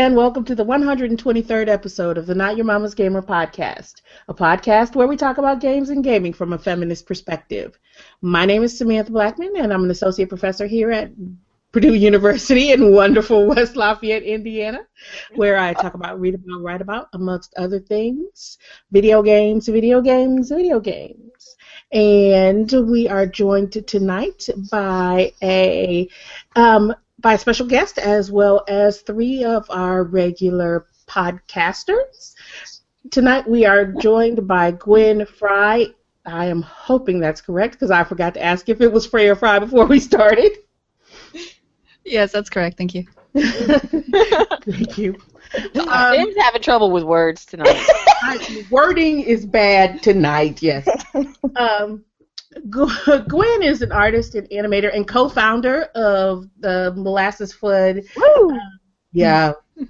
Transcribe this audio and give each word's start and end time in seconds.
And 0.00 0.16
welcome 0.16 0.46
to 0.46 0.54
the 0.54 0.64
123rd 0.64 1.68
episode 1.68 2.16
of 2.16 2.24
the 2.24 2.34
Not 2.34 2.56
Your 2.56 2.64
Mama's 2.64 2.94
Gamer 2.94 3.20
podcast, 3.20 4.00
a 4.28 4.32
podcast 4.32 4.94
where 4.94 5.06
we 5.06 5.14
talk 5.14 5.36
about 5.36 5.60
games 5.60 5.90
and 5.90 6.02
gaming 6.02 6.32
from 6.32 6.54
a 6.54 6.58
feminist 6.58 7.04
perspective. 7.04 7.78
My 8.22 8.46
name 8.46 8.62
is 8.62 8.78
Samantha 8.78 9.12
Blackmon, 9.12 9.62
and 9.62 9.70
I'm 9.70 9.84
an 9.84 9.90
associate 9.90 10.30
professor 10.30 10.66
here 10.66 10.90
at 10.90 11.10
Purdue 11.70 11.92
University 11.92 12.72
in 12.72 12.94
wonderful 12.94 13.46
West 13.54 13.76
Lafayette, 13.76 14.22
Indiana, 14.22 14.86
where 15.34 15.58
I 15.58 15.74
talk 15.74 15.92
about, 15.92 16.18
read 16.18 16.34
about, 16.34 16.62
write 16.62 16.80
about, 16.80 17.08
amongst 17.12 17.52
other 17.58 17.78
things, 17.78 18.56
video 18.90 19.20
games, 19.22 19.68
video 19.68 20.00
games, 20.00 20.48
video 20.48 20.80
games. 20.80 21.56
And 21.92 22.72
we 22.88 23.06
are 23.06 23.26
joined 23.26 23.86
tonight 23.86 24.48
by 24.70 25.34
a 25.42 26.08
um, 26.56 26.94
by 27.20 27.34
a 27.34 27.38
special 27.38 27.66
guest 27.66 27.98
as 27.98 28.30
well 28.30 28.64
as 28.68 29.02
three 29.02 29.44
of 29.44 29.66
our 29.70 30.04
regular 30.04 30.86
podcasters. 31.06 32.34
Tonight 33.10 33.48
we 33.48 33.64
are 33.64 33.84
joined 33.84 34.46
by 34.46 34.70
Gwen 34.72 35.26
Fry. 35.26 35.88
I 36.24 36.46
am 36.46 36.62
hoping 36.62 37.18
that's 37.20 37.40
correct 37.40 37.74
because 37.74 37.90
I 37.90 38.04
forgot 38.04 38.34
to 38.34 38.42
ask 38.42 38.68
if 38.68 38.80
it 38.80 38.92
was 38.92 39.06
Frey 39.06 39.28
or 39.28 39.34
Fry 39.34 39.58
before 39.58 39.86
we 39.86 40.00
started. 40.00 40.52
Yes, 42.04 42.32
that's 42.32 42.50
correct. 42.50 42.76
Thank 42.76 42.94
you. 42.94 43.06
Thank 43.34 44.98
you. 44.98 45.16
Um, 45.54 46.16
Ben's 46.16 46.36
having 46.38 46.62
trouble 46.62 46.90
with 46.90 47.02
words 47.04 47.44
tonight. 47.44 47.84
wording 48.70 49.20
is 49.20 49.44
bad 49.44 50.02
tonight, 50.02 50.62
yes. 50.62 50.88
Um, 51.56 52.04
Gwen 52.68 53.62
is 53.62 53.82
an 53.82 53.92
artist 53.92 54.34
and 54.34 54.48
animator 54.50 54.94
and 54.94 55.06
co-founder 55.06 55.82
of 55.94 56.48
the 56.58 56.92
Molasses 56.96 57.52
Flood. 57.52 58.02
Woo! 58.16 58.54
Uh, 58.54 58.58
yeah. 59.12 59.52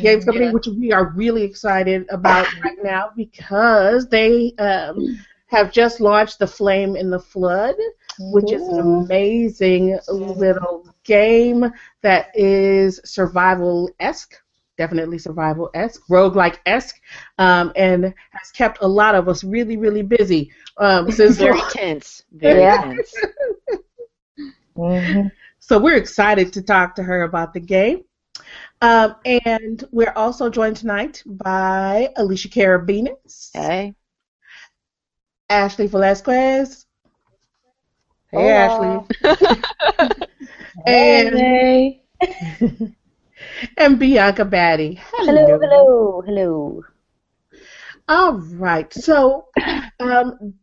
Games 0.00 0.24
company, 0.24 0.50
which 0.50 0.66
we 0.66 0.92
are 0.92 1.10
really 1.10 1.42
excited 1.42 2.06
about 2.10 2.46
right 2.62 2.78
now 2.82 3.10
because 3.14 4.08
they 4.08 4.54
um, 4.58 5.18
have 5.46 5.72
just 5.72 6.00
launched 6.00 6.38
the 6.38 6.46
Flame 6.46 6.96
in 6.96 7.10
the 7.10 7.20
Flood, 7.20 7.74
which 8.18 8.50
is 8.50 8.62
an 8.62 8.80
amazing 8.80 9.98
little 10.08 10.88
game 11.04 11.70
that 12.00 12.28
is 12.34 13.00
survival 13.04 13.90
esque 14.00 14.36
definitely 14.76 15.18
survival 15.18 15.70
esque, 15.74 16.02
roguelike 16.10 16.58
esque, 16.66 17.00
um, 17.38 17.72
and 17.76 18.04
has 18.30 18.50
kept 18.52 18.78
a 18.82 18.86
lot 18.86 19.14
of 19.14 19.28
us 19.28 19.44
really, 19.44 19.76
really 19.76 20.02
busy 20.02 20.50
um, 20.78 21.10
since 21.10 21.36
very 21.36 21.60
tense, 21.70 22.22
very 22.32 22.62
Yeah. 22.62 22.78
tense. 22.78 23.14
Mm-hmm. 24.76 25.28
So 25.58 25.78
we're 25.78 25.96
excited 25.96 26.52
to 26.52 26.62
talk 26.62 26.94
to 26.96 27.02
her 27.02 27.22
about 27.22 27.52
the 27.52 27.60
game. 27.60 28.04
Um, 28.82 29.16
and 29.24 29.84
we're 29.92 30.12
also 30.16 30.50
joined 30.50 30.76
tonight 30.76 31.22
by 31.26 32.12
Alisha 32.18 32.50
Karabinus, 32.50 33.50
Okay. 33.56 33.94
Ashley 35.48 35.86
Velasquez. 35.86 36.86
Hey, 38.30 38.50
Hola. 38.50 38.50
Ashley. 38.50 39.06
and, 40.86 41.38
Hey. 41.38 42.02
And 43.76 43.98
Bianca 43.98 44.44
Batti. 44.44 45.00
Hello, 45.12 45.58
hello, 45.58 46.22
hello. 46.24 46.82
All 48.08 48.34
right. 48.34 48.92
So, 48.92 49.48
um, 50.00 50.54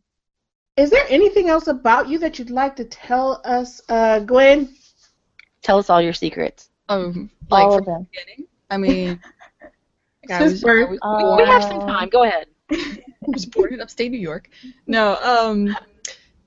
is 0.76 0.90
there 0.90 1.04
anything 1.08 1.48
else 1.48 1.66
about 1.66 2.08
you 2.08 2.18
that 2.18 2.38
you'd 2.38 2.50
like 2.50 2.76
to 2.76 2.84
tell 2.84 3.40
us, 3.44 3.82
uh, 3.88 4.20
Gwen? 4.20 4.74
Tell 5.62 5.78
us 5.78 5.90
all 5.90 6.00
your 6.00 6.12
secrets. 6.12 6.70
Um, 6.88 7.30
like 7.50 7.64
All 7.64 7.72
from 7.74 7.80
of 7.80 7.86
them. 7.86 8.06
the. 8.38 8.44
I 8.70 8.78
mean, 8.78 9.20
like, 10.28 10.30
I 10.30 10.42
was, 10.44 10.64
I 10.64 10.84
was 10.84 10.98
Uh, 11.02 11.36
we 11.36 11.44
have 11.48 11.64
some 11.64 11.80
time. 11.80 12.08
Go 12.08 12.24
ahead. 12.24 12.46
I 12.70 12.96
was 13.26 13.46
born 13.46 13.74
in 13.74 13.80
upstate 13.80 14.10
New 14.10 14.18
York. 14.18 14.48
No, 14.86 15.16
um, 15.22 15.76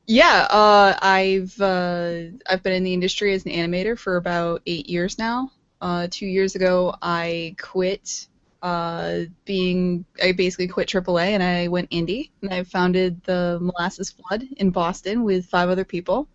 yeah, 0.08 0.48
uh, 0.50 0.98
I've 1.02 1.60
uh, 1.62 2.22
I've 2.48 2.64
been 2.64 2.74
in 2.74 2.84
the 2.84 2.94
industry 2.94 3.34
as 3.34 3.46
an 3.46 3.52
animator 3.52 3.98
for 3.98 4.18
about 4.18 4.62
eight 4.66 4.90
years 4.90 5.18
now. 5.18 5.52
Uh, 5.86 6.08
two 6.10 6.26
years 6.26 6.56
ago, 6.56 6.96
I 7.04 7.56
quit 7.62 8.28
uh, 8.64 9.20
being 9.46 10.04
I 10.20 10.32
basically 10.32 10.68
quit 10.68 10.90
AAA 10.90 11.28
and 11.28 11.44
I 11.44 11.68
went 11.68 11.92
indie 11.92 12.32
and 12.42 12.52
I 12.52 12.64
founded 12.64 13.22
the 13.26 13.60
Molasses 13.62 14.10
Flood 14.10 14.48
in 14.58 14.72
Boston 14.72 15.24
with 15.24 15.46
five 15.46 15.70
other 15.70 15.86
people. 15.86 16.28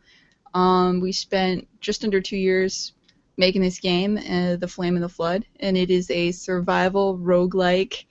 Um, 0.54 1.00
we 1.00 1.10
spent 1.10 1.66
just 1.80 2.04
under 2.04 2.20
two 2.20 2.36
years 2.36 2.92
making 3.38 3.60
this 3.60 3.80
game, 3.80 4.18
uh, 4.18 4.54
The 4.54 4.68
Flame 4.68 4.94
in 4.94 5.02
the 5.02 5.08
Flood, 5.08 5.44
and 5.58 5.76
it 5.76 5.90
is 5.90 6.08
a 6.12 6.30
survival 6.30 7.18
roguelike 7.18 8.04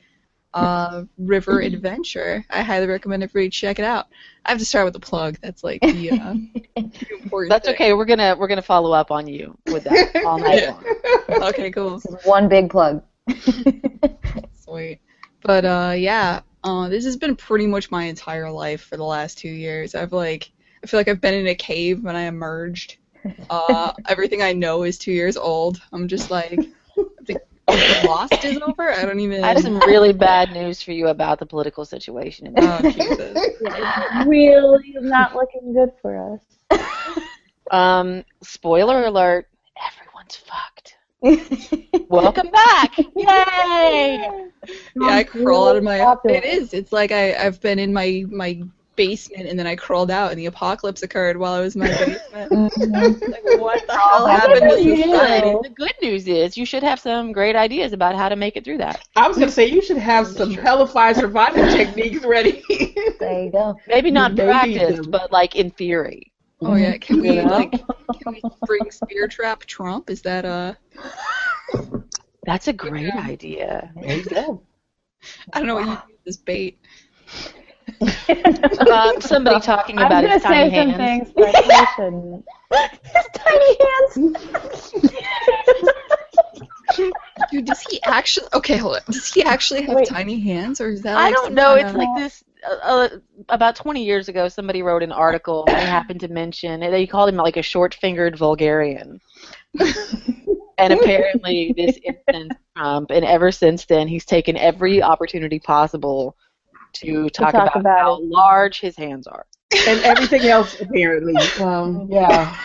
uh, 0.53 1.03
river 1.17 1.59
adventure. 1.59 2.45
I 2.49 2.61
highly 2.63 2.87
recommend 2.87 3.23
it 3.23 3.31
for 3.31 3.39
you 3.39 3.49
to 3.49 3.55
check 3.55 3.79
it 3.79 3.85
out. 3.85 4.07
I 4.45 4.51
have 4.51 4.59
to 4.59 4.65
start 4.65 4.85
with 4.85 4.93
the 4.93 4.99
plug. 4.99 5.37
That's 5.41 5.63
like 5.63 5.81
the, 5.81 6.11
uh, 6.11 6.33
the 6.75 6.91
important 7.21 7.49
That's 7.51 7.67
thing. 7.67 7.75
okay. 7.75 7.93
We're 7.93 8.05
gonna 8.05 8.35
we're 8.37 8.47
gonna 8.47 8.61
follow 8.61 8.91
up 8.91 9.11
on 9.11 9.27
you 9.27 9.57
with 9.67 9.83
that 9.83 10.15
all 10.25 10.39
night 10.39 10.67
long. 10.67 11.43
Okay, 11.49 11.71
cool. 11.71 11.99
One 12.23 12.47
big 12.49 12.69
plug. 12.69 13.03
Sweet. 14.53 14.99
But 15.43 15.65
uh, 15.65 15.93
yeah, 15.95 16.41
uh, 16.63 16.89
this 16.89 17.05
has 17.05 17.17
been 17.17 17.35
pretty 17.35 17.67
much 17.67 17.91
my 17.91 18.03
entire 18.03 18.51
life 18.51 18.81
for 18.81 18.97
the 18.97 19.03
last 19.03 19.37
two 19.37 19.49
years. 19.49 19.95
I've 19.95 20.13
like, 20.13 20.51
I 20.83 20.87
feel 20.87 20.99
like 20.99 21.07
I've 21.07 21.21
been 21.21 21.33
in 21.33 21.47
a 21.47 21.55
cave 21.55 22.03
when 22.03 22.15
I 22.15 22.23
emerged. 22.23 22.97
Uh, 23.49 23.93
everything 24.07 24.41
I 24.41 24.53
know 24.53 24.83
is 24.83 24.97
two 24.97 25.11
years 25.11 25.37
old. 25.37 25.81
I'm 25.93 26.07
just 26.07 26.31
like, 26.31 26.51
I 26.51 26.55
think 26.55 26.75
Lost 28.05 28.45
is 28.45 28.57
over. 28.57 28.91
I 28.91 29.05
don't 29.05 29.19
even. 29.19 29.43
I 29.43 29.49
have 29.49 29.61
some 29.61 29.79
really 29.79 30.13
bad 30.13 30.51
news 30.51 30.81
for 30.81 30.91
you 30.91 31.07
about 31.07 31.39
the 31.39 31.45
political 31.45 31.85
situation. 31.85 32.47
in 32.47 32.55
Oh 32.57 32.81
Jesus. 32.91 33.37
really 34.25 34.95
not 35.01 35.35
looking 35.35 35.73
good 35.73 35.91
for 36.01 36.33
us. 36.35 36.79
Um, 37.71 38.25
spoiler 38.41 39.05
alert: 39.05 39.47
everyone's 39.87 40.35
fucked. 40.35 40.95
Welcome 42.09 42.49
back! 42.49 42.97
Yay! 42.97 44.29
Yeah, 44.95 45.07
I 45.07 45.23
crawl 45.23 45.69
out 45.69 45.75
of 45.75 45.83
my. 45.83 45.99
Popular. 45.99 46.37
It 46.37 46.45
is. 46.45 46.73
It's 46.73 46.91
like 46.91 47.11
I 47.11 47.35
I've 47.35 47.61
been 47.61 47.77
in 47.79 47.93
my 47.93 48.25
my 48.29 48.61
basement 48.99 49.47
and 49.47 49.57
then 49.57 49.65
I 49.65 49.77
crawled 49.77 50.11
out 50.11 50.31
and 50.31 50.37
the 50.37 50.47
apocalypse 50.47 51.03
occurred 51.03 51.37
while 51.37 51.53
I 51.53 51.61
was 51.61 51.73
in 51.73 51.79
my 51.79 51.87
basement. 51.87 52.51
Like 53.29 53.43
what 53.57 53.87
the 53.87 53.93
hell 53.93 54.27
happened 54.27 54.69
to 54.71 54.83
you. 54.83 54.97
society? 55.03 55.55
The 55.63 55.69
good 55.73 55.93
news 56.01 56.27
is 56.27 56.57
you 56.57 56.65
should 56.65 56.83
have 56.83 56.99
some 56.99 57.31
great 57.31 57.55
ideas 57.55 57.93
about 57.93 58.15
how 58.15 58.27
to 58.27 58.35
make 58.35 58.57
it 58.57 58.65
through 58.65 58.79
that. 58.79 59.07
I 59.15 59.25
was 59.29 59.37
going 59.37 59.47
to 59.47 59.53
say 59.53 59.67
you 59.67 59.81
should 59.81 59.97
have 59.97 60.27
some 60.27 60.51
hellified 60.51 61.15
survival 61.15 61.65
techniques 61.77 62.25
ready. 62.25 62.61
There 63.21 63.43
you 63.45 63.51
go. 63.51 63.77
Maybe 63.87 64.11
not 64.11 64.33
Maybe 64.33 64.43
practiced, 64.49 65.03
them. 65.03 65.11
but 65.11 65.31
like 65.31 65.55
in 65.55 65.71
theory. 65.71 66.33
Oh 66.61 66.75
yeah, 66.75 66.97
can 66.97 67.21
we 67.21 67.29
You 67.37 67.43
like 67.43 67.71
can 67.71 68.33
we 68.33 68.41
bring 68.67 68.91
spear 68.91 69.29
trap 69.29 69.61
Trump? 69.61 70.09
Is 70.09 70.21
that 70.23 70.43
uh 70.43 70.73
That's 72.45 72.67
a 72.67 72.73
great 72.73 73.13
idea. 73.13 73.93
There 73.95 74.17
you 74.17 74.25
go. 74.25 74.61
I 75.53 75.59
don't 75.59 75.67
know 75.67 75.75
what 75.75 75.85
you 75.85 75.91
use 75.93 76.19
as 76.27 76.37
bait. 76.37 76.79
Um, 78.01 79.19
somebody 79.21 79.59
talking 79.61 79.97
about 79.97 80.09
gonna 80.21 80.29
his 80.29 80.43
tiny 80.43 80.69
say 80.69 80.75
some 80.83 80.89
hands. 80.91 81.31
things, 81.31 81.33
but 81.35 81.55
I 81.55 81.85
shouldn't. 81.95 82.45
His 83.03 83.27
tiny 83.33 83.77
hands. 83.81 84.93
Dude, 87.51 87.65
does 87.65 87.81
he 87.89 88.01
actually? 88.03 88.47
Okay, 88.53 88.77
hold 88.77 88.95
on. 88.97 89.01
Does 89.07 89.33
he 89.33 89.43
actually 89.43 89.83
have 89.83 89.95
Wait. 89.95 90.07
tiny 90.07 90.39
hands, 90.39 90.81
or 90.81 90.89
is 90.89 91.01
that? 91.03 91.17
I 91.17 91.31
don't 91.31 91.53
know. 91.53 91.75
kinda- 91.75 91.89
It's 91.89 91.97
like 91.97 92.15
this. 92.17 92.43
Uh, 92.69 92.75
uh, 92.83 93.09
about 93.47 93.75
20 93.77 94.03
years 94.03 94.27
ago, 94.27 94.49
somebody 94.49 94.81
wrote 94.81 95.01
an 95.01 95.11
article. 95.13 95.63
and 95.67 95.77
They 95.77 95.85
happened 95.85 96.19
to 96.21 96.27
mention 96.27 96.83
it 96.83 96.91
they 96.91 97.07
called 97.07 97.29
him 97.29 97.37
like 97.37 97.55
a 97.57 97.61
short-fingered 97.61 98.37
vulgarian. 98.37 99.19
and 100.77 100.93
apparently, 100.93 101.73
this 101.77 101.97
incensed 102.03 102.57
Trump. 102.75 103.11
And 103.11 103.23
ever 103.23 103.51
since 103.51 103.85
then, 103.85 104.07
he's 104.09 104.25
taken 104.25 104.57
every 104.57 105.01
opportunity 105.01 105.59
possible 105.59 106.35
to 106.93 107.29
talk, 107.29 107.51
talk 107.53 107.71
about, 107.71 107.75
about 107.81 107.99
how 107.99 108.13
it. 108.15 108.25
large 108.25 108.79
his 108.79 108.95
hands 108.95 109.27
are. 109.27 109.45
and 109.87 109.99
everything 110.01 110.41
else, 110.43 110.79
apparently. 110.81 111.35
Um, 111.61 112.07
yeah. 112.09 112.55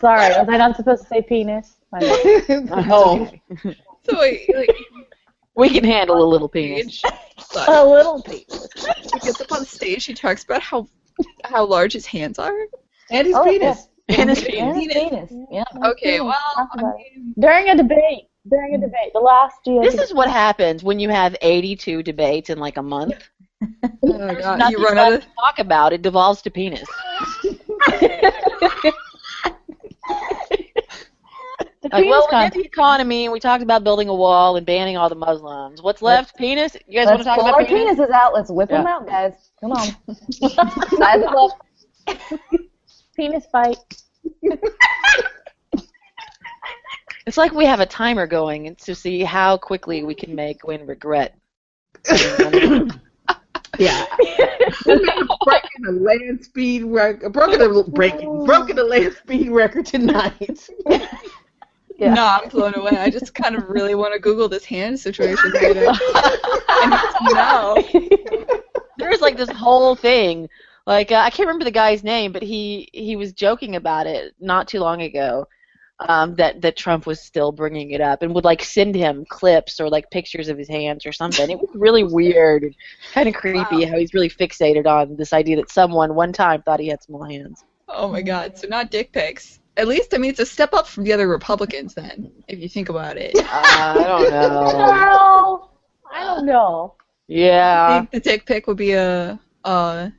Sorry, 0.00 0.28
was 0.38 0.48
I 0.48 0.56
not 0.56 0.76
supposed 0.76 1.02
to 1.02 1.08
say 1.08 1.22
penis? 1.22 1.76
I 1.94 2.00
know. 2.00 2.66
oh. 2.90 3.30
So 4.04 4.18
wait, 4.20 4.54
like 4.54 4.74
We 5.54 5.70
can 5.70 5.84
handle 5.84 6.22
a 6.22 6.28
little 6.28 6.48
penis. 6.48 6.98
stage, 6.98 7.12
but 7.54 7.68
A 7.68 7.84
little 7.84 8.22
penis. 8.22 8.68
he 9.12 9.18
gets 9.20 9.40
up 9.40 9.52
on 9.52 9.64
stage. 9.64 10.04
He 10.04 10.12
talks 10.14 10.44
about 10.44 10.60
how 10.62 10.88
how 11.44 11.64
large 11.64 11.92
his 11.92 12.04
hands 12.06 12.38
are. 12.38 12.52
And 13.10 13.26
his 13.26 13.36
Oh, 13.36 13.44
penis. 13.44 13.88
And 14.08 14.28
his 14.28 14.40
And 14.44 14.46
penis. 14.52 14.84
his 14.84 14.92
penis. 14.94 15.32
Yeah. 15.50 15.64
Okay, 15.84 16.20
well, 16.20 16.34
I 16.56 16.66
mean, 16.96 17.34
During 17.38 17.68
a 17.70 17.76
debate. 17.76 18.24
During 18.48 18.74
a 18.74 18.78
debate. 18.78 19.12
The 19.14 19.20
last 19.20 19.56
GOP. 19.66 19.82
This 19.82 19.94
is 20.00 20.12
what 20.12 20.30
happens 20.30 20.82
when 20.84 20.98
you 21.00 21.08
have 21.08 21.34
82 21.40 22.02
debates 22.02 22.50
in 22.50 22.58
like 22.58 22.76
a 22.76 22.82
month. 22.82 23.28
oh 23.62 23.68
There's 24.02 24.44
god, 24.44 24.70
you 24.70 24.84
run 24.84 24.98
out 24.98 25.12
of 25.14 25.20
to 25.22 25.28
talk 25.40 25.58
about. 25.58 25.92
It 25.92 26.02
devolves 26.02 26.42
to 26.42 26.50
penis. 26.50 26.84
Like, 31.84 32.02
penis 32.02 32.26
well, 32.28 32.28
we 32.32 32.50
did 32.50 32.52
the 32.54 32.66
economy, 32.66 33.24
and 33.24 33.32
we 33.32 33.40
talked 33.40 33.62
about 33.62 33.84
building 33.84 34.08
a 34.08 34.14
wall 34.14 34.56
and 34.56 34.64
banning 34.64 34.96
all 34.96 35.08
the 35.08 35.14
Muslims. 35.14 35.82
What's 35.82 36.00
left? 36.02 36.36
Penis? 36.36 36.76
You 36.86 36.98
guys 36.98 37.06
want 37.06 37.18
Let's 37.18 37.24
to 37.24 37.24
talk 37.24 37.38
pull 37.38 37.48
about 37.48 37.60
our 37.60 37.66
penis? 37.66 37.98
penises 37.98 38.10
out. 38.10 38.32
Let's 38.34 38.50
whip 38.50 38.70
them 38.70 38.86
out, 38.86 39.06
guys. 39.06 39.50
Come 39.60 39.72
on. 39.72 39.88
Size 40.32 41.22
up. 41.28 41.66
Penis 43.16 43.46
fight. 43.52 43.76
It's 47.26 47.36
like 47.36 47.52
we 47.52 47.64
have 47.64 47.80
a 47.80 47.86
timer 47.86 48.26
going 48.26 48.76
to 48.76 48.94
see 48.94 49.22
how 49.22 49.56
quickly 49.56 50.04
we 50.04 50.14
can 50.14 50.34
make 50.34 50.60
Gwen 50.60 50.86
regret. 50.86 51.36
Yeah. 53.78 54.06
breaking 54.84 55.86
a 55.88 55.92
land 55.92 56.44
speed 56.44 56.84
record. 56.84 57.32
Broken 57.32 57.60
a 57.60 57.82
breaking. 57.82 58.44
Broken 58.44 58.78
a 58.78 58.84
land 58.84 59.14
speed 59.14 59.50
record 59.50 59.86
tonight. 59.86 60.68
Yeah. 61.96 62.12
No, 62.12 62.26
I'm 62.26 62.48
blown 62.48 62.74
away. 62.74 62.96
I 62.98 63.08
just 63.08 63.36
kind 63.36 63.54
of 63.54 63.68
really 63.68 63.94
want 63.94 64.14
to 64.14 64.18
Google 64.18 64.48
this 64.48 64.64
hand 64.64 64.98
situation 64.98 65.52
right 65.52 65.76
now. 65.76 65.92
I 66.68 67.80
need 67.86 67.98
to 68.00 68.08
know. 68.10 68.58
There's 68.98 69.20
like 69.20 69.36
this 69.36 69.50
whole 69.50 69.94
thing. 69.94 70.48
Like 70.88 71.12
uh, 71.12 71.22
I 71.24 71.30
can't 71.30 71.46
remember 71.46 71.64
the 71.64 71.70
guy's 71.70 72.02
name, 72.02 72.32
but 72.32 72.42
he 72.42 72.88
he 72.92 73.14
was 73.14 73.32
joking 73.32 73.76
about 73.76 74.08
it 74.08 74.34
not 74.40 74.66
too 74.66 74.80
long 74.80 75.02
ago. 75.02 75.46
Um, 76.06 76.34
that 76.36 76.60
that 76.60 76.76
Trump 76.76 77.06
was 77.06 77.20
still 77.20 77.50
bringing 77.50 77.92
it 77.92 78.00
up 78.00 78.22
and 78.22 78.34
would 78.34 78.44
like 78.44 78.62
send 78.62 78.94
him 78.94 79.24
clips 79.28 79.80
or 79.80 79.88
like 79.88 80.10
pictures 80.10 80.48
of 80.48 80.58
his 80.58 80.68
hands 80.68 81.06
or 81.06 81.12
something. 81.12 81.50
It 81.50 81.58
was 81.58 81.70
really 81.74 82.04
weird, 82.18 82.62
and 82.64 82.74
kind 83.12 83.28
of 83.28 83.34
creepy 83.34 83.84
how 83.84 83.96
he's 83.96 84.12
really 84.12 84.28
fixated 84.28 84.86
on 84.86 85.16
this 85.16 85.32
idea 85.32 85.56
that 85.56 85.70
someone 85.70 86.14
one 86.14 86.32
time 86.32 86.62
thought 86.62 86.80
he 86.80 86.88
had 86.88 87.02
small 87.02 87.24
hands. 87.24 87.64
Oh 87.88 88.08
my 88.08 88.22
god, 88.22 88.58
so 88.58 88.68
not 88.68 88.90
dick 88.90 89.12
pics. 89.12 89.60
At 89.76 89.88
least, 89.88 90.14
I 90.14 90.18
mean, 90.18 90.30
it's 90.30 90.40
a 90.40 90.46
step 90.46 90.72
up 90.72 90.86
from 90.86 91.04
the 91.04 91.12
other 91.12 91.26
Republicans 91.26 91.94
then, 91.94 92.30
if 92.46 92.60
you 92.60 92.68
think 92.68 92.88
about 92.88 93.16
it. 93.16 93.34
Uh, 93.34 93.42
I 93.52 93.94
don't 93.94 94.30
know. 94.30 94.70
Girl, 94.70 95.70
I 96.12 96.24
don't 96.24 96.46
know. 96.46 96.94
Yeah. 97.26 98.00
think 98.00 98.10
the 98.12 98.20
dick 98.20 98.46
pic 98.46 98.66
would 98.66 98.76
be 98.76 98.92
a, 98.92 99.40
uh, 99.64 100.10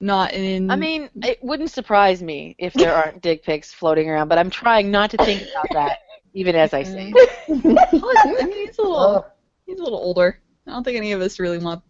not 0.00 0.32
in. 0.32 0.70
I 0.70 0.76
mean, 0.76 1.08
it 1.22 1.42
wouldn't 1.42 1.70
surprise 1.70 2.22
me 2.22 2.54
if 2.58 2.72
there 2.74 2.94
aren't 2.96 3.22
dick 3.22 3.42
pics 3.44 3.72
floating 3.72 4.08
around, 4.10 4.28
but 4.28 4.38
I'm 4.38 4.50
trying 4.50 4.90
not 4.90 5.10
to 5.10 5.16
think 5.18 5.42
about 5.52 5.66
that, 5.72 5.98
even 6.34 6.54
as 6.56 6.72
I 6.74 6.82
say. 6.82 7.12
it. 7.14 7.30
I 7.48 8.44
mean, 8.46 8.66
he's 8.66 8.78
a 8.78 8.82
little, 8.82 8.96
Oh. 8.96 9.26
he's 9.66 9.78
a 9.78 9.82
little 9.82 9.98
older. 9.98 10.40
I 10.66 10.70
don't 10.70 10.84
think 10.84 10.96
any 10.96 11.12
of 11.12 11.20
us 11.20 11.38
really 11.38 11.58
want 11.58 11.82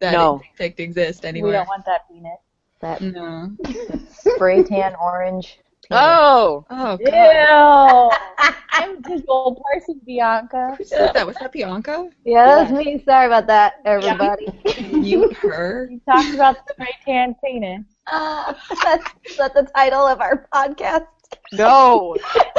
that 0.00 0.12
No. 0.12 0.38
dick 0.38 0.48
pic 0.56 0.76
to 0.76 0.82
exist 0.82 1.24
anyway. 1.24 1.48
We 1.48 1.52
don't 1.52 1.68
want 1.68 1.84
that 1.86 2.08
penis. 2.08 2.38
That 2.80 3.02
No. 3.02 3.50
spray 4.10 4.62
tan 4.62 4.94
orange. 4.96 5.58
Oh, 5.90 6.64
Oh 6.70 6.98
Ew. 6.98 7.10
god. 7.10 8.12
I'm 8.72 9.02
just 9.02 9.24
old 9.28 9.60
person, 9.62 10.00
Bianca. 10.04 10.74
Who 10.78 10.84
said 10.84 11.12
that? 11.14 11.26
Was 11.26 11.38
that 11.38 11.52
Bianca? 11.52 12.08
Yeah, 12.24 12.46
that 12.46 12.62
was 12.62 12.72
me. 12.72 13.02
Sorry 13.04 13.26
about 13.26 13.46
that, 13.48 13.74
everybody. 13.84 14.46
You, 15.02 15.30
her. 15.42 15.88
We 15.90 15.98
talked 16.00 16.34
about 16.34 16.56
the 16.56 16.72
spray 16.74 16.94
tan 17.04 17.34
penis. 17.42 17.84
Ah, 18.06 18.56
that's, 18.82 19.04
is 19.24 19.36
that 19.38 19.54
the 19.54 19.62
title 19.74 20.06
of 20.06 20.20
our 20.20 20.46
podcast? 20.52 21.06
no. 21.52 22.16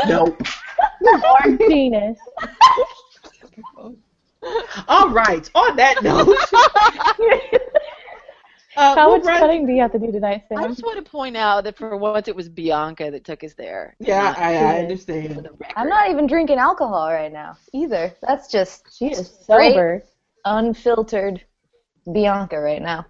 Nope. 0.07 0.41
Orange 1.23 1.61
penis. 1.67 2.17
All 4.87 5.09
right. 5.09 5.49
On 5.55 5.75
that 5.77 6.01
note, 6.03 6.37
uh, 8.77 8.95
How 8.95 9.09
we'll 9.09 9.17
much 9.17 9.25
run- 9.27 9.39
cutting 9.39 9.65
do 9.65 9.73
you 9.73 9.81
have 9.81 9.91
to 9.91 9.99
do 9.99 10.11
tonight, 10.11 10.43
I 10.55 10.67
just 10.67 10.83
want 10.83 11.03
to 11.03 11.09
point 11.11 11.35
out 11.35 11.63
that 11.65 11.77
for 11.77 11.97
once 11.97 12.27
it 12.27 12.35
was 12.35 12.47
Bianca 12.49 13.11
that 13.11 13.23
took 13.25 13.43
us 13.43 13.53
there. 13.53 13.95
Yeah, 13.99 14.33
I, 14.37 14.55
I 14.55 14.79
understand. 14.79 15.47
I'm 15.75 15.89
not 15.89 16.09
even 16.09 16.25
drinking 16.27 16.57
alcohol 16.57 17.11
right 17.11 17.31
now 17.33 17.57
either. 17.73 18.13
That's 18.25 18.47
just 18.49 18.83
She 18.97 19.07
is 19.11 19.29
Straight. 19.41 19.73
sober. 19.73 20.03
unfiltered 20.45 21.41
Bianca 22.11 22.59
right 22.59 22.81
now. 22.81 23.05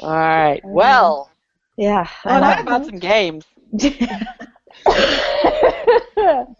All 0.00 0.10
right. 0.10 0.60
Well, 0.64 1.30
Yeah. 1.76 2.08
let's 2.24 2.40
talk 2.40 2.60
about 2.60 2.86
some 2.86 2.98
games. 2.98 3.44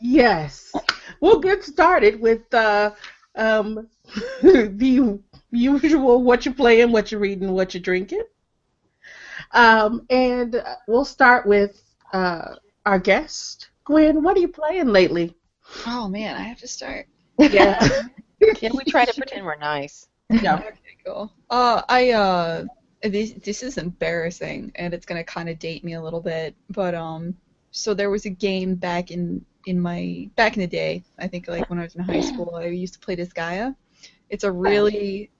Yes. 0.01 0.73
We'll 1.21 1.41
get 1.41 1.65
started 1.65 2.21
with 2.21 2.53
uh, 2.53 2.91
um, 3.35 3.89
the 4.43 5.19
usual 5.51 6.23
what 6.23 6.45
you're 6.45 6.55
playing, 6.55 6.93
what 6.93 7.11
you're 7.11 7.21
reading, 7.21 7.53
what 7.53 7.75
you're 7.75 7.83
drinking. 7.83 8.23
Um, 9.53 10.07
and 10.11 10.57
uh, 10.57 10.77
we'll 10.89 11.05
start 11.05 11.47
with 11.47 11.83
uh, 12.13 12.55
our 12.87 12.99
guest. 12.99 13.69
Gwen, 13.85 14.23
what 14.23 14.37
are 14.37 14.41
you 14.41 14.49
playing 14.49 14.89
lately? 14.89 15.35
Oh 15.87 16.09
man, 16.09 16.37
I 16.37 16.41
have 16.43 16.59
to 16.61 16.69
start. 16.69 17.07
Yeah. 17.39 17.79
Can 18.55 18.73
we 18.77 18.85
try 18.85 19.05
to 19.05 19.13
pretend 19.15 19.45
we're 19.45 19.57
nice? 19.57 20.07
yeah. 20.31 20.57
Okay, 20.67 20.97
cool. 21.05 21.31
Uh, 21.51 21.83
I 21.89 22.11
uh, 22.11 22.65
this 23.03 23.33
this 23.33 23.63
is 23.63 23.77
embarrassing, 23.79 24.73
and 24.77 24.95
it's 24.95 25.05
gonna 25.07 25.25
kind 25.25 25.49
of 25.49 25.59
date 25.59 25.85
me 25.85 25.95
a 25.95 26.01
little 26.01 26.21
bit, 26.21 26.55
but 26.71 26.95
um, 26.95 27.35
so 27.71 27.95
there 27.95 28.11
was 28.11 28.25
a 28.27 28.31
game 28.31 28.75
back 28.75 29.11
in 29.11 29.45
in 29.67 29.81
my 29.81 30.29
back 30.37 30.57
in 30.57 30.61
the 30.61 30.67
day. 30.67 31.03
I 31.19 31.27
think 31.27 31.49
like 31.49 31.69
when 31.71 31.79
I 31.79 31.83
was 31.83 31.95
in 31.95 32.03
high 32.03 32.21
school, 32.21 32.55
I 32.57 32.67
used 32.67 32.95
to 32.95 33.01
play 33.01 33.17
Disgaea. 33.17 33.75
It's 34.31 34.45
a 34.45 34.51
really 34.53 35.31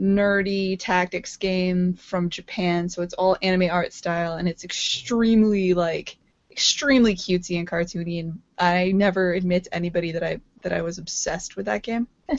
nerdy 0.00 0.76
tactics 0.78 1.36
game 1.36 1.94
from 1.94 2.30
Japan, 2.30 2.88
so 2.88 3.02
it's 3.02 3.14
all 3.14 3.36
anime 3.42 3.70
art 3.70 3.92
style, 3.92 4.34
and 4.34 4.48
it's 4.48 4.64
extremely 4.64 5.74
like 5.74 6.16
extremely 6.50 7.14
cutesy 7.14 7.58
and 7.58 7.68
cartoony. 7.68 8.20
And 8.20 8.40
I 8.58 8.92
never 8.92 9.32
admit 9.32 9.64
to 9.64 9.74
anybody 9.74 10.12
that 10.12 10.22
I 10.22 10.40
that 10.62 10.72
I 10.72 10.82
was 10.82 10.98
obsessed 10.98 11.56
with 11.56 11.66
that 11.66 11.82
game. 11.82 12.08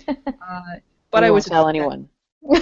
Uh, 0.49 0.79
but 1.11 1.23
I 1.23 1.31
was 1.31 1.45
tell 1.45 1.67
anyone. 1.67 2.09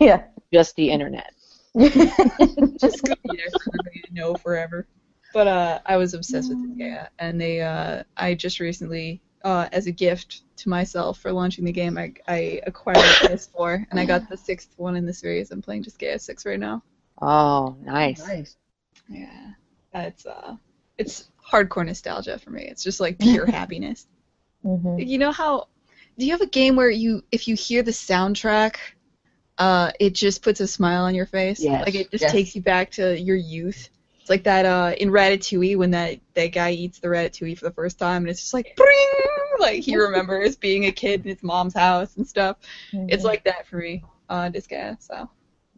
Yeah. 0.00 0.22
Just 0.52 0.74
the 0.76 0.90
internet. 0.90 1.32
just 1.78 3.04
gonna 3.04 3.16
there 3.24 3.46
for 3.52 3.72
everybody 3.78 4.02
to 4.06 4.14
know 4.14 4.34
forever. 4.34 4.86
But 5.32 5.46
uh, 5.46 5.78
I 5.86 5.96
was 5.98 6.14
obsessed 6.14 6.48
with 6.48 6.60
this 6.66 6.76
game, 6.76 6.98
and 7.18 7.40
they 7.40 7.60
uh, 7.60 8.02
I 8.16 8.34
just 8.34 8.58
recently, 8.58 9.20
uh, 9.44 9.68
as 9.72 9.86
a 9.86 9.92
gift 9.92 10.42
to 10.56 10.68
myself 10.68 11.18
for 11.18 11.32
launching 11.32 11.64
the 11.64 11.72
game, 11.72 11.96
I, 11.98 12.12
I 12.28 12.60
acquired 12.66 13.10
a 13.10 13.14
PS4, 13.14 13.86
and 13.90 13.98
I 13.98 14.04
got 14.06 14.28
the 14.28 14.36
sixth 14.36 14.72
one 14.76 14.96
in 14.96 15.06
the 15.06 15.12
series. 15.12 15.50
I'm 15.50 15.62
playing 15.62 15.84
Disgaea 15.84 16.20
Six 16.20 16.44
right 16.46 16.60
now. 16.60 16.82
Oh, 17.20 17.76
nice. 17.82 18.36
Nice. 18.36 18.56
Yeah, 19.08 19.52
it's 19.94 20.26
uh, 20.26 20.56
it's 20.98 21.30
hardcore 21.52 21.86
nostalgia 21.86 22.38
for 22.38 22.50
me. 22.50 22.64
It's 22.64 22.82
just 22.84 23.00
like 23.00 23.18
pure 23.18 23.46
happiness. 23.46 24.06
hmm 24.62 24.98
You 24.98 25.18
know 25.18 25.32
how? 25.32 25.68
Do 26.18 26.26
you 26.26 26.32
have 26.32 26.40
a 26.42 26.46
game 26.46 26.76
where 26.76 26.90
you, 26.90 27.22
if 27.32 27.48
you 27.48 27.54
hear 27.56 27.82
the 27.82 27.90
soundtrack, 27.92 28.76
uh, 29.58 29.92
it 30.00 30.14
just 30.14 30.42
puts 30.42 30.60
a 30.60 30.66
smile 30.66 31.04
on 31.04 31.14
your 31.14 31.26
face? 31.26 31.68
Yes. 31.68 31.84
Like 31.84 31.94
it 31.94 32.10
just 32.10 32.22
Yes. 32.22 32.34
takes 32.34 32.54
you 32.54 32.62
back 32.62 32.90
to 32.92 33.18
your 33.18 33.36
youth. 33.36 33.88
It's 34.30 34.36
like 34.36 34.44
that 34.44 34.64
uh, 34.64 34.94
in 34.96 35.10
Ratatouille 35.10 35.76
when 35.76 35.90
that 35.90 36.20
that 36.34 36.52
guy 36.52 36.70
eats 36.70 37.00
the 37.00 37.08
ratatouille 37.08 37.58
for 37.58 37.64
the 37.64 37.72
first 37.72 37.98
time, 37.98 38.22
and 38.22 38.28
it's 38.30 38.40
just 38.40 38.54
like, 38.54 38.76
bring, 38.76 38.96
like 39.58 39.80
he 39.82 39.96
remembers 39.96 40.54
being 40.54 40.84
a 40.86 40.92
kid 40.92 41.22
in 41.26 41.30
his 41.30 41.42
mom's 41.42 41.74
house 41.74 42.16
and 42.16 42.24
stuff. 42.24 42.56
It's 42.92 43.24
like 43.24 43.42
that 43.42 43.66
for 43.66 43.78
me. 43.78 44.04
Uh, 44.28 44.48
this 44.48 44.68
guy, 44.68 44.96
so 45.00 45.28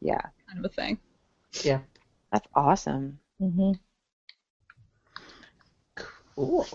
Yeah. 0.02 0.20
kind 0.46 0.58
of 0.58 0.66
a 0.66 0.68
thing. 0.68 0.98
Yeah. 1.64 1.78
That's 2.30 2.46
awesome. 2.54 3.18
hmm 3.40 3.72
Cool. 6.36 6.66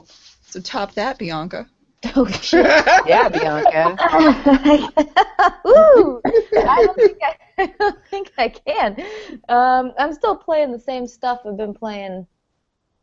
So 0.48 0.60
top 0.60 0.96
that, 0.96 1.20
Bianca. 1.20 1.70
Oh 2.16 2.28
shit. 2.28 2.66
Yeah, 3.08 3.28
Bianca. 3.28 3.98
Ooh, 5.68 6.22
I 6.26 6.84
don't 6.86 6.96
think 6.96 7.18
I, 7.24 7.36
I 7.58 7.74
don't 7.80 8.06
think 8.10 8.32
I 8.38 8.50
can. 8.50 9.04
Um, 9.50 9.94
I'm 9.98 10.14
still 10.14 10.36
playing 10.36 10.72
the 10.72 10.80
same 10.80 11.08
stuff 11.08 11.42
I've 11.46 11.58
been 11.58 11.74
playing 11.74 12.28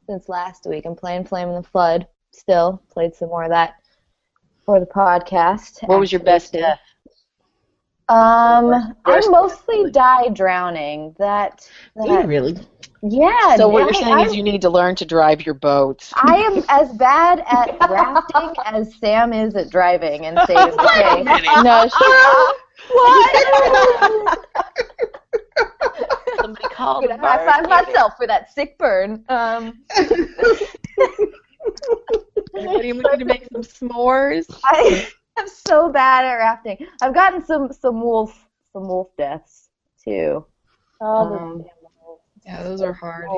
since 0.06 0.28
last 0.28 0.66
week. 0.66 0.86
I'm 0.86 0.94
playing 0.94 1.24
Flame 1.24 1.48
in 1.48 1.54
the 1.54 1.62
Flood. 1.62 2.06
Still 2.30 2.80
played 2.90 3.14
some 3.14 3.28
more 3.28 3.44
of 3.44 3.50
that 3.50 3.74
for 4.64 4.78
the 4.78 4.86
podcast. 4.86 5.86
What 5.88 6.00
was 6.00 6.12
your 6.12 6.22
best 6.22 6.52
death? 6.52 6.80
Um, 8.08 8.94
I 9.06 9.20
mostly 9.30 9.90
die 9.90 10.28
drowning. 10.28 11.14
That, 11.18 11.66
Do 12.02 12.10
you 12.10 12.22
really? 12.26 12.56
yeah. 13.02 13.56
So 13.56 13.68
what 13.68 13.82
I- 13.82 13.84
you're 13.86 13.94
saying 13.94 14.14
I- 14.14 14.24
is 14.24 14.34
you 14.36 14.42
need 14.42 14.60
to 14.62 14.68
learn 14.70 14.94
to 14.96 15.04
drive 15.06 15.46
your 15.46 15.54
boat. 15.54 16.10
I 16.16 16.36
am 16.36 16.62
as 16.68 16.92
bad 16.92 17.40
at 17.50 17.76
rafting 17.90 18.54
as 18.66 18.94
Sam 18.96 19.32
is 19.32 19.54
at 19.56 19.70
driving 19.70 20.26
and 20.26 20.38
saving 20.46 20.76
the 20.76 20.92
day. 20.94 21.62
No, 21.62 21.88
she, 21.98 22.04
What? 22.92 24.38
Somebody 26.40 26.68
called 26.74 27.06
gonna 27.08 27.18
high 27.26 27.46
five 27.46 27.68
myself 27.68 28.16
for 28.18 28.26
that 28.26 28.52
sick 28.52 28.76
burn. 28.76 29.24
Um, 29.30 29.80
Anybody 32.56 32.92
want 32.92 33.18
to 33.18 33.24
make 33.24 33.46
some 33.50 33.62
s'mores? 33.62 34.44
I 34.64 35.08
am 35.36 35.48
so 35.48 35.90
bad 35.90 36.24
at 36.24 36.34
rafting. 36.34 36.86
I've 37.02 37.14
gotten 37.14 37.44
some 37.44 37.72
some 37.72 38.00
wolf 38.00 38.48
some 38.72 38.88
wolf 38.88 39.08
deaths 39.16 39.68
too. 40.02 40.44
oh, 41.00 41.06
Um, 41.06 41.64
Yeah, 42.44 42.62
those 42.62 42.82
are 42.82 42.92
hard. 42.92 43.28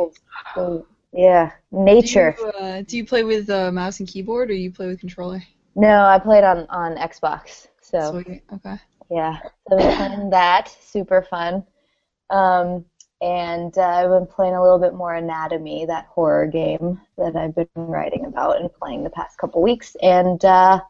so 0.54 0.86
Yeah, 1.12 1.52
nature. 1.70 2.34
Do 2.36 2.42
you, 2.42 2.48
uh, 2.50 2.82
do 2.82 2.96
you 2.96 3.04
play 3.06 3.24
with 3.24 3.48
uh, 3.48 3.70
mouse 3.72 4.00
and 4.00 4.08
keyboard, 4.08 4.50
or 4.50 4.54
you 4.54 4.70
play 4.70 4.86
with 4.86 5.00
controller? 5.00 5.42
No, 5.74 6.04
I 6.04 6.18
played 6.18 6.44
on 6.44 6.66
on 6.68 6.96
Xbox. 6.96 7.68
So 7.80 8.20
Sweet. 8.20 8.42
Okay. 8.52 8.76
yeah, 9.10 9.38
so 9.68 9.76
I've 9.76 9.78
been 9.78 9.96
playing 9.96 10.30
that. 10.30 10.68
Super 10.80 11.22
fun. 11.22 11.64
Um, 12.30 12.84
and 13.22 13.76
uh, 13.78 13.82
I've 13.82 14.10
been 14.10 14.26
playing 14.26 14.54
a 14.54 14.62
little 14.62 14.78
bit 14.78 14.94
more 14.94 15.14
Anatomy, 15.14 15.86
that 15.86 16.06
horror 16.06 16.46
game 16.46 17.00
that 17.16 17.36
I've 17.36 17.54
been 17.54 17.68
writing 17.76 18.26
about 18.26 18.60
and 18.60 18.72
playing 18.74 19.04
the 19.04 19.10
past 19.10 19.38
couple 19.38 19.62
weeks, 19.62 19.96
and 20.02 20.44
uh, 20.44 20.80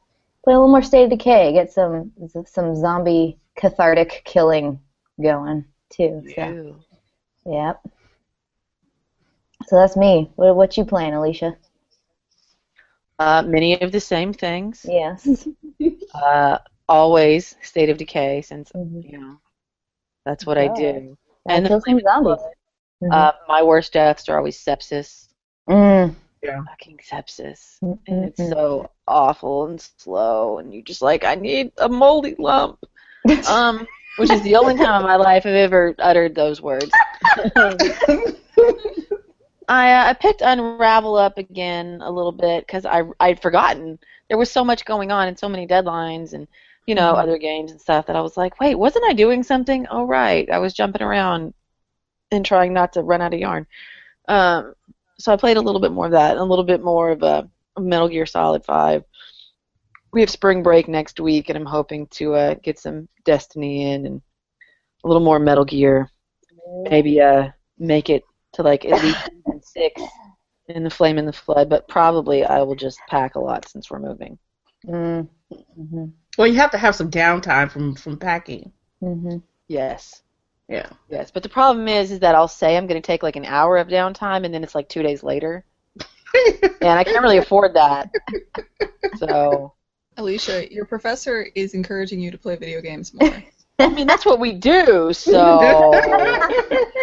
play 0.46 0.54
a 0.54 0.58
little 0.58 0.70
more 0.70 0.82
State 0.82 1.04
of 1.04 1.10
Decay. 1.10 1.52
Get 1.52 1.72
some 1.72 2.12
some 2.46 2.76
zombie 2.76 3.40
cathartic 3.56 4.22
killing 4.24 4.78
going 5.20 5.64
too. 5.90 6.22
So 6.36 6.76
yep. 7.44 7.80
So 9.66 9.76
that's 9.76 9.96
me. 9.96 10.30
What 10.36 10.54
what 10.54 10.76
you 10.76 10.84
playing, 10.84 11.14
Alisha? 11.14 11.56
Uh, 13.18 13.42
many 13.42 13.80
of 13.80 13.90
the 13.90 14.00
same 14.00 14.32
things. 14.32 14.86
Yes. 14.88 15.48
Uh, 16.14 16.58
always 16.88 17.56
State 17.62 17.90
of 17.90 17.98
Decay, 17.98 18.40
since 18.42 18.70
Mhm. 18.72 19.04
you 19.04 19.18
know 19.18 19.36
that's 20.24 20.46
what 20.46 20.58
I 20.58 20.68
do. 20.68 21.16
And 21.48 21.66
kill 21.66 21.80
the 21.80 21.84
some 21.90 22.00
zombies. 22.00 22.44
Mhm. 23.02 23.12
Uh, 23.12 23.32
my 23.48 23.62
worst 23.64 23.92
deaths 23.92 24.28
are 24.28 24.38
always 24.38 24.56
sepsis. 24.64 25.26
Mm. 25.68 26.14
Fucking 26.46 26.98
sepsis. 27.08 27.78
Mm, 27.82 27.98
And 28.06 28.24
it's 28.24 28.40
mm. 28.40 28.50
so 28.50 28.90
awful 29.06 29.66
and 29.66 29.80
slow, 29.98 30.58
and 30.58 30.72
you're 30.72 30.82
just 30.82 31.02
like, 31.02 31.24
I 31.24 31.34
need 31.34 31.72
a 31.78 31.88
moldy 31.88 32.34
lump. 32.38 32.78
Um, 33.50 33.88
which 34.18 34.30
is 34.30 34.40
the 34.42 34.54
only 34.54 34.76
time 34.76 35.00
in 35.00 35.06
my 35.06 35.16
life 35.16 35.44
I've 35.44 35.54
ever 35.54 35.94
uttered 35.98 36.34
those 36.36 36.62
words. 36.62 36.90
I 39.68 39.92
uh, 39.92 40.04
I 40.06 40.12
picked 40.14 40.42
Unravel 40.42 41.16
up 41.16 41.38
again 41.38 42.00
a 42.02 42.10
little 42.10 42.32
bit 42.32 42.66
because 42.66 42.86
I 42.86 43.02
I'd 43.18 43.42
forgotten 43.42 43.98
there 44.28 44.38
was 44.38 44.50
so 44.50 44.64
much 44.64 44.84
going 44.84 45.10
on 45.10 45.28
and 45.28 45.38
so 45.38 45.48
many 45.48 45.66
deadlines 45.66 46.32
and 46.34 46.46
you 46.86 46.94
know 46.94 47.14
Mhm. 47.14 47.18
other 47.18 47.38
games 47.38 47.72
and 47.72 47.80
stuff 47.80 48.06
that 48.06 48.16
I 48.16 48.20
was 48.20 48.36
like, 48.36 48.60
wait, 48.60 48.76
wasn't 48.76 49.04
I 49.06 49.12
doing 49.12 49.42
something? 49.42 49.86
Oh 49.90 50.04
right, 50.04 50.48
I 50.50 50.58
was 50.58 50.72
jumping 50.72 51.02
around 51.02 51.52
and 52.30 52.44
trying 52.44 52.72
not 52.72 52.92
to 52.94 53.02
run 53.02 53.20
out 53.22 53.34
of 53.34 53.40
yarn. 53.40 53.66
Um, 54.28 54.74
so 55.18 55.32
I 55.32 55.36
played 55.36 55.56
a 55.56 55.62
little 55.62 55.80
bit 55.80 55.92
more 55.92 56.06
of 56.06 56.12
that, 56.12 56.32
and 56.32 56.40
a 56.40 56.44
little 56.44 56.64
bit 56.64 56.82
more 56.82 57.10
of 57.10 57.22
a 57.22 57.48
Metal 57.78 58.08
Gear 58.08 58.26
Solid 58.26 58.64
Five. 58.64 59.04
We 60.12 60.20
have 60.20 60.30
spring 60.30 60.62
break 60.62 60.88
next 60.88 61.20
week, 61.20 61.48
and 61.48 61.58
I'm 61.58 61.66
hoping 61.66 62.06
to 62.08 62.34
uh, 62.34 62.54
get 62.62 62.78
some 62.78 63.08
Destiny 63.24 63.92
in 63.92 64.06
and 64.06 64.22
a 65.04 65.08
little 65.08 65.22
more 65.22 65.38
Metal 65.38 65.64
Gear. 65.64 66.10
Maybe 66.88 67.20
uh, 67.20 67.50
make 67.78 68.10
it 68.10 68.24
to 68.54 68.62
like 68.62 68.84
at 68.84 69.02
least 69.02 69.30
six 69.62 70.02
in 70.68 70.84
the 70.84 70.90
Flame 70.90 71.18
and 71.18 71.28
the 71.28 71.32
Flood, 71.32 71.68
but 71.68 71.88
probably 71.88 72.44
I 72.44 72.62
will 72.62 72.74
just 72.74 72.98
pack 73.08 73.34
a 73.34 73.40
lot 73.40 73.68
since 73.68 73.90
we're 73.90 73.98
moving. 73.98 74.38
Mm. 74.86 75.28
Mhm. 75.78 76.12
Well, 76.36 76.46
you 76.46 76.54
have 76.54 76.70
to 76.72 76.78
have 76.78 76.94
some 76.94 77.10
downtime 77.10 77.70
from 77.70 77.94
from 77.94 78.18
packing. 78.18 78.72
Mhm. 79.02 79.42
Yes. 79.68 80.22
Yeah. 80.68 80.88
Yes, 81.08 81.30
but 81.30 81.42
the 81.42 81.48
problem 81.48 81.86
is, 81.86 82.10
is 82.10 82.20
that 82.20 82.34
I'll 82.34 82.48
say 82.48 82.76
I'm 82.76 82.86
going 82.86 83.00
to 83.00 83.06
take 83.06 83.22
like 83.22 83.36
an 83.36 83.44
hour 83.44 83.76
of 83.76 83.88
downtime, 83.88 84.44
and 84.44 84.52
then 84.52 84.64
it's 84.64 84.74
like 84.74 84.88
two 84.88 85.02
days 85.02 85.22
later, 85.22 85.64
and 86.80 86.98
I 86.98 87.04
can't 87.04 87.22
really 87.22 87.38
afford 87.38 87.74
that. 87.74 88.10
So, 89.18 89.72
Alisha, 90.18 90.70
your 90.70 90.84
professor 90.84 91.46
is 91.54 91.72
encouraging 91.72 92.20
you 92.20 92.30
to 92.30 92.36
play 92.36 92.56
video 92.56 92.82
games 92.82 93.14
more. 93.20 93.42
I 93.78 93.88
mean, 93.88 94.06
that's 94.06 94.26
what 94.26 94.40
we 94.40 94.52
do. 94.52 95.12
So, 95.12 95.58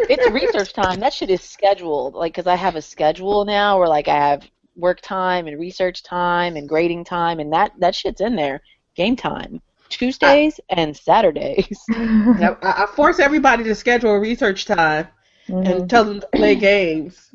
it's 0.09 0.29
research 0.29 0.73
time. 0.73 0.99
That 0.99 1.13
shit 1.13 1.31
is 1.31 1.41
scheduled, 1.41 2.13
like, 2.13 2.33
because 2.33 2.45
I 2.45 2.55
have 2.55 2.75
a 2.75 2.81
schedule 2.81 3.45
now 3.45 3.79
where 3.79 3.87
like 3.87 4.07
I 4.07 4.15
have 4.15 4.47
work 4.75 5.01
time 5.01 5.47
and 5.47 5.59
research 5.59 6.03
time 6.03 6.55
and 6.55 6.69
grading 6.69 7.05
time, 7.05 7.39
and 7.39 7.51
that 7.53 7.71
that 7.79 7.95
shit's 7.95 8.21
in 8.21 8.35
there. 8.35 8.61
Game 8.95 9.15
time, 9.15 9.59
Tuesdays 9.97 10.59
and 10.69 10.95
Saturdays. 10.95 11.91
Yep, 12.35 12.59
I, 12.63 12.83
I 12.83 12.85
force 12.87 13.19
everybody 13.19 13.63
to 13.65 13.75
schedule 13.75 14.15
research 14.17 14.65
time 14.65 15.07
Mhm. 15.49 15.65
and 15.65 15.87
tell 15.89 16.03
them 16.05 16.19
to 16.21 16.27
play 16.27 16.55
games. 16.55 17.31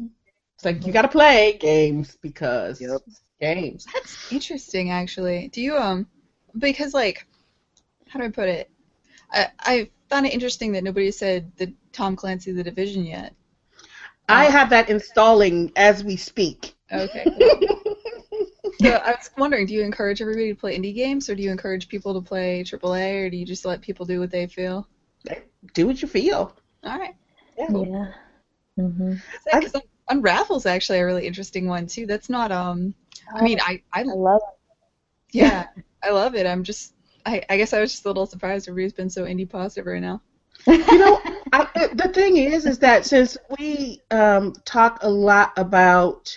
It's 0.56 0.64
like 0.64 0.86
you 0.86 0.92
got 0.92 1.02
to 1.02 1.08
play 1.08 1.56
games 1.58 2.16
because 2.22 2.80
Yep. 2.80 3.02
games. 3.40 3.90
That's 3.92 4.18
interesting, 4.28 4.90
actually. 4.90 5.48
Do 5.48 5.60
you 5.60 5.76
um, 5.76 6.06
because 6.58 6.94
like, 6.94 7.26
how 8.08 8.18
do 8.20 8.26
I 8.26 8.28
put 8.30 8.48
it? 8.48 8.70
I 9.30 9.48
I 9.60 9.90
found 10.08 10.26
it 10.26 10.32
interesting 10.34 10.72
that 10.72 10.84
nobody 10.84 11.10
said 11.10 11.52
the 11.56 11.74
Tom 11.92 12.16
Clancy 12.16 12.52
The 12.52 12.64
Division 12.64 13.04
yet. 13.04 13.34
I 14.28 14.44
have 14.46 14.70
that 14.70 14.88
installing 14.90 15.72
as 15.76 16.04
we 16.04 16.16
speak. 16.16 16.74
Okay. 16.92 17.28
Cool. 17.34 17.60
so 18.82 18.90
I 18.96 19.10
was 19.10 19.30
wondering, 19.36 19.66
do 19.66 19.74
you 19.74 19.82
encourage 19.82 20.20
everybody 20.20 20.48
to 20.50 20.54
play 20.54 20.78
indie 20.78 20.94
games, 20.94 21.28
or 21.28 21.34
do 21.34 21.42
you 21.42 21.50
encourage 21.50 21.88
people 21.88 22.14
to 22.14 22.20
play 22.20 22.64
AAA, 22.64 23.24
or 23.24 23.30
do 23.30 23.36
you 23.36 23.44
just 23.46 23.64
let 23.64 23.80
people 23.80 24.06
do 24.06 24.20
what 24.20 24.30
they 24.30 24.46
feel? 24.46 24.86
Do 25.74 25.86
what 25.86 26.02
you 26.02 26.08
feel. 26.08 26.56
All 26.84 26.98
right. 26.98 27.14
Yeah. 27.58 28.12
mm-hmm 28.78 29.14
Because 29.52 29.74
Unravel's 30.10 30.66
actually 30.66 30.98
a 30.98 31.04
really 31.06 31.26
interesting 31.26 31.66
one 31.66 31.86
too. 31.86 32.06
That's 32.06 32.28
not 32.28 32.50
um. 32.52 32.94
I 33.34 33.42
mean, 33.42 33.58
I 33.60 33.82
I 33.92 34.00
I 34.00 34.02
love 34.02 34.40
yeah, 35.32 35.66
I 36.02 36.10
love 36.10 36.34
it. 36.34 36.46
I'm 36.46 36.62
just 36.64 36.94
I 37.26 37.42
I 37.48 37.56
guess 37.56 37.72
I 37.72 37.80
was 37.80 37.92
just 37.92 38.04
a 38.04 38.08
little 38.08 38.26
surprised 38.26 38.68
everybody's 38.68 38.92
been 38.92 39.10
so 39.10 39.24
indie 39.24 39.48
positive 39.48 39.86
right 39.86 40.00
now. 40.02 40.20
You 40.90 40.98
know, 40.98 41.20
I, 41.52 41.66
the 41.94 42.08
thing 42.08 42.36
is, 42.36 42.66
is 42.66 42.78
that 42.78 43.04
since 43.04 43.36
we 43.58 44.00
um, 44.10 44.52
talk 44.64 44.98
a 45.02 45.08
lot 45.08 45.52
about 45.56 46.36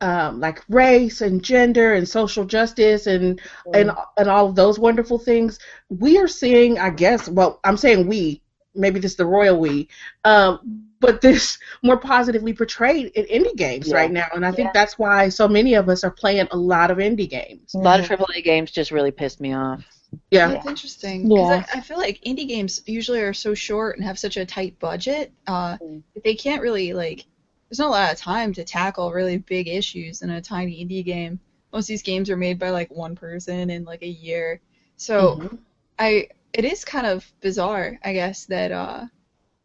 um, 0.00 0.40
like 0.40 0.62
race 0.68 1.20
and 1.20 1.42
gender 1.42 1.94
and 1.94 2.08
social 2.08 2.44
justice 2.44 3.06
and 3.06 3.40
and 3.74 3.90
and 4.16 4.28
all 4.28 4.48
of 4.48 4.54
those 4.54 4.78
wonderful 4.78 5.18
things, 5.18 5.58
we 5.88 6.18
are 6.18 6.28
seeing, 6.28 6.78
I 6.78 6.90
guess, 6.90 7.28
well, 7.28 7.60
I'm 7.64 7.76
saying 7.76 8.06
we, 8.06 8.42
maybe 8.74 9.00
this 9.00 9.12
is 9.12 9.16
the 9.16 9.26
royal 9.26 9.58
we, 9.58 9.88
um, 10.24 10.84
but 11.00 11.20
this 11.20 11.58
more 11.82 11.98
positively 11.98 12.52
portrayed 12.52 13.06
in 13.14 13.24
indie 13.26 13.56
games 13.56 13.88
Yeah. 13.88 13.96
right 13.96 14.10
now, 14.12 14.26
and 14.34 14.44
I 14.46 14.52
think 14.52 14.66
Yeah. 14.68 14.72
that's 14.74 14.98
why 14.98 15.28
so 15.28 15.46
many 15.48 15.74
of 15.74 15.88
us 15.88 16.04
are 16.04 16.10
playing 16.10 16.48
a 16.50 16.56
lot 16.56 16.90
of 16.90 16.98
indie 16.98 17.28
games. 17.28 17.74
A 17.74 17.78
lot 17.78 18.00
of 18.00 18.06
AAA 18.06 18.42
games 18.42 18.70
just 18.70 18.90
really 18.90 19.10
pissed 19.10 19.40
me 19.40 19.52
off. 19.54 19.84
Yeah, 20.30 20.48
That's 20.48 20.66
interesting. 20.66 21.28
'cause 21.28 21.38
Yeah. 21.38 21.64
I, 21.74 21.78
I 21.78 21.80
feel 21.80 21.98
like 21.98 22.20
indie 22.26 22.48
games 22.48 22.82
usually 22.86 23.20
are 23.20 23.32
so 23.32 23.54
short 23.54 23.96
and 23.96 24.04
have 24.04 24.18
such 24.18 24.36
a 24.36 24.44
tight 24.44 24.78
budget 24.78 25.32
uh, 25.46 25.76
Mm. 25.78 26.02
that 26.14 26.24
they 26.24 26.34
can't 26.34 26.62
really 26.62 26.92
like. 26.92 27.26
There's 27.70 27.78
not 27.78 27.88
a 27.88 27.90
lot 27.90 28.12
of 28.12 28.18
time 28.18 28.52
to 28.54 28.64
tackle 28.64 29.12
really 29.12 29.38
big 29.38 29.68
issues 29.68 30.22
in 30.22 30.30
a 30.30 30.40
tiny 30.42 30.84
indie 30.84 31.04
game. 31.04 31.38
Most 31.72 31.84
of 31.84 31.88
these 31.88 32.02
games 32.02 32.30
are 32.30 32.36
made 32.36 32.58
by 32.58 32.70
like 32.70 32.90
one 32.90 33.14
person 33.16 33.70
in 33.70 33.84
like 33.84 34.02
a 34.02 34.08
year. 34.08 34.60
So 34.96 35.38
Mhm. 35.38 35.58
I 35.98 36.28
it 36.52 36.64
is 36.64 36.84
kind 36.84 37.06
of 37.06 37.32
bizarre, 37.40 37.98
I 38.04 38.12
guess 38.12 38.46
that 38.46 38.72
uh, 38.72 39.06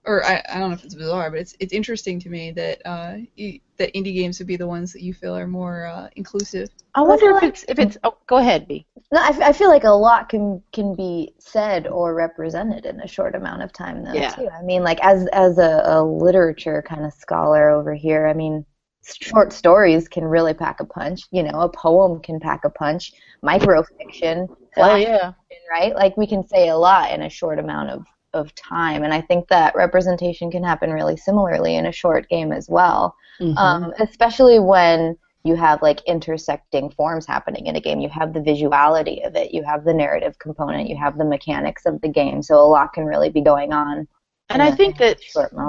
or 0.05 0.25
I, 0.25 0.41
I 0.49 0.59
don't 0.59 0.69
know 0.69 0.75
if 0.75 0.83
it's 0.85 0.95
bizarre, 0.95 1.31
but 1.31 1.39
it's 1.39 1.55
it's 1.59 1.73
interesting 1.73 2.19
to 2.21 2.29
me 2.29 2.51
that 2.51 2.81
uh, 2.85 3.17
you, 3.35 3.59
that 3.77 3.93
indie 3.93 4.13
games 4.13 4.39
would 4.39 4.47
be 4.47 4.55
the 4.55 4.67
ones 4.67 4.93
that 4.93 5.01
you 5.01 5.13
feel 5.13 5.35
are 5.35 5.47
more 5.47 5.85
uh, 5.85 6.07
inclusive. 6.15 6.69
I 6.95 7.01
Well, 7.01 7.11
I 7.11 7.15
wonder 7.15 7.29
if 7.37 7.41
like- 7.41 7.49
it's 7.51 7.65
if 7.67 7.79
it's. 7.79 7.97
Oh, 8.03 8.17
go 8.27 8.37
ahead, 8.37 8.67
B. 8.67 8.85
No, 9.11 9.21
I, 9.21 9.29
f- 9.29 9.41
I 9.41 9.51
feel 9.53 9.69
like 9.69 9.83
a 9.83 9.89
lot 9.91 10.29
can 10.29 10.61
can 10.73 10.95
be 10.95 11.33
said 11.39 11.87
or 11.87 12.15
represented 12.15 12.85
in 12.85 12.99
a 13.01 13.07
short 13.07 13.35
amount 13.35 13.61
of 13.63 13.71
time, 13.73 14.03
though. 14.03 14.13
Yeah. 14.13 14.29
Too. 14.31 14.49
I 14.49 14.61
mean, 14.63 14.83
like 14.83 14.99
as 15.03 15.27
as 15.27 15.57
a, 15.57 15.81
a 15.85 16.03
literature 16.03 16.83
kind 16.87 17.05
of 17.05 17.13
scholar 17.13 17.69
over 17.69 17.93
here, 17.93 18.27
I 18.27 18.33
mean, 18.33 18.65
short 19.03 19.53
stories 19.53 20.07
can 20.07 20.23
really 20.25 20.53
pack 20.53 20.79
a 20.79 20.85
punch. 20.85 21.23
You 21.31 21.43
know, 21.43 21.59
a 21.61 21.69
poem 21.69 22.21
can 22.21 22.39
pack 22.39 22.65
a 22.65 22.69
punch. 22.69 23.13
Microfiction, 23.43 24.47
Hell 24.47 24.57
flash 24.73 25.01
yeah. 25.03 25.33
fiction, 25.49 25.63
right? 25.71 25.95
Like 25.95 26.17
we 26.17 26.27
can 26.27 26.47
say 26.47 26.69
a 26.69 26.77
lot 26.77 27.11
in 27.11 27.21
a 27.21 27.29
short 27.29 27.59
amount 27.59 27.89
of 27.91 28.05
of 28.35 28.53
time, 28.53 29.03
and 29.03 29.13
I 29.13 29.21
think 29.21 29.47
that 29.47 29.75
representation 29.75 30.51
can 30.51 30.63
happen 30.63 30.91
really 30.91 31.17
similarly 31.17 31.75
in 31.75 31.87
a 31.87 31.91
short 31.91 32.29
game 32.29 32.51
as 32.51 32.69
well 32.69 33.15
Mhm. 33.39 33.57
um, 33.57 33.93
especially 33.99 34.59
when 34.59 35.17
you 35.43 35.55
have 35.55 35.81
like 35.81 36.01
intersecting 36.07 36.89
forms 36.89 37.25
happening 37.25 37.67
in 37.67 37.75
a 37.75 37.81
game. 37.81 37.99
You 37.99 38.09
have 38.09 38.33
the 38.33 38.39
visuality 38.39 39.25
of 39.25 39.35
it, 39.35 39.53
you 39.53 39.63
have 39.63 39.83
the 39.83 39.93
narrative 39.93 40.39
component, 40.39 40.89
you 40.89 40.97
have 40.97 41.17
the 41.17 41.25
mechanics 41.25 41.85
of 41.85 42.01
the 42.01 42.09
game. 42.09 42.41
So 42.41 42.55
a 42.55 42.65
lot 42.65 42.93
can 42.93 43.05
really 43.05 43.29
be 43.29 43.41
going 43.41 43.71
on. 43.71 44.07
And 44.49 44.61
I 44.61 44.71
think 44.71 44.97
that 44.97 45.19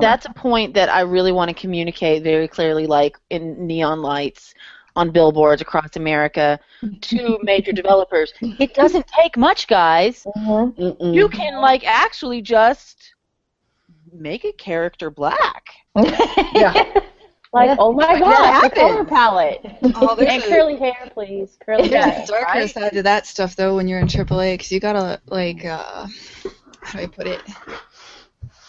that's 0.00 0.26
a 0.26 0.32
point 0.32 0.75
that 0.75 0.90
I 0.90 1.00
really 1.00 1.32
want 1.32 1.49
to 1.49 1.54
communicate 1.54 2.23
very 2.23 2.46
clearly, 2.46 2.87
like 2.87 3.16
in 3.30 3.66
neon 3.66 4.02
lights 4.02 4.54
on 4.97 5.11
billboards 5.11 5.62
across 5.62 5.95
America 5.97 6.59
to 7.03 7.38
major 7.43 7.71
developers. 7.73 8.33
It 8.41 8.75
doesn't 8.75 9.07
take 9.07 9.37
much, 9.37 9.69
guys. 9.69 10.26
Mhm. 10.37 10.75
Mm-mm. 10.76 11.15
You 11.15 11.29
can 11.29 11.61
like 11.61 11.87
actually 11.87 12.43
just 12.43 13.15
make 14.12 14.45
a 14.45 14.53
character 14.53 15.11
black. 15.11 15.67
Yeah. 16.55 17.00
Like, 17.53 17.69
Yeah. 17.69 17.76
oh 17.79 17.93
my 17.93 18.19
That 18.19 18.21
god, 18.21 18.65
the 18.65 18.75
color 18.75 19.05
palette. 19.05 19.61
Oh, 19.95 20.15
there's 20.15 20.31
and 20.31 20.43
a- 20.43 20.49
curly 20.49 20.76
hair, 20.76 21.11
please. 21.15 21.57
Curly 21.65 21.88
hair. 21.88 22.23
a 22.23 22.26
darker 22.26 22.45
right? 22.45 22.69
side 22.71 22.93
to 22.93 23.03
that 23.05 23.25
stuff 23.26 23.57
though 23.57 23.76
when 23.76 23.88
you're 23.88 24.00
in 24.00 24.09
AAA 24.09 24.55
because 24.55 24.71
you 24.73 24.79
gotta 24.81 25.21
like 25.29 25.65
uh, 25.65 26.07
how 26.83 26.99
do 26.99 27.05
I 27.05 27.07
put 27.07 27.26
it? 27.29 27.41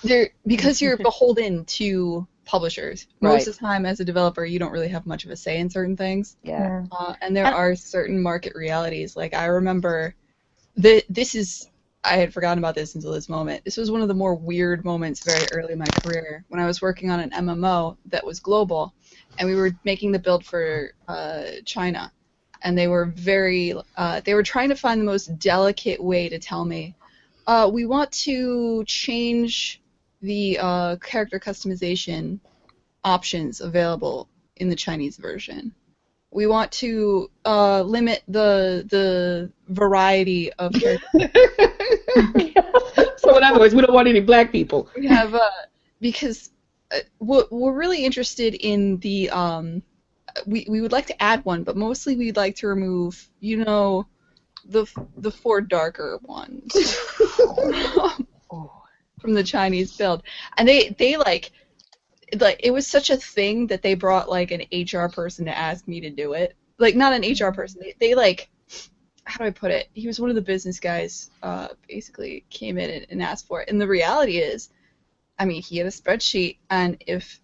There 0.04 0.30
because 0.46 0.80
you're 0.82 0.96
beholden 0.96 1.66
to 1.66 2.28
publishers. 2.48 3.08
Right. 3.22 3.34
Most 3.34 3.48
of 3.48 3.54
the 3.54 3.60
time, 3.60 3.86
as 3.86 4.00
a 4.00 4.06
developer, 4.06 4.44
you 4.46 4.58
don't 4.58 4.72
really 4.72 4.88
have 4.88 5.06
much 5.06 5.26
of 5.26 5.32
a 5.32 5.36
say 5.36 5.60
in 5.60 5.70
certain 5.70 5.96
things. 5.96 6.38
Yeah. 6.44 6.86
Uh, 6.92 7.14
and 7.22 7.36
there 7.36 7.46
And- 7.46 7.54
are 7.54 7.76
certain 7.76 8.22
market 8.22 8.56
realities. 8.56 9.16
Like 9.16 9.36
I 9.36 9.46
remember, 9.46 10.16
the 10.76 11.04
this 11.10 11.36
is 11.36 11.70
I 12.04 12.16
had 12.18 12.34
forgotten 12.34 12.60
about 12.60 12.76
this 12.76 12.96
until 12.96 13.12
this 13.12 13.28
moment. 13.28 13.66
This 13.66 13.76
was 13.76 13.92
one 13.92 14.02
of 14.02 14.08
the 14.08 14.14
more 14.14 14.34
weird 14.34 14.86
moments 14.86 15.24
very 15.24 15.46
early 15.52 15.74
in 15.74 15.80
my 15.80 15.86
career 16.04 16.46
when 16.48 16.62
I 16.62 16.66
was 16.66 16.82
working 16.82 17.12
on 17.12 17.20
an 17.20 17.32
MMO 17.32 17.98
that 18.06 18.26
was 18.26 18.40
global, 18.40 18.94
and 19.38 19.48
we 19.48 19.56
were 19.56 19.72
making 19.84 20.12
the 20.14 20.20
build 20.20 20.46
for 20.46 20.94
uh, 21.08 21.44
China, 21.66 22.12
and 22.62 22.78
they 22.78 22.88
were 22.88 23.06
very 23.06 23.74
uh, 23.98 24.22
they 24.22 24.34
were 24.36 24.44
trying 24.44 24.70
to 24.70 24.76
find 24.76 25.02
the 25.02 25.06
most 25.06 25.38
delicate 25.40 26.02
way 26.02 26.30
to 26.30 26.40
tell 26.40 26.64
me, 26.64 26.96
uh, 27.46 27.70
we 27.72 27.86
want 27.86 28.12
to 28.12 28.84
change 28.86 29.82
the 30.22 30.60
uh, 30.60 30.96
character 30.98 31.40
customization 31.40 32.40
options 33.04 33.62
available 33.62 34.28
in 34.56 34.70
the 34.70 34.76
Chinese 34.76 35.18
version. 35.18 35.74
We 36.32 36.48
want 36.48 36.72
to 36.74 37.30
uh, 37.46 37.82
limit 37.84 38.24
the 38.28 38.86
the 38.90 39.52
variety 39.70 40.52
of 40.54 40.74
characters 40.74 41.32
so 43.18 43.38
in 43.38 43.44
other 43.44 43.60
words, 43.60 43.74
we 43.76 43.82
don't 43.82 43.94
want 43.94 44.08
any 44.08 44.20
black 44.20 44.52
people. 44.52 44.90
we 44.98 45.08
have 45.08 45.34
uh, 45.34 45.50
because 46.02 46.52
uh, 46.92 47.00
we're, 47.20 47.46
we're 47.52 47.74
really 47.74 48.04
interested 48.06 48.56
in 48.56 48.98
the 49.00 49.30
um, 49.30 49.82
we 50.46 50.66
we 50.70 50.82
would 50.82 50.92
like 50.92 51.08
to 51.08 51.24
add 51.24 51.44
one, 51.46 51.64
but 51.64 51.76
mostly 51.78 52.16
we'd 52.16 52.38
like 52.38 52.56
to 52.58 52.68
remove 52.68 53.30
you 53.40 53.64
know 53.64 54.08
the 54.66 54.86
the 55.18 55.32
four 55.32 55.62
darker 55.62 56.20
ones 56.24 56.74
from 59.28 59.34
the 59.34 59.44
Chinese 59.44 59.98
build, 59.98 60.24
and 60.56 60.66
they 60.66 60.96
they 60.98 61.18
like 61.18 61.52
like 62.40 62.62
it 62.64 62.72
was 62.72 62.88
such 62.88 63.10
a 63.10 63.18
thing 63.18 63.68
that 63.68 63.82
they 63.82 63.94
brought 63.94 64.30
like 64.30 64.52
an 64.52 64.62
HR 64.72 65.10
person 65.10 65.44
to 65.44 65.58
ask 65.58 65.86
me 65.86 66.00
to 66.00 66.10
do 66.10 66.32
it. 66.32 66.56
Like 66.78 66.96
not 66.96 67.12
an 67.12 67.30
HR 67.30 67.52
person. 67.52 67.82
They, 67.82 67.94
they 68.00 68.16
like 68.16 68.50
how 69.26 69.40
do 69.40 69.44
I 69.44 69.50
put 69.50 69.72
it? 69.72 69.90
He 69.94 70.08
was 70.08 70.22
one 70.22 70.30
of 70.30 70.38
the 70.38 70.42
business 70.42 70.80
guys. 70.80 71.30
Uh, 71.44 71.68
basically 71.90 72.46
came 72.50 72.78
in 72.78 72.90
and, 72.90 73.06
and 73.10 73.22
asked 73.22 73.48
for 73.48 73.62
it. 73.62 73.70
And 73.70 73.82
the 73.82 73.88
reality 73.88 74.38
is, 74.38 74.70
I 75.38 75.44
mean, 75.44 75.62
he 75.62 75.78
had 75.78 75.88
a 75.88 75.90
spreadsheet, 75.90 76.60
and 76.70 77.04
if 77.06 77.42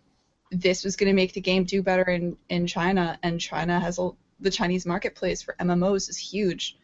this 0.51 0.85
was 0.85 0.95
going 0.95 1.09
to 1.09 1.21
make 1.21 1.33
the 1.33 1.41
game 1.41 1.65
do 1.65 1.83
better 1.83 2.03
in 2.03 2.37
in 2.47 2.65
China, 2.65 3.19
and 3.23 3.41
China 3.41 3.77
has 3.77 3.99
a, 3.99 4.11
the 4.39 4.51
Chinese 4.51 4.85
marketplace 4.85 5.41
for 5.41 5.57
MMOs 5.59 6.09
is 6.09 6.15
huge, 6.15 6.77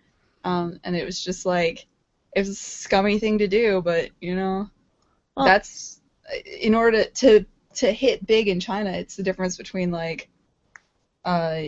um, 0.44 0.78
and 0.84 0.94
it 0.94 1.06
was 1.06 1.24
just 1.24 1.46
like 1.46 1.88
it 2.36 2.40
was 2.40 2.50
a 2.50 2.56
scummy 2.56 3.18
thing 3.18 3.38
to 3.38 3.48
do, 3.48 3.82
but 3.82 4.10
you 4.20 4.36
know, 4.36 4.70
Well- 5.40 5.48
that's 5.48 6.02
in 6.62 6.76
order 6.76 7.06
to, 7.06 7.46
to 7.76 7.92
hit 7.92 8.26
big 8.28 8.48
in 8.48 8.60
China. 8.60 8.92
It's 8.92 9.16
the 9.16 9.24
difference 9.24 9.58
between 9.58 9.90
like, 9.92 10.30
uh, 11.26 11.62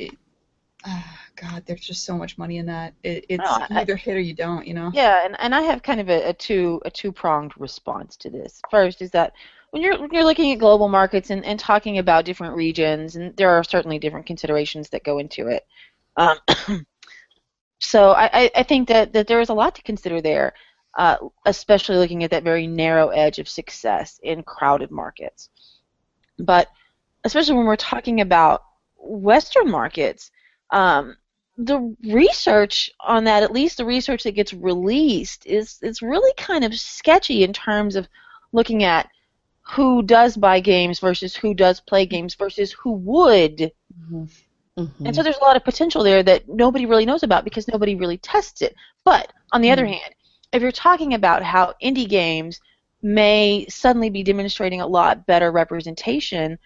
ah, 0.86 1.20
God, 1.36 1.64
there's 1.66 1.82
just 1.82 2.06
so 2.06 2.16
much 2.18 2.38
money 2.38 2.58
in 2.58 2.68
that. 2.68 2.94
It, 3.04 3.26
it's 3.30 3.44
No, 3.44 3.50
I- 3.50 3.82
either 3.82 3.96
hit 3.96 4.16
or 4.16 4.20
you 4.20 4.34
don't, 4.34 4.68
you 4.68 4.74
know. 4.74 4.92
Yeah, 4.94 5.26
and, 5.26 5.36
and 5.40 5.56
I 5.56 5.62
have 5.62 5.82
kind 5.84 6.00
of 6.00 6.10
a, 6.10 6.30
a 6.30 6.34
two 6.34 6.82
a 6.86 6.92
two 6.92 7.12
pronged 7.12 7.54
response 7.58 8.16
to 8.18 8.30
this. 8.30 8.62
First 8.70 9.02
is 9.02 9.12
that 9.12 9.34
when 9.72 9.82
you're 9.82 10.00
when 10.00 10.10
you're 10.12 10.24
looking 10.26 10.52
at 10.52 10.60
global 10.60 10.90
markets 10.90 11.30
and, 11.30 11.44
and 11.46 11.60
talking 11.60 11.98
about 11.98 12.26
different 12.26 12.56
regions, 12.56 13.16
and 13.16 13.36
there 13.38 13.50
are 13.50 13.64
certainly 13.64 14.00
different 14.00 14.26
considerations 14.26 14.90
that 14.90 15.04
go 15.04 15.18
into 15.18 15.48
it. 15.48 15.66
Um, 16.18 16.38
so 17.80 18.12
I, 18.12 18.30
I, 18.34 18.52
I 18.58 18.64
think 18.64 18.88
that, 18.90 19.14
that 19.14 19.28
there 19.28 19.42
is 19.42 19.50
a 19.50 19.54
lot 19.54 19.76
to 19.76 19.82
consider 19.82 20.22
there, 20.22 20.54
uh, 20.98 21.18
especially 21.46 21.98
looking 21.98 22.24
at 22.24 22.32
that 22.32 22.44
very 22.44 22.68
narrow 22.68 23.10
edge 23.10 23.40
of 23.40 23.48
success 23.48 24.20
in 24.24 24.44
crowded 24.44 24.92
markets. 24.92 25.50
But 26.40 26.68
especially 27.24 27.56
when 27.56 27.66
we're 27.66 27.76
talking 27.76 28.22
about 28.22 28.64
Western 28.98 29.70
markets, 29.70 30.32
um, 30.72 31.18
the 31.58 31.96
research 32.04 32.90
on 33.00 33.26
that, 33.26 33.44
at 33.44 33.52
least 33.52 33.78
the 33.78 33.86
research 33.86 34.24
that 34.24 34.32
gets 34.36 34.54
released, 34.54 35.46
is 35.46 35.78
is 35.82 36.02
really 36.02 36.34
kind 36.38 36.64
of 36.64 36.74
sketchy 36.74 37.44
in 37.44 37.54
terms 37.54 37.96
of 37.96 38.08
looking 38.52 38.84
at 38.84 39.10
who 39.62 40.02
does 40.02 40.36
buy 40.36 40.60
games 40.60 41.00
versus 41.00 41.36
who 41.36 41.54
does 41.54 41.80
play 41.80 42.06
games 42.06 42.36
versus 42.36 42.72
who 42.72 42.94
would. 42.94 43.72
Mm-hmm. 44.78 45.06
And 45.06 45.16
so 45.16 45.22
there's 45.22 45.38
a 45.38 45.44
lot 45.44 45.56
of 45.56 45.64
potential 45.64 46.04
there 46.04 46.24
that 46.24 46.48
nobody 46.48 46.86
really 46.86 47.06
knows 47.06 47.24
about 47.24 47.44
because 47.44 47.68
nobody 47.68 47.96
really 47.96 48.18
tests 48.18 48.62
it. 48.62 48.76
But 49.04 49.32
on 49.52 49.62
the 49.62 49.72
other 49.72 49.86
Mhm. 49.86 50.00
hand, 50.00 50.16
if 50.52 50.62
you're 50.62 50.72
talking 50.72 51.14
about 51.14 51.44
how 51.44 51.74
indie 51.82 52.08
games 52.08 52.60
may 53.02 53.66
suddenly 53.70 54.10
be 54.10 54.24
demonstrating 54.24 54.82
a 54.82 54.88
lot 54.88 55.26
better 55.26 55.52
representation, 55.52 56.58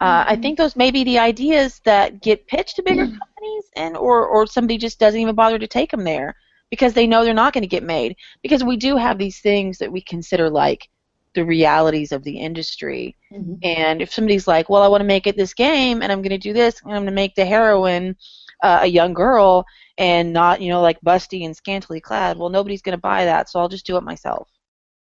uh, 0.00 0.24
I 0.26 0.36
think 0.36 0.58
those 0.58 0.76
may 0.76 0.90
be 0.90 1.04
the 1.04 1.18
ideas 1.18 1.80
that 1.84 2.20
get 2.20 2.46
pitched 2.46 2.76
to 2.76 2.82
bigger 2.82 3.06
companies, 3.06 3.64
and 3.76 3.96
or 3.96 4.26
or 4.26 4.46
somebody 4.46 4.78
just 4.78 4.98
doesn't 4.98 5.20
even 5.20 5.34
bother 5.34 5.58
to 5.58 5.66
take 5.66 5.90
them 5.90 6.04
there 6.04 6.34
because 6.70 6.94
they 6.94 7.06
know 7.06 7.24
they're 7.24 7.34
not 7.34 7.52
going 7.52 7.62
to 7.62 7.68
get 7.68 7.82
made. 7.82 8.16
Because 8.42 8.64
we 8.64 8.76
do 8.76 8.96
have 8.96 9.18
these 9.18 9.40
things 9.40 9.78
that 9.78 9.92
we 9.92 10.00
consider 10.00 10.50
like 10.50 10.88
the 11.34 11.44
realities 11.44 12.12
of 12.12 12.24
the 12.24 12.38
industry. 12.38 13.16
Mhm. 13.32 13.58
And 13.62 14.02
if 14.02 14.12
somebody's 14.12 14.46
like, 14.48 14.68
well, 14.68 14.82
I 14.82 14.88
want 14.88 15.00
to 15.00 15.06
make 15.06 15.26
it 15.26 15.36
this 15.36 15.54
game, 15.54 16.02
and 16.02 16.10
I'm 16.10 16.22
going 16.22 16.30
to 16.30 16.38
do 16.38 16.52
this, 16.52 16.80
and 16.82 16.92
I'm 16.92 17.02
going 17.02 17.06
to 17.06 17.12
make 17.12 17.34
the 17.34 17.44
heroine 17.44 18.16
uh, 18.64 18.80
a 18.82 18.86
young 18.86 19.12
girl 19.12 19.64
and 19.98 20.32
not, 20.32 20.60
you 20.62 20.70
know, 20.70 20.80
like 20.80 20.98
busty 21.02 21.44
and 21.44 21.54
scantily 21.54 22.00
clad, 22.00 22.38
well, 22.38 22.48
nobody's 22.48 22.82
going 22.82 22.96
to 22.96 23.00
buy 23.00 23.26
that, 23.26 23.48
so 23.48 23.60
I'll 23.60 23.68
just 23.68 23.86
do 23.86 23.96
it 23.96 24.02
myself. 24.02 24.48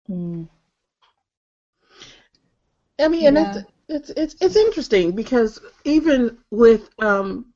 Mm. 0.10 0.49
I 2.99 3.08
mean, 3.08 3.26
and 3.26 3.38
it's, 3.38 3.65
it's 3.88 4.10
it's 4.12 4.36
it's 4.41 4.56
interesting 4.56 5.15
because 5.15 5.60
even 5.84 6.38
with 6.52 6.89
um, 6.99 7.54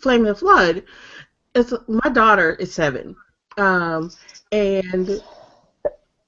Flame 0.00 0.20
and 0.20 0.30
the 0.30 0.34
Flood, 0.34 0.84
it's 1.54 1.74
my 1.88 2.08
daughter 2.10 2.52
is 2.54 2.72
seven, 2.72 3.16
um, 3.58 4.10
and 4.52 5.20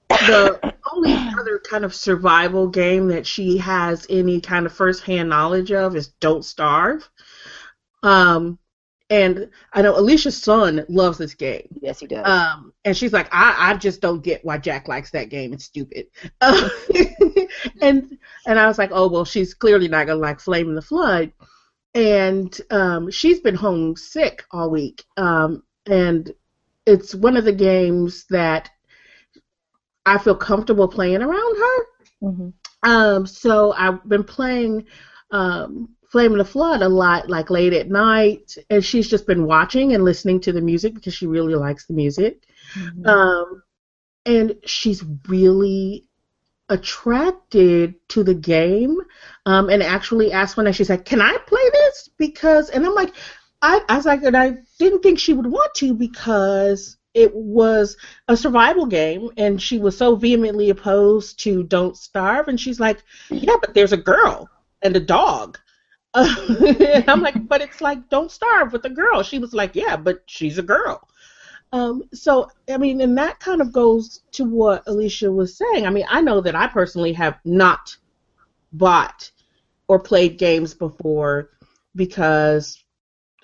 the 0.08 0.74
only 0.92 1.14
other 1.38 1.60
kind 1.70 1.84
of 1.84 1.94
survival 1.94 2.68
game 2.68 3.08
that 3.08 3.26
she 3.26 3.56
has 3.58 4.06
any 4.10 4.40
kind 4.40 4.66
of 4.66 4.72
first-hand 4.72 5.28
knowledge 5.28 5.72
of 5.72 5.96
is 5.96 6.08
Don't 6.20 6.44
Starve. 6.44 7.08
Um, 8.02 8.58
and 9.10 9.50
I 9.72 9.82
know 9.82 9.94
Alisha's 9.94 10.40
son 10.40 10.86
loves 10.88 11.18
this 11.18 11.34
game. 11.34 11.66
Yes, 11.82 11.98
he 11.98 12.06
does. 12.06 12.26
Um, 12.26 12.72
and 12.84 12.96
she's 12.96 13.12
like, 13.12 13.28
I, 13.32 13.56
I 13.58 13.74
just 13.76 14.00
don't 14.00 14.22
get 14.22 14.44
why 14.44 14.56
Jack 14.56 14.86
likes 14.86 15.10
that 15.10 15.28
game. 15.30 15.52
It's 15.52 15.64
stupid. 15.64 16.06
Uh, 16.40 16.68
and 17.82 18.16
and 18.46 18.58
I 18.58 18.66
was 18.68 18.78
like, 18.78 18.90
oh 18.92 19.08
well, 19.08 19.24
she's 19.24 19.52
clearly 19.52 19.88
not 19.88 20.06
gonna 20.06 20.20
like 20.20 20.40
Flame 20.40 20.68
in 20.68 20.74
the 20.76 20.82
Flood. 20.82 21.32
And 21.92 22.56
um, 22.70 23.10
she's 23.10 23.40
been 23.40 23.56
home 23.56 23.96
sick 23.96 24.44
all 24.52 24.70
week. 24.70 25.04
Um, 25.16 25.64
and 25.86 26.32
it's 26.86 27.12
one 27.14 27.36
of 27.36 27.44
the 27.44 27.52
games 27.52 28.26
that 28.30 28.70
I 30.06 30.18
feel 30.18 30.36
comfortable 30.36 30.88
playing 30.88 31.22
around 31.22 31.56
her. 31.56 31.86
Mhm. 32.22 32.52
Um, 32.82 33.26
so 33.26 33.72
I've 33.72 34.08
been 34.08 34.24
playing 34.24 34.86
um, 35.32 35.90
Flame 36.10 36.32
in 36.32 36.38
the 36.38 36.44
Flood 36.44 36.82
a 36.82 36.88
lot, 36.88 37.30
like 37.30 37.50
late 37.50 37.72
at 37.72 37.88
night, 37.88 38.56
and 38.68 38.84
she's 38.84 39.08
just 39.08 39.26
been 39.26 39.46
watching 39.46 39.94
and 39.94 40.04
listening 40.04 40.40
to 40.40 40.52
the 40.52 40.60
music 40.60 40.94
because 40.94 41.14
she 41.14 41.26
really 41.26 41.54
likes 41.54 41.86
the 41.86 41.94
music. 41.94 42.42
Mhm. 42.74 43.06
Um, 43.06 43.62
and 44.26 44.56
she's 44.64 45.04
really 45.28 46.04
attracted 46.68 47.94
to 48.08 48.22
the 48.22 48.34
game, 48.34 48.98
um, 49.46 49.68
and 49.70 49.82
actually 49.82 50.32
asked 50.32 50.56
one 50.56 50.66
day, 50.66 50.72
she's 50.72 50.90
like, 50.90 51.04
"Can 51.04 51.20
I 51.20 51.36
play 51.46 51.70
this?" 51.72 52.08
Because, 52.18 52.70
and 52.70 52.84
I'm 52.84 52.94
like, 52.94 53.12
I, 53.62 53.80
I 53.88 53.96
was 53.96 54.06
like, 54.06 54.22
and 54.22 54.36
I 54.36 54.56
didn't 54.78 55.02
think 55.02 55.18
she 55.18 55.32
would 55.34 55.46
want 55.46 55.74
to 55.76 55.94
because 55.94 56.96
it 57.14 57.34
was 57.34 57.96
a 58.28 58.36
survival 58.36 58.86
game, 58.86 59.30
and 59.36 59.60
she 59.60 59.78
was 59.78 59.96
so 59.96 60.14
vehemently 60.16 60.70
opposed 60.70 61.40
to 61.40 61.62
Don't 61.64 61.96
Starve, 61.96 62.48
and 62.48 62.60
she's 62.60 62.80
like, 62.80 63.02
"Yeah, 63.30 63.56
but 63.60 63.74
there's 63.74 63.92
a 63.92 63.96
girl 63.96 64.48
and 64.82 64.96
a 64.96 65.00
dog." 65.00 65.58
I'm 66.14 67.20
like, 67.20 67.46
but 67.46 67.60
it's 67.60 67.80
like 67.80 68.08
Don't 68.08 68.30
Starve 68.30 68.72
with 68.72 68.84
a 68.84 68.90
girl. 68.90 69.22
She 69.22 69.38
was 69.38 69.52
like, 69.52 69.76
yeah, 69.76 69.96
but 69.96 70.22
she's 70.26 70.58
a 70.58 70.62
girl. 70.62 71.08
Um, 71.72 72.02
so 72.12 72.48
I 72.68 72.78
mean, 72.78 73.00
and 73.00 73.16
that 73.16 73.38
kind 73.38 73.60
of 73.60 73.72
goes 73.72 74.22
to 74.32 74.44
what 74.44 74.84
Alisha 74.86 75.32
was 75.32 75.56
saying. 75.56 75.86
I 75.86 75.90
mean, 75.90 76.06
I 76.08 76.20
know 76.20 76.40
that 76.40 76.56
I 76.56 76.66
personally 76.66 77.12
have 77.12 77.38
not 77.44 77.96
bought 78.72 79.30
or 79.86 79.98
played 79.98 80.38
games 80.38 80.74
before 80.74 81.50
because 81.94 82.82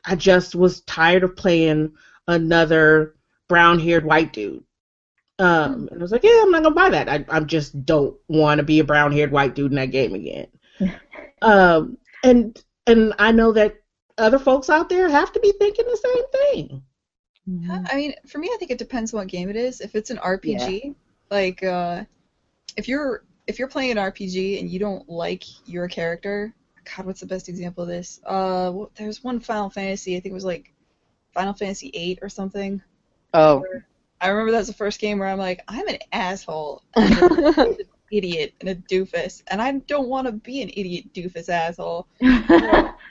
I 0.05 0.17
just 0.17 0.55
was 0.55 0.81
tired 0.83 1.25
of 1.25 1.37
playing 1.37 1.93
another 2.27 3.15
brown-haired 3.49 4.05
white 4.05 4.33
dude. 4.33 4.65
Um, 5.39 5.89
and 5.91 6.01
I 6.01 6.03
was 6.03 6.13
like, 6.13 6.25
yeah, 6.25 6.41
I'm 6.43 6.51
not 6.51 6.63
gonna 6.63 6.75
buy 6.75 6.91
that. 6.91 7.09
I, 7.09 7.25
I 7.29 7.41
just 7.41 7.85
don't 7.85 8.17
want 8.29 8.59
to 8.59 8.65
be 8.65 8.81
a 8.81 8.85
brown-haired 8.85 9.31
white 9.31 9.55
dude 9.55 9.71
in 9.73 9.77
that 9.77 9.91
game 9.91 10.15
again. 10.15 10.47
um, 11.43 11.99
and 12.25 12.61
and 12.87 13.15
I 13.19 13.33
know 13.33 13.53
that 13.53 13.77
other 14.19 14.39
folks 14.39 14.71
out 14.71 14.89
there 14.89 15.09
have 15.09 15.33
to 15.33 15.41
be 15.41 15.53
thinking 15.59 15.85
the 15.87 15.97
same 15.97 16.25
thing. 16.69 16.83
Mhm. 17.49 17.87
I 17.93 17.97
mean, 17.97 18.15
for 18.27 18.39
me, 18.39 18.51
I 18.53 18.57
think 18.57 18.71
it 18.71 18.79
depends 18.79 19.13
on 19.13 19.19
what 19.19 19.29
game 19.29 19.49
it 19.49 19.57
is. 19.57 19.81
If 19.81 19.95
it's 19.95 20.11
an 20.11 20.19
RPG, 20.19 20.95
like 21.31 21.63
uh, 21.63 22.05
if 22.77 22.89
you're 22.89 23.23
if 23.47 23.59
you're 23.59 23.69
playing 23.69 23.93
an 23.93 23.99
RPG 23.99 24.59
and 24.59 24.69
you 24.69 24.79
don't 24.79 25.09
like 25.09 25.45
your 25.69 25.87
character, 25.87 26.53
God, 26.97 27.07
what's 27.07 27.21
the 27.21 27.27
best 27.27 27.49
example 27.49 27.83
of 27.85 27.89
this? 27.89 28.21
Uh, 28.25 28.71
well, 28.75 28.91
there's 28.97 29.23
one 29.23 29.39
Final 29.39 29.71
Fantasy. 29.71 30.17
I 30.17 30.21
think 30.21 30.33
it 30.33 30.35
was 30.35 30.45
like 30.45 30.73
Final 31.33 31.53
Fantasy 31.53 31.91
VIII 31.91 32.19
or 32.23 32.29
something. 32.29 32.83
Oh. 33.35 33.59
where- 33.61 33.87
I 34.19 34.29
remember 34.29 34.53
that 34.53 34.59
was 34.59 34.67
the 34.69 34.73
first 34.73 34.99
game 34.99 35.19
where 35.19 35.29
I'm 35.29 35.37
like, 35.39 35.63
I'm 35.69 35.87
an 35.89 35.99
asshole, 36.11 36.83
I'm 36.97 37.59
an 37.59 37.77
idiot, 38.11 38.55
and 38.61 38.69
a 38.69 38.75
doofus, 38.75 39.43
and 39.49 39.61
I 39.61 39.73
don't 39.73 40.09
want 40.09 40.27
to 40.27 40.33
be 40.33 40.63
an 40.63 40.71
idiot, 40.71 41.13
doofus, 41.13 41.49
asshole. 41.49 42.07
So, 42.21 42.91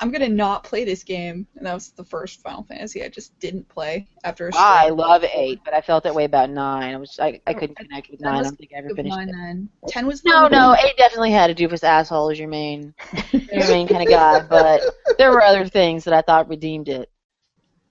I'm 0.00 0.10
gonna 0.10 0.28
not 0.28 0.64
play 0.64 0.84
this 0.84 1.04
game, 1.04 1.46
and 1.56 1.64
that 1.64 1.72
was 1.72 1.90
the 1.90 2.04
first 2.04 2.42
Final 2.42 2.64
Fantasy 2.64 3.04
I 3.04 3.08
just 3.08 3.38
didn't 3.38 3.68
play 3.68 4.08
after. 4.24 4.48
a 4.48 4.50
ah, 4.54 4.80
I 4.80 4.84
string 4.84 4.96
love 4.98 5.24
eight, 5.32 5.60
but 5.64 5.72
I 5.72 5.80
felt 5.80 6.02
that 6.04 6.14
way 6.14 6.24
about 6.24 6.50
nine. 6.50 6.94
I 6.94 6.98
was 6.98 7.18
I, 7.20 7.40
I 7.46 7.54
oh, 7.54 7.54
couldn't 7.54 7.78
I- 7.78 7.84
connect 7.84 8.10
with 8.10 8.20
nine. 8.20 8.34
I 8.36 8.42
don't 8.42 8.58
think 8.58 8.72
I 8.74 8.78
ever 8.78 8.90
finished 8.90 9.16
nine 9.16 9.28
it. 9.28 9.32
then. 9.32 9.68
Ten 9.88 10.06
was 10.06 10.24
No, 10.24 10.48
no, 10.48 10.74
eight 10.84 10.96
definitely 10.96 11.30
had 11.30 11.48
a 11.48 11.54
doofus 11.54 11.84
asshole 11.84 12.30
as 12.30 12.38
your 12.38 12.48
main 12.48 12.92
your 13.32 13.68
main 13.68 13.86
kind 13.86 14.02
of 14.02 14.08
guy, 14.08 14.40
but 14.42 14.82
there 15.16 15.30
were 15.30 15.42
other 15.42 15.66
things 15.66 16.04
that 16.04 16.12
I 16.12 16.22
thought 16.22 16.48
redeemed 16.48 16.88
it. 16.88 17.08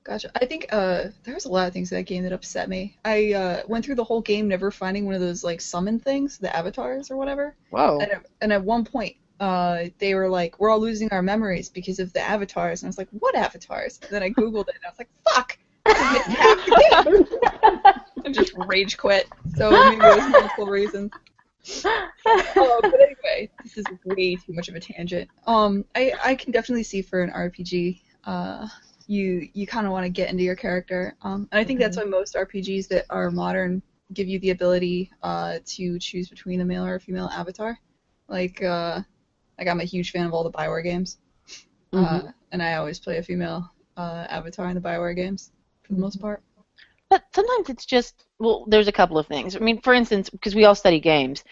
Gotcha. 0.03 0.31
I 0.35 0.45
think 0.45 0.67
uh, 0.71 1.05
there 1.23 1.33
was 1.33 1.45
a 1.45 1.49
lot 1.49 1.67
of 1.67 1.73
things 1.73 1.91
in 1.91 1.97
that 1.97 2.03
game 2.03 2.23
that 2.23 2.33
upset 2.33 2.67
me. 2.67 2.97
I 3.05 3.33
uh, 3.33 3.61
went 3.67 3.85
through 3.85 3.95
the 3.95 4.03
whole 4.03 4.21
game 4.21 4.47
never 4.49 4.69
finding 4.69 5.05
one 5.05 5.15
of 5.15 5.21
those 5.21 5.43
like 5.43 5.61
summon 5.61 5.99
things, 5.99 6.37
the 6.37 6.53
avatars 6.53 7.09
or 7.09 7.15
whatever. 7.15 7.55
Whoa. 7.69 7.99
And, 7.99 8.11
at, 8.11 8.25
and 8.41 8.53
at 8.53 8.63
one 8.63 8.83
point, 8.83 9.15
uh, 9.39 9.85
they 9.99 10.13
were 10.13 10.29
like, 10.29 10.59
"We're 10.59 10.69
all 10.69 10.79
losing 10.79 11.09
our 11.11 11.21
memories 11.21 11.69
because 11.69 11.99
of 11.99 12.11
the 12.13 12.21
avatars," 12.21 12.81
and 12.81 12.87
I 12.87 12.89
was 12.89 12.97
like, 12.97 13.09
"What 13.11 13.35
avatars?" 13.35 13.99
And 14.01 14.11
then 14.11 14.23
I 14.23 14.29
googled 14.29 14.67
it, 14.69 14.75
and 14.75 14.85
I 14.85 14.89
was 14.89 14.99
like, 14.99 15.09
"Fuck!" 15.27 15.57
I 15.85 16.13
missed 16.13 16.27
half 16.27 16.65
the 16.65 17.27
game. 17.53 18.25
I 18.25 18.29
just 18.31 18.53
rage 18.67 18.97
quit. 18.97 19.27
So 19.55 19.71
maybe 19.71 20.01
there's 20.01 20.29
multiple 20.29 20.67
reasons. 20.67 21.11
Oh, 22.25 22.79
but 22.81 22.93
anyway, 22.93 23.49
this 23.63 23.77
is 23.77 23.85
way 24.05 24.35
too 24.35 24.53
much 24.53 24.69
of 24.69 24.75
a 24.75 24.79
tangent. 24.79 25.29
Um, 25.47 25.85
I 25.95 26.13
I 26.23 26.35
can 26.35 26.51
definitely 26.51 26.83
see 26.83 27.01
for 27.01 27.21
an 27.21 27.31
RPG, 27.31 28.01
uh, 28.25 28.67
you 29.07 29.49
you 29.53 29.67
kind 29.67 29.85
of 29.85 29.91
want 29.91 30.05
to 30.05 30.09
get 30.09 30.29
into 30.29 30.43
your 30.43 30.55
character. 30.55 31.15
Um, 31.21 31.47
and 31.51 31.59
I 31.59 31.63
think 31.63 31.79
that's 31.79 31.97
why 31.97 32.03
most 32.03 32.35
RPGs 32.35 32.87
that 32.89 33.05
are 33.09 33.31
modern 33.31 33.81
give 34.13 34.27
you 34.27 34.39
the 34.39 34.51
ability 34.51 35.09
uh 35.23 35.59
to 35.65 35.97
choose 35.97 36.29
between 36.29 36.61
a 36.61 36.65
male 36.65 36.85
or 36.85 36.95
a 36.95 36.99
female 36.99 37.29
avatar. 37.33 37.77
Like 38.27 38.61
uh, 38.63 39.01
like 39.57 39.67
I'm 39.67 39.79
a 39.79 39.85
huge 39.85 40.11
fan 40.11 40.25
of 40.25 40.33
all 40.33 40.43
the 40.43 40.51
Bioware 40.51 40.83
games, 40.83 41.17
uh, 41.93 42.23
and 42.51 42.61
I 42.63 42.75
always 42.75 42.99
play 42.99 43.17
a 43.17 43.23
female 43.23 43.69
uh, 43.97 44.25
avatar 44.29 44.67
in 44.69 44.75
the 44.75 44.81
Bioware 44.81 45.15
games 45.15 45.51
for 45.83 45.93
the 45.93 45.99
most 45.99 46.19
part. 46.19 46.41
But 47.09 47.23
sometimes 47.33 47.69
it's 47.69 47.85
just 47.85 48.25
well, 48.39 48.65
there's 48.67 48.87
a 48.87 48.91
couple 48.91 49.17
of 49.17 49.27
things. 49.27 49.55
I 49.55 49.59
mean, 49.59 49.81
for 49.81 49.93
instance, 49.93 50.29
because 50.29 50.55
we 50.55 50.65
all 50.65 50.75
study 50.75 50.99
games, 50.99 51.43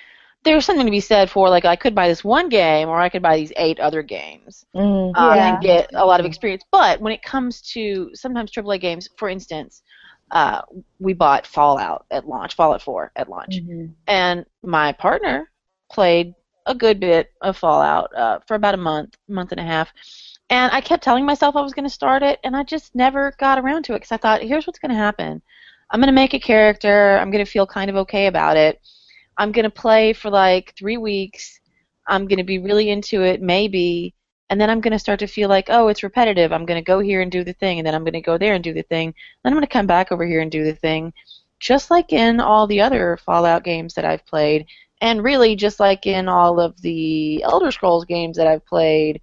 there's 0.43 0.65
something 0.65 0.85
to 0.85 0.91
be 0.91 0.99
said 0.99 1.29
for 1.29 1.49
like 1.49 1.65
I 1.65 1.75
could 1.75 1.93
buy 1.93 2.07
this 2.07 2.23
one 2.23 2.49
game 2.49 2.89
or 2.89 2.99
I 2.99 3.09
could 3.09 3.21
buy 3.21 3.37
these 3.37 3.53
eight 3.57 3.79
other 3.79 4.01
games 4.01 4.65
Mm, 4.75 5.15
um, 5.15 5.35
yeah. 5.35 5.53
and 5.55 5.61
get 5.63 5.89
a 5.93 6.05
lot 6.05 6.19
of 6.19 6.25
experience. 6.25 6.63
But 6.71 6.99
when 6.99 7.13
it 7.13 7.21
comes 7.21 7.61
to 7.73 8.09
sometimes 8.13 8.51
AAA 8.51 8.79
games, 8.81 9.07
for 9.17 9.29
instance, 9.29 9.83
uh, 10.31 10.61
we 10.99 11.13
bought 11.13 11.45
Fallout 11.45 12.05
at 12.09 12.27
launch, 12.27 12.55
Fallout 12.55 12.81
4 12.81 13.11
at 13.17 13.29
launch, 13.29 13.59
Mhm. 13.61 13.93
and 14.07 14.45
my 14.63 14.93
partner 14.93 15.51
played 15.91 16.33
a 16.65 16.73
good 16.73 16.99
bit 16.99 17.29
of 17.41 17.57
Fallout 17.57 18.09
uh, 18.15 18.39
for 18.47 18.55
about 18.55 18.73
a 18.73 18.77
month, 18.77 19.17
month 19.27 19.51
and 19.51 19.59
a 19.59 19.63
half. 19.63 19.91
And 20.49 20.71
I 20.71 20.79
kept 20.81 21.03
telling 21.03 21.25
myself 21.25 21.55
I 21.55 21.61
was 21.61 21.73
going 21.73 21.85
to 21.87 21.89
start 21.93 22.23
it, 22.23 22.39
and 22.43 22.55
I 22.55 22.63
just 22.63 22.95
never 22.95 23.33
got 23.39 23.59
around 23.59 23.83
to 23.85 23.93
it 23.93 23.97
because 23.97 24.11
I 24.11 24.17
thought, 24.17 24.41
here's 24.41 24.65
what's 24.67 24.79
going 24.79 24.91
to 24.91 24.97
happen. 24.97 25.41
I'm 25.89 25.99
going 25.99 26.07
to 26.07 26.13
make 26.13 26.33
a 26.33 26.39
character. 26.39 27.17
I'm 27.17 27.29
going 27.31 27.43
to 27.43 27.51
feel 27.51 27.67
kind 27.67 27.89
of 27.89 27.95
okay 27.97 28.27
about 28.27 28.55
it. 28.57 28.79
I'm 29.41 29.51
going 29.51 29.63
to 29.63 29.71
play 29.71 30.13
for 30.13 30.29
like 30.29 30.75
three 30.77 30.97
weeks. 30.97 31.59
I'm 32.05 32.27
going 32.27 32.37
to 32.37 32.43
be 32.43 32.59
really 32.59 32.91
into 32.91 33.23
it, 33.23 33.41
maybe. 33.41 34.13
And 34.51 34.61
then 34.61 34.69
I'm 34.69 34.81
going 34.81 34.91
to 34.91 34.99
start 34.99 35.17
to 35.21 35.25
feel 35.25 35.49
like, 35.49 35.65
oh, 35.69 35.87
it's 35.87 36.03
repetitive. 36.03 36.51
I'm 36.51 36.67
going 36.67 36.79
to 36.79 36.85
go 36.85 36.99
here 36.99 37.23
and 37.23 37.31
do 37.31 37.43
the 37.43 37.53
thing, 37.53 37.79
and 37.79 37.87
then 37.87 37.95
I'm 37.95 38.03
going 38.03 38.13
to 38.13 38.21
go 38.21 38.37
there 38.37 38.53
and 38.53 38.63
do 38.63 38.71
the 38.71 38.83
thing. 38.83 39.15
Then 39.41 39.51
I'm 39.51 39.57
going 39.57 39.65
to 39.65 39.73
come 39.73 39.87
back 39.87 40.11
over 40.11 40.27
here 40.27 40.41
and 40.41 40.51
do 40.51 40.63
the 40.63 40.75
thing. 40.75 41.11
Just 41.59 41.89
like 41.89 42.13
in 42.13 42.39
all 42.39 42.67
the 42.67 42.81
other 42.81 43.17
Fallout 43.17 43.63
games 43.63 43.95
that 43.95 44.05
I've 44.05 44.23
played, 44.27 44.67
and 45.01 45.23
really 45.23 45.55
just 45.55 45.79
like 45.79 46.05
in 46.05 46.29
all 46.29 46.59
of 46.59 46.79
the 46.79 47.41
Elder 47.41 47.71
Scrolls 47.71 48.05
games 48.05 48.37
that 48.37 48.45
I've 48.45 48.65
played, 48.67 49.21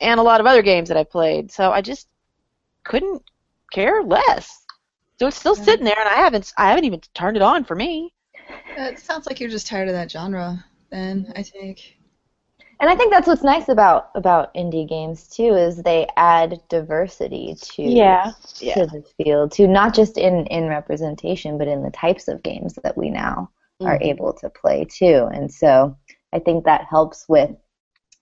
and 0.00 0.18
a 0.18 0.22
lot 0.22 0.40
of 0.40 0.46
other 0.46 0.62
games 0.62 0.88
that 0.88 0.96
I've 0.96 1.10
played. 1.10 1.52
So 1.52 1.72
I 1.72 1.82
just 1.82 2.08
couldn't 2.84 3.22
care 3.70 4.02
less. 4.02 4.64
So 5.18 5.26
it's 5.26 5.36
still 5.36 5.56
sitting 5.56 5.84
there, 5.84 6.00
and 6.00 6.08
I 6.08 6.14
haven't 6.14 6.54
I 6.56 6.70
haven't 6.70 6.86
even 6.86 7.02
turned 7.12 7.36
it 7.36 7.42
on 7.42 7.64
for 7.64 7.74
me. 7.74 8.14
Uh, 8.78 8.82
it 8.82 8.98
sounds 8.98 9.26
like 9.26 9.40
you're 9.40 9.50
just 9.50 9.66
tired 9.66 9.88
of 9.88 9.94
that 9.94 10.10
genre. 10.10 10.64
Then 10.90 11.32
I 11.36 11.42
think. 11.42 11.96
And 12.80 12.90
I 12.90 12.96
think 12.96 13.12
that's 13.12 13.26
what's 13.28 13.44
nice 13.44 13.68
about 13.68 14.10
about 14.14 14.54
indie 14.54 14.88
games 14.88 15.28
too 15.28 15.54
is 15.54 15.82
they 15.82 16.06
add 16.16 16.60
diversity 16.68 17.56
to 17.76 18.18
Yeah. 18.60 18.74
to 18.74 18.86
the 18.86 19.04
field, 19.16 19.52
to 19.52 19.66
not 19.68 19.94
just 19.94 20.18
in 20.18 20.46
in 20.48 20.68
representation, 20.68 21.58
but 21.58 21.68
in 21.68 21.82
the 21.82 21.90
types 21.90 22.28
of 22.28 22.42
games 22.42 22.74
that 22.82 22.96
we 22.96 23.10
now 23.10 23.50
are 23.84 23.98
Mm-hmm. 23.98 24.02
able 24.02 24.32
to 24.34 24.50
play 24.50 24.86
too. 24.86 25.28
And 25.32 25.50
so 25.52 25.96
I 26.32 26.38
think 26.40 26.64
that 26.64 26.86
helps 26.90 27.26
with 27.28 27.50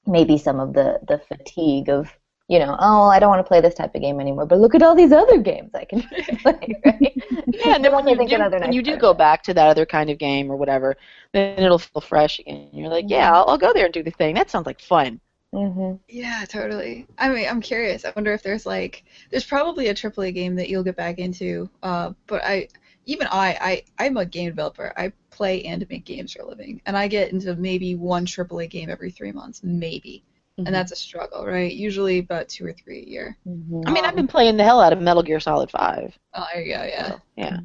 maybe 0.07 0.39
some 0.39 0.61
of 0.61 0.75
the 0.75 1.01
the 1.09 1.19
fatigue 1.19 1.89
of 1.91 2.11
you 2.51 2.59
know, 2.59 2.77
oh, 2.81 3.09
I 3.09 3.21
don't 3.21 3.31
want 3.31 3.41
to 3.41 3.49
play 3.49 3.61
this 3.63 3.75
type 3.75 3.95
of 3.95 4.03
game 4.03 4.21
anymore, 4.21 4.47
but 4.47 4.59
look 4.61 4.75
at 4.75 4.83
all 4.83 4.95
these 4.97 5.13
other 5.13 5.39
games 5.39 5.71
I 5.75 5.85
can 5.87 6.03
play, 6.43 6.81
right? 6.85 7.17
Yeah, 7.53 7.77
and 7.77 7.85
then 7.85 7.93
when 7.93 8.09
you, 8.09 8.17
think, 8.17 8.31
do, 8.31 8.37
another 8.37 8.59
when 8.59 8.73
you 8.73 8.83
do 8.83 8.97
go 8.97 9.15
back 9.15 9.43
to 9.45 9.55
that 9.55 9.69
other 9.69 9.87
kind 9.87 10.11
of 10.11 10.19
game 10.19 10.51
or 10.51 10.57
whatever, 10.57 10.97
then 11.33 11.59
it'll 11.59 11.79
feel 11.79 12.03
fresh 12.03 12.41
again. 12.41 12.71
You're 12.73 12.89
like, 12.91 13.07
yeah, 13.09 13.33
I'll, 13.33 13.47
I'll 13.49 13.59
go 13.59 13.73
there 13.73 13.87
and 13.87 13.95
do 13.95 14.03
the 14.03 14.11
thing. 14.11 14.35
That 14.35 14.51
sounds 14.51 14.67
like 14.67 14.81
fun. 14.81 15.21
hmm 15.53 15.95
Yeah, 16.09 16.45
totally. 16.49 17.07
I 17.19 17.29
mean, 17.29 17.49
I'm 17.49 17.61
curious. 17.61 18.05
I 18.05 18.13
wonder 18.15 18.33
if 18.33 18.43
there's 18.43 18.67
like, 18.67 19.05
there's 19.31 19.45
probably 19.47 19.89
a 19.89 19.95
AAA 19.95 20.31
game 20.31 20.57
that 20.57 20.69
you'll 20.69 20.85
get 20.85 20.97
back 20.97 21.19
into. 21.19 21.69
Uh, 21.83 22.13
but 22.27 22.43
I, 22.45 22.69
even 23.07 23.27
I, 23.31 23.57
I, 23.99 24.05
I'm 24.05 24.17
a 24.17 24.27
game 24.27 24.51
developer. 24.51 24.93
I 24.97 25.13
play 25.31 25.65
and 25.65 25.89
make 25.89 26.05
games 26.05 26.33
for 26.33 26.43
a 26.43 26.47
living, 26.47 26.83
and 26.87 26.97
I 26.97 27.09
get 27.09 27.33
into 27.33 27.57
maybe 27.57 27.95
one 27.97 28.27
AAA 28.27 28.67
game 28.69 28.91
every 28.91 29.11
three 29.11 29.33
months, 29.33 29.63
maybe, 29.65 30.23
Mhm. 30.61 30.67
and 30.67 30.75
that's 30.75 30.93
a 30.93 30.97
struggle, 30.97 31.47
right? 31.47 31.73
Usually 31.73 32.19
about 32.19 32.49
two 32.49 32.67
or 32.67 32.73
three 32.73 33.03
a 33.03 33.09
year. 33.09 33.39
hmm 33.45 33.83
I 33.87 33.93
mean, 33.93 34.05
I've 34.05 34.17
been 34.17 34.29
playing 34.29 34.57
the 34.57 34.65
hell 34.65 34.81
out 34.81 34.93
of 34.93 35.01
Metal 35.01 35.23
Gear 35.23 35.41
Solid 35.41 35.71
5. 35.71 36.19
Oh, 36.35 36.47
there 36.53 36.63
you 36.63 36.75
go. 36.75 36.83
Yeah. 36.85 37.09
So, 37.09 37.21
yeah. 37.37 37.61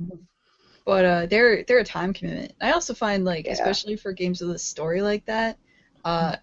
But 0.86 1.06
uh, 1.06 1.26
they're 1.26 1.64
they're 1.64 1.80
a 1.80 1.84
time 1.84 2.14
commitment. 2.14 2.54
I 2.62 2.72
also 2.72 2.94
find 2.94 3.26
like, 3.26 3.46
Yeah. 3.46 3.54
especially 3.54 3.96
for 3.96 4.12
games 4.14 4.42
with 4.42 4.52
a 4.52 4.60
story 4.60 5.02
like 5.02 5.26
that, 5.26 5.58
uh, 6.04 6.36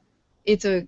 it's 0.44 0.64
a 0.64 0.86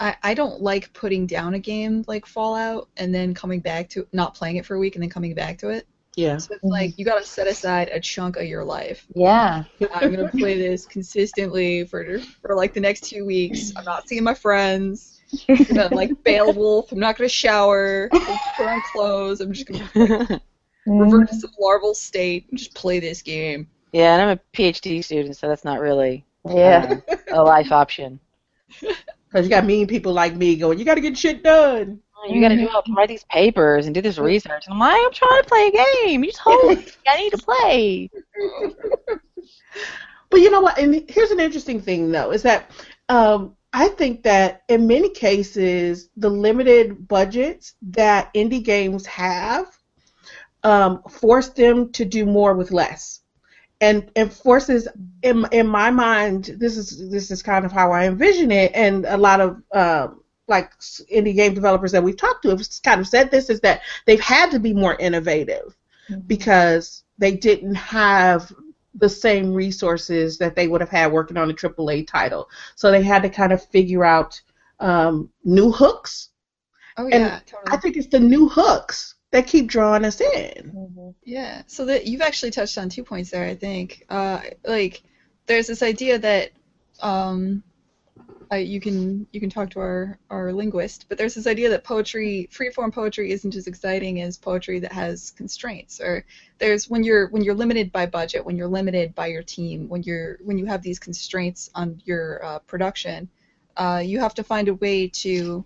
I, 0.00 0.16
I 0.22 0.34
don't 0.34 0.60
like 0.62 0.92
putting 0.92 1.26
down 1.26 1.54
a 1.54 1.58
game 1.58 2.04
like 2.06 2.24
Fallout 2.26 2.88
and 2.96 3.14
then 3.14 3.34
coming 3.34 3.60
back 3.60 3.88
to 3.90 4.06
not 4.12 4.34
playing 4.34 4.56
it 4.56 4.66
for 4.66 4.74
a 4.74 4.78
week 4.78 4.94
and 4.94 5.02
then 5.02 5.10
coming 5.10 5.34
back 5.34 5.58
to 5.58 5.70
it. 5.70 5.86
Yeah. 6.18 6.38
So 6.38 6.54
it's 6.54 6.64
like 6.64 6.98
you 6.98 7.04
gotta 7.04 7.24
set 7.24 7.46
aside 7.46 7.90
a 7.92 8.00
chunk 8.00 8.36
of 8.36 8.44
your 8.46 8.64
life. 8.64 9.06
Yeah. 9.14 9.62
I'm 9.94 10.12
gonna 10.12 10.28
play 10.30 10.58
this 10.58 10.84
consistently 10.84 11.84
for 11.84 12.18
for 12.42 12.56
like 12.56 12.74
the 12.74 12.80
next 12.80 13.04
two 13.04 13.24
weeks. 13.24 13.72
I'm 13.76 13.84
not 13.84 14.08
seeing 14.08 14.24
my 14.24 14.34
friends. 14.34 15.20
I'm 15.48 15.62
gonna 15.62 15.94
like 15.94 16.10
Beowulf. 16.24 16.90
I'm 16.90 16.98
not 16.98 17.16
gonna 17.16 17.28
shower. 17.28 18.08
I'm 18.12 18.38
put 18.56 18.66
on 18.66 18.82
clothes. 18.92 19.40
I'm 19.40 19.52
just 19.52 19.68
gonna 19.68 20.40
revert 20.86 21.28
to 21.28 21.36
some 21.36 21.52
larval 21.60 21.94
state 21.94 22.46
and 22.50 22.58
just 22.58 22.74
play 22.74 22.98
this 22.98 23.22
game. 23.22 23.68
yeah, 23.92 24.14
and 24.14 24.22
I'm 24.22 24.36
a 24.38 24.40
PhD 24.56 25.04
student, 25.04 25.36
so 25.36 25.46
that's 25.46 25.64
not 25.64 25.78
really 25.78 26.24
Yeah. 26.48 26.98
uh, 27.08 27.16
a 27.30 27.42
life 27.42 27.70
option. 27.70 28.18
Because 29.30 29.44
you 29.44 29.50
got 29.50 29.66
mean 29.66 29.86
people 29.86 30.14
like 30.14 30.34
me 30.34 30.56
going, 30.56 30.78
you 30.78 30.86
got 30.86 30.94
to 30.94 31.02
get 31.02 31.18
shit 31.18 31.42
done. 31.42 32.00
You 32.26 32.40
got 32.40 32.48
to 32.48 32.56
do 32.56 32.68
all, 32.68 32.82
write 32.96 33.08
these 33.08 33.24
papers 33.24 33.86
and 33.86 33.94
do 33.94 34.02
this 34.02 34.18
research. 34.18 34.66
And 34.66 34.74
I'm 34.74 34.80
like, 34.80 35.00
I'm 35.04 35.12
trying 35.12 35.42
to 35.42 35.48
play 35.48 35.66
a 35.68 36.06
game. 36.06 36.24
You 36.24 36.32
told 36.32 36.78
me 36.78 36.86
I 37.06 37.16
need 37.16 37.30
to 37.30 37.38
play. 37.38 38.10
But 40.30 40.40
you 40.40 40.50
know 40.50 40.60
what? 40.60 40.78
And 40.78 41.04
here's 41.08 41.30
an 41.30 41.40
interesting 41.40 41.80
thing, 41.80 42.10
though, 42.10 42.32
is 42.32 42.42
that 42.42 42.70
um, 43.08 43.56
I 43.72 43.88
think 43.88 44.22
that 44.24 44.62
in 44.68 44.86
many 44.86 45.10
cases, 45.10 46.10
the 46.16 46.28
limited 46.28 47.08
budgets 47.08 47.74
that 47.90 48.32
indie 48.34 48.62
games 48.62 49.06
have 49.06 49.66
um, 50.64 51.02
force 51.04 51.48
them 51.50 51.92
to 51.92 52.04
do 52.04 52.26
more 52.26 52.54
with 52.54 52.72
less, 52.72 53.20
and 53.80 54.10
and 54.16 54.32
forces 54.32 54.88
in 55.22 55.46
in 55.52 55.66
my 55.66 55.90
mind, 55.90 56.56
this 56.58 56.76
is 56.76 57.10
this 57.10 57.30
is 57.30 57.42
kind 57.42 57.64
of 57.64 57.72
how 57.72 57.92
I 57.92 58.06
envision 58.06 58.50
it, 58.50 58.72
and 58.74 59.06
a 59.06 59.16
lot 59.16 59.40
of 59.40 59.62
um, 59.72 60.22
like 60.48 60.72
indie 61.12 61.34
game 61.34 61.54
developers 61.54 61.92
that 61.92 62.02
we've 62.02 62.16
talked 62.16 62.42
to 62.42 62.50
have 62.50 62.62
kind 62.82 63.00
of 63.00 63.06
said 63.06 63.30
this 63.30 63.50
is 63.50 63.60
that 63.60 63.82
they've 64.06 64.20
had 64.20 64.50
to 64.50 64.58
be 64.58 64.72
more 64.72 64.96
innovative 64.96 65.76
because 66.26 67.04
they 67.18 67.32
didn't 67.32 67.74
have 67.74 68.52
the 68.94 69.08
same 69.08 69.52
resources 69.52 70.38
that 70.38 70.56
they 70.56 70.66
would 70.66 70.80
have 70.80 70.90
had 70.90 71.12
working 71.12 71.36
on 71.36 71.50
a 71.50 71.54
AAA 71.54 72.02
title. 72.02 72.48
So 72.74 72.90
they 72.90 73.02
had 73.02 73.22
to 73.22 73.28
kind 73.28 73.52
of 73.52 73.64
figure 73.64 74.04
out 74.04 74.40
um, 74.80 75.30
new 75.44 75.70
hooks. 75.70 76.30
Oh 76.96 77.04
And 77.04 77.22
yeah, 77.22 77.40
totally. 77.46 77.72
I 77.72 77.76
think 77.76 77.96
it's 77.96 78.08
the 78.08 78.20
new 78.20 78.48
hooks 78.48 79.14
that 79.30 79.46
keep 79.46 79.66
drawing 79.68 80.04
us 80.04 80.20
in. 80.20 80.72
Mhm. 80.74 81.14
Yeah, 81.24 81.62
so 81.66 81.84
that 81.84 82.06
you've 82.06 82.22
actually 82.22 82.50
touched 82.50 82.78
on 82.78 82.88
two 82.88 83.04
points 83.04 83.30
there. 83.30 83.44
I 83.44 83.54
think, 83.54 84.04
uh, 84.08 84.40
like, 84.64 85.02
there's 85.46 85.66
this 85.66 85.82
idea 85.82 86.18
that 86.18 86.50
um, 87.00 87.62
I, 88.50 88.58
you 88.58 88.80
can 88.80 89.26
you 89.32 89.40
can 89.40 89.50
talk 89.50 89.70
to 89.70 89.80
our, 89.80 90.18
our 90.30 90.52
linguist, 90.52 91.06
but 91.08 91.18
there's 91.18 91.34
this 91.34 91.46
idea 91.46 91.68
that 91.70 91.84
poetry, 91.84 92.48
free 92.50 92.70
form 92.70 92.90
poetry, 92.90 93.30
isn't 93.30 93.54
as 93.54 93.66
exciting 93.66 94.20
as 94.22 94.36
poetry 94.38 94.78
that 94.80 94.92
has 94.92 95.32
constraints. 95.32 96.00
Or 96.00 96.24
there's 96.58 96.88
when 96.88 97.04
you're 97.04 97.28
when 97.28 97.42
you're 97.42 97.54
limited 97.54 97.92
by 97.92 98.06
budget, 98.06 98.44
when 98.44 98.56
you're 98.56 98.68
limited 98.68 99.14
by 99.14 99.26
your 99.26 99.42
team, 99.42 99.88
when 99.88 100.02
you're 100.02 100.38
when 100.42 100.58
you 100.58 100.66
have 100.66 100.82
these 100.82 100.98
constraints 100.98 101.70
on 101.74 102.00
your 102.04 102.44
uh, 102.44 102.58
production, 102.60 103.28
uh, 103.76 104.02
you 104.04 104.20
have 104.20 104.34
to 104.34 104.44
find 104.44 104.68
a 104.68 104.74
way 104.74 105.08
to 105.08 105.64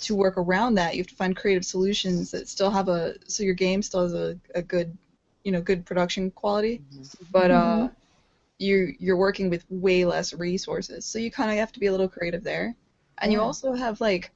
to 0.00 0.14
work 0.14 0.36
around 0.36 0.74
that. 0.74 0.94
You 0.94 1.00
have 1.00 1.08
to 1.08 1.16
find 1.16 1.36
creative 1.36 1.64
solutions 1.64 2.30
that 2.30 2.48
still 2.48 2.70
have 2.70 2.88
a 2.88 3.14
so 3.26 3.42
your 3.42 3.54
game 3.54 3.82
still 3.82 4.02
has 4.02 4.14
a, 4.14 4.38
a 4.54 4.62
good 4.62 4.96
you 5.42 5.52
know 5.52 5.60
good 5.60 5.84
production 5.84 6.30
quality, 6.30 6.82
but 7.32 7.50
uh, 7.50 7.88
you 8.58 8.94
you're 8.98 9.16
working 9.16 9.50
with 9.50 9.64
way 9.70 10.04
less 10.04 10.32
resources, 10.32 11.04
so 11.04 11.18
you 11.18 11.30
kind 11.30 11.50
of 11.50 11.56
have 11.56 11.72
to 11.72 11.80
be 11.80 11.86
a 11.86 11.90
little 11.90 12.08
creative 12.08 12.42
there. 12.42 12.74
And 13.18 13.32
you 13.32 13.40
also 13.40 13.72
have 13.74 14.00
like 14.00 14.30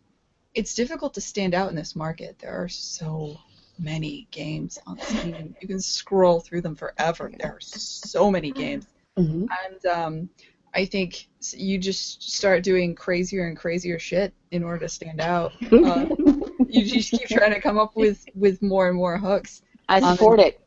it's 0.55 0.75
difficult 0.75 1.15
to 1.15 1.21
stand 1.21 1.55
out 1.55 1.71
in 1.71 1.77
this 1.77 1.95
market. 1.95 2.39
There 2.39 2.53
are 2.53 2.69
so 2.69 3.37
many 3.79 4.27
games 4.31 4.79
on 4.87 4.99
Steam. 5.01 5.55
You 5.61 5.69
can 5.69 5.81
scroll 5.81 6.41
through 6.41 6.63
them 6.63 6.75
forever. 6.75 7.31
There 7.39 7.53
are 7.53 7.61
so 7.61 8.31
many 8.31 8.53
games 8.53 8.87
hmm 9.17 9.47
and 9.65 9.87
um, 9.87 10.29
I 10.75 10.85
think 10.85 11.29
you 11.53 11.79
just 11.79 12.23
start 12.23 12.63
doing 12.63 12.95
crazier 12.95 13.47
and 13.47 13.57
crazier 13.57 13.99
shit 13.99 14.33
in 14.53 14.63
order 14.63 14.81
to 14.81 14.89
stand 14.89 15.21
out. 15.21 15.53
Uh, 15.73 16.07
you 16.69 16.85
just 16.85 17.11
keep 17.11 17.27
trying 17.29 17.53
to 17.53 17.61
come 17.61 17.79
up 17.79 17.97
with 17.97 18.25
with 18.35 18.63
more 18.63 18.89
and 18.89 18.97
more 18.97 19.19
hooks. 19.19 19.63
I 19.89 19.99
Um, 19.99 20.17
support 20.17 20.41
it. 20.41 20.61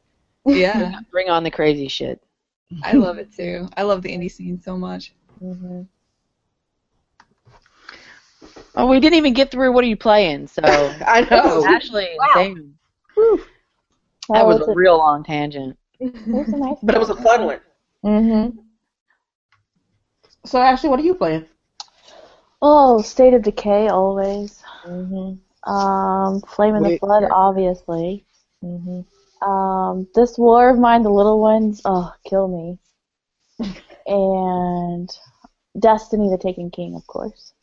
Yeah, 0.45 0.99
Bring 1.11 1.29
on 1.29 1.43
the 1.43 1.51
crazy 1.51 1.87
shit. 1.87 2.21
I 2.81 2.93
love 2.93 3.17
it 3.17 3.31
too. 3.35 3.67
I 3.77 3.83
love 3.83 4.01
the 4.01 4.09
indie 4.09 4.31
scene 4.31 4.59
so 4.61 4.77
much. 4.77 5.13
Mm-hmm. 5.41 5.81
Oh, 8.75 8.87
we 8.87 8.99
didn't 8.99 9.17
even 9.17 9.33
get 9.33 9.51
through 9.51 9.71
what 9.71 9.83
are 9.83 9.87
you 9.87 9.97
playing, 9.97 10.47
so 10.47 10.61
I 11.05 11.27
know. 11.29 11.63
Ashley, 11.65 12.09
Wow. 12.17 12.27
damn, 12.35 12.75
That, 13.15 13.39
that 14.29 14.45
was 14.47 14.59
was 14.59 14.67
a 14.67 14.73
real 14.73 14.97
long 14.97 15.23
tangent. 15.23 15.77
it 15.99 16.13
nice 16.47 16.77
But 16.81 16.95
it 16.95 16.99
was 16.99 17.09
a 17.09 17.15
fun 17.15 17.45
one. 17.45 17.59
Mm-hmm. 18.03 18.59
So 20.45 20.59
Ashley, 20.59 20.89
what 20.89 20.99
are 20.99 21.03
you 21.03 21.15
playing? 21.15 21.45
Oh, 22.61 23.01
State 23.01 23.33
of 23.33 23.43
Decay 23.43 23.87
always. 23.89 24.61
Mm-hmm. 24.85 25.69
Um, 25.71 26.41
Flame 26.41 26.75
in 26.75 26.83
the 26.83 26.97
Flood, 26.97 27.23
yeah. 27.23 27.29
obviously. 27.31 28.25
Mm-hmm. 28.63 29.01
Um, 29.45 30.07
this 30.15 30.37
War 30.37 30.69
of 30.69 30.79
Mine, 30.79 31.03
the 31.03 31.09
little 31.09 31.39
ones, 31.39 31.81
oh, 31.85 32.13
kill 32.25 32.47
me. 32.47 32.77
and 34.07 35.09
Destiny, 35.77 36.29
the 36.29 36.37
Taken 36.37 36.69
King, 36.69 36.95
of 36.95 37.05
course. 37.07 37.53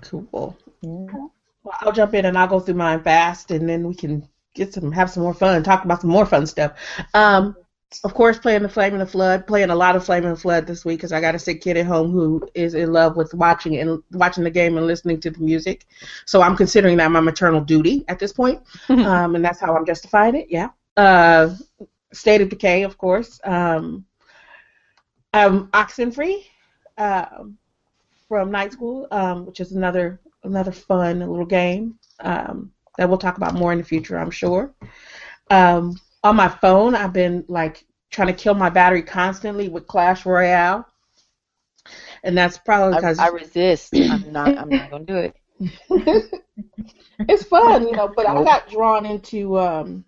Cool. 0.00 0.56
Yeah. 0.80 1.28
Well, 1.64 1.76
I'll 1.80 1.92
jump 1.92 2.14
in 2.14 2.24
and 2.24 2.36
I'll 2.36 2.48
go 2.48 2.58
through 2.58 2.74
mine 2.74 3.02
fast, 3.02 3.52
and 3.52 3.68
then 3.68 3.86
we 3.86 3.94
can 3.94 4.28
get 4.54 4.74
some, 4.74 4.90
have 4.90 5.10
some 5.10 5.22
more 5.22 5.34
fun, 5.34 5.62
talk 5.62 5.84
about 5.84 6.00
some 6.00 6.10
more 6.10 6.26
fun 6.26 6.46
stuff. 6.46 6.72
Um, 7.14 7.56
of 8.04 8.14
course, 8.14 8.38
playing 8.38 8.62
the 8.62 8.68
Flame 8.68 8.92
and 8.92 9.02
the 9.02 9.06
Flood, 9.06 9.46
playing 9.46 9.70
a 9.70 9.74
lot 9.74 9.96
of 9.96 10.04
Flame 10.04 10.24
and 10.24 10.36
the 10.36 10.40
Flood 10.40 10.66
this 10.66 10.84
week 10.84 10.98
because 10.98 11.12
I 11.12 11.20
got 11.20 11.34
a 11.34 11.38
sick 11.38 11.60
kid 11.60 11.76
at 11.76 11.86
home 11.86 12.10
who 12.10 12.46
is 12.54 12.74
in 12.74 12.92
love 12.92 13.16
with 13.16 13.34
watching 13.34 13.78
and 13.78 14.02
watching 14.12 14.44
the 14.44 14.50
game 14.50 14.76
and 14.76 14.86
listening 14.86 15.20
to 15.20 15.30
the 15.30 15.40
music. 15.40 15.86
So 16.26 16.42
I'm 16.42 16.56
considering 16.56 16.96
that 16.98 17.10
my 17.10 17.20
maternal 17.20 17.60
duty 17.60 18.04
at 18.08 18.18
this 18.18 18.32
point, 18.32 18.62
um, 18.88 19.34
and 19.34 19.44
that's 19.44 19.60
how 19.60 19.76
I'm 19.76 19.86
justifying 19.86 20.36
it. 20.36 20.46
Yeah. 20.50 20.70
Uh, 20.96 21.54
State 22.12 22.40
of 22.40 22.48
Decay, 22.48 22.82
of 22.82 22.98
course. 22.98 23.40
Um, 23.44 24.04
um, 25.32 25.68
Oxenfree. 25.68 26.44
Um, 26.98 27.56
from 28.32 28.50
Night 28.50 28.72
School, 28.72 29.06
um, 29.10 29.44
which 29.44 29.60
is 29.60 29.72
another 29.72 30.18
another 30.44 30.72
fun 30.72 31.20
little 31.20 31.44
game 31.44 31.98
um, 32.20 32.72
that 32.96 33.06
we'll 33.06 33.18
talk 33.18 33.36
about 33.36 33.52
more 33.52 33.72
in 33.72 33.78
the 33.78 33.84
future, 33.84 34.16
I'm 34.16 34.30
sure. 34.30 34.72
Um, 35.50 36.00
on 36.24 36.36
my 36.36 36.48
phone, 36.48 36.94
I've 36.94 37.12
been 37.12 37.44
like 37.48 37.84
trying 38.10 38.28
to 38.28 38.34
kill 38.34 38.54
my 38.54 38.70
battery 38.70 39.02
constantly 39.02 39.68
with 39.68 39.86
Clash 39.86 40.24
Royale, 40.24 40.86
and 42.22 42.36
that's 42.36 42.58
probably 42.58 42.94
I, 42.94 43.00
because 43.00 43.18
I 43.18 43.28
resist. 43.28 43.94
I'm 43.94 44.32
not. 44.32 44.56
I'm 44.56 44.68
not 44.68 44.90
gonna 44.90 45.04
do 45.04 45.16
it. 45.16 45.34
it's 47.28 47.44
fun, 47.44 47.86
you 47.86 47.92
know. 47.92 48.12
But 48.14 48.28
I 48.28 48.42
got 48.44 48.70
drawn 48.70 49.06
into 49.06 49.58
um, 49.58 50.04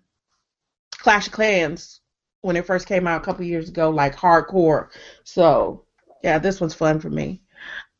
Clash 0.91 1.27
of 1.27 1.33
Clans 1.33 2.01
when 2.41 2.55
it 2.55 2.65
first 2.65 2.87
came 2.87 3.07
out 3.07 3.21
a 3.21 3.25
couple 3.25 3.43
years 3.45 3.69
ago, 3.69 3.89
like 3.89 4.15
hardcore. 4.15 4.89
So 5.23 5.85
yeah, 6.23 6.39
this 6.39 6.61
one's 6.61 6.73
fun 6.73 6.99
for 6.99 7.09
me. 7.09 7.41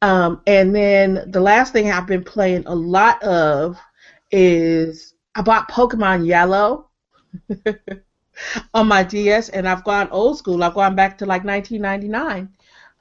Um, 0.01 0.41
and 0.45 0.75
then 0.75 1.31
the 1.31 1.39
last 1.39 1.73
thing 1.73 1.91
I've 1.91 2.07
been 2.07 2.23
playing 2.23 2.63
a 2.67 2.75
lot 2.75 3.21
of 3.23 3.77
is 4.31 5.13
I 5.35 5.41
bought 5.41 5.69
Pokemon 5.69 6.27
Yellow 6.27 6.89
on 8.73 8.87
my 8.87 9.03
DS, 9.03 9.49
and 9.49 9.67
I've 9.67 9.83
gone 9.83 10.09
old 10.09 10.37
school. 10.37 10.63
I've 10.63 10.73
gone 10.73 10.95
back 10.95 11.17
to 11.19 11.25
like 11.25 11.43
1999. 11.43 12.49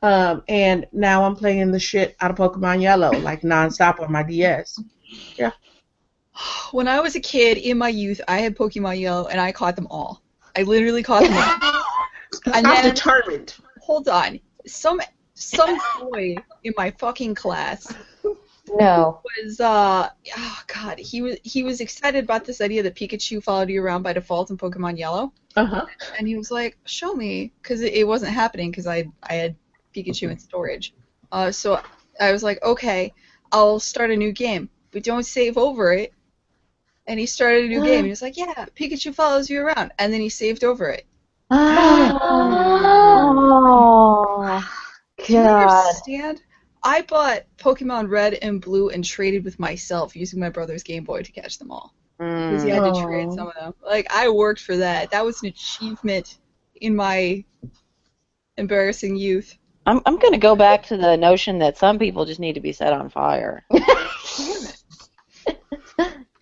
Um, 0.03 0.42
and 0.49 0.87
now 0.92 1.25
I'm 1.25 1.35
playing 1.35 1.70
the 1.70 1.79
shit 1.81 2.14
out 2.20 2.31
of 2.31 2.37
Pokemon 2.37 2.83
Yellow, 2.83 3.11
like 3.12 3.40
nonstop 3.40 4.01
on 4.01 4.12
my 4.12 4.23
DS. 4.23 4.79
Yeah. 5.37 5.53
When 6.73 6.88
I 6.88 7.01
was 7.01 7.14
a 7.14 7.20
kid 7.20 7.59
in 7.59 7.79
my 7.79 7.88
youth, 7.88 8.20
I 8.29 8.38
had 8.38 8.57
Pokemon 8.57 9.01
Yellow 9.01 9.29
and 9.29 9.40
I 9.40 9.53
caught 9.53 9.77
them 9.77 9.87
all. 9.90 10.20
I 10.57 10.62
literally 10.62 11.03
caught 11.03 11.23
them 11.23 11.33
all. 11.35 11.83
And 12.47 12.66
I'm 12.66 12.83
then- 12.83 12.94
determined. 12.94 13.55
Hold 13.81 14.09
on, 14.09 14.40
some 14.66 15.01
some 15.35 15.79
boy 16.01 16.35
in 16.64 16.75
my 16.77 16.90
fucking 16.99 17.35
class 17.37 17.94
No. 18.72 19.20
was 19.42 19.61
uh 19.61 20.09
oh 20.37 20.62
god 20.66 20.98
he 20.98 21.20
was 21.22 21.37
he 21.42 21.62
was 21.62 21.81
excited 21.81 22.24
about 22.24 22.44
this 22.44 22.61
idea 22.61 22.83
that 22.83 22.94
Pikachu 22.94 23.42
followed 23.42 23.68
you 23.68 23.83
around 23.83 24.03
by 24.03 24.12
default 24.12 24.50
in 24.50 24.57
Pokemon 24.57 24.98
Yellow. 24.98 25.33
Uh 25.57 25.66
huh. 25.66 25.87
and 26.18 26.27
he 26.27 26.37
was 26.37 26.50
like 26.50 26.77
show 26.85 27.14
me 27.14 27.53
because 27.62 27.81
it, 27.83 27.92
it 27.92 28.07
wasn't 28.07 28.33
happening 28.33 28.70
because 28.70 28.87
I 28.87 29.05
I 29.22 29.35
had 29.35 29.57
Pikachu 29.94 30.31
in 30.31 30.38
storage. 30.38 30.94
Uh 31.31 31.50
so 31.53 31.81
I 32.20 32.33
was 32.33 32.42
like 32.42 32.62
okay 32.62 33.12
I'll 33.53 33.79
start 33.79 34.11
a 34.11 34.16
new 34.16 34.33
game. 34.33 34.68
But 34.90 35.03
don't 35.05 35.24
save 35.27 35.59
over 35.59 35.92
it. 35.92 36.12
And 37.07 37.20
he 37.20 37.27
started 37.27 37.64
a 37.66 37.68
new 37.68 37.83
game. 37.85 37.98
And 37.98 38.07
he 38.07 38.11
was 38.11 38.22
like 38.22 38.37
yeah 38.37 38.66
Pikachu 38.77 39.14
follows 39.14 39.50
you 39.50 39.61
around. 39.61 39.92
And 39.98 40.12
then 40.12 40.20
he 40.20 40.29
saved 40.29 40.64
over 40.64 40.88
it. 40.88 41.07
Oh, 43.16 44.70
you 45.29 45.35
God. 45.35 45.87
understand? 45.87 46.42
I 46.85 47.03
bought 47.03 47.42
Pokemon 47.57 48.11
Red 48.11 48.35
and 48.35 48.61
Blue 48.61 48.90
and 48.90 49.03
traded 49.03 49.42
with 49.44 49.59
myself 49.59 50.14
using 50.14 50.38
my 50.38 50.51
brother's 50.51 50.83
Game 50.83 51.03
Boy 51.05 51.23
to 51.23 51.33
catch 51.33 51.59
them 51.59 51.70
all. 51.70 51.94
Because 52.18 52.62
he 52.62 52.68
Mm. 52.70 52.75
had 52.75 52.94
to 52.94 53.03
trade 53.03 53.33
some 53.33 53.49
of 53.49 53.55
them. 53.55 53.75
Like, 53.85 54.07
I 54.12 54.29
worked 54.29 54.61
for 54.61 54.77
that. 54.77 55.11
That 55.11 55.25
was 55.25 55.42
an 55.42 55.49
achievement 55.49 56.38
in 56.81 56.94
my 56.94 57.42
embarrassing 58.57 59.16
youth. 59.16 59.57
I'm 59.87 60.01
I'm 60.07 60.18
gonna 60.18 60.38
go 60.38 60.57
back 60.57 60.85
to 60.87 60.97
the 60.97 61.16
notion 61.16 61.59
that 61.59 61.77
some 61.77 61.99
people 61.99 62.25
just 62.25 62.40
need 62.40 62.55
to 62.55 62.61
be 62.61 62.73
set 62.73 62.92
on 62.92 63.09
fire. 63.11 63.64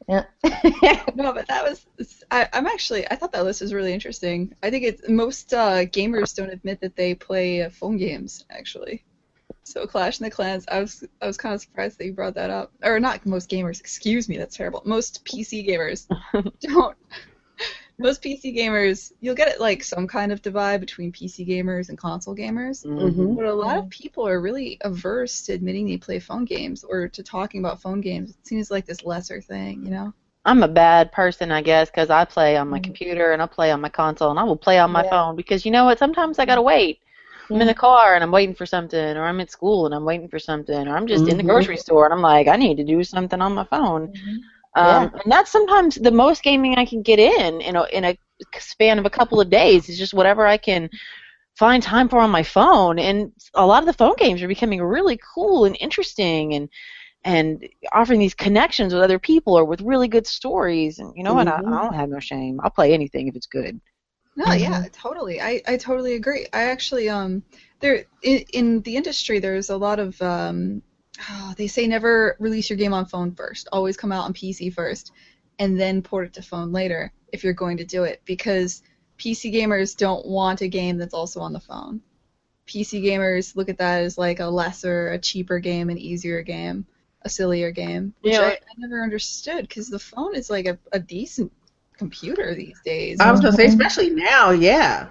Yeah. 0.08 0.24
No, 1.14 1.32
but 1.32 1.46
that 1.48 1.64
was. 1.64 1.86
I, 2.30 2.48
I'm 2.52 2.66
actually. 2.66 3.08
I 3.10 3.14
thought 3.14 3.32
that 3.32 3.44
list 3.44 3.60
was 3.60 3.72
really 3.72 3.92
interesting. 3.92 4.54
I 4.62 4.70
think 4.70 4.84
it's 4.84 5.08
most 5.08 5.54
uh, 5.54 5.84
gamers 5.84 6.34
don't 6.34 6.50
admit 6.50 6.80
that 6.80 6.96
they 6.96 7.14
play 7.14 7.62
uh, 7.62 7.70
phone 7.70 7.96
games 7.96 8.44
actually. 8.50 9.04
So 9.64 9.86
Clash 9.86 10.20
in 10.20 10.24
the 10.24 10.30
Clans. 10.30 10.64
I 10.68 10.80
was. 10.80 11.04
I 11.20 11.26
was 11.26 11.36
kind 11.36 11.54
of 11.54 11.60
surprised 11.60 11.98
that 11.98 12.06
you 12.06 12.12
brought 12.12 12.34
that 12.34 12.50
up. 12.50 12.72
Or 12.82 12.98
not 12.98 13.24
most 13.26 13.48
gamers. 13.50 13.80
Excuse 13.80 14.28
me. 14.28 14.36
That's 14.36 14.56
terrible. 14.56 14.82
Most 14.84 15.24
PC 15.24 15.66
gamers 15.66 16.06
don't. 16.60 16.96
Most 17.98 18.22
PC 18.22 18.56
gamers, 18.56 19.12
you'll 19.20 19.34
get 19.36 19.60
like 19.60 19.84
some 19.84 20.08
kind 20.08 20.32
of 20.32 20.42
divide 20.42 20.80
between 20.80 21.12
PC 21.12 21.46
gamers 21.46 21.88
and 21.90 21.96
console 21.98 22.34
gamers. 22.34 22.84
Mm-hmm. 22.84 23.36
But 23.36 23.44
a 23.44 23.54
lot 23.54 23.76
of 23.76 23.88
people 23.90 24.26
are 24.26 24.40
really 24.40 24.78
averse 24.80 25.42
to 25.42 25.52
admitting 25.52 25.86
they 25.86 25.98
play 25.98 26.18
phone 26.18 26.44
games 26.44 26.82
or 26.84 27.06
to 27.08 27.22
talking 27.22 27.60
about 27.60 27.80
phone 27.80 28.00
games. 28.00 28.30
It 28.30 28.46
seems 28.46 28.70
like 28.70 28.86
this 28.86 29.04
lesser 29.04 29.40
thing, 29.40 29.84
you 29.84 29.90
know? 29.90 30.12
I'm 30.44 30.64
a 30.64 30.68
bad 30.68 31.12
person, 31.12 31.52
I 31.52 31.62
guess, 31.62 31.90
because 31.90 32.10
I 32.10 32.24
play 32.24 32.56
on 32.56 32.68
my 32.68 32.80
computer 32.80 33.30
and 33.32 33.40
I 33.40 33.46
play 33.46 33.70
on 33.70 33.80
my 33.80 33.90
console 33.90 34.30
and 34.30 34.40
I 34.40 34.42
will 34.42 34.56
play 34.56 34.78
on 34.80 34.90
my 34.90 35.04
Yeah. 35.04 35.10
phone 35.10 35.36
because 35.36 35.64
you 35.64 35.70
know 35.70 35.84
what? 35.84 35.98
Sometimes 36.00 36.40
I 36.40 36.46
gotta 36.46 36.62
wait. 36.62 36.98
I'm 37.50 37.60
in 37.60 37.66
the 37.66 37.74
car 37.74 38.14
and 38.14 38.22
I'm 38.24 38.30
waiting 38.32 38.54
for 38.54 38.66
something, 38.66 38.98
or 39.16 39.24
I'm 39.24 39.40
at 39.40 39.50
school 39.50 39.86
and 39.86 39.94
I'm 39.94 40.04
waiting 40.04 40.28
for 40.28 40.38
something, 40.38 40.88
or 40.88 40.96
I'm 40.96 41.06
just 41.06 41.28
in 41.28 41.36
the 41.36 41.42
Mhm. 41.42 41.44
grocery 41.44 41.76
store 41.76 42.04
and 42.06 42.14
I'm 42.14 42.22
like, 42.22 42.48
I 42.48 42.56
need 42.56 42.76
to 42.78 42.84
do 42.84 43.02
something 43.04 43.40
on 43.40 43.54
my 43.54 43.64
phone. 43.64 44.08
Mhm. 44.08 44.52
Um, 44.76 45.10
And 45.22 45.32
that's 45.32 45.50
sometimes 45.50 45.96
the 45.96 46.10
most 46.10 46.42
gaming 46.42 46.76
I 46.76 46.84
can 46.86 47.02
get 47.02 47.18
in 47.18 47.60
in 47.60 47.76
a, 47.76 47.84
in 47.92 48.04
a 48.04 48.18
span 48.58 48.98
of 48.98 49.06
a 49.06 49.10
couple 49.10 49.40
of 49.40 49.50
days. 49.50 49.88
is 49.88 49.98
just 49.98 50.14
whatever 50.14 50.46
I 50.46 50.56
can 50.58 50.90
find 51.58 51.82
time 51.82 52.08
for 52.08 52.18
on 52.20 52.30
my 52.30 52.42
phone. 52.42 52.98
And 52.98 53.32
a 53.54 53.66
lot 53.66 53.82
of 53.82 53.86
the 53.86 53.92
phone 53.92 54.14
games 54.18 54.42
are 54.42 54.48
becoming 54.48 54.82
really 54.82 55.18
cool 55.34 55.64
and 55.64 55.76
interesting 55.80 56.54
and 56.54 56.68
and 57.24 57.68
offering 57.92 58.20
these 58.20 58.34
connections 58.34 58.94
with 58.94 59.02
other 59.02 59.18
people 59.18 59.58
or 59.58 59.64
with 59.64 59.80
really 59.82 60.08
good 60.08 60.26
stories. 60.26 60.98
And 60.98 61.12
you 61.16 61.24
know 61.24 61.34
what? 61.34 61.48
I. 61.48 61.62
I 61.72 61.82
don't 61.82 61.94
have 61.94 62.10
no 62.10 62.20
shame. 62.20 62.60
I'll 62.62 62.70
play 62.70 62.92
anything 62.94 63.28
if 63.28 63.36
it's 63.36 63.46
good. 63.46 63.80
No, 64.34 64.52
yeah, 64.52 64.86
totally. 64.92 65.40
I, 65.40 65.60
I 65.66 65.76
totally 65.76 66.14
agree. 66.14 66.46
I 66.52 66.64
actually 66.64 67.08
um 67.08 67.42
there 67.80 68.04
in, 68.22 68.44
in 68.52 68.80
the 68.82 68.96
industry 68.96 69.38
there's 69.38 69.70
a 69.70 69.76
lot 69.76 69.98
of 69.98 70.20
um, 70.22 70.82
oh, 71.30 71.54
they 71.56 71.66
say 71.66 71.86
never 71.86 72.36
release 72.38 72.70
your 72.70 72.78
game 72.78 72.94
on 72.94 73.06
phone 73.06 73.34
first. 73.34 73.68
Always 73.72 73.96
come 73.96 74.12
out 74.12 74.24
on 74.24 74.32
PC 74.32 74.72
first, 74.72 75.12
and 75.58 75.78
then 75.78 76.02
port 76.02 76.26
it 76.26 76.32
to 76.34 76.42
phone 76.42 76.72
later 76.72 77.12
if 77.32 77.44
you're 77.44 77.52
going 77.52 77.76
to 77.78 77.84
do 77.84 78.04
it 78.04 78.22
because 78.24 78.82
PC 79.18 79.52
gamers 79.52 79.96
don't 79.96 80.26
want 80.26 80.62
a 80.62 80.68
game 80.68 80.98
that's 80.98 81.14
also 81.14 81.40
on 81.40 81.52
the 81.52 81.60
phone. 81.60 82.00
PC 82.66 83.04
gamers 83.04 83.54
look 83.54 83.68
at 83.68 83.78
that 83.78 84.02
as 84.02 84.16
like 84.16 84.40
a 84.40 84.46
lesser, 84.46 85.08
a 85.10 85.18
cheaper 85.18 85.58
game, 85.58 85.90
an 85.90 85.98
easier 85.98 86.42
game, 86.42 86.86
a 87.22 87.28
sillier 87.28 87.70
game, 87.70 88.14
which 88.20 88.34
Yeah. 88.34 88.40
I, 88.40 88.52
I 88.52 88.74
never 88.78 89.02
understood 89.02 89.68
because 89.68 89.90
the 89.90 89.98
phone 89.98 90.34
is 90.34 90.48
like 90.48 90.66
a, 90.66 90.78
a 90.92 90.98
decent 90.98 91.52
computer 91.96 92.54
these 92.54 92.80
days. 92.84 93.20
I 93.20 93.30
was 93.30 93.40
gonna 93.40 93.52
say, 93.52 93.66
especially 93.66 94.10
now, 94.10 94.50
yeah. 94.50 95.08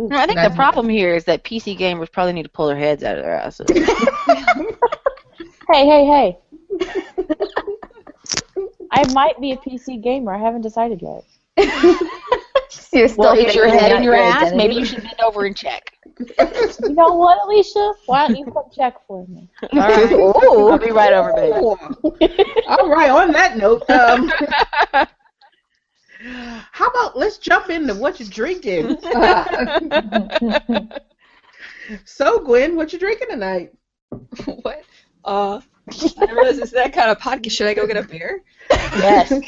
Ooh, 0.00 0.08
No, 0.08 0.16
I 0.16 0.26
think 0.26 0.40
the 0.40 0.50
problem 0.54 0.88
here 0.88 1.14
is 1.14 1.24
that 1.24 1.44
PC 1.44 1.78
gamers 1.78 2.10
probably 2.10 2.32
need 2.32 2.44
to 2.44 2.48
pull 2.48 2.66
their 2.68 2.78
heads 2.78 3.02
out 3.02 3.18
of 3.18 3.24
their 3.24 3.34
asses. 3.34 3.66
Hey, 5.72 5.86
hey, 5.86 6.04
hey. 6.04 6.38
I 8.90 9.12
might 9.12 9.40
be 9.40 9.52
a 9.52 9.56
PC 9.56 10.02
gamer. 10.02 10.34
I 10.34 10.38
haven't 10.38 10.62
decided 10.62 11.00
yet. 11.00 11.24
You're 12.92 13.06
still 13.06 13.24
well, 13.24 13.38
your 13.38 13.68
head 13.68 13.92
in 13.92 14.02
your 14.02 14.16
ass? 14.16 14.36
identity. 14.36 14.56
Maybe 14.56 14.74
you 14.74 14.84
should 14.84 15.02
bend 15.02 15.20
over 15.22 15.44
and 15.44 15.56
check. 15.56 15.96
You 16.18 16.88
know 16.90 17.14
what, 17.14 17.38
Alisha? 17.42 17.94
Why 18.06 18.26
don't 18.26 18.36
you 18.36 18.44
come 18.46 18.64
check 18.74 18.94
for 19.06 19.24
me? 19.28 19.48
All 19.72 19.78
right. 19.78 20.12
Ooh. 20.12 20.68
I'll 20.70 20.78
be 20.78 20.90
right 20.90 21.12
over, 21.12 21.32
baby. 21.34 21.52
All 22.66 22.88
right. 22.88 23.10
On 23.10 23.30
that 23.30 23.56
note, 23.56 23.88
um, 23.90 24.30
how 26.72 26.86
about 26.86 27.16
let's 27.16 27.38
jump 27.38 27.70
into 27.70 27.94
what 27.94 28.20
you're 28.20 28.28
drinking? 28.28 28.98
so, 32.04 32.40
Gwen, 32.40 32.76
what 32.76 32.92
you 32.92 32.98
drinking 32.98 33.28
tonight? 33.30 33.72
what? 34.62 34.82
Uh, 35.24 35.60
I 35.88 35.92
didn't 35.92 36.34
realize 36.34 36.58
it's 36.58 36.72
that 36.72 36.92
kind 36.92 37.10
of 37.10 37.18
podcast. 37.18 37.52
Should 37.52 37.68
I 37.68 37.74
go 37.74 37.86
get 37.86 37.96
a 37.96 38.02
beer? 38.02 38.42
Yes. 38.70 39.32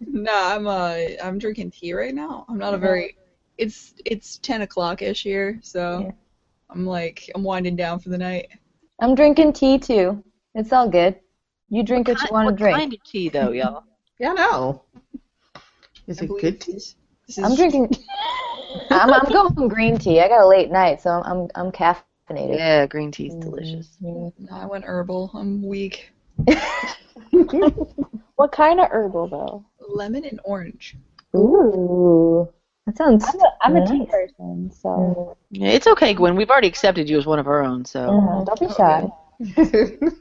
No, 0.00 0.32
I'm 0.34 0.66
uh, 0.66 0.96
I'm 1.22 1.38
drinking 1.38 1.70
tea 1.70 1.92
right 1.92 2.12
now. 2.12 2.44
I'm 2.48 2.58
not 2.58 2.74
a 2.74 2.78
very. 2.78 3.16
It's 3.58 3.94
it's 4.04 4.38
ten 4.38 4.62
o'clock 4.62 5.02
ish 5.02 5.22
here, 5.22 5.60
so 5.62 6.00
Yeah. 6.00 6.10
I'm 6.70 6.84
like 6.84 7.30
I'm 7.36 7.44
winding 7.44 7.76
down 7.76 8.00
for 8.00 8.08
the 8.08 8.18
night. 8.18 8.48
I'm 8.98 9.14
drinking 9.14 9.52
tea 9.52 9.78
too. 9.78 10.24
It's 10.56 10.72
all 10.72 10.88
good. 10.88 11.20
You 11.70 11.82
drink 11.82 12.08
what, 12.08 12.20
you 12.20 12.28
want 12.32 12.46
to 12.46 12.52
what 12.52 12.56
drink. 12.56 12.78
kind 12.78 12.92
of 12.92 13.02
tea, 13.04 13.28
though, 13.28 13.52
y'all? 13.52 13.84
Yeah, 14.18 14.32
no. 14.32 14.82
Is 16.08 16.20
I 16.20 16.24
it 16.24 16.28
good 16.40 16.60
tea? 16.60 16.72
This, 16.72 16.94
this 17.26 17.38
I'm 17.38 17.54
drinking. 17.54 17.90
I'm, 18.90 19.12
I'm 19.12 19.32
going 19.32 19.68
green 19.68 19.98
tea. 19.98 20.20
I 20.20 20.28
got 20.28 20.40
a 20.40 20.46
late 20.46 20.70
night, 20.70 21.00
so 21.00 21.10
I'm 21.10 21.22
I'm, 21.24 21.48
I'm 21.54 21.72
caffeinated. 21.72 22.56
Yeah, 22.56 22.86
green 22.86 23.12
tea's 23.12 23.34
mm-hmm. 23.34 23.50
delicious. 23.50 23.96
No, 24.00 24.32
I 24.50 24.66
went 24.66 24.84
herbal. 24.84 25.30
I'm 25.34 25.62
weak. 25.62 26.10
What 28.38 28.52
kind 28.52 28.78
of 28.78 28.86
herbal, 28.92 29.28
though? 29.30 29.64
Lemon 29.80 30.24
and 30.24 30.38
orange. 30.44 30.94
Ooh, 31.34 32.48
that 32.86 32.96
sounds. 32.96 33.24
I'm 33.26 33.40
a, 33.40 33.52
I'm 33.62 33.76
a 33.82 33.84
tea 33.84 34.06
person, 34.06 34.70
so 34.70 34.88
mm. 34.88 35.36
Yeah, 35.50 35.70
it's 35.70 35.88
okay, 35.88 36.14
Gwen. 36.14 36.36
We've 36.36 36.48
already 36.48 36.68
accepted 36.68 37.10
you 37.10 37.18
as 37.18 37.26
one 37.26 37.40
of 37.40 37.48
our 37.48 37.64
own, 37.64 37.84
so. 37.84 37.98
Mhm, 37.98 38.46
Don't 38.46 38.60
be 38.60 38.68
shy. 38.72 40.20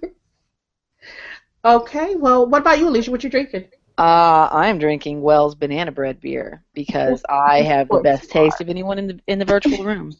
okay. 1.65 2.15
Well, 2.15 2.47
what 2.47 2.61
about 2.61 2.79
you, 2.79 2.87
Alisha? 2.87 3.09
What 3.09 3.23
you 3.23 3.29
drinking? 3.29 3.65
Uh, 3.97 4.47
I'm 4.51 4.77
drinking 4.77 5.21
Wells 5.21 5.55
Banana 5.55 5.91
Bread 5.91 6.19
beer 6.21 6.63
because 6.73 7.23
I 7.29 7.61
have 7.63 7.89
the 7.89 7.97
best 7.97 8.29
taste 8.29 8.61
of 8.61 8.69
anyone 8.69 8.99
in 8.99 9.07
the 9.07 9.19
in 9.27 9.39
the 9.39 9.45
virtual 9.45 9.83
room. 9.83 10.15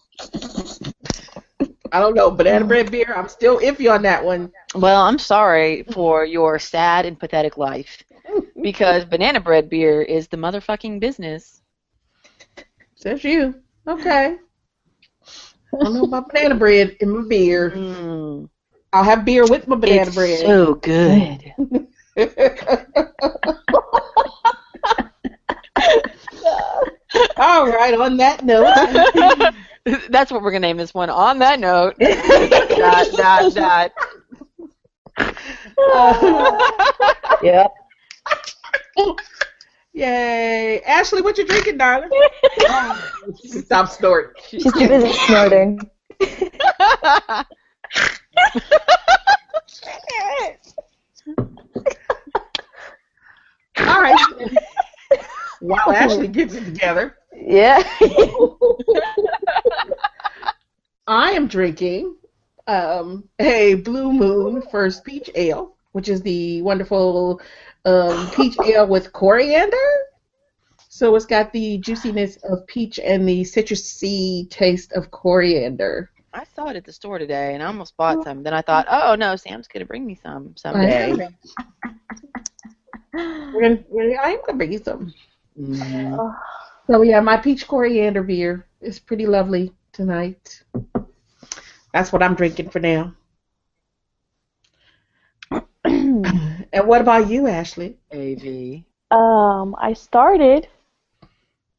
I 1.92 2.00
don't 2.00 2.16
know. 2.16 2.32
Banana 2.32 2.66
bread 2.66 2.92
beer. 2.92 3.14
I'm 3.16 3.30
still 3.30 3.60
iffy 3.60 3.92
on 3.94 4.02
that 4.04 4.24
one. 4.24 4.52
Well, 4.76 5.02
I'm 5.02 5.20
sorry 5.20 5.84
for 5.84 6.26
your 6.26 6.60
sad 6.60 7.06
and 7.06 7.20
pathetic 7.20 7.58
life 7.58 8.04
because 8.62 9.06
banana 9.06 9.40
bread 9.40 9.70
beer 9.70 10.02
is 10.02 10.28
the 10.28 10.38
motherfucking 10.38 11.00
business. 11.00 11.62
Says 12.96 13.24
you. 13.24 13.56
Okay. 13.88 14.38
I 15.74 15.84
don't 15.84 15.94
know 15.94 16.04
about 16.04 16.30
banana 16.30 16.56
bread 16.56 16.98
in 17.00 17.10
my 17.10 17.28
beer. 17.28 17.72
Mm, 17.72 18.50
I'll 18.92 19.04
have 19.04 19.24
beer 19.24 19.46
with 19.46 19.68
my 19.68 19.76
banana 19.76 20.06
it's 20.06 20.16
bread. 20.16 20.42
so 20.42 20.74
good. 20.76 21.54
All 27.38 27.68
right. 27.68 27.94
On 27.94 28.18
that 28.18 28.44
note, 28.44 28.74
That's 30.10 30.32
what 30.32 30.42
we're 30.42 30.50
gonna 30.52 30.62
name 30.62 30.78
this 30.78 30.96
one. 30.96 31.12
On 31.12 31.38
that 31.40 31.60
note, 31.60 31.96
dot 32.00 33.08
dot 33.16 33.54
dot. 33.54 33.92
Yep. 37.44 37.72
yay, 39.94 40.82
Ashley, 40.82 41.22
what 41.22 41.38
you 41.38 41.46
drinking, 41.46 41.78
darling? 41.78 42.10
Stop 43.36 43.90
snorting. 43.90 44.34
She's 44.50 44.64
too 44.64 44.88
busy 44.88 45.14
snorting. 45.14 45.80
All 53.80 54.02
right. 54.02 54.18
While 55.60 55.92
Ashley 55.92 56.28
gets 56.28 56.54
it 56.54 56.66
together, 56.66 57.18
Yeah. 57.34 57.84
I 61.08 61.32
am 61.32 61.48
drinking 61.48 62.16
um, 62.68 63.30
a 63.40 63.76
Blue 63.76 64.12
Moon 64.12 64.62
First 64.72 65.06
Peach 65.06 65.30
Ale, 65.36 65.76
which 65.94 66.10
is 66.10 66.22
the 66.22 66.62
wonderful 66.62 67.42
um, 67.86 68.30
peach 68.32 68.58
ale 68.66 68.88
with 68.88 69.14
coriander. 69.14 69.78
So 70.90 71.16
it's 71.16 71.26
got 71.26 71.54
the 71.54 71.78
juiciness 71.78 72.38
of 72.38 72.66
peach 72.68 73.00
and 73.00 73.28
the 73.28 73.42
citrusy 73.44 74.50
taste 74.50 74.94
of 74.94 75.12
coriander. 75.12 76.10
I 76.34 76.44
saw 76.56 76.68
it 76.70 76.76
at 76.76 76.86
the 76.86 76.92
store 76.92 77.20
today, 77.20 77.54
and 77.54 77.64
I 77.64 77.68
almost 77.68 77.96
bought 77.98 78.24
some. 78.24 78.44
Then 78.44 78.54
I 78.54 78.62
thought, 78.62 78.88
oh 78.90 79.16
no, 79.16 79.36
Sam's 79.36 79.68
gonna 79.68 79.86
bring 79.86 80.06
me 80.06 80.16
some 80.16 80.56
someday. 80.58 81.30
We're 83.18 83.62
gonna, 83.62 83.84
we're, 83.90 84.20
I'm 84.20 84.40
gonna 84.46 84.58
bring 84.58 84.74
you 84.74 84.80
some. 84.80 85.14
Mm. 85.60 86.36
So 86.88 87.02
yeah, 87.02 87.20
my 87.20 87.38
peach 87.38 87.68
coriander 87.68 88.24
beer 88.24 88.68
is 88.80 89.00
pretty 89.00 89.26
lovely 89.26 89.74
tonight. 89.92 90.64
That's 91.94 92.14
what 92.14 92.22
I'm 92.22 92.36
drinking 92.36 92.70
for 92.70 92.80
now. 92.80 93.14
and 95.84 96.88
what 96.88 97.02
about 97.02 97.30
you, 97.30 97.48
Ashley? 97.48 97.98
Av. 98.14 99.18
um, 99.18 99.76
I 99.80 99.94
started 99.94 100.68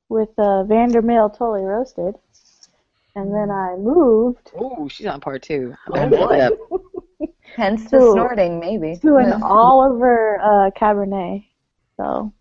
with 0.08 0.30
uh, 0.38 0.64
Vander 0.64 1.02
Mill 1.02 1.30
Totally 1.30 1.62
Roasted, 1.62 2.14
and 3.14 3.32
then 3.32 3.50
I 3.50 3.76
moved 3.76 4.50
Oh, 4.58 4.88
she's 4.88 5.06
on 5.06 5.20
part 5.20 5.42
two. 5.42 5.74
Oh, 5.92 6.08
boy. 6.08 6.48
Yep. 7.20 7.30
Hence 7.56 7.90
the 7.90 8.00
Ooh. 8.00 8.12
snorting, 8.12 8.60
maybe. 8.60 8.96
to 9.02 9.16
an 9.16 9.32
Oliver 9.42 10.38
uh, 10.40 10.70
Cabernet. 10.70 11.44
So 11.96 12.32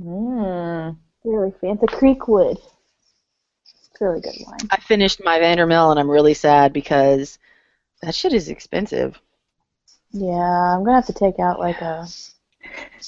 Mm. 0.00 0.96
really 1.24 1.52
fancy. 1.60 1.84
It's 1.84 1.92
a 1.92 1.96
Creekwood. 1.96 2.58
It's 3.90 4.00
a 4.00 4.04
really 4.04 4.20
good 4.20 4.36
wine. 4.46 4.68
I 4.70 4.76
finished 4.80 5.20
my 5.24 5.38
Vandermill, 5.38 5.90
and 5.90 5.98
I'm 6.00 6.10
really 6.10 6.34
sad 6.34 6.72
because 6.72 7.38
that 8.02 8.14
shit 8.14 8.32
is 8.32 8.48
expensive. 8.48 9.18
Yeah, 10.12 10.74
I'm 10.74 10.84
gonna 10.84 10.96
have 10.96 11.06
to 11.06 11.12
take 11.12 11.38
out 11.38 11.58
like 11.58 11.80
a 11.80 12.06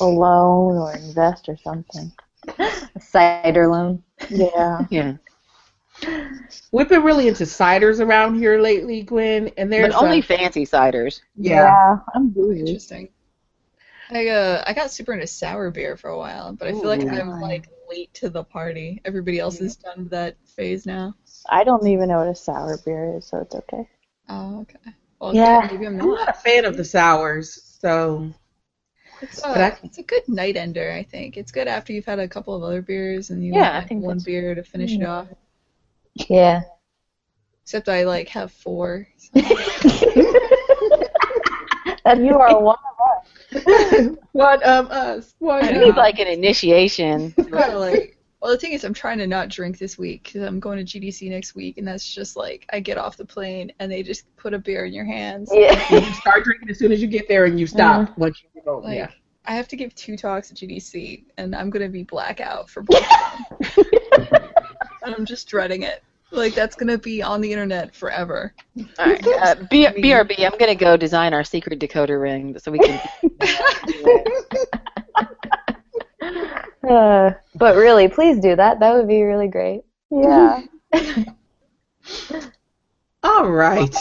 a 0.00 0.04
loan 0.04 0.76
or 0.78 0.92
invest 0.92 1.48
or 1.48 1.56
something. 1.56 2.12
A 2.96 3.00
cider 3.00 3.68
loan. 3.68 4.02
Yeah. 4.28 4.86
Yeah. 4.90 5.16
We've 6.72 6.88
been 6.88 7.02
really 7.02 7.28
into 7.28 7.44
ciders 7.44 8.04
around 8.04 8.36
here 8.36 8.60
lately, 8.60 9.02
Gwen, 9.02 9.48
and 9.56 9.72
there's 9.72 9.92
But 9.94 10.02
only 10.04 10.18
uh, 10.20 10.22
fancy 10.22 10.64
ciders. 10.66 11.20
yeah. 11.36 11.98
I'm 12.14 12.30
bougie. 12.30 12.60
Interesting. 12.60 13.08
I 14.12 14.26
uh 14.28 14.64
I 14.66 14.72
got 14.72 14.90
super 14.90 15.12
into 15.12 15.26
sour 15.28 15.70
beer 15.70 15.96
for 15.96 16.10
a 16.10 16.18
while, 16.18 16.52
but 16.52 16.66
I 16.68 16.72
feel 16.72 16.88
like 16.88 17.02
Ooh. 17.02 17.08
I'm 17.10 17.40
like 17.40 17.68
late 17.88 18.12
to 18.14 18.28
the 18.28 18.42
party. 18.42 19.00
Everybody 19.04 19.38
else 19.38 19.60
is 19.60 19.76
done 19.76 19.98
with 19.98 20.10
that 20.10 20.36
phase 20.44 20.84
now. 20.84 21.14
I 21.48 21.62
don't 21.64 21.86
even 21.86 22.08
know 22.08 22.18
what 22.18 22.28
a 22.28 22.34
sour 22.34 22.76
beer 22.84 23.16
is, 23.18 23.26
so 23.26 23.38
it's 23.38 23.54
okay. 23.54 23.88
Oh, 24.28 24.60
okay. 24.62 24.94
Well, 25.20 25.34
Yeah. 25.34 25.60
good. 25.62 25.72
maybe 25.72 25.86
I'm 25.86 26.00
I'm 26.00 26.08
not 26.08 26.26
not. 26.26 26.28
a 26.30 26.32
fan 26.32 26.64
of 26.64 26.76
the 26.76 26.84
sours, 26.84 27.76
so 27.80 28.32
It's, 29.22 29.40
But 29.40 29.60
uh, 29.60 29.76
it's 29.84 29.98
a 29.98 30.02
good 30.02 30.26
night 30.28 30.56
ender, 30.56 30.90
I 30.90 31.02
think. 31.04 31.36
It's 31.36 31.52
good 31.52 31.68
after 31.68 31.92
you've 31.92 32.06
had 32.06 32.18
a 32.18 32.26
couple 32.26 32.54
of 32.56 32.62
other 32.64 32.82
beers 32.82 33.30
and 33.30 33.44
you 33.44 33.52
Yeah, 33.52 33.60
want 33.60 33.74
I 33.74 33.78
like, 33.80 33.88
think 33.88 34.02
one 34.02 34.16
that's- 34.18 34.24
beer 34.24 34.54
to 34.56 34.62
finish 34.64 34.92
it 34.96 35.04
off. 35.04 35.28
Yeah. 36.28 36.62
Except 37.62 37.88
I 37.88 38.02
like 38.04 38.28
have 38.30 38.50
four. 38.50 39.06
And 42.04 42.26
You 42.26 42.38
are 42.38 42.60
one 42.60 42.76
of 42.90 43.56
us. 43.56 44.16
one 44.32 44.62
of 44.62 44.90
us. 44.90 45.34
One 45.38 45.64
I 45.64 45.68
of 45.68 45.74
You 45.74 45.80
know. 45.80 45.86
need 45.86 45.96
like 45.96 46.18
an 46.18 46.26
initiation. 46.26 47.34
So, 47.50 47.78
like 47.78 48.16
Well, 48.40 48.50
the 48.50 48.58
thing 48.58 48.72
is, 48.72 48.84
I'm 48.84 48.94
trying 48.94 49.18
to 49.18 49.26
not 49.26 49.50
drink 49.50 49.78
this 49.78 49.96
week 49.98 50.24
because 50.24 50.42
I'm 50.42 50.58
going 50.58 50.84
to 50.84 51.00
GDC 51.00 51.30
next 51.30 51.54
week, 51.54 51.78
and 51.78 51.86
that's 51.86 52.12
just 52.12 52.36
like 52.36 52.66
I 52.72 52.80
get 52.80 52.98
off 52.98 53.16
the 53.16 53.24
plane 53.24 53.72
and 53.78 53.92
they 53.92 54.02
just 54.02 54.24
put 54.36 54.54
a 54.54 54.58
beer 54.58 54.86
in 54.86 54.92
your 54.92 55.04
hands. 55.04 55.50
Yeah. 55.52 55.80
You 55.90 56.12
start 56.14 56.44
drinking 56.44 56.70
as 56.70 56.78
soon 56.78 56.90
as 56.90 57.00
you 57.00 57.06
get 57.06 57.28
there, 57.28 57.44
and 57.44 57.60
you 57.60 57.66
uh-huh. 57.66 58.06
stop 58.06 58.18
once 58.18 58.42
you 58.42 58.62
go. 58.64 58.78
Like, 58.78 58.96
yeah. 58.96 59.10
I 59.46 59.54
have 59.54 59.68
to 59.68 59.76
give 59.76 59.94
two 59.94 60.16
talks 60.16 60.50
at 60.50 60.56
GDC, 60.56 61.24
and 61.38 61.54
I'm 61.54 61.70
gonna 61.70 61.88
be 61.88 62.02
blackout 62.02 62.68
for 62.68 62.82
both 62.82 63.04
of 63.60 63.74
them. 63.76 64.38
and 65.02 65.14
I'm 65.14 65.24
just 65.24 65.48
dreading 65.48 65.82
it. 65.82 66.02
Like 66.32 66.54
that's 66.54 66.76
gonna 66.76 66.98
be 66.98 67.22
on 67.22 67.40
the 67.40 67.52
internet 67.52 67.94
forever. 67.94 68.54
All 68.98 69.06
right. 69.06 69.26
Uh, 69.42 69.54
B- 69.70 69.86
BRB, 69.86 70.44
I'm 70.44 70.56
going 70.58 70.70
to 70.70 70.74
go 70.74 70.96
design 70.96 71.34
our 71.34 71.44
secret 71.44 71.80
decoder 71.80 72.20
ring 72.20 72.58
so 72.58 72.70
we 72.70 72.78
can. 72.78 73.00
Uh, 76.88 77.32
but 77.54 77.76
really, 77.76 78.08
please 78.08 78.40
do 78.40 78.56
that. 78.56 78.80
That 78.80 78.94
would 78.94 79.06
be 79.08 79.22
really 79.22 79.48
great. 79.48 79.82
Yeah. 80.10 80.62
All 83.22 83.50
right. 83.50 83.94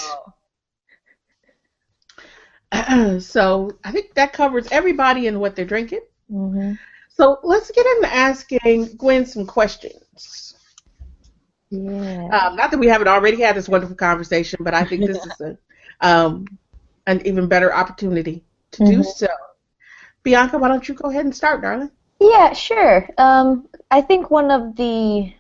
so 3.22 3.72
I 3.84 3.92
think 3.92 4.14
that 4.16 4.34
covers 4.34 4.68
everybody 4.72 5.28
and 5.28 5.40
what 5.40 5.56
they're 5.56 5.66
drinking. 5.66 6.02
hmm 6.30 6.74
So 7.10 7.40
let's 7.44 7.72
get 7.72 7.86
into 7.86 8.14
asking 8.14 8.96
Gwen 8.98 9.26
some 9.26 9.46
questions. 9.46 10.49
Yeah. 11.72 12.28
Um, 12.32 12.56
not 12.56 12.72
that 12.72 12.80
we 12.80 12.88
haven't 12.88 13.08
already 13.08 13.42
had 13.42 13.56
this 13.56 13.70
wonderful 13.70 13.96
conversation, 13.96 14.60
but 14.64 14.74
I 14.74 14.84
think 14.86 15.06
this 15.06 15.26
is 15.26 15.40
a, 15.42 15.58
um, 16.02 16.46
an 17.08 17.26
even 17.26 17.48
better 17.48 17.74
opportunity 17.74 18.44
to 18.72 18.82
do 18.84 19.00
Mhm. 19.00 19.04
so. 19.04 19.28
Bianca, 20.24 20.58
why 20.58 20.68
don't 20.68 20.88
you 20.88 20.96
go 20.96 21.10
ahead 21.10 21.26
and 21.26 21.36
start, 21.36 21.62
darling? 21.62 21.92
Yeah, 22.20 22.54
sure. 22.54 23.08
Um, 23.18 23.68
I 23.92 24.02
think 24.02 24.30
one 24.30 24.52
of 24.52 24.76
the 24.76 25.34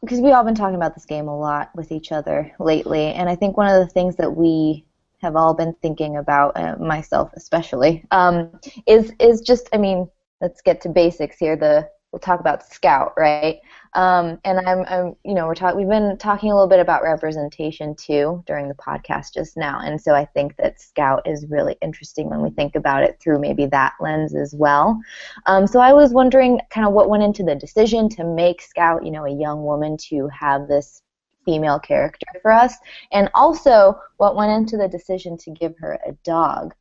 because 0.00 0.20
we've 0.20 0.34
all 0.34 0.44
been 0.44 0.54
talking 0.54 0.74
about 0.76 0.94
this 0.94 1.06
game 1.06 1.28
a 1.28 1.38
lot 1.38 1.70
with 1.74 1.90
each 1.90 2.12
other 2.12 2.52
lately, 2.60 3.06
and 3.14 3.28
I 3.28 3.36
think 3.36 3.56
one 3.56 3.68
of 3.68 3.86
the 3.86 3.92
things 3.92 4.16
that 4.16 4.30
we 4.36 4.84
have 5.22 5.36
all 5.36 5.54
been 5.54 5.74
thinking 5.80 6.18
about, 6.18 6.56
uh, 6.56 6.76
myself 6.78 7.30
especially, 7.34 8.04
um, 8.10 8.60
is 8.86 9.12
is 9.18 9.40
just 9.40 9.68
I 9.72 9.78
mean, 9.78 10.08
let's 10.40 10.60
get 10.60 10.80
to 10.82 10.88
basics 10.90 11.38
here. 11.38 11.56
The 11.56 11.88
we'll 12.14 12.20
talk 12.20 12.38
about 12.38 12.64
Scout, 12.64 13.12
right? 13.16 13.58
Um, 13.94 14.38
and 14.44 14.60
I'm, 14.60 14.84
I'm, 14.86 15.16
you 15.24 15.34
know, 15.34 15.48
we're 15.48 15.56
talking. 15.56 15.78
We've 15.78 15.88
been 15.88 16.16
talking 16.16 16.52
a 16.52 16.54
little 16.54 16.68
bit 16.68 16.78
about 16.78 17.02
representation 17.02 17.96
too 17.96 18.40
during 18.46 18.68
the 18.68 18.74
podcast 18.74 19.34
just 19.34 19.56
now, 19.56 19.80
and 19.82 20.00
so 20.00 20.14
I 20.14 20.24
think 20.24 20.56
that 20.58 20.80
Scout 20.80 21.26
is 21.26 21.44
really 21.48 21.76
interesting 21.82 22.30
when 22.30 22.40
we 22.40 22.50
think 22.50 22.76
about 22.76 23.02
it 23.02 23.18
through 23.20 23.40
maybe 23.40 23.66
that 23.66 23.94
lens 24.00 24.32
as 24.32 24.54
well. 24.54 25.00
Um, 25.46 25.66
so 25.66 25.80
I 25.80 25.92
was 25.92 26.12
wondering 26.12 26.60
kind 26.70 26.86
of 26.86 26.92
what 26.92 27.10
went 27.10 27.24
into 27.24 27.42
the 27.42 27.56
decision 27.56 28.08
to 28.10 28.22
make 28.22 28.62
Scout, 28.62 29.04
you 29.04 29.10
know, 29.10 29.26
a 29.26 29.34
young 29.34 29.64
woman 29.64 29.96
to 30.08 30.28
have 30.28 30.68
this 30.68 31.02
female 31.44 31.80
character 31.80 32.26
for 32.42 32.52
us, 32.52 32.76
and 33.10 33.28
also 33.34 34.00
what 34.18 34.36
went 34.36 34.52
into 34.52 34.76
the 34.76 34.86
decision 34.86 35.36
to 35.38 35.50
give 35.50 35.76
her 35.78 35.98
a 36.06 36.12
dog, 36.22 36.74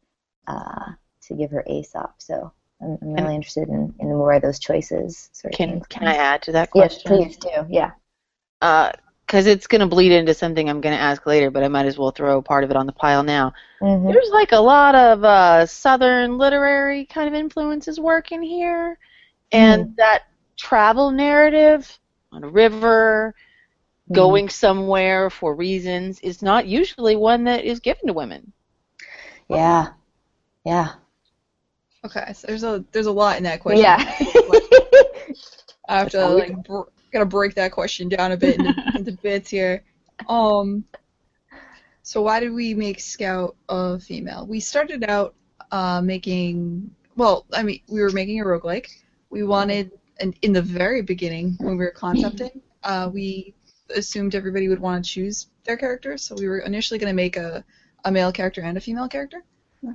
uh, 0.46 0.92
to 1.24 1.34
give 1.34 1.50
her 1.50 1.66
Aesop. 1.68 2.14
So 2.20 2.52
I'm, 2.84 2.98
I'm 3.02 3.14
really 3.14 3.36
interested 3.36 3.70
in, 3.70 3.94
in 4.00 4.18
where 4.20 4.40
those 4.40 4.60
choices 4.60 5.30
sort 5.34 5.54
of 5.54 5.58
Can 5.58 5.82
Can 5.90 6.08
I 6.08 6.16
add 6.16 6.42
to 6.44 6.52
that 6.54 6.72
question? 6.72 7.20
Yes, 7.20 7.28
please 7.28 7.38
do. 7.38 7.66
Yeah. 7.70 7.92
Because 8.60 9.48
it's 9.48 9.68
going 9.68 9.82
to 9.82 9.88
bleed 9.88 10.12
into 10.12 10.34
something 10.34 10.70
I'm 10.70 10.82
going 10.82 10.96
to 10.96 11.02
ask 11.02 11.26
later, 11.26 11.50
but 11.50 11.64
I 11.64 11.68
might 11.68 11.86
as 11.86 11.98
well 11.98 12.12
throw 12.12 12.42
part 12.42 12.64
of 12.64 12.72
it 12.72 12.78
on 12.78 12.86
the 12.86 12.94
pile 12.94 13.24
now. 13.24 13.54
hmm 13.80 14.08
There's 14.12 14.30
like 14.32 14.52
a 14.52 14.60
lot 14.60 14.96
of 14.96 15.24
uh, 15.24 15.66
Southern 15.66 16.38
literary 16.38 17.06
kind 17.06 17.28
of 17.28 17.34
influences 17.34 18.00
working 18.00 18.42
here, 18.42 18.98
and 19.52 19.88
that 19.98 20.24
travel 20.58 21.12
narrative 21.12 22.00
on 22.32 22.44
a 22.44 22.50
river, 22.50 23.34
going 24.12 24.50
somewhere 24.50 25.30
for 25.30 25.56
reasons, 25.56 26.20
is 26.22 26.42
not 26.42 26.68
usually 26.68 27.16
one 27.16 27.44
that 27.46 27.64
is 27.66 27.80
given 27.80 28.08
to 28.08 28.14
women. 28.14 28.54
Yeah. 29.50 29.94
Yeah. 30.66 30.96
Okay, 32.06 32.34
so 32.34 32.48
there's 32.48 32.64
a 32.64 32.84
there's 32.92 33.06
a 33.06 33.12
lot 33.12 33.38
in 33.38 33.44
that 33.44 33.62
question. 33.62 33.84
Yeah. 33.84 33.98
I 35.90 36.00
have 36.00 36.10
to 36.12 36.28
like 36.28 36.64
br- 36.66 36.90
gotta 37.12 37.26
break 37.26 37.56
that 37.56 37.72
question 37.72 38.10
down 38.10 38.32
a 38.32 38.38
bit 38.38 38.58
into, 38.60 38.74
into 38.96 39.12
bits 39.14 39.50
here. 39.50 39.84
Um, 40.28 40.84
so 42.02 42.22
why 42.22 42.40
did 42.40 42.52
we 42.52 42.74
make 42.74 43.00
Scout 43.00 43.56
a 43.70 44.00
female? 44.00 44.46
We 44.46 44.60
started 44.60 45.04
out 45.10 45.36
uh, 45.72 46.02
making 46.02 46.92
well, 47.16 47.46
I 47.54 47.64
mean, 47.64 47.82
we 47.88 48.02
were 48.02 48.10
making 48.10 48.42
a 48.42 48.44
roguelike. 48.44 48.88
We 49.30 49.44
wanted, 49.44 49.92
and 50.20 50.36
in 50.42 50.52
the 50.52 50.62
very 50.62 51.02
beginning 51.02 51.56
when 51.60 51.78
we 51.78 51.86
were 51.86 51.92
concepting, 51.92 52.62
uh, 52.84 53.10
we 53.14 53.54
assumed 53.96 54.36
everybody 54.36 54.68
would 54.68 54.80
want 54.80 55.06
to 55.06 55.10
choose 55.10 55.48
their 55.64 55.78
character, 55.78 56.18
So 56.18 56.36
we 56.36 56.48
were 56.48 56.60
initially 56.60 57.00
going 57.00 57.12
to 57.12 57.16
make 57.16 57.38
a 57.38 57.64
a 58.06 58.12
male 58.12 58.34
character 58.34 58.60
and 58.60 58.78
a 58.78 58.82
female 58.82 59.08
character 59.08 59.44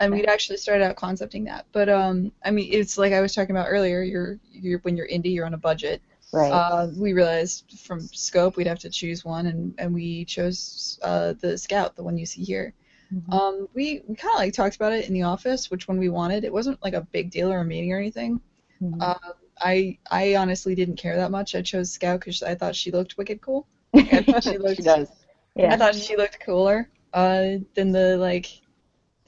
and 0.01 0.13
we'd 0.13 0.27
actually 0.27 0.57
started 0.59 0.85
out 0.85 0.97
concepting 0.97 1.45
that. 1.45 1.67
But 1.73 1.89
um, 1.89 2.33
I 2.45 2.51
mean, 2.51 2.69
it's 2.73 2.99
like 2.99 3.13
I 3.13 3.21
was 3.21 3.35
talking 3.35 3.55
about 3.57 3.67
earlier. 3.69 4.03
You're, 4.03 4.39
you're 4.53 4.79
when 4.81 4.97
you're 4.97 5.09
indie, 5.09 5.33
you're 5.35 5.47
on 5.47 5.55
a 5.55 5.59
budget. 5.59 6.03
Right. 6.33 6.51
Uh, 6.53 6.89
we 6.97 7.13
realized 7.15 7.81
from 7.85 8.01
scope 8.01 8.57
we'd 8.57 8.67
have 8.67 8.79
to 8.81 8.91
choose 8.91 9.25
one, 9.25 9.47
and, 9.47 9.75
and 9.79 9.95
we 9.95 10.25
chose 10.27 10.99
uh, 11.03 11.33
the 11.41 11.57
scout, 11.57 11.97
the 11.97 12.03
one 12.03 12.19
you 12.19 12.27
see 12.27 12.45
here. 12.45 12.75
Mhm. 13.15 13.33
Um, 13.33 13.69
we 13.73 14.03
we 14.07 14.15
kind 14.15 14.35
of 14.35 14.39
like 14.41 14.53
talked 14.53 14.77
about 14.77 14.93
it 14.93 15.09
in 15.09 15.15
the 15.15 15.23
office, 15.23 15.71
which 15.71 15.89
one 15.89 15.99
we 15.99 16.11
wanted. 16.11 16.45
It 16.45 16.53
wasn't 16.53 16.83
like 16.85 16.93
a 16.93 17.01
big 17.01 17.31
deal 17.31 17.51
or 17.51 17.61
a 17.61 17.65
meeting 17.65 17.91
or 17.93 17.99
anything. 17.99 18.41
Mhm. 18.83 18.99
Uh, 19.01 19.33
I 19.59 19.97
I 20.11 20.37
honestly 20.37 20.75
didn't 20.75 20.97
care 20.97 21.17
that 21.17 21.31
much. 21.31 21.55
I 21.55 21.63
chose 21.63 21.91
scout 21.91 22.21
because 22.21 22.43
I 22.43 22.55
thought 22.55 22.77
she 22.77 22.91
looked 22.91 23.17
wicked 23.17 23.41
cool. 23.41 23.67
I 23.95 24.23
thought 24.23 24.45
she 24.45 24.59
looked 24.59 24.77
she 24.77 24.83
does. 24.83 25.09
yeah. 25.57 25.73
I 25.73 25.77
thought 25.79 25.95
she 25.95 26.17
looked 26.17 26.41
cooler 26.41 26.91
uh, 27.15 27.57
than 27.75 27.91
the 27.93 28.19
like 28.19 28.61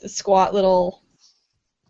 squat 0.08 0.54
little. 0.54 1.02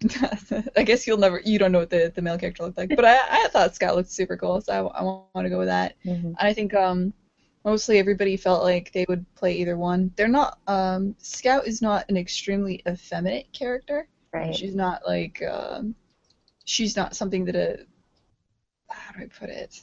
I 0.76 0.82
guess 0.82 1.06
you'll 1.06 1.18
never 1.18 1.40
you 1.44 1.58
don't 1.58 1.72
know 1.72 1.80
what 1.80 1.90
the, 1.90 2.10
the 2.14 2.22
male 2.22 2.38
character 2.38 2.62
looked 2.62 2.78
like, 2.78 2.94
but 2.96 3.04
I, 3.04 3.18
I 3.44 3.48
thought 3.48 3.74
Scout 3.74 3.96
looked 3.96 4.10
super 4.10 4.36
cool, 4.36 4.60
so 4.62 4.72
I, 4.72 5.00
I 5.00 5.02
want 5.02 5.44
to 5.44 5.50
go 5.50 5.58
with 5.58 5.68
that. 5.68 5.94
Mhm. 6.06 6.24
And 6.24 6.36
I 6.38 6.52
think 6.54 6.72
um 6.74 7.12
mostly 7.64 7.98
everybody 7.98 8.36
felt 8.36 8.62
like 8.62 8.92
they 8.92 9.04
would 9.08 9.24
play 9.34 9.54
either 9.54 9.76
one. 9.76 10.10
They're 10.16 10.28
not 10.28 10.58
um 10.66 11.14
Scout 11.18 11.66
is 11.66 11.82
not 11.82 12.06
an 12.08 12.16
extremely 12.16 12.82
effeminate 12.88 13.52
character. 13.52 14.08
Right. 14.32 14.54
She's 14.54 14.74
not 14.74 15.02
like 15.06 15.42
um 15.42 15.94
she's 16.64 16.96
not 16.96 17.14
something 17.14 17.44
that 17.46 17.56
a 17.56 17.84
how 18.88 19.12
do 19.12 19.22
I 19.22 19.26
put 19.26 19.50
it? 19.50 19.82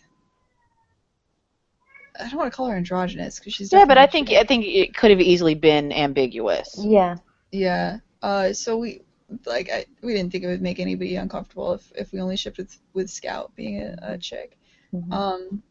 I 2.19 2.27
don't 2.29 2.37
want 2.37 2.51
to 2.51 2.55
call 2.55 2.67
her 2.67 2.75
androgynous 2.75 3.39
because 3.39 3.53
she's 3.53 3.71
Yeah, 3.71 3.85
but 3.85 3.97
I 3.97 4.07
think 4.07 4.31
I 4.31 4.43
think 4.43 4.65
it 4.65 4.95
could 4.95 5.11
have 5.11 5.21
easily 5.21 5.53
been 5.55 5.91
ambiguous. 5.91 6.83
Yeah. 6.83 7.17
Yeah. 7.51 7.99
Uh, 8.27 8.51
so 8.51 8.77
we 8.77 8.99
like 9.45 9.69
I, 9.71 9.85
we 10.01 10.13
didn't 10.13 10.33
think 10.33 10.43
it 10.43 10.47
would 10.47 10.61
make 10.61 10.81
anybody 10.81 11.15
uncomfortable 11.15 11.71
if, 11.71 11.89
if 11.95 12.11
we 12.11 12.19
only 12.19 12.35
shipped 12.35 12.57
with 12.57 12.77
with 12.91 13.09
Scout 13.09 13.55
being 13.55 13.81
a, 13.81 13.95
a 14.01 14.17
chick. 14.17 14.57
Mhm. 14.93 15.13
Um, 15.13 15.63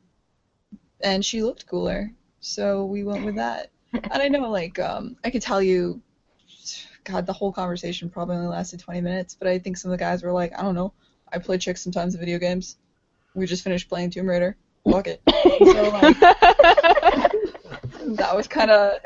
and 1.02 1.22
she 1.22 1.42
looked 1.42 1.66
cooler, 1.66 2.10
so 2.40 2.86
we 2.86 3.04
went 3.04 3.26
with 3.26 3.36
that. 3.36 3.68
and 3.92 4.22
I 4.22 4.28
know 4.28 4.48
like 4.48 4.78
um, 4.78 5.16
I 5.22 5.28
could 5.28 5.42
tell 5.42 5.60
you, 5.60 6.00
God, 7.04 7.26
the 7.26 7.34
whole 7.34 7.52
conversation 7.52 8.08
probably 8.08 8.36
only 8.36 8.48
lasted 8.48 8.80
20 8.80 9.02
minutes, 9.02 9.36
but 9.38 9.48
I 9.48 9.58
think 9.58 9.76
some 9.76 9.90
of 9.90 9.98
the 9.98 10.02
guys 10.02 10.22
were 10.22 10.32
like, 10.32 10.58
I 10.58 10.62
don't 10.62 10.74
know, 10.74 10.94
I 11.30 11.36
play 11.36 11.58
chicks 11.58 11.82
sometimes 11.82 12.14
in 12.14 12.20
video 12.20 12.38
games. 12.38 12.78
We 13.34 13.44
just 13.44 13.64
finished 13.64 13.90
playing 13.90 14.12
Tomb 14.12 14.30
Raider. 14.30 14.56
Fuck 14.90 15.08
it. 15.08 15.20
so 15.28 15.90
like 15.90 16.18
that 18.16 18.34
was 18.34 18.48
kind 18.48 18.70
of 18.70 18.98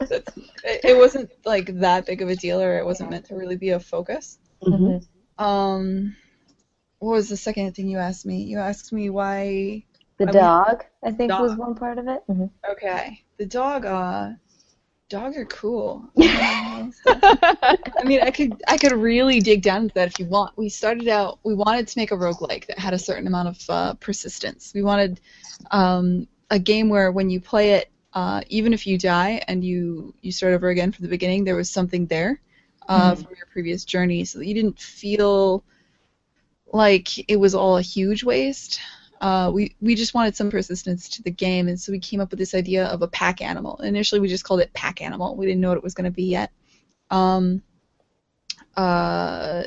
it, 0.00 0.28
it 0.64 0.96
wasn't 0.96 1.30
like 1.44 1.80
that 1.80 2.06
big 2.06 2.22
of 2.22 2.28
a 2.28 2.36
deal 2.36 2.60
or 2.60 2.78
it 2.78 2.84
wasn't 2.84 3.10
meant 3.10 3.26
to 3.26 3.34
really 3.34 3.56
be 3.56 3.70
a 3.70 3.80
focus. 3.80 4.38
Mhm. 4.62 5.02
um 5.38 6.16
what 6.98 7.12
was 7.12 7.28
the 7.28 7.36
second 7.36 7.74
thing 7.74 7.88
you 7.88 7.98
asked 7.98 8.24
me? 8.26 8.42
You 8.42 8.58
asked 8.58 8.92
me 8.92 9.10
why 9.10 9.84
The 10.18 10.26
I 10.28 10.32
dog, 10.32 10.84
I 11.04 11.10
think, 11.10 11.38
was 11.38 11.56
one 11.56 11.74
part 11.74 11.98
of 11.98 12.08
it. 12.08 12.22
Mhm. 12.28 12.50
okay. 12.70 13.18
The 13.38 13.46
dog 13.46 13.84
uh 13.84 14.30
dogs 15.08 15.36
are 15.36 15.44
cool. 15.46 16.02
I 17.06 18.04
mean 18.04 18.20
i 18.22 18.30
could 18.30 18.62
i 18.66 18.76
could 18.76 18.92
really 18.92 19.40
dig 19.40 19.62
down 19.62 19.82
into 19.82 19.94
that 19.94 20.08
if 20.08 20.18
you 20.18 20.26
want. 20.26 20.56
We 20.56 20.68
started 20.68 21.08
out 21.08 21.38
we 21.44 21.54
wanted 21.54 21.86
to 21.88 21.98
make 21.98 22.10
a 22.12 22.16
roguelike 22.16 22.66
that 22.66 22.78
had 22.78 22.94
a 22.94 22.98
certain 22.98 23.26
amount 23.26 23.48
of 23.48 23.58
uh, 23.68 23.94
persistence. 23.94 24.72
We 24.74 24.82
wanted 24.82 25.20
um, 25.70 26.26
a 26.50 26.58
game 26.58 26.88
where 26.88 27.12
when 27.12 27.30
you 27.30 27.40
play 27.40 27.72
it 27.72 27.90
uh, 28.16 28.40
even 28.48 28.72
if 28.72 28.86
you 28.86 28.96
die 28.96 29.42
and 29.46 29.62
you 29.62 30.14
you 30.22 30.32
start 30.32 30.54
over 30.54 30.70
again 30.70 30.90
from 30.90 31.04
the 31.04 31.10
beginning 31.10 31.44
there 31.44 31.54
was 31.54 31.70
something 31.70 32.06
there 32.06 32.40
uh, 32.88 33.14
from 33.14 33.34
your 33.36 33.46
previous 33.52 33.84
journey 33.84 34.24
so 34.24 34.38
that 34.38 34.46
you 34.46 34.54
didn't 34.54 34.80
feel 34.80 35.62
like 36.72 37.30
it 37.30 37.36
was 37.36 37.54
all 37.54 37.76
a 37.76 37.82
huge 37.82 38.24
waste 38.24 38.80
uh, 39.20 39.50
we 39.52 39.74
we 39.80 39.94
just 39.94 40.14
wanted 40.14 40.36
some 40.36 40.50
persistence 40.50 41.08
to 41.08 41.22
the 41.22 41.30
game, 41.30 41.68
and 41.68 41.80
so 41.80 41.90
we 41.90 41.98
came 41.98 42.20
up 42.20 42.30
with 42.30 42.38
this 42.38 42.54
idea 42.54 42.86
of 42.86 43.02
a 43.02 43.08
pack 43.08 43.40
animal. 43.40 43.76
Initially, 43.78 44.20
we 44.20 44.28
just 44.28 44.44
called 44.44 44.60
it 44.60 44.72
pack 44.74 45.00
animal. 45.00 45.36
We 45.36 45.46
didn't 45.46 45.60
know 45.60 45.68
what 45.70 45.78
it 45.78 45.84
was 45.84 45.94
going 45.94 46.04
to 46.04 46.10
be 46.10 46.24
yet. 46.24 46.50
Um, 47.10 47.62
uh, 48.76 49.62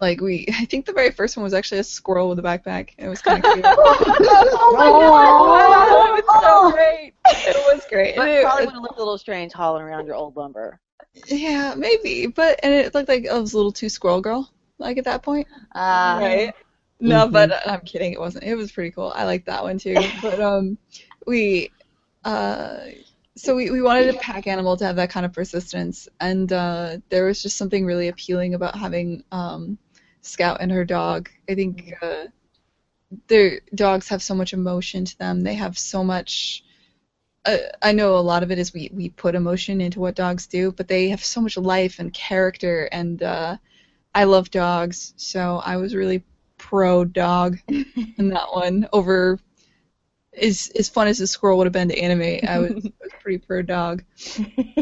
Like 0.00 0.20
we, 0.20 0.46
I 0.52 0.64
think 0.64 0.86
the 0.86 0.92
very 0.92 1.10
first 1.10 1.36
one 1.36 1.44
was 1.44 1.54
actually 1.54 1.78
a 1.80 1.84
squirrel 1.84 2.28
with 2.28 2.38
a 2.38 2.42
backpack. 2.42 2.90
It 2.98 3.08
was 3.08 3.22
kind 3.22 3.44
of 3.44 3.52
cute. 3.52 3.64
oh 3.66 5.10
my 5.10 5.26
oh, 5.30 6.16
it 6.16 6.24
was 6.24 6.42
so 6.42 6.72
great. 6.72 7.12
It 7.26 7.56
was 7.74 7.84
great. 7.88 8.16
But 8.16 8.28
it- 8.28 8.42
probably 8.44 8.66
would 8.66 8.74
have 8.74 8.82
looked 8.82 8.96
a 8.96 9.00
little 9.00 9.18
strange 9.18 9.52
hauling 9.52 9.82
around 9.82 10.06
your 10.06 10.16
old 10.16 10.36
lumber. 10.36 10.80
yeah, 11.26 11.74
maybe, 11.76 12.26
but 12.26 12.58
and 12.62 12.72
it 12.74 12.94
looked 12.94 13.08
like 13.08 13.26
I 13.28 13.38
was 13.38 13.52
a 13.52 13.56
little 13.56 13.72
too 13.72 13.88
squirrel 13.88 14.20
girl, 14.20 14.50
like 14.78 14.98
at 14.98 15.04
that 15.04 15.22
point. 15.22 15.46
Uh, 15.74 16.18
right? 16.20 16.54
No, 17.00 17.26
Mhm. 17.26 17.32
but 17.32 17.50
uh, 17.52 17.60
I'm 17.66 17.80
kidding. 17.80 18.12
It 18.12 18.20
wasn't. 18.20 18.44
It 18.44 18.54
was 18.56 18.72
pretty 18.72 18.90
cool. 18.90 19.12
I 19.14 19.24
liked 19.24 19.46
that 19.46 19.62
one 19.62 19.78
too. 19.78 19.94
But 20.20 20.40
um, 20.40 20.78
we 21.26 21.70
uh, 22.24 22.78
so 23.36 23.54
we 23.56 23.70
we 23.70 23.82
wanted 23.82 24.08
a 24.14 24.18
pack 24.18 24.46
animal 24.46 24.76
to 24.76 24.84
have 24.86 24.96
that 24.96 25.10
kind 25.10 25.26
of 25.26 25.32
persistence, 25.32 26.08
and 26.20 26.52
uh, 26.52 26.98
there 27.10 27.24
was 27.26 27.42
just 27.42 27.56
something 27.56 27.84
really 27.84 28.08
appealing 28.08 28.54
about 28.54 28.76
having 28.76 29.22
um, 29.32 29.76
Scout 30.24 30.58
and 30.60 30.72
her 30.72 30.84
dog. 30.84 31.28
I 31.48 31.54
think 31.54 31.94
uh, 32.02 32.26
their 33.28 33.60
dogs 33.74 34.08
have 34.08 34.22
so 34.22 34.34
much 34.34 34.52
emotion 34.52 35.04
to 35.04 35.18
them. 35.18 35.42
They 35.42 35.54
have 35.54 35.78
so 35.78 36.02
much. 36.04 36.64
Uh, 37.44 37.58
I 37.82 37.92
know 37.92 38.16
a 38.16 38.20
lot 38.20 38.42
of 38.42 38.50
it 38.50 38.58
is 38.58 38.72
we, 38.72 38.90
we 38.92 39.10
put 39.10 39.34
emotion 39.34 39.80
into 39.80 40.00
what 40.00 40.14
dogs 40.14 40.46
do, 40.46 40.72
but 40.72 40.88
they 40.88 41.10
have 41.10 41.24
so 41.24 41.40
much 41.42 41.56
life 41.58 41.98
and 41.98 42.12
character, 42.12 42.88
and 42.90 43.22
uh, 43.22 43.56
I 44.14 44.24
love 44.24 44.50
dogs, 44.50 45.12
so 45.16 45.60
I 45.64 45.76
was 45.76 45.94
really 45.94 46.24
pro 46.56 47.04
dog 47.04 47.58
in 47.68 48.28
that 48.30 48.48
one 48.52 48.88
over 48.92 49.38
as 50.40 50.70
as 50.78 50.88
fun 50.88 51.08
as 51.08 51.18
the 51.18 51.26
squirrel 51.26 51.58
would 51.58 51.66
have 51.66 51.72
been 51.72 51.88
to 51.88 51.98
animate. 51.98 52.44
I 52.44 52.58
was, 52.58 52.70
I 52.72 52.90
was 53.02 53.12
pretty 53.20 53.38
pro 53.38 53.62
dog. 53.62 54.02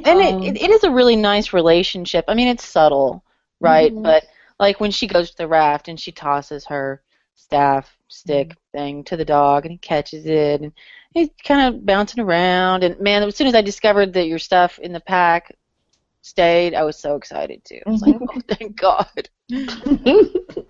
And 0.05 0.21
Um, 0.21 0.43
it, 0.43 0.57
it, 0.57 0.71
is 0.71 0.85
a 0.85 0.91
really 0.91 1.17
nice 1.17 1.53
relationship. 1.53 2.25
I 2.29 2.35
mean, 2.35 2.49
it's 2.49 2.65
subtle, 2.65 3.25
right? 3.61 3.93
Mhm. 3.93 4.03
But 4.03 4.25
like 4.63 4.79
when 4.79 4.93
she 4.93 5.09
goes 5.09 5.33
to 5.33 5.37
the 5.37 5.49
raft 5.49 5.89
and 5.89 5.99
she 5.99 6.13
tosses 6.13 6.65
her 6.67 7.03
staff 7.35 7.99
stick 8.07 8.57
thing 8.71 9.03
to 9.03 9.17
the 9.17 9.25
dog 9.25 9.65
and 9.65 9.73
he 9.73 9.79
catches 9.79 10.25
it 10.25 10.61
and 10.61 10.71
he's 11.13 11.31
kind 11.45 11.75
of 11.75 11.85
bouncing 11.85 12.23
around. 12.23 12.85
And 12.85 12.99
man, 13.01 13.25
as 13.25 13.35
soon 13.35 13.49
as 13.49 13.57
I 13.57 13.63
discovered 13.63 14.13
that 14.13 14.29
your 14.29 14.39
stuff 14.39 14.79
in 14.79 14.93
the 14.93 15.01
pack 15.01 15.57
stayed, 16.21 16.75
I 16.75 16.85
was 16.85 16.97
so 16.97 17.17
excited 17.17 17.65
too. 17.65 17.81
I 17.85 17.91
was 17.91 18.03
like, 18.03 18.15
oh, 18.21 18.41
thank 18.47 18.77
God. 18.77 19.29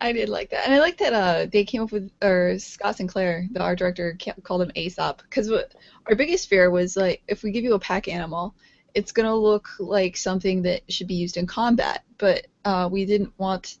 I 0.00 0.12
did 0.12 0.30
like 0.30 0.50
that, 0.50 0.66
and 0.66 0.74
I 0.74 0.78
like 0.78 0.98
that 0.98 1.12
uh, 1.14 1.46
they 1.50 1.64
came 1.64 1.82
up 1.82 1.90
with, 1.90 2.10
or 2.22 2.58
Scott 2.58 2.96
Sinclair, 2.96 3.48
the 3.52 3.62
art 3.62 3.78
director, 3.78 4.16
called 4.42 4.60
him 4.60 4.70
Aesop, 4.74 5.22
because 5.22 5.50
our 5.50 6.14
biggest 6.14 6.50
fear 6.50 6.70
was 6.70 6.98
like 6.98 7.22
if 7.28 7.42
we 7.42 7.50
give 7.50 7.64
you 7.64 7.72
a 7.72 7.78
pack 7.78 8.06
animal, 8.06 8.54
it's 8.96 9.12
gonna 9.12 9.34
look 9.34 9.68
like 9.78 10.16
something 10.16 10.62
that 10.62 10.82
should 10.90 11.06
be 11.06 11.14
used 11.14 11.36
in 11.36 11.46
combat, 11.46 12.02
but 12.18 12.46
uh, 12.64 12.88
we 12.90 13.04
didn't 13.04 13.32
want 13.38 13.78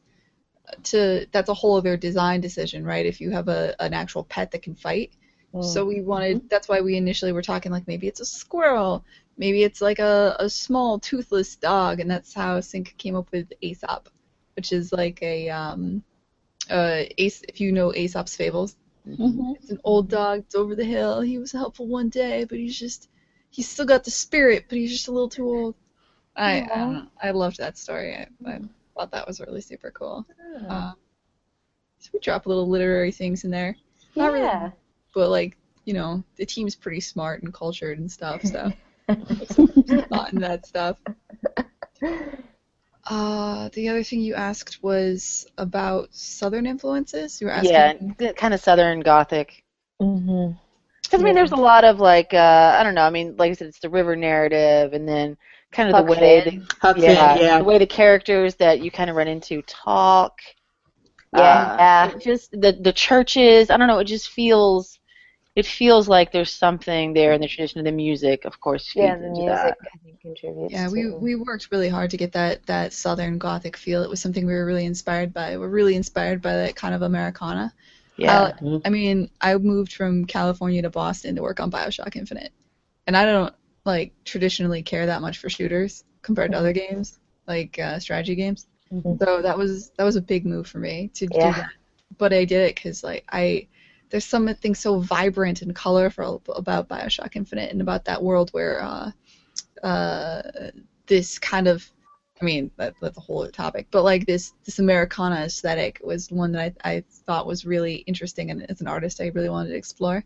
to. 0.84 1.26
That's 1.32 1.48
a 1.48 1.54
whole 1.54 1.76
other 1.76 1.96
design 1.96 2.40
decision, 2.40 2.84
right? 2.84 3.06
If 3.06 3.20
you 3.20 3.30
have 3.30 3.48
a 3.48 3.74
an 3.80 3.94
actual 3.94 4.24
pet 4.24 4.50
that 4.52 4.62
can 4.62 4.74
fight, 4.74 5.12
so 5.60 5.84
we 5.86 6.02
wanted. 6.02 6.48
That's 6.50 6.68
why 6.68 6.80
we 6.82 6.96
initially 6.96 7.32
were 7.32 7.42
talking 7.42 7.72
like 7.72 7.88
maybe 7.88 8.06
it's 8.06 8.20
a 8.20 8.26
squirrel, 8.26 9.04
maybe 9.36 9.62
it's 9.64 9.80
like 9.80 9.98
a 9.98 10.36
a 10.38 10.48
small 10.48 10.98
toothless 10.98 11.56
dog, 11.56 12.00
and 12.00 12.10
that's 12.10 12.34
how 12.34 12.60
Sinc 12.60 12.94
came 12.98 13.16
up 13.16 13.32
with 13.32 13.52
Aesop 13.60 14.08
which 14.56 14.72
is 14.72 14.92
like 14.92 15.22
a 15.22 15.48
um, 15.50 16.02
uh, 16.70 17.02
Ace. 17.18 17.42
If 17.48 17.60
you 17.60 17.72
know 17.72 17.94
Aesop's 17.94 18.34
Fables, 18.34 18.76
it's 19.06 19.70
an 19.70 19.80
old 19.84 20.08
dog. 20.08 20.40
It's 20.40 20.54
over 20.54 20.74
the 20.74 20.84
hill. 20.84 21.20
He 21.20 21.38
was 21.38 21.52
helpful 21.52 21.86
one 21.86 22.08
day, 22.08 22.44
but 22.44 22.58
he's 22.58 22.78
just 22.78 23.08
he's 23.56 23.68
still 23.68 23.86
got 23.86 24.04
the 24.04 24.10
spirit, 24.10 24.66
but 24.68 24.78
he's 24.78 24.92
just 24.92 25.08
a 25.08 25.12
little 25.12 25.28
too 25.30 25.46
old. 25.48 25.74
I 26.36 26.60
I, 26.60 26.76
don't 26.76 26.92
know. 26.94 27.06
I 27.22 27.30
loved 27.30 27.58
that 27.58 27.78
story. 27.78 28.14
I, 28.14 28.26
I 28.46 28.60
thought 28.94 29.10
that 29.12 29.26
was 29.26 29.40
really 29.40 29.62
super 29.62 29.90
cool. 29.90 30.26
Uh, 30.68 30.92
so 31.98 32.10
we 32.12 32.20
drop 32.20 32.46
a 32.46 32.48
little 32.48 32.68
literary 32.68 33.12
things 33.12 33.44
in 33.44 33.50
there, 33.50 33.76
Not 34.16 34.32
really. 34.32 34.72
but 35.14 35.30
like 35.30 35.56
you 35.86 35.94
know 35.94 36.22
the 36.36 36.46
team's 36.46 36.76
pretty 36.76 37.00
smart 37.00 37.42
and 37.42 37.54
cultured 37.54 37.98
and 37.98 38.10
stuff, 38.10 38.44
so 38.44 38.72
thought 40.08 40.32
in 40.32 40.40
that 40.40 40.66
stuff. 40.66 40.98
Uh, 43.08 43.68
the 43.72 43.88
other 43.88 44.02
thing 44.02 44.20
you 44.20 44.34
asked 44.34 44.82
was 44.82 45.46
about 45.58 46.12
Southern 46.14 46.66
influences. 46.66 47.40
You 47.40 47.46
were 47.46 47.52
asking. 47.52 48.16
Yeah, 48.18 48.32
kind 48.32 48.54
of 48.54 48.60
Southern 48.60 49.00
Gothic. 49.00 49.64
hmm 50.00 50.50
Because 51.06 51.22
I 51.22 51.24
mean, 51.24 51.34
there's 51.34 51.52
a 51.52 51.56
lot 51.56 51.84
of 51.84 52.00
like 52.00 52.34
uh, 52.34 52.76
I 52.78 52.82
don't 52.82 52.94
know. 52.94 53.02
I 53.04 53.10
mean, 53.10 53.36
like 53.36 53.50
I 53.50 53.54
said, 53.54 53.68
it's 53.68 53.78
the 53.80 53.90
river 53.90 54.16
narrative, 54.16 54.92
and 54.92 55.08
then 55.08 55.36
kind 55.72 55.88
of 55.88 55.96
the 56.06 56.12
way 56.12 56.40
Finn. 56.42 56.58
the, 56.60 56.74
Huck 56.80 56.96
yeah, 56.98 57.34
Finn, 57.34 57.44
yeah. 57.44 57.58
the 57.58 57.64
way 57.64 57.78
the 57.78 57.86
characters 57.86 58.54
that 58.56 58.80
you 58.80 58.90
kind 58.90 59.10
of 59.10 59.16
run 59.16 59.28
into 59.28 59.62
talk. 59.62 60.38
Yeah, 61.36 61.40
Uh, 61.42 62.10
yeah. 62.12 62.18
just 62.18 62.50
the 62.52 62.72
the 62.80 62.92
churches. 62.92 63.70
I 63.70 63.76
don't 63.76 63.88
know. 63.88 63.98
It 63.98 64.04
just 64.06 64.28
feels. 64.30 64.98
It 65.54 65.64
feels 65.64 66.06
like 66.06 66.32
there's 66.32 66.52
something 66.52 67.14
there 67.14 67.32
in 67.32 67.40
the 67.40 67.48
tradition 67.48 67.78
of 67.78 67.86
the 67.86 67.92
music. 67.92 68.44
Of 68.44 68.60
course, 68.60 68.92
Yeah, 68.94 69.16
the 69.16 69.24
into 69.28 69.40
music 69.40 69.46
that. 69.54 69.78
I 69.94 69.98
think 70.04 70.20
contributes. 70.20 70.70
Yeah, 70.72 70.88
we 70.90 71.02
to- 71.04 71.16
we 71.16 71.34
worked 71.34 71.68
really 71.70 71.88
hard 71.88 72.10
to 72.10 72.18
get 72.18 72.32
that 72.32 72.64
that 72.66 72.92
Southern 72.92 73.38
Gothic 73.38 73.74
feel. 73.76 74.02
It 74.02 74.10
was 74.10 74.20
something 74.20 74.44
we 74.46 74.52
were 74.52 74.66
really 74.66 74.84
inspired 74.84 75.32
by. 75.32 75.56
We're 75.56 75.68
really 75.68 75.96
inspired 75.96 76.42
by 76.42 76.52
that 76.52 76.76
kind 76.76 76.94
of 76.94 77.00
Americana. 77.02 77.72
Yeah. 78.18 78.50
Uh, 78.62 78.78
I 78.84 78.90
mean, 78.90 79.30
I 79.40 79.56
moved 79.56 79.92
from 79.92 80.24
California 80.24 80.82
to 80.82 80.90
Boston 80.90 81.36
to 81.36 81.42
work 81.42 81.60
on 81.60 81.70
Bioshock 81.70 82.16
Infinite, 82.16 82.52
and 83.06 83.16
I 83.16 83.24
don't 83.24 83.54
like 83.84 84.12
traditionally 84.24 84.82
care 84.82 85.06
that 85.06 85.20
much 85.20 85.38
for 85.38 85.48
shooters 85.48 86.04
compared 86.22 86.52
to 86.52 86.58
other 86.58 86.72
games 86.72 87.18
like 87.46 87.78
uh, 87.78 87.98
strategy 87.98 88.34
games. 88.34 88.66
Mhm. 88.92 89.18
So 89.18 89.42
that 89.42 89.56
was 89.56 89.90
that 89.96 90.04
was 90.04 90.16
a 90.16 90.20
big 90.20 90.46
move 90.46 90.66
for 90.66 90.78
me 90.78 91.08
to 91.14 91.26
do 91.26 91.38
that. 91.38 91.66
But 92.18 92.32
I 92.32 92.44
did 92.44 92.68
it 92.68 92.74
because 92.74 93.04
like 93.04 93.24
I 93.30 93.68
there's 94.10 94.24
something 94.24 94.74
so 94.74 95.00
vibrant 95.00 95.62
and 95.62 95.74
colorful 95.74 96.42
about 96.54 96.88
Bioshock 96.88 97.36
Infinite 97.36 97.72
and 97.72 97.80
about 97.80 98.04
that 98.04 98.22
world 98.22 98.50
where 98.50 98.80
uh, 98.82 99.10
uh, 99.82 100.42
this 101.06 101.38
kind 101.38 101.68
of 101.68 101.90
I 102.40 102.44
mean 102.44 102.70
that, 102.76 102.94
that's 103.00 103.16
a 103.16 103.20
whole 103.20 103.42
other 103.42 103.50
topic, 103.50 103.86
but 103.90 104.04
like 104.04 104.26
this 104.26 104.52
this 104.64 104.78
Americana 104.78 105.36
aesthetic 105.36 106.00
was 106.04 106.30
one 106.30 106.52
that 106.52 106.74
I, 106.84 106.90
I 106.90 107.04
thought 107.24 107.46
was 107.46 107.64
really 107.64 107.96
interesting, 108.06 108.50
and 108.50 108.70
as 108.70 108.80
an 108.80 108.88
artist, 108.88 109.20
I 109.20 109.28
really 109.28 109.48
wanted 109.48 109.70
to 109.70 109.76
explore. 109.76 110.22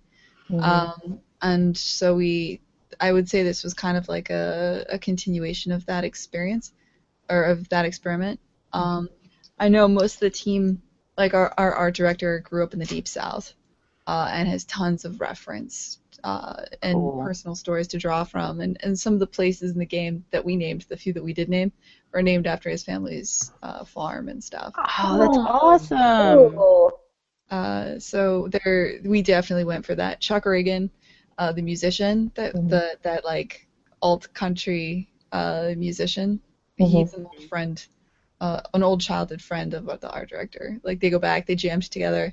Mhm. 0.51 0.63
Um, 0.63 1.21
and 1.41 1.77
so 1.77 2.17
we, 2.17 2.61
I 2.99 3.13
would 3.13 3.29
say 3.29 3.43
this 3.43 3.63
was 3.63 3.75
kind 3.75 3.97
of 3.97 4.09
like 4.09 4.29
a, 4.31 4.85
a 4.89 4.99
continuation 4.99 5.71
of 5.71 5.87
that 5.87 6.03
experience, 6.05 6.73
or 7.29 7.45
of 7.45 7.69
that 7.69 7.85
experiment. 7.85 8.41
Um, 8.73 9.09
I 9.59 9.69
know 9.69 9.87
most 9.87 10.15
of 10.15 10.21
the 10.21 10.31
team, 10.31 10.83
like 11.17 11.33
our, 11.33 11.55
our 11.57 11.73
art 11.73 11.95
director, 11.95 12.41
grew 12.41 12.65
up 12.65 12.73
in 12.73 12.81
the 12.81 12.87
Deep 12.87 13.07
South, 13.07 13.55
uh, 14.09 14.29
and 14.33 14.49
has 14.49 14.65
tons 14.65 15.05
of 15.05 15.21
reference 15.21 16.00
uh, 16.25 16.64
and 16.83 16.95
Cool. 16.95 17.23
personal 17.25 17.55
stories 17.55 17.89
to 17.89 17.99
draw 17.99 18.25
from. 18.25 18.61
And, 18.61 18.77
and 18.83 18.99
some 18.99 19.14
of 19.14 19.21
the 19.21 19.27
places 19.27 19.73
in 19.73 19.79
the 19.79 19.87
game 19.87 20.25
that 20.31 20.45
we 20.45 20.57
named, 20.57 20.87
the 20.89 20.97
few 20.97 21.12
that 21.12 21.23
we 21.25 21.33
did 21.33 21.49
name, 21.49 21.73
are 22.14 22.23
named 22.23 22.47
after 22.47 22.68
his 22.71 22.83
family's 22.83 23.53
uh, 23.62 23.85
farm 23.85 24.29
and 24.29 24.43
stuff. 24.43 24.75
Oh, 24.77 25.18
that's 25.18 25.37
awesome. 25.39 26.51
Cool. 26.57 26.93
Uh, 27.51 27.99
so 27.99 28.49
there, 28.64 29.01
we 29.05 29.23
definitely 29.23 29.64
went 29.64 29.85
for 29.85 29.95
that. 29.95 30.21
Chuck 30.21 30.45
Ragan, 30.45 30.91
uh, 31.39 31.53
the 31.53 31.62
musician, 31.62 32.31
that 32.35 32.55
Mhm. 32.55 32.68
the 32.68 32.97
that 33.03 33.25
like 33.25 33.66
alt 34.03 34.33
country 34.35 35.09
uh, 35.33 35.75
musician, 35.77 36.41
Mhm. 36.79 36.91
he's 36.91 37.14
an 37.14 37.27
old 37.27 37.49
friend, 37.49 37.87
uh, 38.41 38.61
an 38.73 38.83
old 38.83 39.01
childhood 39.01 39.41
friend 39.43 39.75
of 39.75 39.87
the 40.01 40.11
art 40.11 40.29
director. 40.29 40.79
Like 40.85 41.01
they 41.01 41.11
go 41.11 41.18
back, 41.18 41.47
they 41.47 41.55
jammed 41.57 41.91
together. 41.91 42.33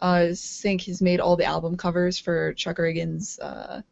Uh, 0.00 0.34
Sinc 0.34 0.82
has 0.82 1.00
made 1.00 1.20
all 1.20 1.36
the 1.36 1.44
album 1.44 1.76
covers 1.76 2.18
for 2.18 2.52
Chuck 2.54 2.78
Ragan's 2.78 3.38
uh, 3.38 3.82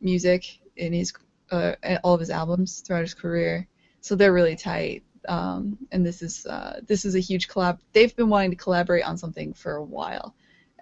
music 0.00 0.58
in 0.76 0.92
his 0.92 1.12
uh, 1.50 1.74
all 2.02 2.14
of 2.14 2.20
his 2.20 2.30
albums 2.30 2.80
throughout 2.80 3.02
his 3.02 3.14
career. 3.14 3.66
So 4.00 4.14
they're 4.14 4.32
really 4.32 4.56
tight. 4.56 5.02
Um, 5.28 5.78
and 5.92 6.04
this 6.04 6.22
is 6.22 6.46
uh, 6.46 6.80
this 6.86 7.04
is 7.04 7.14
a 7.14 7.20
huge 7.20 7.48
collab. 7.48 7.78
They've 7.92 8.14
been 8.14 8.28
wanting 8.28 8.50
to 8.50 8.56
collaborate 8.56 9.04
on 9.04 9.16
something 9.16 9.54
for 9.54 9.76
a 9.76 9.84
while, 9.84 10.34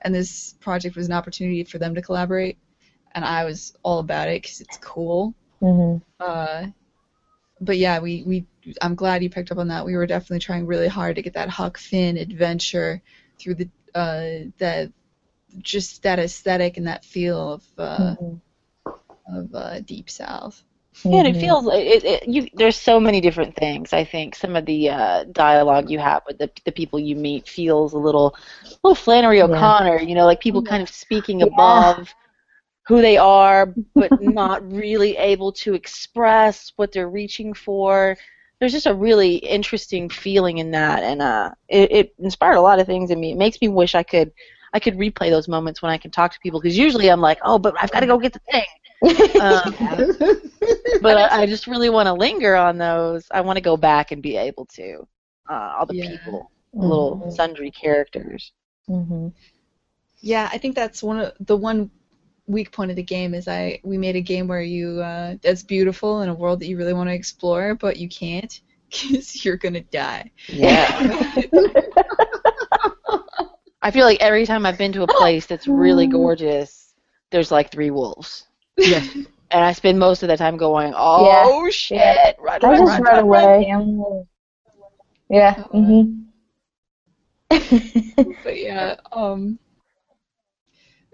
and 0.03 0.15
this 0.15 0.55
project 0.61 0.97
was 0.97 1.07
an 1.07 1.13
opportunity 1.13 1.63
for 1.65 1.79
them 1.79 1.95
to 1.95 2.03
collaborate. 2.03 2.57
And 3.13 3.25
I 3.25 3.45
was 3.45 3.75
all 3.83 3.99
about 3.99 4.29
it 4.29 4.43
because 4.43 4.61
it's 4.61 4.79
cool. 4.79 5.35
Mhm. 5.61 6.01
Uh, 6.19 6.69
but 7.61 7.77
yeah, 7.77 7.99
we, 7.99 8.23
we 8.23 8.47
I'm 8.81 8.95
glad 8.95 9.23
you 9.23 9.31
picked 9.31 9.53
up 9.53 9.59
on 9.59 9.69
that. 9.69 9.85
We 9.85 9.97
were 9.97 10.07
definitely 10.07 10.39
trying 10.39 10.67
really 10.67 10.89
hard 10.89 11.17
to 11.17 11.23
get 11.23 11.35
that 11.35 11.49
Huck 11.49 11.77
Finn 11.77 12.17
adventure 12.17 13.03
through 13.39 13.55
the 13.57 13.69
uh, 13.95 14.51
that 14.59 14.93
just 15.59 16.03
that 16.03 16.19
aesthetic 16.19 16.77
and 16.77 16.87
that 16.87 17.05
feel 17.05 17.55
of 17.55 17.65
uh, 17.79 18.15
Mhm. 18.19 18.41
of 19.27 19.55
uh, 19.55 19.81
Deep 19.81 20.11
South. 20.11 20.63
Yeah, 21.09 21.19
and 21.21 21.29
it 21.29 21.37
Mhm. 21.37 21.37
feels 21.37 21.67
it, 21.69 22.05
it, 22.05 22.29
you. 22.29 22.49
There's 22.55 22.77
so 22.77 23.01
many 23.01 23.21
different 23.21 23.55
things. 23.57 23.93
I 23.93 24.05
think 24.05 24.35
some 24.35 24.57
of 24.57 24.65
the 24.67 24.91
uh, 24.91 25.25
dialogue 25.33 25.91
you 25.91 25.99
have 25.99 26.23
with 26.27 26.39
the 26.39 26.51
the 26.65 26.73
people 26.73 26.99
you 26.99 27.17
meet 27.17 27.49
feels 27.49 27.93
a 27.95 27.99
little, 27.99 28.35
a 28.65 28.69
little 28.85 28.95
Flannery 28.95 29.41
Yeah. 29.41 29.73
O'Connor. 29.73 30.01
You 30.01 30.15
know, 30.15 30.27
like 30.27 30.41
people 30.41 30.63
kind 30.63 30.83
of 30.83 30.89
speaking 30.89 31.43
Yeah. 31.43 31.43
above 31.43 32.15
who 32.87 33.01
they 33.01 33.17
are, 33.17 33.75
but 33.97 34.13
not 34.19 34.71
really 34.73 35.17
able 35.17 35.53
to 35.53 35.75
express 35.75 36.73
what 36.77 36.93
they're 36.93 37.09
reaching 37.11 37.55
for. 37.55 38.17
There's 38.61 38.73
just 38.73 38.87
a 38.87 38.95
really 38.95 39.37
interesting 39.37 40.09
feeling 40.11 40.59
in 40.59 40.73
that, 40.73 41.03
and 41.03 41.23
uh, 41.23 41.51
it, 41.69 41.93
it 41.93 42.15
inspired 42.19 42.57
a 42.57 42.63
lot 42.63 42.81
of 42.81 42.87
things 42.87 43.11
in 43.11 43.21
me. 43.21 43.33
It 43.33 43.39
makes 43.39 43.61
me 43.63 43.69
wish 43.69 43.95
I 43.97 44.05
could 44.05 44.33
I 44.75 44.81
could 44.81 44.97
replay 44.97 45.31
those 45.31 45.49
moments 45.49 45.83
when 45.83 45.93
I 45.93 45.99
can 45.99 46.11
talk 46.13 46.33
to 46.33 46.41
people 46.41 46.61
because 46.61 46.79
usually 46.79 47.09
I'm 47.11 47.21
like, 47.21 47.39
oh, 47.45 47.59
but 47.59 47.75
I've 47.81 47.93
got 47.93 48.01
to 48.01 48.07
go 48.07 48.19
get 48.19 48.35
the 48.35 48.41
thing. 48.53 48.67
Um, 49.39 49.79
but 51.01 51.17
I, 51.17 51.43
I 51.43 51.47
just 51.47 51.67
really 51.67 51.91
want 51.91 52.07
to 52.07 52.13
linger 52.15 52.57
on 52.57 52.79
those. 52.79 53.27
I 53.31 53.41
want 53.43 53.57
to 53.57 53.63
go 53.63 53.77
back 53.77 54.13
and 54.13 54.23
be 54.23 54.37
able 54.37 54.67
to 54.75 55.07
uh, 55.51 55.75
all 55.79 55.87
the 55.87 55.95
Yeah. 55.95 56.05
people, 56.07 56.51
the 56.81 56.87
little 56.87 57.21
sundry 57.29 57.71
characters. 57.71 58.53
hmm 58.89 59.29
Yeah, 60.21 60.49
I 60.53 60.59
think 60.59 60.75
that's 60.77 61.03
one 61.03 61.19
of 61.21 61.33
the 61.41 61.57
one 61.57 61.91
weak 62.51 62.73
point 62.73 62.91
of 62.91 62.97
the 62.97 63.03
game 63.03 63.35
is 63.35 63.49
I 63.49 63.81
we 63.85 63.99
made 63.99 64.17
a 64.17 64.21
game 64.21 64.49
where 64.49 64.63
you 64.63 65.01
uh, 65.01 65.37
that's 65.43 65.63
beautiful 65.63 66.23
in 66.23 66.29
a 66.29 66.35
world 66.35 66.61
that 66.61 66.67
you 66.67 66.77
really 66.77 66.93
want 66.93 67.09
to 67.09 67.15
explore, 67.15 67.75
but 67.75 67.97
you 67.97 68.09
can't 68.09 68.61
because 68.91 69.45
you're 69.45 69.57
gonna 69.57 69.81
die. 69.83 70.31
Yeah. 70.49 71.15
I 73.83 73.91
feel 73.91 74.05
like 74.05 74.21
every 74.21 74.45
time 74.47 74.67
I've 74.67 74.77
been 74.79 74.93
to 74.93 75.03
a 75.05 75.09
place 75.09 75.47
that's 75.47 75.67
really 75.67 76.07
gorgeous, 76.07 76.95
there's 77.31 77.51
like 77.51 77.71
three 77.71 77.91
wolves. 77.91 78.47
Yes. 78.79 79.09
And 79.53 79.65
I 79.65 79.73
spend 79.73 79.99
most 79.99 80.23
of 80.23 80.29
the 80.29 80.37
time 80.37 80.57
going, 80.57 80.93
oh 80.97 81.69
shit, 81.71 81.99
Yeah. 81.99 82.31
run, 82.39 82.65
I 82.65 82.69
run, 82.69 82.79
just 82.79 82.87
run, 82.87 83.03
run 83.03 83.17
run. 83.17 83.19
away. 83.19 83.65
Damn. 83.67 84.25
Yeah. 85.29 85.55
hmm 85.65 86.21
But 88.45 88.61
yeah, 88.61 88.95
um, 89.11 89.59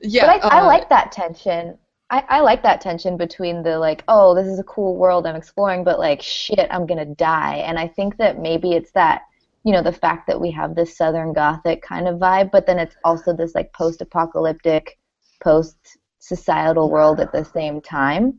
yeah. 0.00 0.38
but 0.38 0.44
I, 0.44 0.58
I 0.58 0.60
uh, 0.60 0.66
like 0.66 0.88
that 0.88 1.12
tension. 1.12 1.78
I, 2.08 2.22
I 2.28 2.40
like 2.40 2.62
that 2.62 2.80
tension 2.80 3.16
between 3.16 3.62
the 3.62 3.78
like, 3.78 4.04
oh, 4.06 4.34
this 4.34 4.46
is 4.46 4.60
a 4.60 4.64
cool 4.64 4.96
world 4.96 5.26
I'm 5.26 5.34
exploring, 5.34 5.82
but 5.82 5.98
like, 5.98 6.22
shit, 6.22 6.68
I'm 6.70 6.86
gonna 6.86 7.04
die. 7.04 7.56
And 7.56 7.78
I 7.78 7.88
think 7.88 8.16
that 8.18 8.38
maybe 8.38 8.72
it's 8.72 8.92
that, 8.92 9.22
you 9.64 9.72
know, 9.72 9.82
the 9.82 9.92
fact 9.92 10.28
that 10.28 10.40
we 10.40 10.50
have 10.52 10.74
this 10.74 10.96
Southern 10.96 11.32
Gothic 11.32 11.82
kind 11.82 12.06
of 12.06 12.20
vibe, 12.20 12.52
but 12.52 12.66
then 12.66 12.78
it's 12.78 12.96
also 13.02 13.34
this 13.34 13.54
like 13.56 13.72
post-apocalyptic, 13.72 14.98
post-societal 15.42 16.90
world 16.90 17.18
at 17.18 17.32
the 17.32 17.44
same 17.44 17.80
time, 17.80 18.38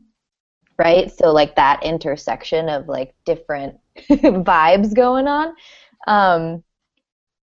right? 0.78 1.12
So 1.12 1.30
like 1.32 1.54
that 1.56 1.82
intersection 1.82 2.70
of 2.70 2.88
like 2.88 3.14
different 3.26 3.76
vibes 4.08 4.94
going 4.94 5.28
on. 5.28 5.54
Um, 6.06 6.64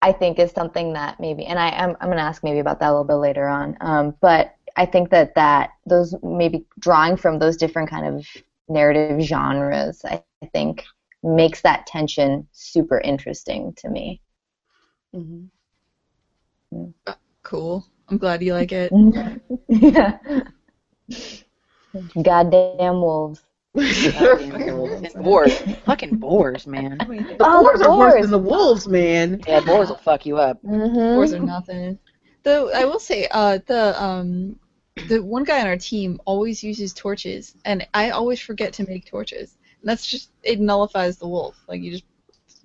I 0.02 0.12
think 0.12 0.38
is 0.38 0.52
something 0.52 0.94
that 0.94 1.20
maybe, 1.20 1.44
and 1.46 1.58
I, 1.58 1.70
I'm, 1.70 1.96
I'm 2.00 2.08
going 2.08 2.16
to 2.16 2.22
ask 2.22 2.42
maybe 2.42 2.58
about 2.58 2.80
that 2.80 2.88
a 2.88 2.92
little 2.92 3.04
bit 3.04 3.14
later 3.14 3.46
on. 3.48 3.76
Um, 3.80 4.14
but 4.20 4.54
I 4.76 4.86
think 4.86 5.10
that 5.10 5.34
that 5.34 5.70
those 5.86 6.14
maybe 6.22 6.64
drawing 6.78 7.16
from 7.16 7.38
those 7.38 7.56
different 7.56 7.90
kind 7.90 8.06
of 8.06 8.26
narrative 8.68 9.20
genres, 9.20 10.02
I, 10.04 10.22
I 10.42 10.46
think 10.46 10.84
makes 11.22 11.60
that 11.62 11.86
tension 11.86 12.48
super 12.52 12.98
interesting 13.00 13.74
to 13.74 13.90
me. 13.90 14.20
Mm-hmm. 15.14 15.44
cool. 17.42 17.86
I'm 18.08 18.18
glad 18.18 18.42
you 18.42 18.54
like 18.54 18.72
it. 18.72 18.92
yeah. 19.68 20.18
Goddamn 22.22 23.00
wolves. 23.00 23.42
And 23.74 25.24
boars. 25.24 25.58
Fucking 25.84 26.16
boars, 26.16 26.66
man. 26.66 26.98
The 26.98 27.36
Oh, 27.40 27.62
boars 27.62 27.80
the 27.80 27.88
are 27.88 27.98
worse 27.98 28.20
than 28.22 28.30
the 28.30 28.38
wolves, 28.38 28.88
man. 28.88 29.40
Yeah, 29.46 29.60
boars 29.60 29.88
will 29.88 29.96
fuck 29.96 30.26
you 30.26 30.38
up. 30.38 30.62
Mm-hmm. 30.62 30.94
Boars 30.94 31.32
are 31.32 31.38
nothing. 31.38 31.98
Though 32.42 32.72
I 32.72 32.84
will 32.84 32.98
say, 32.98 33.28
uh, 33.30 33.58
the 33.66 34.02
um, 34.02 34.56
the 35.08 35.22
one 35.22 35.44
guy 35.44 35.60
on 35.60 35.66
our 35.66 35.76
team 35.76 36.20
always 36.24 36.62
uses 36.64 36.92
torches, 36.92 37.54
and 37.64 37.86
I 37.94 38.10
always 38.10 38.40
forget 38.40 38.72
to 38.74 38.86
make 38.88 39.06
torches. 39.06 39.56
And 39.80 39.88
that's 39.88 40.06
just 40.06 40.30
it 40.42 40.58
nullifies 40.58 41.18
the 41.18 41.28
wolf. 41.28 41.56
Like 41.68 41.80
you 41.80 41.92
just, 41.92 42.04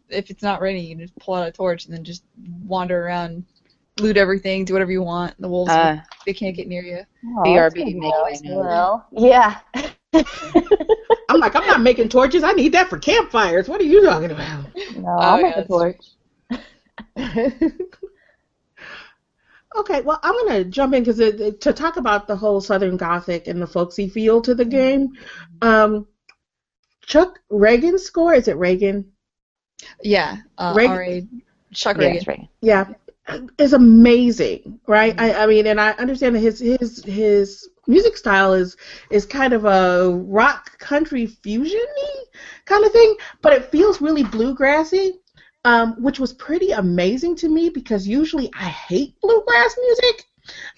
if 0.09 0.29
it's 0.31 0.43
not 0.43 0.61
raining, 0.61 0.85
you 0.85 0.95
just 0.95 1.17
pull 1.19 1.35
out 1.35 1.47
a 1.47 1.51
torch 1.51 1.85
and 1.85 1.93
then 1.93 2.03
just 2.03 2.23
wander 2.65 3.05
around, 3.05 3.45
loot 3.99 4.17
everything, 4.17 4.65
do 4.65 4.73
whatever 4.73 4.91
you 4.91 5.03
want. 5.03 5.39
The 5.39 5.49
wolves 5.49 5.71
Uh, 5.71 6.01
they 6.25 6.33
can't 6.33 6.55
get 6.55 6.67
near 6.67 6.83
you. 6.83 7.01
BRB 7.43 7.75
making 7.75 8.03
Always 8.03 8.41
me 8.41 8.49
Yeah. 9.11 9.59
I'm 11.29 11.39
like, 11.39 11.55
I'm 11.55 11.65
not 11.65 11.81
making 11.81 12.09
torches. 12.09 12.43
I 12.43 12.53
need 12.53 12.73
that 12.73 12.89
for 12.89 12.97
campfires. 12.99 13.67
What 13.67 13.81
are 13.81 13.85
you 13.85 14.01
talking 14.03 14.31
about? 14.31 14.65
No, 14.95 15.09
I'll 15.09 15.37
Oh, 15.37 15.41
make 15.41 15.55
yeah, 15.55 15.57
a 15.57 15.63
torch. 15.65 15.97
okay, 19.75 20.01
well, 20.01 20.19
I'm 20.23 20.33
going 20.33 20.63
to 20.63 20.69
jump 20.69 20.93
in 20.93 21.03
because 21.03 21.17
to 21.17 21.73
talk 21.73 21.97
about 21.97 22.27
the 22.27 22.35
whole 22.35 22.61
Southern 22.61 22.97
Gothic 22.97 23.47
and 23.47 23.61
the 23.61 23.67
folksy 23.67 24.07
feel 24.07 24.41
to 24.41 24.55
the 24.55 24.65
game, 24.65 25.09
um, 25.61 26.07
Chuck 27.05 27.39
Ragan's 27.51 28.03
score, 28.03 28.33
is 28.33 28.47
it 28.47 28.57
Ragan? 28.57 29.05
Yeah. 30.03 30.37
Uh, 30.57 30.73
Ragan- 30.73 30.89
R.A. 30.89 31.27
Chuck 31.73 31.97
Yeah, 31.97 32.07
Ragan. 32.07 32.13
that's 32.13 32.27
right. 32.27 32.47
Yeah, 32.61 32.85
is 33.57 33.73
amazing, 33.73 34.79
right? 34.87 35.15
I, 35.19 35.33
I 35.43 35.47
mean, 35.47 35.67
and 35.67 35.79
I 35.79 35.91
understand 35.91 36.35
that 36.35 36.39
his 36.39 36.59
his 36.59 37.03
his 37.03 37.69
music 37.87 38.17
style 38.17 38.53
is 38.53 38.75
is 39.09 39.25
kind 39.25 39.53
of 39.53 39.65
a 39.65 40.11
rock 40.11 40.77
country 40.79 41.25
fusion-y 41.27 42.23
kind 42.65 42.83
of 42.85 42.91
thing, 42.91 43.15
but 43.41 43.53
it 43.53 43.65
feels 43.65 44.01
really 44.01 44.23
bluegrassy, 44.23 45.11
um, 45.65 45.93
which 46.01 46.19
was 46.19 46.33
pretty 46.33 46.71
amazing 46.71 47.35
to 47.37 47.49
me 47.49 47.69
because 47.69 48.07
usually 48.07 48.49
I 48.53 48.65
hate 48.69 49.19
bluegrass 49.21 49.75
music. 49.81 50.25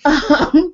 Um, 0.05 0.73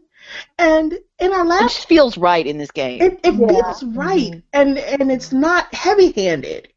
and 0.57 0.93
in 1.19 1.33
our 1.33 1.45
It 1.59 1.65
last 1.65 1.69
just 1.69 1.87
feels 1.87 2.17
right 2.17 2.45
in 2.45 2.57
this 2.57 2.71
game. 2.71 3.11
it, 3.11 3.19
it 3.23 3.33
Yeah. 3.33 3.47
feels 3.47 3.83
right 3.83 4.35
and 4.53 4.77
and 4.77 5.11
it's 5.11 5.31
not 5.31 5.73
heavy 5.73 6.11
handed 6.11 6.67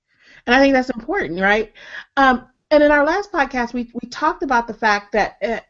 and 0.46 0.54
i 0.54 0.58
think 0.60 0.74
that's 0.74 0.90
important 0.90 1.40
right 1.40 1.72
um, 2.16 2.46
and 2.70 2.82
in 2.82 2.90
our 2.90 3.04
last 3.04 3.32
podcast 3.32 3.72
we, 3.74 3.90
we 4.02 4.08
talked 4.08 4.42
about 4.42 4.66
the 4.66 4.74
fact 4.74 5.12
that 5.12 5.36
uh, 5.42 5.60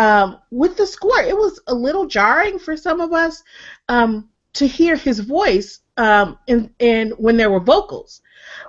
um, 0.00 0.38
with 0.50 0.76
the 0.76 0.86
score 0.86 1.20
it 1.20 1.36
was 1.36 1.60
a 1.66 1.74
little 1.74 2.06
jarring 2.06 2.58
for 2.58 2.76
some 2.76 3.00
of 3.00 3.12
us 3.12 3.42
um, 3.88 4.28
to 4.52 4.66
hear 4.66 4.96
his 4.96 5.20
voice 5.20 5.80
um, 5.96 6.38
in, 6.46 6.70
in 6.78 7.10
when 7.12 7.36
there 7.36 7.50
were 7.50 7.60
vocals 7.60 8.22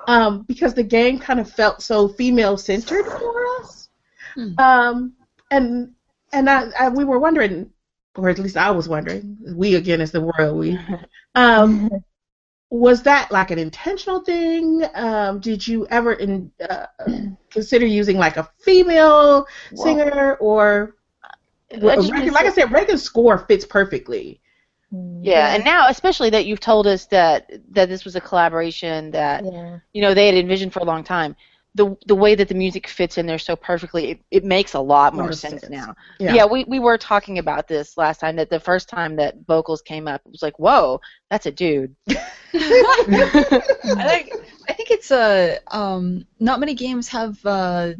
um, 0.08 0.44
because 0.48 0.74
the 0.74 0.84
game 0.84 1.20
kind 1.20 1.40
of 1.40 1.50
felt 1.50 1.82
so 1.82 2.08
female 2.08 2.58
centered 2.58 3.06
for 3.06 3.46
us 3.60 3.90
Hmm. 4.36 4.54
um, 4.60 5.14
and 5.52 5.94
and 6.32 6.50
I, 6.50 6.70
I, 6.80 6.90
we 6.90 7.04
were 7.04 7.20
wondering 7.20 7.72
or 8.16 8.30
at 8.30 8.40
least 8.40 8.58
I 8.58 8.72
was 8.72 8.90
wondering, 8.90 9.38
we 9.56 9.76
again 9.76 10.02
as 10.02 10.12
the 10.12 10.22
world, 10.22 10.58
we, 10.60 10.80
um, 11.36 11.90
was 12.70 13.04
that 13.04 13.32
like 13.32 13.52
an 13.52 13.60
intentional 13.60 14.22
thing? 14.22 14.84
Um, 14.94 15.40
did 15.40 15.66
you 15.68 15.88
ever 15.88 16.14
in, 16.14 16.52
uh, 16.70 16.88
consider 17.50 17.86
using 17.86 18.18
like 18.18 18.38
a 18.38 18.50
female 18.64 19.46
singer 19.76 20.36
or 20.36 20.96
I 21.74 21.78
Ragan, 21.78 22.32
like 22.32 22.46
I 22.46 22.52
said, 22.52 22.70
Ragan's 22.70 23.04
score 23.04 23.38
fits 23.48 23.66
perfectly. 23.66 24.40
Yeah, 25.22 25.56
and 25.56 25.64
now 25.64 25.88
especially 25.88 26.30
that 26.32 26.46
you've 26.46 26.60
told 26.60 26.86
us 26.86 27.06
that 27.08 27.50
that 27.72 27.88
this 27.88 28.04
was 28.04 28.18
a 28.18 28.22
collaboration 28.22 29.12
that 29.12 29.46
Yeah. 29.46 29.80
you 29.94 30.02
know 30.02 30.14
they 30.14 30.26
had 30.26 30.36
envisioned 30.36 30.74
for 30.74 30.80
a 30.80 30.84
long 30.84 31.04
time. 31.06 31.36
The 31.76 31.96
the 32.08 32.16
way 32.16 32.36
that 32.36 32.50
the 32.50 32.56
music 32.56 32.88
fits 32.90 33.18
in 33.18 33.26
there 33.26 33.40
so 33.40 33.56
perfectly, 33.56 34.12
it, 34.12 34.20
it 34.30 34.44
makes 34.44 34.74
a 34.74 34.82
lot 34.82 35.14
more 35.14 35.28
Lot 35.28 35.36
sense, 35.36 35.62
sense. 35.62 35.72
now. 35.72 35.96
Yeah. 36.20 36.46
we, 36.46 36.66
we 36.66 36.80
were 36.80 36.98
talking 36.98 37.40
about 37.40 37.70
this 37.70 37.96
last 37.98 38.20
time 38.20 38.36
that 38.36 38.50
the 38.50 38.60
first 38.60 38.90
time 38.90 39.16
that 39.16 39.36
vocals 39.48 39.82
came 39.82 40.06
up, 40.10 40.20
it 40.26 40.32
was 40.34 40.42
like, 40.42 40.60
whoa, 40.60 41.00
that's 41.30 41.46
a 41.46 41.52
dude. 41.52 41.96
I 42.10 42.14
think 44.10 44.34
I 44.68 44.74
think 44.74 44.92
it's 44.92 45.12
uh, 45.12 45.60
um 45.68 46.26
not 46.40 46.60
many 46.60 46.74
games 46.74 47.08
have 47.10 47.44
uh 47.46 47.94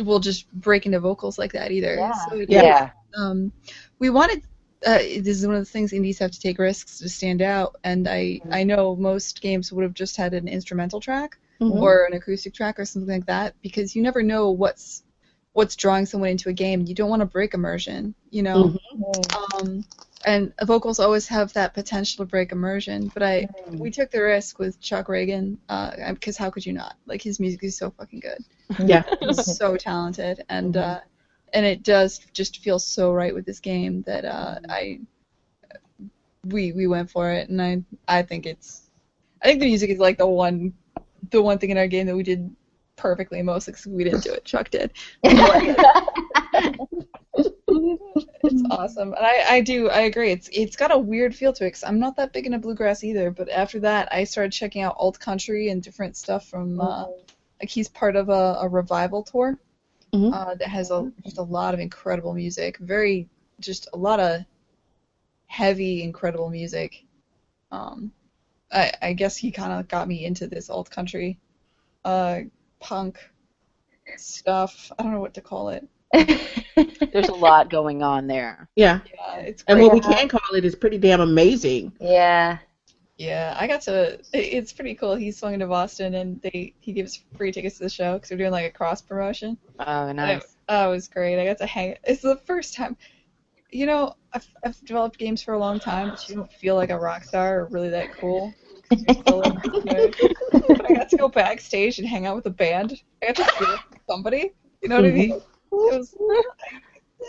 will 0.00 0.18
just 0.20 0.50
break 0.52 0.86
into 0.86 0.98
vocals 1.00 1.38
like 1.38 1.52
that 1.52 1.70
either. 1.70 1.94
Yeah. 1.94 2.12
So 2.28 2.36
it- 2.38 2.50
Yeah. 2.50 2.90
Um, 3.16 3.52
we 3.98 4.10
wanted. 4.10 4.42
Uh, 4.84 4.98
this 4.98 5.38
is 5.38 5.46
one 5.46 5.54
of 5.54 5.60
the 5.62 5.70
things 5.70 5.92
indies 5.92 6.18
have 6.18 6.32
to 6.32 6.40
take 6.40 6.58
risks 6.58 6.98
to 6.98 7.08
stand 7.08 7.40
out, 7.40 7.76
and 7.84 8.08
I 8.08 8.40
I 8.50 8.64
know 8.64 8.96
most 8.96 9.40
games 9.40 9.72
would 9.72 9.84
have 9.84 9.94
just 9.94 10.16
had 10.16 10.34
an 10.34 10.48
instrumental 10.48 11.00
track 11.00 11.38
Mhm. 11.60 11.80
or 11.80 12.04
an 12.06 12.14
acoustic 12.14 12.52
track 12.52 12.80
or 12.80 12.84
something 12.84 13.14
like 13.14 13.26
that 13.26 13.54
because 13.62 13.94
you 13.94 14.02
never 14.02 14.22
know 14.24 14.50
what's 14.50 15.04
what's 15.52 15.76
drawing 15.76 16.06
someone 16.06 16.30
into 16.30 16.48
a 16.48 16.52
game. 16.52 16.84
You 16.86 16.94
don't 16.96 17.10
want 17.10 17.20
to 17.20 17.26
break 17.26 17.54
immersion, 17.54 18.14
you 18.30 18.42
know. 18.42 18.74
Um, 19.54 19.84
and 20.24 20.52
vocals 20.64 20.98
always 20.98 21.28
have 21.28 21.52
that 21.52 21.74
potential 21.74 22.24
to 22.24 22.28
break 22.30 22.50
immersion, 22.52 23.10
but 23.14 23.22
I 23.22 23.48
we 23.68 23.90
took 23.90 24.10
the 24.10 24.22
risk 24.22 24.58
with 24.58 24.80
Chuck 24.80 25.06
Ragan 25.06 25.58
because 26.14 26.36
how 26.36 26.50
could 26.50 26.66
you 26.66 26.72
not? 26.72 26.96
Like 27.06 27.22
his 27.22 27.38
music 27.38 27.62
is 27.62 27.76
so 27.76 27.90
fucking 27.90 28.20
good. 28.20 28.44
Yeah. 28.84 29.04
He's 29.20 29.56
so 29.56 29.76
talented, 29.76 30.44
and 30.48 30.76
uh, 30.76 31.00
and 31.52 31.66
it 31.66 31.82
does 31.82 32.20
just 32.32 32.58
feel 32.58 32.78
so 32.78 33.12
right 33.12 33.34
with 33.34 33.44
this 33.44 33.60
game 33.60 34.02
that 34.02 34.24
uh, 34.24 34.58
I 34.68 35.00
we 36.44 36.72
we 36.72 36.86
went 36.86 37.10
for 37.10 37.30
it, 37.30 37.48
and 37.48 37.60
I 37.60 37.82
I 38.08 38.22
think 38.22 38.46
it's 38.46 38.90
I 39.42 39.46
think 39.46 39.60
the 39.60 39.66
music 39.66 39.90
is 39.90 39.98
like 39.98 40.18
the 40.18 40.26
one 40.26 40.74
the 41.30 41.42
one 41.42 41.58
thing 41.58 41.70
in 41.70 41.78
our 41.78 41.86
game 41.86 42.06
that 42.06 42.16
we 42.16 42.22
did 42.22 42.54
perfectly 42.96 43.42
mostly 43.42 43.72
because 43.72 43.86
we 43.86 44.04
didn't 44.04 44.24
do 44.24 44.32
it. 44.32 44.44
Chuck 44.44 44.70
did. 44.70 44.92
It's 48.44 48.62
awesome, 48.70 49.14
and 49.14 49.24
I, 49.24 49.44
I 49.48 49.60
do 49.60 49.88
I 49.88 50.00
agree. 50.00 50.32
It's 50.32 50.50
it's 50.52 50.76
got 50.76 50.92
a 50.92 50.98
weird 50.98 51.34
feel 51.34 51.52
to 51.54 51.64
it. 51.64 51.70
Cause 51.70 51.84
I'm 51.84 52.00
not 52.00 52.16
that 52.16 52.32
big 52.32 52.44
into 52.44 52.58
bluegrass 52.58 53.04
either, 53.04 53.30
but 53.30 53.48
after 53.48 53.78
that, 53.80 54.08
I 54.12 54.24
started 54.24 54.52
checking 54.52 54.82
out 54.82 54.96
alt 54.98 55.18
country 55.18 55.68
and 55.68 55.80
different 55.80 56.16
stuff 56.16 56.46
from 56.48 56.80
uh, 56.80 57.06
like 57.60 57.70
he's 57.70 57.88
part 57.88 58.16
of 58.16 58.28
a, 58.28 58.58
a 58.60 58.68
revival 58.68 59.22
tour 59.22 59.56
Mhm. 60.14 60.32
uh, 60.32 60.54
that 60.54 60.68
has 60.68 60.90
a 60.90 61.10
just 61.24 61.38
a 61.38 61.42
lot 61.42 61.74
of 61.74 61.80
incredible 61.80 62.34
music. 62.34 62.78
Very 62.78 63.28
just 63.60 63.88
a 63.92 63.96
lot 63.96 64.20
of 64.20 64.42
heavy, 65.46 66.02
incredible 66.02 66.50
music. 66.50 67.04
Um, 67.70 68.12
I 68.72 68.92
I 69.02 69.12
guess 69.14 69.36
he 69.36 69.50
kind 69.50 69.72
of 69.72 69.88
got 69.88 70.08
me 70.08 70.24
into 70.24 70.46
this 70.46 70.70
alt 70.70 70.90
country, 70.90 71.38
uh, 72.04 72.40
punk 72.80 73.18
stuff. 74.16 74.92
I 74.98 75.02
don't 75.02 75.12
know 75.12 75.20
what 75.20 75.34
to 75.34 75.40
call 75.40 75.70
it. 75.70 75.86
There's 77.12 77.28
a 77.28 77.34
lot 77.34 77.70
going 77.70 78.02
on 78.02 78.26
there. 78.26 78.68
Yeah. 78.76 79.00
Yeah, 79.14 79.36
it's 79.38 79.64
And 79.68 79.80
what 79.80 79.92
we 79.92 80.00
can 80.00 80.28
call 80.28 80.54
it 80.56 80.64
is 80.64 80.74
pretty 80.74 80.98
damn 80.98 81.20
amazing. 81.20 81.92
yeah. 82.00 82.58
Yeah, 83.22 83.56
I 83.58 83.68
got 83.68 83.82
to. 83.82 84.18
It's 84.32 84.72
pretty 84.72 84.96
cool. 84.96 85.14
He's 85.14 85.38
swinging 85.38 85.60
to 85.60 85.66
Boston, 85.68 86.14
and 86.14 86.42
they 86.42 86.74
he 86.80 86.92
gives 86.92 87.22
free 87.36 87.52
tickets 87.52 87.78
to 87.78 87.84
the 87.84 87.88
show 87.88 88.14
because 88.14 88.30
we're 88.30 88.36
doing 88.38 88.50
like 88.50 88.66
a 88.66 88.70
cross 88.70 89.00
promotion. 89.00 89.56
Oh, 89.78 90.08
And 90.08 90.16
nice. 90.16 90.42
It, 90.42 90.50
oh, 90.68 90.88
it 90.88 90.90
was 90.90 91.06
great. 91.08 91.40
I 91.40 91.44
got 91.44 91.58
to 91.58 91.66
hang. 91.66 91.96
It's 92.04 92.22
the 92.22 92.36
first 92.36 92.74
time. 92.74 92.96
You 93.70 93.86
know, 93.86 94.14
I've, 94.32 94.46
I've 94.64 94.78
developed 94.84 95.18
games 95.18 95.40
for 95.40 95.54
a 95.54 95.58
long 95.58 95.78
time, 95.78 96.10
but 96.10 96.28
you 96.28 96.34
don't 96.34 96.52
feel 96.52 96.74
like 96.74 96.90
a 96.90 96.98
rock 96.98 97.22
star 97.24 97.60
or 97.60 97.64
really 97.66 97.90
that 97.90 98.08
cool. 98.20 98.52
still 99.08 99.42
in 99.44 99.54
the. 99.62 100.14
But 100.68 100.90
I 100.90 100.92
got 100.94 101.08
to 101.10 101.16
go 101.16 101.28
backstage 101.28 101.98
and 102.00 102.08
hang 102.08 102.26
out 102.26 102.34
with 102.34 102.46
a 102.46 102.50
band. 102.50 103.00
I 103.22 103.26
got 103.26 103.36
to 103.36 103.44
feel 103.44 103.68
like 103.70 104.00
somebody. 104.10 104.52
You 104.82 104.88
know 104.88 104.96
what 104.96 105.04
I 105.06 105.12
mean? 105.12 105.30
It 105.30 105.42
was. 105.72 106.14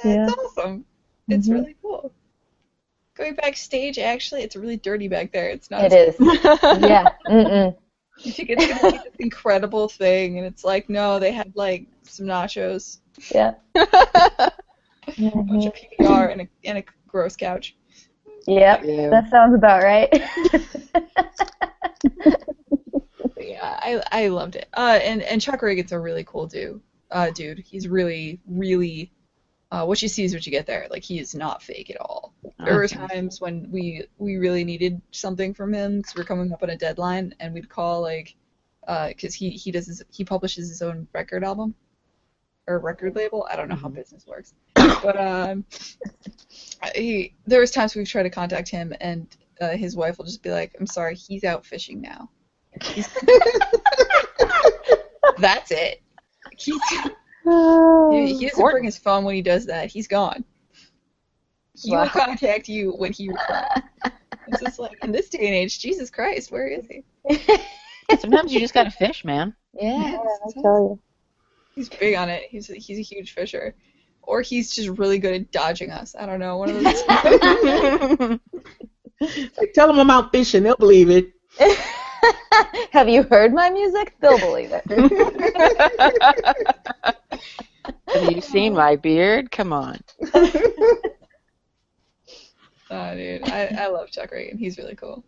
Yeah. 0.04 0.26
It's 0.26 0.58
awesome. 0.58 0.86
It's 1.30 1.48
Mhm. 1.48 1.54
really 1.54 1.76
cool. 1.82 2.12
Going 3.16 3.36
backstage, 3.36 3.99
actually, 3.99 4.41
it's 4.41 4.55
really 4.55 4.78
dirty 4.78 5.07
back 5.07 5.32
there. 5.32 5.49
It's 5.49 5.70
not. 5.70 5.86
It 5.86 5.93
as 5.93 6.16
is. 6.16 6.20
Yeah. 6.82 7.09
Mm-mm. 7.28 7.76
You 8.20 8.32
think 8.32 8.49
it's 8.49 8.68
gonna 8.68 8.91
be 8.91 8.97
this 8.97 9.16
incredible 9.20 9.88
thing, 9.88 10.38
and 10.38 10.47
it's 10.47 10.64
like, 10.64 10.89
no, 10.89 11.20
they 11.20 11.32
had 11.32 11.51
like 11.55 11.88
some 12.03 12.26
nachos, 12.26 12.99
Yeah. 13.34 13.53
a 13.76 14.51
bunch 15.07 15.66
of 15.66 15.74
PBR, 15.74 16.32
and 16.32 16.41
a 16.41 16.47
and 16.64 16.78
a 16.80 16.84
gross 17.07 17.36
couch. 17.36 17.76
Yep. 18.47 18.84
Ew. 18.84 19.09
That 19.09 19.30
sounds 19.30 19.55
about 19.55 19.84
right. 19.84 20.09
Yeah, 23.38 23.78
I 23.82 24.01
I 24.11 24.28
loved 24.30 24.55
it. 24.55 24.68
Uh, 24.74 24.99
and 25.01 25.22
and 25.22 25.41
Chuck 25.41 25.61
Ragan's 25.61 25.91
a 25.91 25.99
really 25.99 26.24
cool 26.24 26.47
dude. 26.47 26.82
Uh, 27.11 27.30
dude, 27.32 27.59
he's 27.59 27.88
really 27.88 28.39
really. 28.47 29.11
Uh, 29.74 29.84
what 29.84 30.00
you 30.04 30.08
see 30.08 30.24
is 30.24 30.36
what 30.36 30.46
you 30.46 30.52
get 30.52 30.68
there. 30.68 30.86
Like 30.92 31.04
he 31.04 31.18
is 31.18 31.34
not 31.34 31.64
fake 31.64 31.90
at 31.90 32.00
all. 32.00 32.36
There 32.64 32.76
were 32.76 32.88
times 32.88 33.42
when 33.42 33.72
we 33.72 34.06
we 34.20 34.38
really 34.38 34.64
needed 34.64 35.02
something 35.10 35.52
from 35.52 35.74
him 35.74 35.98
because 35.98 36.16
we're 36.16 36.26
coming 36.26 36.54
up 36.54 36.62
on 36.62 36.70
a 36.70 36.78
deadline, 36.78 37.34
and 37.40 37.56
we'd 37.56 37.70
call 37.70 38.04
like, 38.04 38.36
because 38.86 39.34
he 39.34 39.50
he 39.50 39.72
does 39.72 39.88
his, 39.88 40.04
he 40.12 40.24
publishes 40.24 40.70
his 40.70 40.84
own 40.84 41.08
record 41.12 41.44
album 41.44 41.74
or 42.68 42.78
record 42.78 43.16
label. 43.16 43.48
I 43.50 43.56
don't 43.56 43.68
know 43.68 43.76
how 43.76 43.90
business 43.90 44.28
works, 44.28 44.54
but 44.76 45.20
um, 45.20 45.66
he 46.96 47.34
there 47.48 47.60
was 47.60 47.72
times 47.72 47.96
we've 47.96 48.08
tried 48.08 48.24
to 48.24 48.30
contact 48.30 48.70
him, 48.70 48.94
and 49.02 49.26
uh, 49.60 49.70
his 49.70 49.96
wife 49.96 50.20
will 50.20 50.26
just 50.26 50.44
be 50.44 50.52
like, 50.52 50.76
"I'm 50.80 50.86
sorry, 50.86 51.16
he's 51.16 51.44
out 51.44 51.66
fishing 51.66 52.00
now." 52.00 52.30
That's 55.40 55.72
it. 55.72 56.04
He's, 56.56 56.80
he, 57.44 58.36
he 58.39 58.48
doesn't 58.48 58.72
bring 58.72 58.84
his 58.84 58.98
phone 58.98 59.24
when 59.24 59.36
he 59.36 59.41
does 59.41 59.66
that. 59.68 59.89
He's 59.89 60.08
gone. 60.08 60.44
He 61.82 61.91
will 61.91 62.08
contact 62.10 62.70
you 62.70 62.91
when 62.91 63.14
he 63.14 63.30
returns. 63.30 63.68
It's 64.46 64.62
just 64.62 64.78
like 64.78 65.02
in 65.02 65.14
this 65.14 65.30
day 65.30 65.48
and 65.48 65.56
age, 65.56 65.80
Jesus 65.80 66.10
Christ, 66.10 66.52
where 66.52 66.68
is 66.68 66.86
he? 66.86 67.06
Sometimes 68.20 68.54
you 68.54 68.60
just 68.60 68.74
gotta 68.74 68.91
fish, 68.91 69.24
man. 69.24 69.56
yeah. 69.74 70.18
I 70.46 70.62
tell 70.62 70.80
you. 70.80 71.00
He's 71.76 71.88
big 71.88 72.16
on 72.16 72.28
it. 72.28 72.44
He's 72.50 72.70
a, 72.70 72.74
he's 72.74 73.00
a 73.00 73.02
huge 73.02 73.32
fisher, 73.32 73.74
or 74.22 74.41
he's 74.41 74.76
just 74.76 74.89
really 74.89 75.18
good 75.18 75.34
at 75.34 75.52
dodging 75.54 75.91
us. 75.91 76.14
I 76.20 76.26
don't 76.26 76.41
know. 76.41 76.58
One 76.58 76.72
of 76.72 76.84
those. 76.84 78.39
Like, 79.58 79.72
tell 79.74 79.88
them 79.88 80.00
I'm 80.00 80.10
out 80.10 80.34
fishing, 80.34 80.64
they'll 80.64 80.76
believe 80.76 81.10
it. 81.10 81.32
Have 82.92 83.10
you 83.10 83.24
heard 83.24 83.54
my 83.54 83.70
music? 83.70 84.16
They'll 84.20 84.40
believe 84.40 84.72
it. 84.72 84.84
Have 88.08 88.32
you 88.32 88.42
seen 88.42 88.74
my 88.74 88.96
beard? 88.96 89.52
Come 89.52 89.74
on. 89.74 90.00
oh, 90.34 91.02
dude, 93.16 93.50
I, 93.50 93.76
I 93.80 93.88
love 93.88 94.12
Chuck 94.12 94.32
Ragan. 94.32 94.58
He's 94.58 94.78
really 94.78 94.96
cool. 94.96 95.24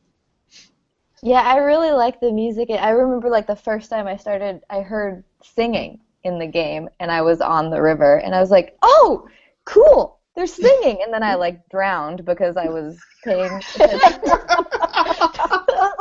Yeah, 1.22 1.42
I 1.42 1.58
really 1.58 1.92
like 1.92 2.20
the 2.20 2.32
music. 2.32 2.70
I 2.70 2.90
remember 2.90 3.30
like 3.30 3.48
the 3.48 3.56
first 3.56 3.90
time 3.90 4.08
I 4.08 4.18
started, 4.18 4.62
I 4.70 4.82
heard 4.82 5.24
singing 5.42 6.00
in 6.24 6.40
the 6.40 6.48
game, 6.48 6.90
and 7.00 7.12
I 7.12 7.22
was 7.22 7.42
on 7.42 7.70
the 7.70 7.82
river, 7.82 8.18
and 8.18 8.36
I 8.36 8.40
was 8.40 8.52
like, 8.52 8.78
"Oh, 8.82 9.28
cool! 9.64 10.20
They're 10.36 10.48
singing!" 10.48 11.00
And 11.04 11.14
then 11.14 11.24
I 11.24 11.36
like 11.36 11.68
drowned 11.70 12.26
because 12.26 12.58
I 12.58 12.68
was 12.68 12.98
paying. 13.24 13.62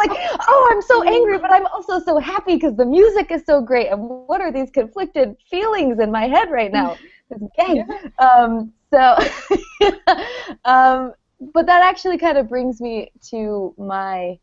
Attention. 0.05 0.29
I 0.29 0.33
was 0.33 0.39
like, 0.39 0.49
"Oh, 0.49 0.69
I'm 0.73 0.83
so 0.83 1.03
angry, 1.03 1.39
but 1.39 1.53
I'm 1.53 1.67
also 1.67 2.01
so 2.01 2.19
happy 2.19 2.55
because 2.55 2.77
the 2.77 2.87
music 2.87 3.31
is 3.31 3.45
so 3.47 3.61
great." 3.61 3.89
And 3.89 4.09
what 4.27 4.41
are 4.41 4.53
these 4.53 4.71
conflicted 4.71 5.37
feelings 5.51 5.99
in 6.01 6.11
my 6.11 6.29
head 6.29 6.51
right 6.51 6.73
now? 6.73 6.97
This 7.31 7.41
game. 7.59 7.85
Um, 8.19 8.73
so, 8.93 9.17
um, 10.65 11.15
but 11.55 11.67
that 11.67 11.83
actually 11.83 12.19
kind 12.19 12.37
of 12.37 12.49
brings 12.49 12.81
me 12.81 13.11
to 13.31 13.75
my 13.79 14.39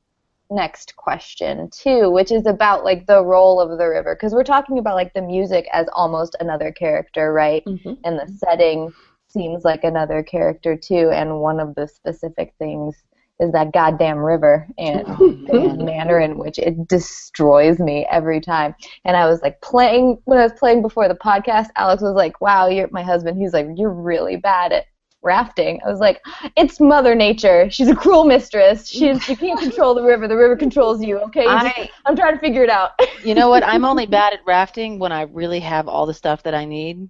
next 0.50 0.96
question 0.98 1.70
too, 1.72 2.12
which 2.12 2.32
is 2.32 2.46
about 2.46 2.84
like 2.84 3.06
the 3.08 3.24
role 3.24 3.60
of 3.62 3.78
the 3.78 3.88
river 3.88 4.16
because 4.16 4.34
we're 4.34 4.44
talking 4.44 4.78
about 4.80 4.96
like 4.96 5.14
the 5.14 5.22
music 5.22 5.68
as 5.72 5.88
almost 5.94 6.36
another 6.40 6.72
character, 6.72 7.32
right? 7.32 7.64
Mhm. 7.66 7.98
And 8.04 8.20
the 8.20 8.28
setting 8.28 8.92
seems 9.28 9.64
like 9.64 9.84
another 9.84 10.22
character 10.24 10.76
too. 10.76 11.10
And 11.14 11.40
one 11.40 11.60
of 11.60 11.74
the 11.76 11.88
specific 11.88 12.54
things 12.60 13.04
is 13.42 13.52
that 13.52 13.74
goddamn 13.74 14.18
river 14.20 14.68
and 14.78 15.06
the 15.48 15.76
manner 15.84 16.20
in 16.20 16.38
which 16.44 16.58
it 16.60 16.88
destroys 16.88 17.80
me 17.80 18.08
every 18.10 18.40
time. 18.40 18.76
And 19.04 19.18
I 19.18 19.28
was 19.28 19.42
like 19.42 19.60
playing 19.62 20.20
when 20.26 20.40
I 20.40 20.44
was 20.44 20.54
playing 20.54 20.82
before 20.82 21.08
the 21.08 21.16
podcast. 21.16 21.68
Alex 21.76 22.02
was 22.02 22.16
like, 22.16 22.40
"Wow, 22.40 22.68
you're 22.68 22.90
my 22.92 23.04
husband." 23.04 23.38
He's 23.38 23.54
like, 23.54 23.68
"You're 23.76 23.94
really 23.94 24.38
bad 24.38 24.72
at." 24.72 24.86
rafting 25.24 25.80
i 25.86 25.88
was 25.88 26.00
like 26.00 26.20
it's 26.58 26.80
mother 26.80 27.14
nature 27.14 27.70
she's 27.70 27.88
a 27.88 27.96
cruel 27.96 28.24
mistress 28.26 28.90
she, 28.90 29.16
she 29.20 29.36
can't 29.36 29.60
control 29.60 29.94
the 29.94 30.02
river 30.02 30.28
the 30.28 30.36
river 30.36 30.56
controls 30.56 31.00
you 31.00 31.20
okay 31.20 31.44
You 31.44 31.50
just- 31.60 31.78
I, 31.78 31.90
i'm 32.08 32.16
trying 32.16 32.34
to 32.34 32.40
figure 32.40 32.64
it 32.64 32.72
out 32.72 32.94
you 33.24 33.36
know 33.36 33.50
what? 33.50 33.64
I'm 33.64 33.86
only 33.86 34.06
bad 34.08 34.34
at 34.34 34.40
rafting 34.46 35.00
when 35.00 35.12
I 35.12 35.24
really 35.24 35.60
have 35.60 35.88
all 35.88 36.06
the 36.06 36.14
stuff 36.14 36.44
that 36.44 36.54
I 36.54 36.66
need. 36.66 37.10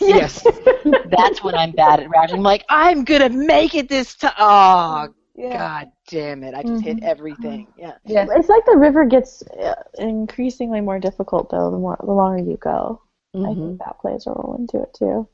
Yes. 0.00 0.46
That's 0.84 1.42
when 1.42 1.54
I'm 1.54 1.72
bad 1.72 2.00
at 2.00 2.10
rafting. 2.10 2.36
I'm 2.38 2.42
like, 2.42 2.64
I'm 2.68 3.04
gonna 3.04 3.30
make 3.30 3.74
it 3.74 3.88
this 3.88 4.14
time. 4.14 4.32
Oh, 4.38 5.08
yeah 5.36 5.56
god 5.58 5.92
damn 6.08 6.42
it! 6.42 6.54
I 6.54 6.62
just 6.62 6.82
hit 6.82 7.02
everything. 7.02 7.66
Yeah. 7.76 7.92
yeah 8.04 8.26
It's 8.30 8.48
like 8.48 8.64
the 8.66 8.76
river 8.76 9.04
gets 9.04 9.42
uh, 9.42 9.74
increasingly 9.98 10.80
more 10.80 10.98
difficult 10.98 11.50
though 11.50 11.70
the 11.70 11.78
more 11.78 11.96
the 12.02 12.12
longer 12.12 12.42
you 12.42 12.56
go. 12.56 13.02
I 13.34 13.38
Mhm. 13.38 13.54
think 13.54 13.78
that 13.80 13.98
plays 14.00 14.26
a 14.26 14.30
role 14.30 14.56
into 14.58 14.82
it 14.82 14.94
too. 14.94 15.28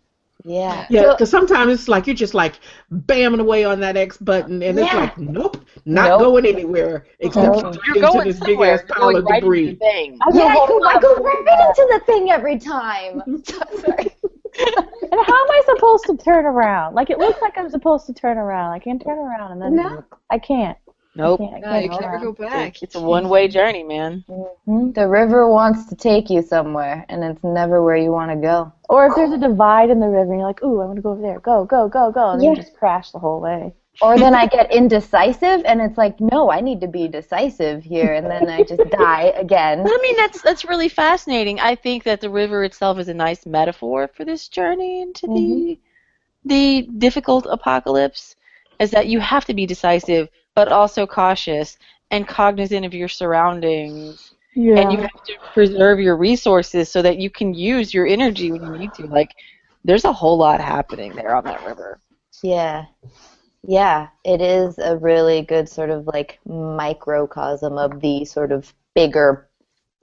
yeah 0.44 0.86
Yeah, 0.90 1.02
So- 1.02 1.12
because 1.12 1.30
sometimes 1.30 1.72
it's 1.72 1.86
like 1.88 2.08
you're 2.08 2.16
just 2.16 2.34
like 2.34 2.54
bamming 2.90 3.40
away 3.40 3.64
on 3.64 3.78
that 3.80 3.96
X 3.96 4.16
button, 4.16 4.60
and 4.62 4.76
it's 4.76 4.92
like, 4.92 5.16
nope, 5.18 5.56
not 5.84 6.08
Nope. 6.08 6.20
going 6.20 6.46
anywhere 6.46 7.06
except 7.20 7.62
Nope. 7.62 7.76
You're 7.86 7.96
into 7.96 8.00
going 8.12 8.26
this 8.28 8.40
big 8.40 8.48
somewhere. 8.56 8.72
ass 8.74 8.80
You're 8.80 8.96
pile 8.96 9.02
going 9.12 9.16
of 9.18 9.24
right 9.26 9.34
into 9.36 9.46
debris. 9.46 9.70
the 9.70 9.76
thing. 9.76 10.18
I 10.20 10.30
yeah, 10.34 10.42
I 10.46 10.54
go, 10.54 10.66
go, 10.66 10.84
I 10.84 10.98
go 11.00 11.14
right 11.14 11.68
into 11.68 11.86
the 11.92 12.00
thing 12.06 12.30
every 12.32 12.58
time. 12.58 13.22
Sorry. 14.54 14.86
And 15.10 15.20
how 15.26 15.44
am 15.44 15.50
I 15.50 15.62
supposed 15.66 16.04
to 16.06 16.16
turn 16.16 16.46
around? 16.46 16.94
Like 16.94 17.10
it 17.10 17.18
looks 17.18 17.40
like 17.42 17.56
I'm 17.58 17.70
supposed 17.70 18.06
to 18.06 18.12
turn 18.14 18.38
around. 18.38 18.72
I 18.72 18.78
can't 18.78 19.02
turn 19.02 19.18
around 19.18 19.52
and 19.52 19.62
then 19.62 19.76
No. 19.76 20.04
I 20.30 20.38
can't. 20.38 20.78
Nope. 21.14 21.40
I 21.40 21.44
can't. 21.44 21.54
I 21.54 21.60
No, 21.60 21.66
can't 21.68 21.84
you 21.84 21.90
can 21.90 21.98
turn 22.00 22.12
never 22.12 22.24
go 22.24 22.32
back. 22.32 22.82
It's 22.82 22.94
a 22.94 23.00
one-way 23.00 23.48
journey, 23.48 23.82
man. 23.82 24.24
Mhm. 24.66 24.94
The 24.94 25.06
river 25.08 25.46
wants 25.48 25.86
to 25.86 25.94
take 25.96 26.30
you 26.30 26.40
somewhere, 26.40 27.04
and 27.10 27.22
it's 27.22 27.44
never 27.44 27.82
where 27.82 27.96
you 27.96 28.10
want 28.12 28.30
to 28.30 28.36
go. 28.36 28.72
Or 28.88 29.06
if 29.06 29.14
there's 29.14 29.32
a 29.32 29.38
divide 29.38 29.90
in 29.90 30.00
the 30.00 30.08
river 30.08 30.32
and 30.32 30.40
you're 30.40 30.48
like, 30.48 30.62
ooh, 30.62 30.80
I 30.80 30.86
want 30.86 30.96
to 30.96 31.02
go 31.02 31.10
over 31.10 31.20
there. 31.20 31.40
Go, 31.40 31.64
go, 31.64 31.88
go, 31.88 32.10
go. 32.10 32.30
And 32.30 32.40
then 32.40 32.50
you 32.50 32.56
just 32.56 32.74
crash 32.74 33.10
the 33.10 33.18
whole 33.18 33.40
way. 33.40 33.74
Or 34.00 34.18
then 34.18 34.34
I 34.34 34.46
get 34.56 34.72
indecisive, 34.72 35.62
and 35.64 35.80
it's 35.80 35.98
like, 35.98 36.20
no, 36.20 36.50
I 36.50 36.60
need 36.60 36.80
to 36.80 36.88
be 36.88 37.08
decisive 37.08 37.84
here, 37.84 38.14
and 38.14 38.26
then 38.26 38.48
I 38.48 38.62
just 38.62 38.88
die 38.90 39.32
again. 39.36 39.82
But 39.82 39.92
I 39.92 39.98
mean, 40.02 40.16
that's 40.16 40.40
that's 40.42 40.64
really 40.64 40.88
fascinating. 40.88 41.60
I 41.60 41.74
think 41.74 42.04
that 42.04 42.20
the 42.20 42.30
river 42.30 42.64
itself 42.64 42.98
is 42.98 43.08
a 43.08 43.14
nice 43.14 43.44
metaphor 43.44 44.08
for 44.08 44.24
this 44.24 44.48
journey 44.48 45.02
into 45.02 45.26
the 45.26 45.32
mm-hmm. 45.32 46.48
the 46.48 46.88
difficult 46.98 47.46
apocalypse. 47.48 48.36
Is 48.78 48.90
that 48.90 49.06
you 49.06 49.20
have 49.20 49.44
to 49.44 49.54
be 49.54 49.66
decisive, 49.66 50.28
but 50.54 50.72
also 50.72 51.06
cautious 51.06 51.78
and 52.10 52.26
cognizant 52.26 52.84
of 52.84 52.94
your 52.94 53.08
surroundings, 53.08 54.34
Yeah. 54.54 54.80
and 54.80 54.92
you 54.92 54.98
have 54.98 55.24
to 55.24 55.34
preserve 55.52 56.00
your 56.00 56.16
resources 56.16 56.88
so 56.88 57.00
that 57.02 57.18
you 57.18 57.30
can 57.30 57.54
use 57.54 57.94
your 57.94 58.06
energy 58.06 58.50
when 58.50 58.62
you 58.62 58.78
need 58.78 58.94
to. 58.94 59.06
Like, 59.06 59.34
there's 59.84 60.04
a 60.04 60.12
whole 60.12 60.36
lot 60.36 60.60
happening 60.60 61.14
there 61.14 61.34
on 61.34 61.44
that 61.44 61.64
river. 61.64 62.00
Yeah. 62.42 62.86
Yeah, 63.64 64.08
it 64.24 64.40
is 64.40 64.78
a 64.78 64.96
really 64.96 65.42
good 65.42 65.68
sort 65.68 65.90
of 65.90 66.06
like 66.06 66.40
microcosm 66.46 67.78
of 67.78 68.00
the 68.00 68.24
sort 68.24 68.50
of 68.50 68.72
bigger 68.94 69.48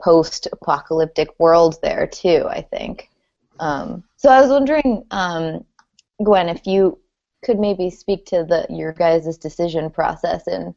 post-apocalyptic 0.01 1.37
world 1.39 1.77
there 1.81 2.07
too. 2.07 2.45
I 2.49 2.61
think. 2.61 3.09
Um, 3.59 4.03
so 4.15 4.29
I 4.29 4.41
was 4.41 4.49
wondering, 4.49 5.05
um, 5.11 5.65
Gwen, 6.23 6.47
if 6.47 6.65
you 6.65 6.99
could 7.43 7.59
maybe 7.59 7.89
speak 7.89 8.25
to 8.27 8.45
the 8.45 8.65
your 8.69 8.93
guys' 8.93 9.37
decision 9.37 9.89
process 9.89 10.47
in 10.47 10.73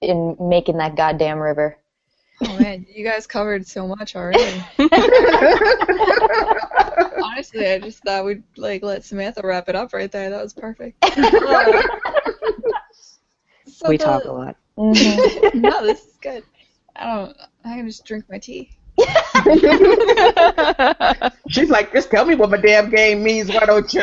in 0.00 0.36
making 0.38 0.76
that 0.78 0.96
goddamn 0.96 1.38
river. 1.38 1.76
Oh 2.42 2.58
man, 2.58 2.86
you 2.88 3.04
guys 3.04 3.26
covered 3.26 3.66
so 3.66 3.86
much 3.86 4.14
already. 4.16 4.62
Honestly, 7.22 7.66
I 7.66 7.78
just 7.78 8.02
thought 8.02 8.24
we'd 8.24 8.42
like 8.56 8.82
let 8.82 9.04
Samantha 9.04 9.40
wrap 9.44 9.68
it 9.68 9.74
up 9.76 9.92
right 9.92 10.10
there. 10.10 10.30
That 10.30 10.42
was 10.42 10.52
perfect. 10.52 11.04
So 13.66 13.88
we 13.88 13.96
the- 13.96 14.04
talk 14.04 14.24
a 14.24 14.32
lot. 14.32 14.56
Mhm. 14.78 15.54
no, 15.60 15.82
this 15.84 16.04
is 16.04 16.16
good. 16.20 16.42
I 16.96 17.04
don't. 17.06 17.36
I 17.64 17.76
can 17.76 17.86
just 17.86 18.04
drink 18.04 18.24
my 18.30 18.38
tea. 18.38 18.70
She's 21.48 21.70
like, 21.70 21.92
just 21.92 22.10
tell 22.10 22.24
me 22.24 22.34
what 22.36 22.50
my 22.50 22.56
damn 22.58 22.90
game 22.90 23.22
means. 23.22 23.48
Why 23.48 23.64
don't 23.66 23.92
you? 23.92 24.02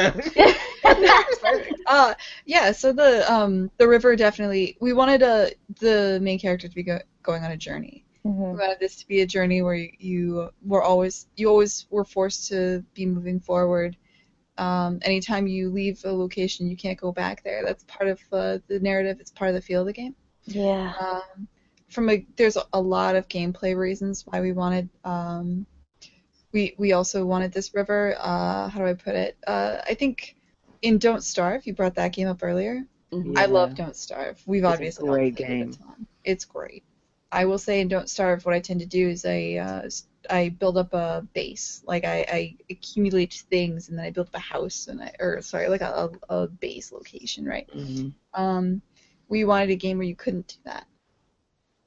Uh, 1.88 2.14
yeah. 2.46 2.72
So 2.72 2.92
the 2.92 3.32
um 3.32 3.70
the 3.78 3.88
river 3.88 4.16
definitely. 4.16 4.78
We 4.82 4.94
wanted 4.94 5.24
uh 5.24 5.48
the 5.80 6.20
main 6.22 6.40
character 6.40 6.68
to 6.68 6.76
be 6.76 6.84
go- 6.84 7.02
going 7.24 7.44
on 7.44 7.52
a 7.52 7.58
journey. 7.58 8.06
We 8.24 8.30
Mhm. 8.32 8.60
wanted 8.60 8.80
this 8.80 8.96
to 8.98 9.08
be 9.08 9.22
a 9.22 9.26
journey 9.26 9.62
where 9.62 9.76
you 9.76 10.50
were 10.66 10.84
always 10.84 11.28
you 11.36 11.50
always 11.50 11.86
were 11.90 12.04
forced 12.04 12.48
to 12.50 12.84
be 12.94 13.06
moving 13.06 13.40
forward. 13.40 13.98
Um, 14.58 15.00
anytime 15.04 15.48
you 15.48 15.70
leave 15.70 16.02
a 16.06 16.12
location, 16.12 16.68
you 16.68 16.76
can't 16.76 17.00
go 17.00 17.12
back 17.12 17.44
there. 17.44 17.64
That's 17.64 17.84
part 17.86 18.10
of 18.10 18.20
uh, 18.32 18.60
the 18.68 18.80
narrative. 18.80 19.20
It's 19.20 19.32
part 19.32 19.50
of 19.50 19.56
the 19.56 19.62
feel 19.62 19.82
of 19.82 19.88
the 19.88 19.94
game. 19.94 20.16
Yeah. 20.46 20.94
Um, 21.00 21.48
from 21.90 22.10
a 22.10 22.26
there's 22.38 22.58
a 22.74 22.82
lot 22.82 23.16
of 23.16 23.28
gameplay 23.28 23.76
reasons 23.76 24.26
why 24.28 24.42
we 24.42 24.54
wanted. 24.54 24.90
Um, 25.04 25.66
we 26.54 26.76
we 26.78 26.94
also 26.94 27.26
wanted 27.26 27.52
this 27.52 27.74
river. 27.74 28.16
Uh, 28.20 28.68
how 28.70 28.80
do 28.80 28.86
I 28.86 28.94
put 28.94 29.16
it? 29.16 29.38
Uh, 29.48 29.78
I 29.88 29.94
think 29.96 30.36
in 30.82 30.98
Don't 30.98 31.24
Starve, 31.24 31.66
you 31.66 31.74
brought 31.74 31.96
that 31.96 32.14
game 32.14 32.28
up 32.28 32.44
earlier. 32.44 32.84
I 33.36 33.46
love 33.46 33.76
Don't 33.76 33.96
Starve. 33.96 34.42
We've 34.46 34.66
It's 34.68 34.74
obviously 34.74 35.10
all 35.10 35.18
great 35.18 35.36
played 35.36 35.50
it 35.50 35.60
a 35.62 35.66
ton. 35.68 36.08
It's 36.24 36.46
great. 36.46 36.84
I 37.32 37.46
will 37.46 37.58
say 37.58 37.80
in 37.80 37.88
Don't 37.88 38.10
Starve, 38.10 38.46
what 38.46 38.54
I 38.54 38.60
tend 38.60 38.82
to 38.82 38.86
do 38.86 39.10
is 39.10 39.26
I 39.26 39.56
uh, 39.56 39.90
I 40.30 40.50
build 40.50 40.78
up 40.78 40.94
a 40.94 41.26
base. 41.34 41.82
Like 41.86 42.04
I, 42.04 42.26
I 42.30 42.56
accumulate 42.70 43.44
things 43.50 43.90
and 43.90 43.98
then 43.98 44.06
I 44.06 44.12
build 44.12 44.28
up 44.28 44.36
a 44.36 44.40
house 44.40 44.88
and 44.88 45.02
I 45.02 45.14
or 45.20 45.42
sorry 45.42 45.68
like 45.70 45.82
a, 45.82 46.10
a, 46.30 46.48
base 46.48 46.92
location, 46.92 47.46
right? 47.46 47.70
Mhm. 47.74 48.14
Um, 48.34 48.82
we 49.30 49.46
wanted 49.46 49.70
a 49.70 49.76
game 49.76 49.98
where 49.98 50.08
you 50.08 50.16
couldn't 50.16 50.48
do 50.48 50.56
that. 50.66 50.86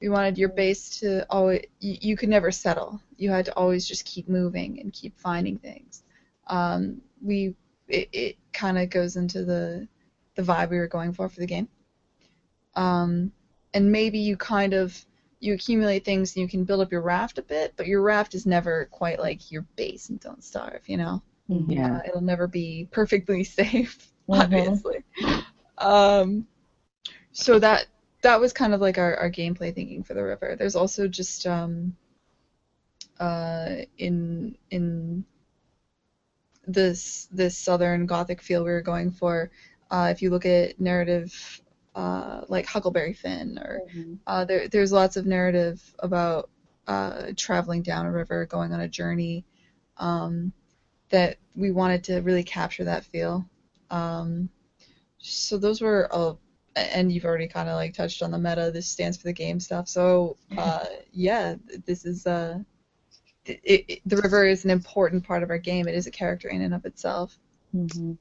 We 0.01 0.09
wanted 0.09 0.37
your 0.37 0.49
base 0.49 0.99
to 0.99 1.25
always 1.29 1.65
you, 1.79 1.97
you 2.01 2.17
could 2.17 2.29
never 2.29 2.51
settle. 2.51 2.99
You 3.17 3.29
had 3.29 3.45
to 3.45 3.55
always 3.55 3.87
just 3.87 4.05
keep 4.05 4.27
moving 4.27 4.79
and 4.79 4.91
keep 4.91 5.17
finding 5.19 5.57
things. 5.57 6.03
Um, 6.47 7.01
we 7.21 7.55
it, 7.87 8.09
it 8.11 8.37
kind 8.51 8.77
of 8.77 8.89
goes 8.89 9.15
into 9.15 9.45
the 9.45 9.87
the 10.35 10.41
vibe 10.41 10.71
we 10.71 10.77
were 10.77 10.87
going 10.87 11.13
for 11.13 11.29
for 11.29 11.39
the 11.39 11.45
game. 11.45 11.67
Um, 12.75 13.31
and 13.73 13.91
maybe 13.91 14.19
you 14.19 14.35
kind 14.35 14.73
of 14.73 15.05
you 15.45 15.53
accumulate 15.53 16.03
things 16.05 16.35
and 16.35 16.41
you 16.41 16.47
can 16.47 16.63
build 16.65 16.81
up 16.81 16.91
your 16.91 17.01
raft 17.01 17.37
a 17.39 17.43
bit, 17.43 17.73
but 17.77 17.87
your 17.87 18.01
raft 18.01 18.35
is 18.35 18.45
never 18.45 18.85
quite 18.91 19.19
like 19.19 19.51
your 19.51 19.63
base 19.75 20.09
and 20.09 20.19
don't 20.19 20.43
starve, 20.43 20.81
you 20.87 20.97
know. 20.97 21.21
Yeah. 21.49 21.91
Uh, 21.91 21.99
it'll 22.07 22.21
never 22.21 22.47
be 22.47 22.87
perfectly 22.91 23.43
safe, 23.45 24.11
Mhm. 24.27 24.83
obviously. 24.83 25.03
Um, 25.77 26.45
so 27.33 27.59
that 27.59 27.85
that 28.21 28.39
was 28.39 28.53
kind 28.53 28.73
of 28.73 28.81
like 28.81 28.97
our, 28.97 29.15
our 29.17 29.29
gameplay 29.29 29.73
thinking 29.73 30.03
for 30.03 30.13
the 30.13 30.23
river. 30.23 30.55
There's 30.57 30.75
also 30.75 31.07
just 31.07 31.45
um, 31.47 31.93
uh, 33.19 33.77
in 33.97 34.55
in 34.71 35.25
this 36.67 37.27
this 37.31 37.55
southern 37.55 38.05
gothic 38.05 38.41
feel 38.41 38.63
we 38.63 38.71
were 38.71 38.81
going 38.81 39.11
for. 39.11 39.49
Uh, 39.91 40.09
if 40.11 40.21
you 40.21 40.29
look 40.29 40.45
at 40.45 40.79
narrative 40.79 41.61
uh, 41.95 42.41
like 42.49 42.65
Huckleberry 42.65 43.13
Finn, 43.13 43.57
or 43.59 43.83
uh, 44.27 44.45
there, 44.45 44.67
there's 44.67 44.91
lots 44.91 45.17
of 45.17 45.25
narrative 45.25 45.81
about 45.99 46.49
uh, 46.87 47.31
traveling 47.35 47.81
down 47.81 48.05
a 48.05 48.11
river, 48.11 48.45
going 48.45 48.73
on 48.73 48.81
a 48.81 48.87
journey. 48.87 49.45
Um, 49.97 50.51
that 51.09 51.37
we 51.55 51.71
wanted 51.71 52.03
to 52.05 52.19
really 52.21 52.43
capture 52.43 52.83
that 52.85 53.05
feel. 53.05 53.45
Um, 53.91 54.49
so 55.19 55.57
those 55.57 55.81
were 55.81 56.11
all, 56.11 56.39
and 56.75 57.11
you've 57.11 57.25
already 57.25 57.47
kind 57.47 57.69
of 57.69 57.75
like 57.75 57.93
touched 57.93 58.21
on 58.23 58.31
the 58.31 58.37
meta. 58.39 58.71
This 58.73 58.87
stands 58.87 59.17
for 59.17 59.23
the 59.23 59.33
game 59.33 59.59
stuff. 59.59 59.87
So 59.87 60.37
uh, 60.57 60.85
yeah, 61.11 61.55
this 61.85 62.05
is 62.05 62.27
uh, 62.27 62.59
it, 63.45 63.85
it, 63.87 64.01
the 64.05 64.17
river 64.17 64.45
is 64.45 64.65
an 64.65 64.71
important 64.71 65.23
part 65.23 65.43
of 65.43 65.49
our 65.49 65.57
game. 65.57 65.87
It 65.87 65.95
is 65.95 66.07
a 66.07 66.11
character 66.11 66.49
in 66.49 66.61
and 66.61 66.73
of 66.73 66.85
itself. 66.85 67.37
Mhm. 67.75 68.17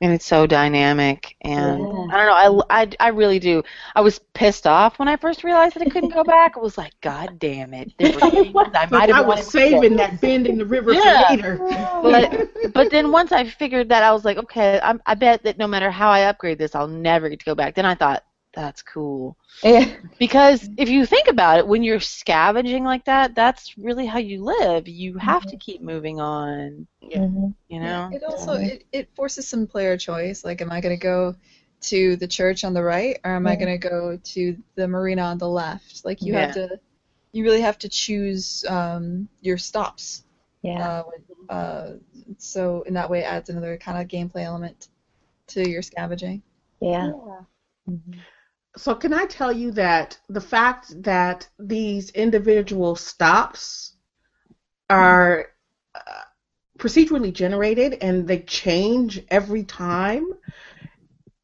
And 0.00 0.12
it's 0.12 0.26
so 0.26 0.46
dynamic 0.46 1.36
and 1.42 1.88
Yeah. 1.92 2.06
i 2.10 2.16
don't 2.16 2.26
know 2.26 2.64
I, 2.70 2.82
I, 2.82 2.90
I 3.00 3.08
really 3.08 3.38
do 3.38 3.62
i 3.94 4.00
was 4.00 4.18
pissed 4.34 4.66
off 4.66 4.98
when 4.98 5.08
i 5.08 5.16
first 5.16 5.44
realized 5.44 5.74
that 5.76 5.82
i 5.82 5.86
couldn't 5.86 6.12
go 6.14 6.24
back 6.24 6.56
i 6.56 6.60
was 6.60 6.76
like 6.76 6.92
god 7.00 7.38
damn 7.38 7.72
it 7.74 7.90
i 8.02 8.86
might 8.90 9.10
I 9.10 9.20
was 9.20 9.46
saving 9.50 9.96
that 9.96 10.20
bend 10.20 10.46
in 10.46 10.58
the 10.58 10.64
river 10.66 10.94
Yeah. 10.94 11.22
for 11.26 11.32
later. 11.32 11.60
but 12.02 12.72
but 12.72 12.90
then 12.90 13.10
once 13.10 13.32
I 13.32 13.44
figured 13.44 13.88
that, 13.90 14.02
I 14.02 14.12
was 14.12 14.24
like, 14.24 14.36
okay, 14.38 14.80
I, 14.82 14.94
I 15.06 15.14
bet 15.14 15.42
that 15.44 15.58
no 15.58 15.66
matter 15.66 15.90
how 15.90 16.10
I 16.10 16.22
upgrade 16.22 16.58
this, 16.58 16.74
I'll 16.74 16.88
never 16.88 17.28
get 17.28 17.40
to 17.40 17.44
go 17.44 17.54
back. 17.54 17.74
Then 17.74 17.86
I 17.86 17.94
thought, 17.94 18.24
that's 18.54 18.82
cool. 18.82 19.36
Yeah. 19.62 19.84
Because 20.18 20.68
if 20.76 20.88
you 20.88 21.06
think 21.06 21.28
about 21.28 21.58
it, 21.58 21.66
when 21.66 21.82
you're 21.82 22.00
scavenging 22.00 22.84
like 22.84 23.04
that, 23.04 23.34
that's 23.34 23.76
really 23.78 24.06
how 24.06 24.18
you 24.18 24.44
live. 24.44 24.88
You 24.88 25.18
have 25.18 25.46
to 25.46 25.56
keep 25.56 25.82
moving 25.82 26.20
on, 26.20 26.86
Mhm. 27.14 27.54
you 27.68 27.80
know? 27.80 28.08
It 28.10 28.22
also 28.24 28.54
it, 28.54 28.84
it 28.92 29.08
forces 29.14 29.48
some 29.48 29.66
player 29.66 29.96
choice. 29.96 30.44
Like, 30.44 30.60
am 30.60 30.70
I 30.72 30.80
going 30.80 30.96
to 30.96 31.02
go 31.02 31.34
to 31.82 32.16
the 32.16 32.26
church 32.26 32.64
on 32.64 32.74
the 32.74 32.82
right, 32.82 33.18
or 33.24 33.32
am 33.32 33.46
I 33.46 33.56
going 33.56 33.78
to 33.78 33.88
go 33.88 34.18
to 34.22 34.56
the 34.76 34.88
marina 34.88 35.22
on 35.22 35.38
the 35.38 35.48
left? 35.48 36.04
Like, 36.04 36.24
you 36.24 36.34
have 36.34 36.50
Yeah. 36.50 36.52
to, 36.52 36.78
you 37.32 37.44
really 37.44 37.60
have 37.60 37.78
to 37.78 37.88
choose 37.88 38.64
um, 38.68 39.28
your 39.40 39.58
stops. 39.58 40.24
Yeah. 40.62 40.86
Uh, 40.86 41.02
uh, 41.48 41.92
so 42.38 42.82
in 42.82 42.94
that 42.94 43.10
way, 43.10 43.20
it 43.20 43.24
adds 43.24 43.48
another 43.50 43.76
kind 43.76 44.00
of 44.00 44.08
gameplay 44.08 44.44
element 44.44 44.88
to 45.48 45.68
your 45.68 45.82
scavenging. 45.82 46.42
Yeah. 46.80 47.12
So 48.76 48.94
can 48.94 49.12
I 49.14 49.26
tell 49.26 49.52
you 49.52 49.70
that 49.72 50.18
the 50.28 50.40
fact 50.40 51.00
that 51.02 51.48
these 51.58 52.10
individual 52.10 52.96
stops 52.96 53.94
are 54.90 55.46
uh, 55.94 56.00
procedurally 56.78 57.32
generated 57.32 57.98
and 58.00 58.26
they 58.26 58.40
change 58.40 59.22
every 59.28 59.62
time 59.62 60.26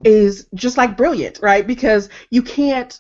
is 0.03 0.49
just 0.55 0.77
like 0.77 0.97
brilliant, 0.97 1.39
right? 1.43 1.67
Because 1.67 2.09
you 2.31 2.43
can't 2.43 2.99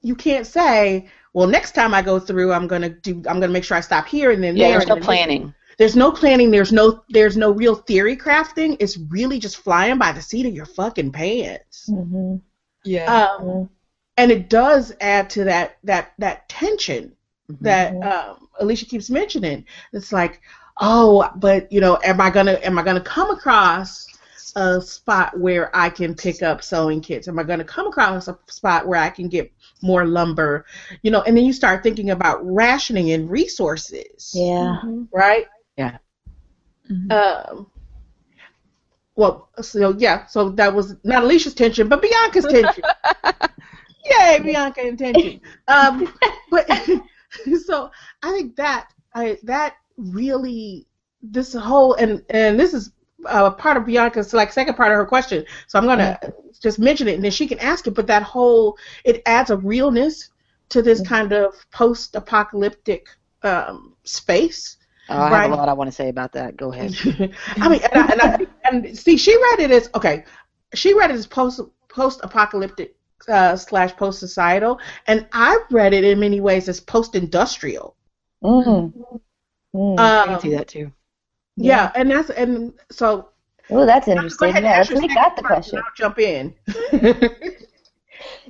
you 0.00 0.14
can't 0.14 0.46
say, 0.46 1.08
well, 1.32 1.46
next 1.46 1.72
time 1.74 1.94
I 1.94 2.02
go 2.02 2.18
through, 2.20 2.52
I'm 2.52 2.66
gonna 2.66 2.90
do, 2.90 3.16
I'm 3.26 3.40
gonna 3.40 3.48
make 3.48 3.64
sure 3.64 3.76
I 3.76 3.80
stop 3.80 4.06
here 4.06 4.30
and 4.30 4.42
then 4.42 4.56
Yeah, 4.56 4.68
there. 4.68 4.72
there's 4.78 4.82
and 4.84 4.88
no 4.90 4.94
then- 4.96 5.04
planning. 5.04 5.54
There's 5.76 5.96
no 5.96 6.12
planning. 6.12 6.50
There's 6.52 6.72
no 6.72 7.02
there's 7.10 7.36
no 7.36 7.50
real 7.50 7.74
theory 7.74 8.16
crafting. 8.16 8.76
It's 8.80 8.96
really 8.96 9.38
just 9.40 9.56
flying 9.56 9.98
by 9.98 10.12
the 10.12 10.22
seat 10.22 10.46
of 10.46 10.54
your 10.54 10.66
fucking 10.66 11.10
pants. 11.12 11.90
Mhm. 11.90 12.40
Yeah. 12.84 13.26
Um, 13.38 13.68
and 14.16 14.30
it 14.30 14.48
does 14.48 14.92
add 15.00 15.28
to 15.30 15.44
that 15.44 15.76
that 15.84 16.12
that 16.18 16.48
tension 16.48 17.14
that 17.60 17.94
Mhm. 17.94 18.04
um, 18.04 18.48
Alisha 18.60 18.88
keeps 18.88 19.10
mentioning. 19.10 19.64
It's 19.92 20.12
like, 20.12 20.40
oh, 20.80 21.28
but 21.36 21.70
you 21.72 21.80
know, 21.80 21.98
am 22.04 22.20
I 22.20 22.30
gonna 22.30 22.58
am 22.62 22.78
I 22.78 22.82
gonna 22.82 23.00
come 23.00 23.30
across 23.30 24.06
a 24.56 24.80
spot 24.80 25.38
where 25.38 25.74
I 25.76 25.90
can 25.90 26.14
pick 26.14 26.42
up 26.42 26.62
sewing 26.62 27.00
kits? 27.00 27.26
Am 27.28 27.38
I 27.38 27.42
gonna 27.42 27.64
come 27.64 27.86
across 27.88 28.28
a 28.28 28.38
spot 28.46 28.86
where 28.86 29.00
I 29.00 29.10
can 29.10 29.28
get 29.28 29.52
more 29.82 30.06
lumber? 30.06 30.64
You 31.02 31.10
know, 31.10 31.22
and 31.22 31.36
then 31.36 31.44
you 31.44 31.52
start 31.52 31.82
thinking 31.82 32.10
about 32.10 32.38
rationing 32.44 33.10
and 33.10 33.28
resources. 33.28 34.32
Yeah. 34.34 34.80
Right. 35.12 35.46
Mhm. 36.90 37.10
Um. 37.10 37.66
Well, 39.16 39.48
so 39.60 39.94
yeah, 39.98 40.26
so 40.26 40.50
that 40.50 40.74
was 40.74 40.96
not 41.04 41.22
Alisha's 41.22 41.54
tension, 41.54 41.88
but 41.88 42.02
Bianca's 42.02 42.46
tension. 42.46 42.82
Yay, 44.04 44.40
Bianca 44.42 44.80
and 44.80 44.98
tension. 44.98 45.40
Um, 45.68 46.12
but 46.50 46.68
so 47.64 47.90
I 48.22 48.30
think 48.32 48.56
that 48.56 48.88
I 49.14 49.38
that 49.44 49.76
really 49.96 50.86
this 51.22 51.54
whole 51.54 51.94
and 51.94 52.22
and 52.30 52.58
this 52.58 52.74
is 52.74 52.90
uh, 53.26 53.50
part 53.50 53.76
of 53.76 53.86
Bianca's 53.86 54.34
like 54.34 54.52
second 54.52 54.74
part 54.74 54.90
of 54.92 54.96
her 54.96 55.06
question. 55.06 55.44
So 55.68 55.78
I'm 55.78 55.86
gonna 55.86 56.18
just 56.60 56.78
mention 56.78 57.08
it 57.08 57.14
and 57.14 57.24
then 57.24 57.30
she 57.30 57.46
can 57.46 57.58
ask 57.60 57.86
it. 57.86 57.92
But 57.92 58.08
that 58.08 58.22
whole 58.22 58.76
it 59.04 59.22
adds 59.26 59.50
a 59.50 59.56
realness 59.56 60.30
to 60.70 60.82
this 60.82 61.00
kind 61.06 61.32
of 61.32 61.54
post-apocalyptic 61.70 63.08
um, 63.42 63.94
space 64.04 64.78
Oh, 65.08 65.20
I 65.20 65.42
have 65.42 65.50
a 65.50 65.54
lot 65.54 65.68
I 65.68 65.72
want 65.72 65.88
to 65.88 65.92
say 65.92 66.08
about 66.08 66.32
that. 66.32 66.56
Go 66.56 66.72
ahead. 66.72 66.94
I 67.56 67.68
mean, 67.68 67.80
and, 67.92 68.02
I, 68.02 68.12
and, 68.12 68.22
I, 68.22 68.46
and 68.64 68.98
see, 68.98 69.16
she 69.16 69.36
read 69.36 69.60
it 69.60 69.70
as 69.70 69.90
okay. 69.94 70.24
She 70.74 70.94
read 70.94 71.10
it 71.10 71.14
as 71.14 71.26
post 71.26 71.60
post 71.88 72.20
apocalyptic 72.22 72.96
uh, 73.28 73.56
slash 73.56 73.94
post 73.96 74.18
societal, 74.18 74.80
and 75.06 75.26
I 75.32 75.58
read 75.70 75.92
it 75.92 76.04
in 76.04 76.18
many 76.18 76.40
ways 76.40 76.68
as 76.68 76.80
post 76.80 77.14
industrial. 77.14 77.96
Mm. 78.42 78.92
Mm. 79.74 79.98
I 79.98 80.26
can 80.26 80.40
see 80.40 80.50
that 80.50 80.68
too. 80.68 80.90
Yeah, 81.56 81.92
and 81.94 82.10
that's 82.10 82.30
and 82.30 82.72
so. 82.90 83.30
oh, 83.70 83.86
that's 83.86 84.08
interesting. 84.08 84.54
Yeah, 84.54 84.78
let's 84.78 84.90
make 84.90 85.14
that 85.14 85.36
the 85.36 85.42
question. 85.42 85.78
I'll 85.78 85.84
jump 85.96 86.18
in. 86.18 86.54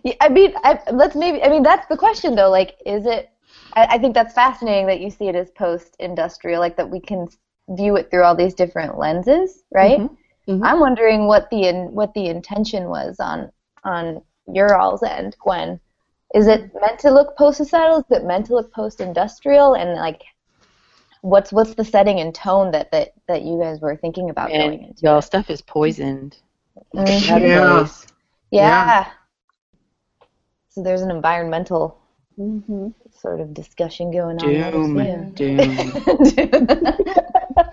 Yeah, 0.02 0.14
I 0.20 0.28
mean, 0.28 0.52
I, 0.62 0.78
let's 0.92 1.16
maybe. 1.16 1.42
I 1.42 1.48
mean, 1.48 1.62
that's 1.62 1.86
the 1.88 1.96
question 1.96 2.34
though. 2.34 2.50
Like, 2.50 2.76
is 2.84 3.06
it? 3.06 3.30
I, 3.72 3.86
I 3.90 3.98
think 3.98 4.14
that's 4.14 4.34
fascinating 4.34 4.86
that 4.86 5.00
you 5.00 5.10
see 5.10 5.28
it 5.28 5.34
as 5.34 5.50
post-industrial, 5.52 6.60
like 6.60 6.76
that 6.76 6.90
we 6.90 7.00
can 7.00 7.26
view 7.70 7.96
it 7.96 8.10
through 8.10 8.24
all 8.24 8.36
these 8.36 8.54
different 8.54 8.98
lenses, 8.98 9.62
right? 9.72 10.00
Mhm, 10.00 10.16
mhm. 10.48 10.60
I'm 10.62 10.80
wondering 10.80 11.26
what 11.26 11.48
the 11.50 11.68
in, 11.68 11.92
what 11.94 12.12
the 12.14 12.26
intention 12.26 12.88
was 12.88 13.16
on 13.20 13.50
on 13.84 14.22
your 14.46 14.76
all's 14.76 15.02
end, 15.02 15.36
Gwen. 15.42 15.80
Is 16.34 16.46
it 16.46 16.70
meant 16.80 16.98
to 17.00 17.10
look 17.10 17.36
post-societal? 17.36 17.98
Is 17.98 18.10
it 18.10 18.24
meant 18.24 18.46
to 18.46 18.54
look 18.54 18.72
post-industrial? 18.72 19.74
And 19.74 19.94
like, 19.94 20.22
what's 21.22 21.52
what's 21.52 21.74
the 21.74 21.84
setting 21.84 22.20
and 22.20 22.34
tone 22.34 22.70
that 22.72 22.90
that, 22.92 23.12
that 23.28 23.42
you 23.42 23.58
guys 23.60 23.80
were 23.80 23.96
thinking 23.96 24.30
about 24.30 24.50
going 24.50 24.82
into? 24.84 25.00
y'all 25.02 25.22
stuff 25.22 25.48
is 25.50 25.62
poisoned. 25.62 26.36
Mhm. 26.94 27.04
That 27.26 27.42
Yeah. 27.42 27.88
Yeah. 28.50 29.10
So 30.68 30.82
there's 30.82 31.02
an 31.02 31.10
environmental 31.10 32.03
hmm 32.36 32.88
sort 33.20 33.40
of 33.40 33.54
discussion 33.54 34.10
going 34.10 34.38
on. 34.38 34.52
Doom. 34.94 35.32
Doom. 35.34 35.92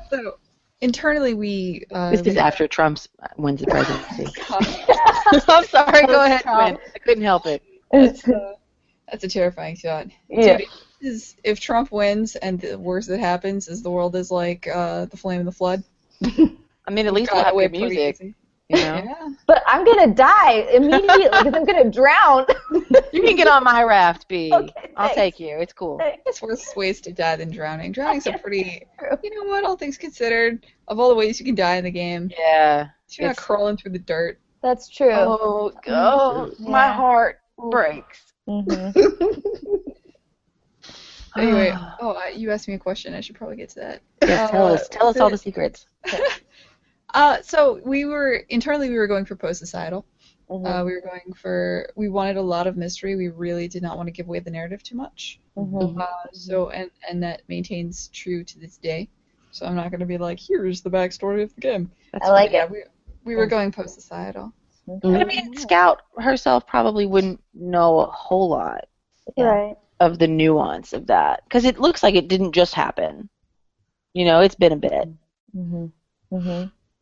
So 0.09 0.34
internally, 0.82 1.34
we. 1.34 1.86
Uh, 1.91 2.12
This 2.12 2.20
is 2.22 2.36
we- 2.36 2.39
after 2.39 2.68
Trump's 2.68 3.07
wins 3.38 3.62
the 3.62 3.68
presidency. 3.68 4.26
I'm 5.47 5.64
sorry. 5.66 6.05
Go 6.05 6.24
ahead, 6.24 6.41
Trump. 6.41 6.80
I 6.95 6.99
couldn't 6.99 7.24
help 7.24 7.45
it. 7.45 7.64
that's, 7.91 8.28
uh, 8.28 8.53
that's 9.09 9.24
a 9.24 9.30
terrifying 9.30 9.76
thought. 9.78 10.07
yeah. 10.30 10.57
Dude, 10.57 10.68
is 11.01 11.36
if 11.43 11.59
Trump 11.59 11.91
wins 11.91 12.36
and 12.36 12.59
the 12.59 12.78
worst 12.78 13.07
that 13.09 13.20
happens 13.20 13.68
is 13.68 13.82
the 13.82 13.89
world 13.89 14.16
is 14.16 14.30
like 14.30 14.68
uh, 14.68 15.05
the 15.05 15.18
flame 15.18 15.39
and 15.39 15.47
the 15.47 15.51
flood. 15.53 15.84
I 16.24 16.91
mean, 16.91 17.07
at 17.07 17.14
least 17.14 17.32
we'll 17.32 17.43
have 17.43 17.55
good 17.55 17.72
pretty 17.72 17.95
music. 17.95 18.36
Easy. 18.74 18.82
You 18.84 18.86
know, 18.91 18.95
Yeah. 19.05 19.30
But 19.47 19.63
I'm 19.67 19.84
gonna 19.86 20.13
die 20.13 20.67
immediately 20.74 21.28
because 21.30 21.53
I'm 21.53 21.65
gonna 21.65 21.89
drown. 21.99 22.45
you 23.13 23.22
can 23.24 23.36
get 23.36 23.47
on 23.47 23.63
my 23.63 23.84
raft, 23.84 24.28
B. 24.28 24.51
Okay, 24.53 24.91
I'll 24.97 25.07
thanks. 25.07 25.15
take 25.15 25.39
you. 25.39 25.57
It's 25.59 25.74
cool. 25.74 25.99
It's 26.26 26.41
worse 26.41 26.76
ways 26.76 27.01
to 27.01 27.11
die 27.13 27.36
than 27.38 27.49
drowning. 27.51 27.91
Drowning's 27.91 28.28
a 28.28 28.34
pretty, 28.38 28.86
you 29.24 29.36
know 29.36 29.49
what? 29.49 29.63
All 29.65 29.76
things 29.78 29.97
considered, 29.97 30.65
of 30.88 30.99
all 30.99 31.09
the 31.09 31.15
ways 31.15 31.39
you 31.39 31.45
can 31.45 31.55
die 31.55 31.76
in 31.78 31.84
the 31.84 31.91
game, 31.91 32.30
Yeah. 32.38 32.89
you're 33.11 33.28
not 33.30 33.38
crawling 33.38 33.78
through 33.78 33.91
the 33.93 33.99
dirt. 33.99 34.39
That's 34.61 34.88
true. 34.89 35.11
Oh, 35.11 35.72
oh 35.88 36.51
my 36.59 36.88
heart 36.89 37.39
breaks. 37.57 38.34
Mm-hmm. 38.47 38.99
Anyway, 41.38 41.74
oh, 42.01 42.11
uh, 42.11 42.28
you 42.36 42.51
asked 42.51 42.67
me 42.67 42.74
a 42.76 42.80
question. 42.80 43.13
I 43.13 43.22
should 43.22 43.36
probably 43.36 43.55
get 43.55 43.69
to 43.69 43.76
that. 43.80 44.01
yes, 44.22 44.51
tell 44.51 44.67
Uh, 44.67 44.74
us. 44.74 44.88
Tell 44.89 45.07
us 45.07 45.17
all 45.17 45.30
the 45.30 45.38
secrets. 45.38 45.86
Uh, 47.14 47.41
so 47.41 47.80
we 47.84 48.05
were 48.05 48.36
internally 48.49 48.89
we 48.89 48.97
were 48.97 49.07
going 49.07 49.26
for 49.26 49.36
post 49.36 49.59
societal. 49.59 50.05
hmm 50.47 50.66
Uh, 50.66 50.84
we 50.86 50.93
were 50.93 51.01
going 51.01 51.34
for 51.34 51.89
we 51.95 52.09
wanted 52.09 52.38
a 52.38 52.41
lot 52.41 52.68
of 52.68 52.78
mystery. 52.78 53.16
We 53.16 53.30
really 53.30 53.68
did 53.68 53.82
not 53.82 53.97
want 53.97 54.07
to 54.07 54.12
give 54.12 54.28
away 54.28 54.39
the 54.39 54.51
narrative 54.51 54.84
too 54.84 54.95
much. 54.95 55.39
hmm 55.55 55.99
Uh, 55.99 56.05
so 56.32 56.70
and 56.70 56.89
and 57.09 57.22
that 57.24 57.41
maintains 57.47 58.09
true 58.09 58.43
to 58.43 58.59
this 58.59 58.78
day. 58.78 59.09
So 59.51 59.66
I'm 59.66 59.76
not 59.76 59.91
going 59.91 59.99
to 59.99 60.05
be 60.05 60.18
like, 60.18 60.39
here's 60.39 60.82
the 60.82 60.89
backstory 60.89 61.43
of 61.43 61.53
the 61.55 61.62
game. 61.62 61.91
That's 62.14 62.26
I 62.26 62.32
like 62.32 62.51
yeah, 62.51 62.66
it. 62.66 62.72
we 62.72 62.84
we 63.26 63.36
were 63.36 63.47
going 63.47 63.72
post 63.72 63.95
societal. 63.95 64.53
But 64.88 65.22
I 65.22 65.24
mean, 65.26 65.55
Scout 65.55 66.01
herself 66.18 66.66
probably 66.68 67.05
wouldn't 67.05 67.41
know 67.53 67.99
a 67.99 68.05
whole 68.07 68.49
lot 68.49 68.86
Yeah. 69.36 69.45
Right. 69.45 69.78
of 69.99 70.18
the 70.20 70.28
nuance 70.28 70.93
of 70.93 71.07
that 71.07 71.43
because 71.45 71.66
it 71.66 71.80
looks 71.80 72.01
like 72.03 72.16
it 72.16 72.28
didn't 72.28 72.53
just 72.53 72.74
happen. 72.74 73.30
You 74.14 74.26
know, 74.26 74.41
it's 74.41 74.55
been 74.55 74.74
a 74.74 74.78
bit. 74.78 75.09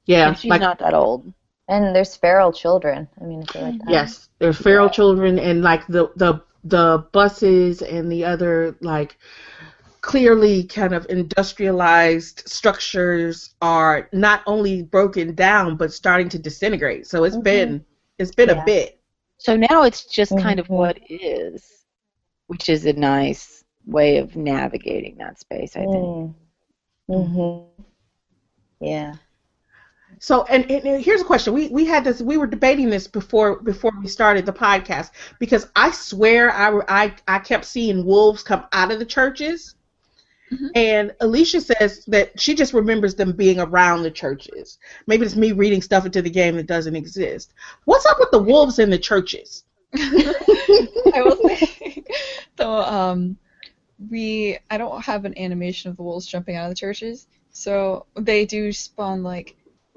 Yeah, 0.06 0.34
and 0.34 0.38
she's 0.38 0.56
like 0.56 0.60
not 0.60 0.80
that 0.80 0.93
old. 0.93 1.34
And 1.68 1.95
there's 1.95 2.16
feral 2.16 2.52
children. 2.52 3.10
I 3.20 3.26
mean, 3.26 3.43
I 3.56 3.60
like 3.60 3.78
that. 3.80 4.12
yes, 4.12 4.30
there's 4.39 4.58
feral 4.58 4.89
children 4.89 5.39
and 5.39 5.62
like 5.62 5.86
the 5.88 6.12
the 6.16 6.41
the 6.64 7.06
buses 7.14 7.82
and 7.82 8.12
the 8.12 8.26
other 8.26 8.76
like 8.82 9.18
clearly 10.02 10.64
kind 10.64 10.93
of 10.93 11.06
industrialized 11.10 12.43
structures 12.47 13.54
are 13.62 14.10
not 14.14 14.41
only 14.47 14.84
broken 14.84 15.36
down 15.36 15.76
but 15.78 15.91
starting 15.93 16.30
to 16.30 16.39
disintegrate. 16.39 17.08
So 17.08 17.24
it's 17.24 17.38
Mhm. 17.38 17.38
been 17.38 17.86
it's 18.18 18.32
been 18.36 18.50
Yeah. 18.50 18.62
a 18.62 18.62
bit. 18.62 19.00
So 19.38 19.56
now 19.58 19.84
it's 19.84 20.06
just 20.06 20.38
kind 20.38 20.60
of 20.60 20.70
Mhm. 20.70 20.70
what 20.70 20.97
is, 21.10 21.86
which 22.47 22.70
is 22.70 22.86
a 22.86 22.93
nice 22.93 23.64
way 23.86 24.18
of 24.18 24.36
navigating 24.36 25.18
that 25.18 25.39
space, 25.39 25.76
I 25.78 25.88
think. 25.88 26.18
Mm. 27.10 27.30
hmm 27.30 27.64
Yeah. 28.80 29.18
So 30.20 30.43
and, 30.43 30.70
and, 30.70 31.03
here's 31.03 31.22
a 31.22 31.26
question. 31.26 31.53
We 31.53 31.70
we 31.70 31.86
had 31.86 32.03
this 32.03 32.22
we 32.22 32.38
were 32.38 32.47
debating 32.47 32.89
this 32.89 33.07
before 33.07 33.61
before 33.61 33.91
we 34.01 34.07
started 34.07 34.45
the 34.45 34.53
podcast 34.53 35.11
because 35.39 35.70
I 35.76 35.91
swear 35.91 36.51
I 36.51 36.82
I 36.88 37.13
I 37.28 37.39
kept 37.39 37.65
seeing 37.65 38.05
wolves 38.05 38.43
come 38.43 38.65
out 38.74 38.91
of 38.91 38.99
the 38.99 39.05
churches. 39.05 39.76
Mhm. 40.51 40.70
And 40.76 41.11
Alisha 41.22 41.61
says 41.61 42.03
that 42.07 42.39
she 42.39 42.55
just 42.55 42.74
remembers 42.74 43.15
them 43.15 43.32
being 43.32 43.59
around 43.59 44.03
the 44.03 44.11
churches. 44.11 44.80
Maybe 45.07 45.26
it's 45.26 45.36
me 45.36 45.51
reading 45.51 45.82
stuff 45.82 46.05
into 46.05 46.22
the 46.22 46.30
game 46.30 46.55
that 46.55 46.67
doesn't 46.67 46.95
exist. 46.95 47.53
What's 47.86 48.05
up 48.05 48.17
with 48.20 48.32
the 48.32 48.41
wolves 48.41 48.80
in 48.80 48.89
the 48.89 48.97
churches? 48.97 49.63
I 49.95 51.22
will 51.24 51.38
say, 51.47 52.03
So, 52.57 52.74
um, 52.74 53.38
we 54.09 54.57
I 54.70 54.78
don't 54.78 55.01
have 55.03 55.26
an 55.26 55.38
animation 55.38 55.91
of 55.91 55.97
the 55.97 56.03
wolves 56.03 56.26
jumping 56.26 56.55
out 56.55 56.65
of 56.65 56.72
the 56.72 56.76
churches, 56.76 57.28
so 57.51 58.05
they 58.15 58.45
do 58.45 58.72
spawn 58.72 59.24
like 59.24 59.55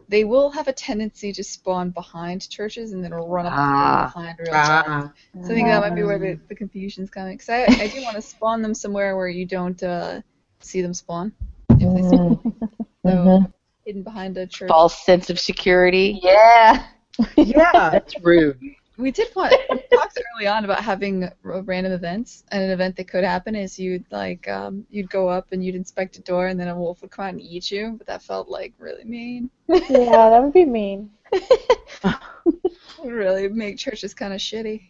they 0.09 0.25
will 0.25 0.51
have 0.51 0.69
a 0.69 0.73
tendency 0.73 1.33
to 1.33 1.45
spawn 1.45 1.91
behind 1.91 2.49
churches 2.49 2.93
and 2.93 3.03
then 3.03 3.13
run 3.13 3.47
up 3.47 3.53
Ah. 3.55 4.13
behind 4.15 4.39
real 4.39 4.51
giants. 4.53 4.87
Ah, 4.89 5.13
So 5.43 5.53
I 5.53 5.55
think 5.55 5.69
that 5.69 5.81
might 5.81 5.95
be 5.95 6.03
where 6.03 6.19
the, 6.19 6.39
the 6.49 6.55
confusion's 6.55 7.11
coming. 7.11 7.35
Because 7.37 7.49
I, 7.49 7.65
I 7.85 7.89
do 7.89 8.03
want 8.03 8.17
to 8.17 8.23
spawn 8.23 8.63
them 8.63 8.75
somewhere 8.75 9.17
where 9.17 9.29
you 9.29 9.47
don't 9.47 9.83
uh, 9.83 10.21
see 10.61 10.83
them 10.83 10.95
spawn. 10.95 11.33
If 11.71 11.95
they 11.95 12.03
spawn 12.03 12.41
so 13.07 13.11
Mhm. 13.11 13.53
hidden 13.85 14.03
behind 14.03 14.37
a 14.37 14.47
church. 14.47 14.69
False 14.69 15.05
sense 15.05 15.31
of 15.31 15.41
security. 15.41 16.21
Yeah. 16.23 16.87
yeah. 17.37 17.91
That's 17.91 18.19
rude. 18.21 18.59
We 19.03 19.11
did 19.11 19.35
want 19.35 19.53
we 19.69 19.83
talked 19.93 20.17
early 20.37 20.47
on 20.47 20.65
about 20.65 20.83
having 20.83 21.29
random 21.43 21.93
events, 21.93 22.45
and 22.53 22.63
an 22.63 22.71
event 22.71 22.97
that 22.97 23.09
could 23.09 23.25
happen 23.25 23.57
is 23.57 23.79
you'd 23.79 24.07
like 24.13 24.49
um, 24.49 24.87
you'd 24.91 25.11
go 25.11 25.29
up 25.29 25.49
and 25.51 25.65
you'd 25.65 25.75
inspect 25.75 26.17
a 26.19 26.21
door, 26.23 26.47
and 26.47 26.59
then 26.59 26.69
a 26.69 26.77
wolf 26.77 27.03
would 27.03 27.11
come 27.11 27.25
out 27.25 27.33
and 27.33 27.41
eat 27.41 27.71
you. 27.71 27.97
But 27.99 28.07
that 28.07 28.23
felt 28.23 28.49
like 28.49 28.73
really 28.79 29.05
mean. 29.05 29.51
Yeah, 29.69 30.31
that 30.31 30.43
would 30.43 30.53
be 30.53 30.65
mean. 30.65 31.11
Really 33.05 33.49
make 33.49 33.79
churches 33.79 34.15
kind 34.15 34.33
of 34.33 34.39
shitty. 34.39 34.83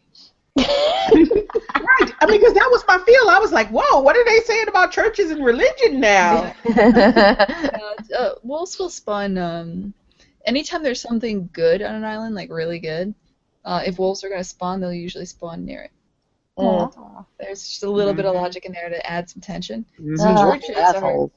Right. 0.59 2.13
I 2.21 2.27
mean, 2.27 2.41
because 2.41 2.53
that 2.53 2.69
was 2.71 2.85
my 2.87 2.99
feel. 2.99 3.29
I 3.29 3.39
was 3.39 3.53
like, 3.53 3.71
whoa, 3.71 4.01
what 4.01 4.17
are 4.17 4.25
they 4.25 4.41
saying 4.41 4.69
about 4.69 4.93
churches 4.93 5.31
and 5.31 5.45
religion 5.45 6.01
now? 6.01 6.55
Uh, 6.75 8.15
uh, 8.19 8.35
wolves 8.43 8.79
will 8.79 8.91
spawn 8.91 9.39
um, 9.39 9.95
anytime 10.45 10.83
there's 10.83 11.01
something 11.01 11.49
good 11.53 11.81
on 11.81 11.95
an 11.95 12.05
island, 12.05 12.35
like 12.35 12.51
really 12.51 12.79
good. 12.79 13.15
Uh, 13.65 13.83
if 13.87 13.99
wolves 13.99 14.25
are 14.25 14.29
going 14.29 14.41
to 14.41 14.45
spawn, 14.45 14.81
they'll 14.81 14.93
usually 14.93 15.25
spawn 15.25 15.65
near 15.65 15.83
it. 15.83 15.91
Mm. 16.59 16.93
There's 17.39 17.67
just 17.67 17.83
a 17.83 17.91
little 17.91 18.13
bit 18.15 18.27
of 18.27 18.35
logic 18.35 18.65
in 18.67 18.73
there 18.73 18.89
to 18.91 19.07
add 19.11 19.29
some 19.31 19.41
tension. 19.41 19.85
Uh, 19.99 20.57
Churches 20.61 20.77
are, 20.77 21.29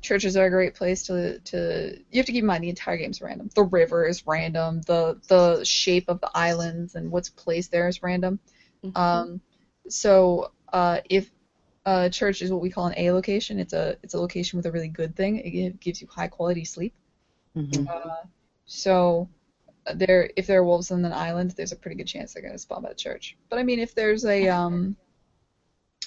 churches 0.00 0.36
are 0.36 0.46
a 0.46 0.50
great 0.50 0.74
place 0.74 1.02
to 1.04 1.38
to 1.40 1.98
you 2.10 2.18
have 2.18 2.26
to 2.26 2.32
keep 2.32 2.42
in 2.42 2.46
mind 2.46 2.62
the 2.62 2.68
entire 2.68 2.96
game's 2.96 3.20
random. 3.20 3.50
The 3.54 3.62
river 3.64 4.06
is 4.06 4.26
random. 4.26 4.82
The 4.82 5.20
the 5.28 5.64
shape 5.64 6.08
of 6.08 6.20
the 6.20 6.30
islands 6.34 6.94
and 6.94 7.10
what's 7.10 7.30
placed 7.30 7.70
there 7.72 7.88
is 7.88 8.02
random. 8.02 8.38
Um, 8.96 9.40
so 9.88 10.52
uh, 10.72 11.00
if 11.10 11.30
a 11.86 12.08
church 12.10 12.42
is 12.42 12.50
what 12.52 12.60
we 12.62 12.70
call 12.70 12.86
an 12.86 12.94
A 12.96 13.10
location, 13.12 13.58
it's 13.58 13.72
a 13.72 13.96
it's 14.02 14.14
a 14.14 14.20
location 14.20 14.56
with 14.56 14.66
a 14.66 14.72
really 14.72 14.88
good 14.88 15.16
thing. 15.16 15.38
It 15.38 15.80
gives 15.80 16.00
you 16.00 16.08
high 16.08 16.28
quality 16.28 16.64
sleep. 16.64 16.94
Mhm. 17.56 17.88
Uh, 17.88 18.22
so 18.66 19.28
there, 19.94 20.30
if 20.36 20.46
there 20.46 20.60
are 20.60 20.64
wolves 20.64 20.90
on 20.90 21.04
an 21.04 21.12
island, 21.12 21.52
there's 21.56 21.72
a 21.72 21.76
pretty 21.76 21.96
good 21.96 22.06
chance 22.06 22.32
they're 22.32 22.42
going 22.42 22.54
to 22.54 22.58
spawn 22.58 22.82
by 22.82 22.88
the 22.90 22.94
church. 22.94 23.36
But 23.50 23.58
I 23.58 23.62
mean, 23.62 23.78
if 23.78 23.94
there's 23.94 24.24
a 24.24 24.48
um, 24.48 24.96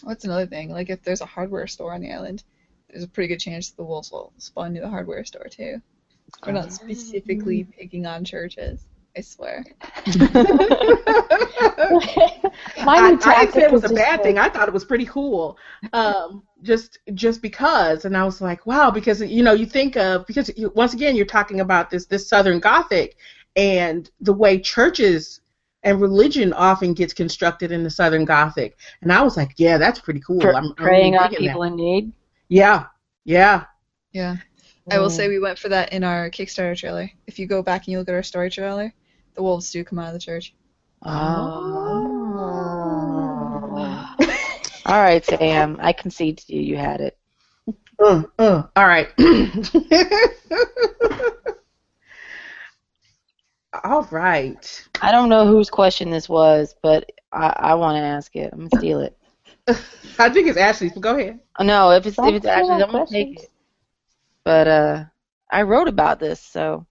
what's 0.02 0.26
another 0.26 0.48
thing? 0.48 0.70
Like 0.72 0.90
if 0.90 1.04
there's 1.04 1.22
a 1.22 1.26
hardware 1.26 1.68
store 1.68 1.94
on 1.94 2.02
the 2.02 2.12
island, 2.12 2.44
there's 2.90 3.04
a 3.04 3.08
pretty 3.08 3.28
good 3.28 3.40
chance 3.40 3.72
the 3.72 3.84
wolves 3.84 4.12
will 4.12 4.34
spawn 4.38 4.74
near 4.74 4.82
the 4.82 4.90
hardware 4.90 5.24
store 5.26 5.48
too. 5.50 5.82
We're 6.46 6.54
not 6.54 6.74
specifically 6.74 7.64
picking 7.64 8.06
on 8.06 8.26
churches. 8.26 8.82
I 9.16 9.22
swear. 9.22 9.66
My 12.86 12.98
I, 12.98 13.12
new 13.12 13.20
I 13.24 13.46
didn't 13.46 13.54
say 13.54 13.64
it 13.64 13.72
was 13.72 13.84
is 13.84 13.92
a 13.92 13.94
bad 13.96 14.18
to- 14.18 14.24
thing. 14.24 14.38
I 14.38 14.50
thought 14.50 14.68
it 14.68 14.74
was 14.74 14.86
pretty 14.86 15.06
cool. 15.06 15.58
Um, 15.94 16.44
just 16.62 17.00
just 17.14 17.42
because, 17.42 18.06
and 18.06 18.16
I 18.16 18.24
was 18.24 18.42
like, 18.42 18.66
wow, 18.68 18.92
because 18.92 19.22
you 19.22 19.42
know 19.44 19.54
you 19.54 19.66
think 19.66 19.98
of 19.98 20.28
because 20.28 20.52
you, 20.56 20.72
once 20.76 20.94
again 20.94 21.16
you're 21.16 21.26
talking 21.26 21.62
about 21.62 21.90
this 21.90 22.06
this 22.06 22.28
Southern 22.28 22.60
Gothic 22.60 23.18
and 23.58 24.10
the 24.22 24.34
way 24.34 24.60
churches 24.60 25.42
and 25.84 26.00
religion 26.00 26.54
often 26.54 26.94
gets 26.94 27.14
constructed 27.14 27.72
in 27.72 27.84
the 27.84 27.90
Southern 27.90 28.24
Gothic, 28.24 28.78
and 29.02 29.12
I 29.12 29.22
was 29.22 29.36
like, 29.36 29.56
yeah, 29.58 29.78
that's 29.78 30.00
pretty 30.00 30.22
cool. 30.22 30.40
Pr- 30.40 30.54
I'm, 30.54 30.68
I'm 30.68 30.76
preying 30.76 31.14
really 31.14 31.26
on 31.26 31.36
people 31.36 31.62
that. 31.62 31.68
in 31.68 31.76
need. 31.76 32.12
Yeah, 32.48 32.86
yeah. 33.26 33.66
Yeah. 34.14 34.38
I 34.90 35.00
will 35.00 35.10
say 35.10 35.28
we 35.28 35.40
went 35.40 35.60
for 35.60 35.68
that 35.68 35.92
in 35.92 36.06
our 36.06 36.30
Kickstarter 36.30 36.78
trailer. 36.78 37.12
If 37.26 37.40
you 37.40 37.46
go 37.46 37.62
back 37.62 37.82
and 37.82 37.92
you 37.92 38.00
look 38.00 38.08
at 38.08 38.16
our 38.16 38.24
story 38.24 38.50
trailer, 38.50 38.94
the 39.36 39.44
wolves 39.44 39.70
do 39.70 39.84
come 39.84 40.00
out 40.00 40.08
of 40.08 40.14
the 40.14 40.20
church. 40.20 40.56
Oh. 41.04 41.12
All 44.86 45.02
right, 45.02 45.26
Sam. 45.26 45.76
I 45.82 45.92
concede 45.92 46.38
to 46.38 46.56
you. 46.56 46.62
You 46.62 46.78
had 46.78 47.02
it. 47.02 47.18
Uh, 48.00 48.24
uh, 48.40 48.64
all 48.76 48.88
right. 48.88 49.10
all 53.84 54.04
right. 54.12 54.88
I 55.02 55.12
don't 55.12 55.30
know 55.30 55.46
whose 55.46 55.70
question 55.70 56.10
this 56.10 56.30
was, 56.30 56.76
but 56.82 57.10
I, 57.32 57.54
I 57.58 57.76
want 57.76 57.96
to 57.98 58.02
ask 58.02 58.36
it. 58.36 58.50
I'm 58.52 58.60
gonna 58.60 58.70
steal 58.72 59.02
it. 59.02 59.18
I 60.20 60.30
think 60.30 60.48
it's 60.48 60.58
Ashley's, 60.58 60.94
but 60.94 61.02
go 61.02 61.18
ahead. 61.18 61.40
Oh, 61.60 61.64
no, 61.64 61.92
if 61.92 62.06
it's 62.06 62.18
if 62.24 62.36
it's 62.36 62.46
Don't 62.46 62.66
steal 62.66 62.68
actually, 62.68 62.78
my 62.78 62.84
I'm 62.84 62.92
gonna 62.92 63.06
take 63.06 63.34
it. 63.34 63.50
But 64.44 64.68
uh, 64.68 65.06
I 65.52 65.64
wrote 65.64 65.88
about 65.88 66.20
this, 66.20 66.40
so 66.42 66.86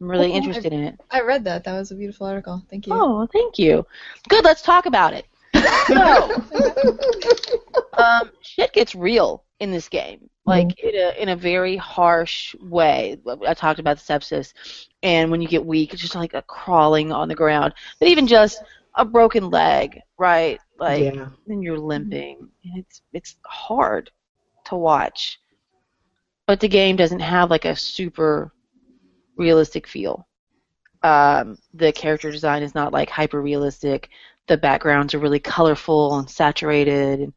I'm 0.00 0.10
really 0.10 0.30
Okay. 0.30 0.36
interested 0.36 0.72
in 0.72 0.82
it. 0.82 0.98
I 1.10 1.20
read 1.22 1.44
that. 1.44 1.64
That 1.64 1.78
was 1.78 1.90
a 1.90 1.94
beautiful 1.96 2.26
article. 2.26 2.62
Thank 2.70 2.86
you. 2.86 2.92
Oh, 2.94 3.26
thank 3.32 3.58
you. 3.58 3.86
Good. 4.28 4.44
Let's 4.44 4.62
talk 4.62 4.86
about 4.86 5.14
it. 5.14 5.26
So, 5.86 6.34
um, 7.96 8.30
shit 8.40 8.72
gets 8.72 8.94
real 8.94 9.44
in 9.60 9.70
this 9.70 9.88
game, 9.88 10.28
like 10.46 10.78
in 10.78 10.94
a 10.94 11.22
in 11.22 11.28
a 11.30 11.36
very 11.36 11.76
harsh 11.76 12.54
way. 12.56 13.18
I 13.46 13.54
talked 13.54 13.80
about 13.80 13.98
the 13.98 14.02
sepsis, 14.02 14.52
and 15.02 15.30
when 15.30 15.40
you 15.40 15.48
get 15.48 15.64
weak, 15.64 15.92
it's 15.92 16.02
just 16.02 16.14
like 16.14 16.34
a 16.34 16.42
crawling 16.42 17.12
on 17.12 17.28
the 17.28 17.34
ground. 17.34 17.74
But 17.98 18.08
even 18.08 18.26
just 18.26 18.62
a 18.94 19.04
broken 19.04 19.50
leg, 19.50 20.00
right? 20.18 20.60
Like 20.78 21.14
yeah. 21.14 21.28
then 21.46 21.62
you're 21.62 21.78
limping. 21.78 22.48
And 22.64 22.78
it's 22.78 23.02
it's 23.12 23.36
hard 23.46 24.10
to 24.66 24.76
watch. 24.76 25.40
But 26.46 26.60
the 26.60 26.68
game 26.68 26.96
doesn't 26.96 27.20
have 27.20 27.50
like 27.50 27.64
a 27.64 27.76
super 27.76 28.52
realistic 29.36 29.86
feel. 29.86 30.26
Um, 31.02 31.58
the 31.74 31.92
character 31.92 32.30
design 32.30 32.62
is 32.62 32.74
not 32.74 32.92
like 32.92 33.10
hyper 33.10 33.40
realistic. 33.40 34.10
The 34.46 34.56
backgrounds 34.56 35.14
are 35.14 35.18
really 35.18 35.38
colorful 35.38 36.18
and 36.18 36.28
saturated. 36.28 37.20
And, 37.20 37.32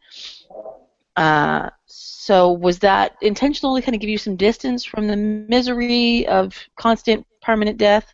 uh, 1.18 1.70
so 1.86 2.52
was 2.52 2.80
that 2.80 3.16
intentional 3.22 3.76
to 3.76 3.82
kind 3.82 3.96
of 3.96 4.02
give 4.02 4.10
you 4.10 4.18
some 4.18 4.36
distance 4.36 4.86
from 4.86 5.08
the 5.08 5.16
misery 5.16 6.28
of 6.28 6.56
constant 6.80 7.26
permanent 7.42 7.78
death? 7.78 8.14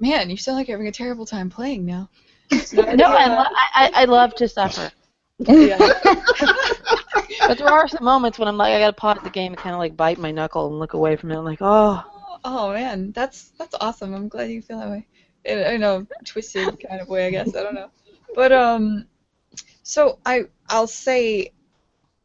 Man, 0.00 0.30
you 0.30 0.36
sound 0.36 0.56
like 0.58 0.68
you're 0.68 0.76
having 0.78 0.88
a 0.88 0.92
terrible 0.92 1.26
time 1.26 1.50
playing 1.50 1.84
now. 1.84 2.08
No, 2.72 3.06
I, 3.06 3.26
lo- 3.28 3.44
I, 3.74 3.90
I 3.94 4.04
love 4.06 4.34
to 4.36 4.48
suffer. 4.48 4.90
Yeah. 5.38 5.78
But 7.46 7.58
there 7.58 7.68
are 7.68 7.88
some 7.88 8.04
moments 8.04 8.38
when 8.38 8.48
I'm 8.48 8.56
like, 8.56 8.72
I 8.74 8.78
gotta 8.78 8.92
pause 8.92 9.18
the 9.22 9.30
game 9.30 9.52
and 9.52 9.60
kind 9.60 9.74
of 9.74 9.78
like 9.78 9.96
bite 9.96 10.18
my 10.18 10.30
knuckle 10.30 10.66
and 10.68 10.78
look 10.78 10.94
away 10.94 11.16
from 11.16 11.30
it. 11.30 11.36
I'm 11.36 11.44
like, 11.44 11.58
oh, 11.60 12.02
Oh 12.44 12.72
man, 12.72 13.12
that's 13.12 13.50
that's 13.58 13.74
awesome. 13.80 14.14
I'm 14.14 14.28
glad 14.28 14.50
you 14.50 14.62
feel 14.62 14.78
that 14.78 14.88
way. 14.90 15.06
In, 15.44 15.58
in 15.58 15.82
a 15.82 16.06
twisted 16.24 16.78
kind 16.86 17.00
of 17.00 17.08
way, 17.08 17.26
I 17.26 17.30
guess. 17.30 17.54
I 17.54 17.62
don't 17.62 17.74
know. 17.74 17.90
But 18.34 18.52
um, 18.52 19.06
so 19.82 20.18
I 20.24 20.44
I'll 20.68 20.86
say, 20.86 21.52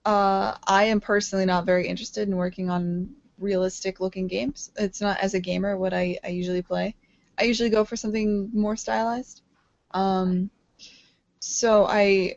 uh, 0.06 0.56
I 0.68 0.86
am 0.86 1.02
personally 1.02 1.46
not 1.46 1.66
very 1.66 1.88
interested 1.88 2.28
in 2.28 2.36
working 2.38 2.70
on 2.70 3.10
realistic 3.40 4.00
looking 4.00 4.28
games. 4.28 4.72
It's 4.78 5.02
not 5.02 5.20
as 5.20 5.34
a 5.34 5.40
gamer 5.40 5.78
what 5.78 5.94
I 5.94 6.20
I 6.24 6.30
usually 6.30 6.62
play. 6.62 6.96
I 7.40 7.44
usually 7.46 7.70
go 7.70 7.86
for 7.86 7.96
something 7.96 8.50
more 8.54 8.76
stylized. 8.76 9.42
Um, 9.92 10.50
so 11.40 11.86
I 11.86 12.36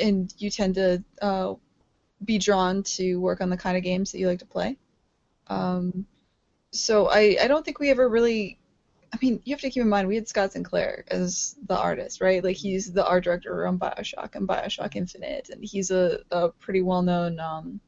and 0.00 0.32
you 0.38 0.50
tend 0.50 0.74
to 0.76 1.04
uh, 1.22 1.54
be 2.24 2.38
drawn 2.38 2.82
to 2.84 3.16
work 3.20 3.40
on 3.40 3.50
the 3.50 3.56
kind 3.58 3.76
of 3.76 3.82
games 3.84 4.12
that 4.12 4.18
you 4.18 4.28
like 4.28 4.40
to 4.40 4.46
play. 4.46 4.76
Um, 5.48 6.06
so 6.72 7.08
I, 7.08 7.38
I 7.42 7.48
don't 7.48 7.64
think 7.64 7.80
we 7.80 7.90
ever 7.90 8.08
really 8.08 8.59
I 9.12 9.18
mean, 9.20 9.40
you 9.44 9.54
have 9.54 9.60
to 9.60 9.70
keep 9.70 9.82
in 9.82 9.88
mind 9.88 10.06
we 10.06 10.14
had 10.14 10.28
Scott 10.28 10.52
Sinclair 10.52 11.04
as 11.08 11.56
the 11.66 11.76
artist, 11.76 12.20
right? 12.20 12.42
Like 12.42 12.56
he's 12.56 12.92
the 12.92 13.06
art 13.06 13.24
director 13.24 13.66
on 13.66 13.78
Bioshock 13.78 14.34
and 14.34 14.46
Bioshock 14.46 14.94
Infinite, 14.94 15.50
and 15.50 15.64
he's 15.64 15.90
a, 15.90 16.20
a 16.30 16.50
pretty 16.50 16.82
well 16.82 17.02
known 17.02 17.40
um, 17.40 17.80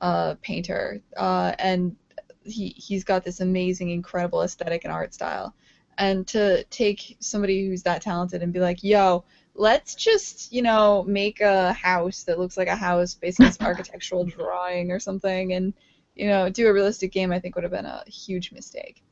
uh, 0.00 0.36
painter. 0.40 1.02
Uh, 1.16 1.54
and 1.58 1.96
he 2.44 2.68
he's 2.68 3.04
got 3.04 3.24
this 3.24 3.40
amazing, 3.40 3.90
incredible 3.90 4.42
aesthetic 4.42 4.84
and 4.84 4.92
art 4.92 5.12
style. 5.12 5.54
And 5.98 6.26
to 6.28 6.64
take 6.64 7.16
somebody 7.20 7.68
who's 7.68 7.82
that 7.84 8.02
talented 8.02 8.42
and 8.42 8.52
be 8.52 8.58
like, 8.58 8.82
yo, 8.82 9.24
let's 9.54 9.94
just, 9.94 10.52
you 10.52 10.62
know, 10.62 11.04
make 11.04 11.40
a 11.40 11.72
house 11.72 12.24
that 12.24 12.38
looks 12.38 12.56
like 12.56 12.68
a 12.68 12.74
house 12.74 13.14
based 13.14 13.40
on 13.40 13.46
this 13.46 13.60
architectural 13.60 14.24
drawing 14.24 14.90
or 14.90 14.98
something 14.98 15.52
and 15.52 15.74
you 16.14 16.28
know, 16.28 16.48
do 16.48 16.68
a 16.68 16.72
realistic 16.72 17.12
game, 17.12 17.32
I 17.32 17.40
think 17.40 17.54
would 17.54 17.64
have 17.64 17.72
been 17.72 17.86
a 17.86 18.04
huge 18.06 18.52
mistake. 18.52 19.02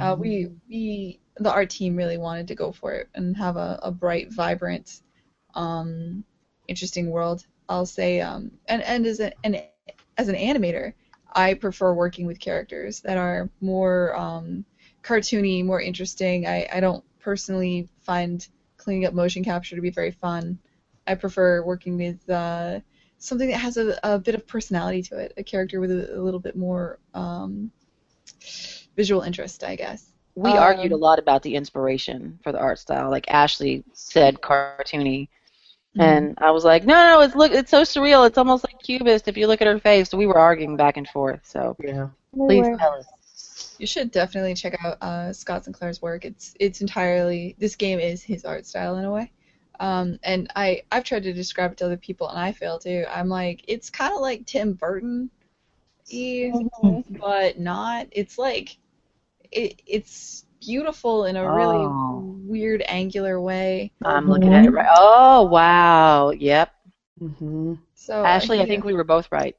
Uh, 0.00 0.16
we, 0.18 0.48
we, 0.68 1.20
the 1.36 1.52
art 1.52 1.70
team 1.70 1.96
really 1.96 2.18
wanted 2.18 2.48
to 2.48 2.54
go 2.54 2.72
for 2.72 2.92
it 2.92 3.08
and 3.14 3.36
have 3.36 3.56
a, 3.56 3.78
a 3.82 3.90
bright, 3.90 4.32
vibrant, 4.32 5.02
um, 5.54 6.24
interesting 6.68 7.10
world. 7.10 7.46
I'll 7.68 7.86
say, 7.86 8.20
um, 8.20 8.52
and 8.66 8.82
and 8.82 9.06
as 9.06 9.20
an, 9.20 9.32
an 9.44 9.60
as 10.16 10.28
an 10.28 10.36
animator, 10.36 10.92
I 11.32 11.54
prefer 11.54 11.92
working 11.92 12.26
with 12.26 12.38
characters 12.38 13.00
that 13.00 13.18
are 13.18 13.50
more 13.60 14.16
um, 14.16 14.64
cartoony, 15.02 15.64
more 15.64 15.80
interesting. 15.80 16.46
I, 16.46 16.68
I 16.72 16.80
don't 16.80 17.04
personally 17.18 17.88
find 18.02 18.46
cleaning 18.76 19.04
up 19.06 19.14
motion 19.14 19.42
capture 19.44 19.76
to 19.76 19.82
be 19.82 19.90
very 19.90 20.12
fun. 20.12 20.58
I 21.06 21.14
prefer 21.14 21.64
working 21.64 21.96
with 21.96 22.28
uh, 22.30 22.80
something 23.18 23.48
that 23.50 23.58
has 23.58 23.76
a, 23.76 23.98
a 24.02 24.18
bit 24.18 24.34
of 24.34 24.46
personality 24.46 25.02
to 25.02 25.18
it, 25.18 25.32
a 25.36 25.42
character 25.42 25.80
with 25.80 25.90
a, 25.90 26.16
a 26.16 26.20
little 26.20 26.40
bit 26.40 26.56
more 26.56 26.98
um, 27.14 27.70
visual 28.96 29.22
interest, 29.22 29.64
I 29.64 29.76
guess. 29.76 30.12
We 30.36 30.56
Um, 30.56 30.58
argued 30.58 30.92
a 30.92 30.96
lot 30.96 31.18
about 31.18 31.42
the 31.42 31.56
inspiration 31.56 32.38
for 32.42 32.52
the 32.52 32.58
art 32.58 32.78
style. 32.78 33.10
Like 33.10 33.30
Ashley 33.30 33.84
said, 33.94 34.40
cartoony, 34.42 35.28
and 35.98 36.34
I 36.40 36.50
was 36.50 36.64
like, 36.64 36.84
no, 36.84 36.94
no, 36.94 37.20
it's 37.22 37.34
look, 37.34 37.52
it's 37.52 37.70
so 37.70 37.82
surreal. 37.82 38.26
It's 38.26 38.38
almost 38.38 38.64
like 38.64 38.78
cubist 38.82 39.28
if 39.28 39.36
you 39.36 39.46
look 39.46 39.60
at 39.62 39.66
her 39.68 39.78
face. 39.78 40.10
So 40.10 40.18
we 40.18 40.26
were 40.26 40.38
arguing 40.38 40.76
back 40.76 40.96
and 40.96 41.08
forth. 41.08 41.40
So 41.44 41.76
Yeah. 41.78 42.08
please 42.46 42.68
Anyway, 42.68 42.76
tell 42.78 42.92
us. 42.94 43.06
You 43.78 43.86
should 43.86 44.10
definitely 44.10 44.54
check 44.54 44.76
out 44.84 44.98
uh, 45.02 45.32
Scott 45.32 45.64
Sinclair's 45.64 46.02
work. 46.02 46.24
It's 46.24 46.54
it's 46.60 46.80
entirely 46.80 47.56
this 47.58 47.76
game 47.76 47.98
is 48.00 48.22
his 48.22 48.44
art 48.44 48.66
style 48.66 48.96
in 48.96 49.04
a 49.04 49.10
way. 49.12 49.32
Um, 49.80 50.18
and 50.22 50.50
I 50.56 50.82
I've 50.92 51.04
tried 51.04 51.24
to 51.24 51.32
describe 51.32 51.72
it 51.72 51.78
to 51.78 51.86
other 51.86 51.96
people 51.96 52.28
and 52.28 52.38
I 52.38 52.52
fail 52.52 52.78
too. 52.78 53.04
I'm 53.10 53.28
like 53.28 53.64
it's 53.68 53.90
kind 53.90 54.14
of 54.14 54.20
like 54.20 54.46
Tim 54.46 54.74
Burton, 54.74 55.30
but 57.20 57.58
not. 57.58 58.06
It's 58.12 58.38
like 58.38 58.78
it 59.52 59.82
it's 59.86 60.44
beautiful 60.60 61.24
in 61.26 61.36
a 61.36 61.42
really 61.54 61.76
Oh. 61.78 62.36
weird 62.46 62.82
angular 62.88 63.40
way. 63.40 63.92
I'm 64.04 64.28
looking 64.28 64.52
at 64.52 64.64
it 64.64 64.70
right. 64.70 64.88
Oh 64.96 65.42
wow, 65.44 66.30
yep. 66.30 66.70
Mm-hmm. 67.20 67.74
So 67.94 68.24
Ashley, 68.24 68.58
I 68.58 68.60
yeah. 68.62 68.66
think 68.66 68.84
we 68.84 68.94
were 68.94 69.04
both 69.04 69.30
right. 69.32 69.56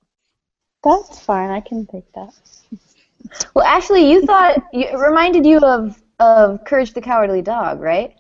That's 0.83 1.19
fine. 1.19 1.49
I 1.49 1.59
can 1.61 1.85
take 1.85 2.11
that. 2.13 2.33
Well, 3.53 3.65
Ashley, 3.65 4.09
you 4.09 4.25
thought 4.25 4.57
it 4.71 4.97
reminded 4.97 5.45
you 5.45 5.57
of 5.59 6.01
of 6.19 6.63
Courage 6.63 6.93
the 6.93 7.01
Cowardly 7.01 7.41
Dog, 7.41 7.81
right? 7.81 8.15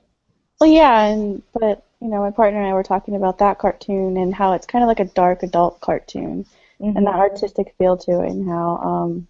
Well, 0.59 0.69
yeah, 0.69 1.05
and 1.05 1.41
but 1.53 1.85
you 2.01 2.09
know, 2.09 2.19
my 2.21 2.31
partner 2.31 2.59
and 2.59 2.67
I 2.67 2.73
were 2.73 2.83
talking 2.83 3.15
about 3.15 3.37
that 3.39 3.57
cartoon 3.57 4.17
and 4.17 4.33
how 4.33 4.53
it's 4.53 4.65
kind 4.65 4.83
of 4.83 4.87
like 4.87 4.99
a 4.99 5.05
dark 5.05 5.43
adult 5.43 5.79
cartoon, 5.81 6.45
and 6.79 7.07
that 7.07 7.15
artistic 7.15 7.73
feel 7.77 7.95
to 7.97 8.21
it, 8.23 8.31
and 8.31 8.49
how 8.49 8.77
um, 8.77 9.27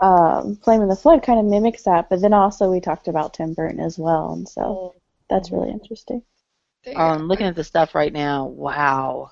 um, 0.00 0.56
Flame 0.56 0.82
in 0.82 0.88
the 0.88 0.96
Flood 0.96 1.22
kind 1.22 1.38
of 1.38 1.46
mimics 1.46 1.82
that. 1.84 2.08
But 2.08 2.20
then 2.20 2.32
also 2.32 2.70
we 2.70 2.80
talked 2.80 3.08
about 3.08 3.34
Tim 3.34 3.54
Burton 3.54 3.80
as 3.80 3.98
well, 3.98 4.32
and 4.32 4.48
so 4.48 4.94
that's 5.28 5.50
really 5.50 5.70
interesting. 5.70 6.22
There 6.84 6.92
you 6.92 6.98
go. 6.98 7.04
Um, 7.04 7.28
looking 7.28 7.46
at 7.46 7.56
the 7.56 7.64
stuff 7.64 7.94
right 7.94 8.12
now. 8.12 8.46
Wow. 8.46 9.30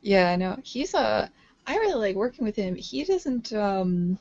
Yeah, 0.00 0.30
I 0.30 0.36
know. 0.36 0.58
He's 0.62 0.94
a. 0.94 1.30
I 1.66 1.76
really 1.76 1.94
like 1.94 2.16
working 2.16 2.44
with 2.44 2.56
him. 2.56 2.76
He 2.76 3.04
doesn't 3.04 3.52
um, 3.52 4.18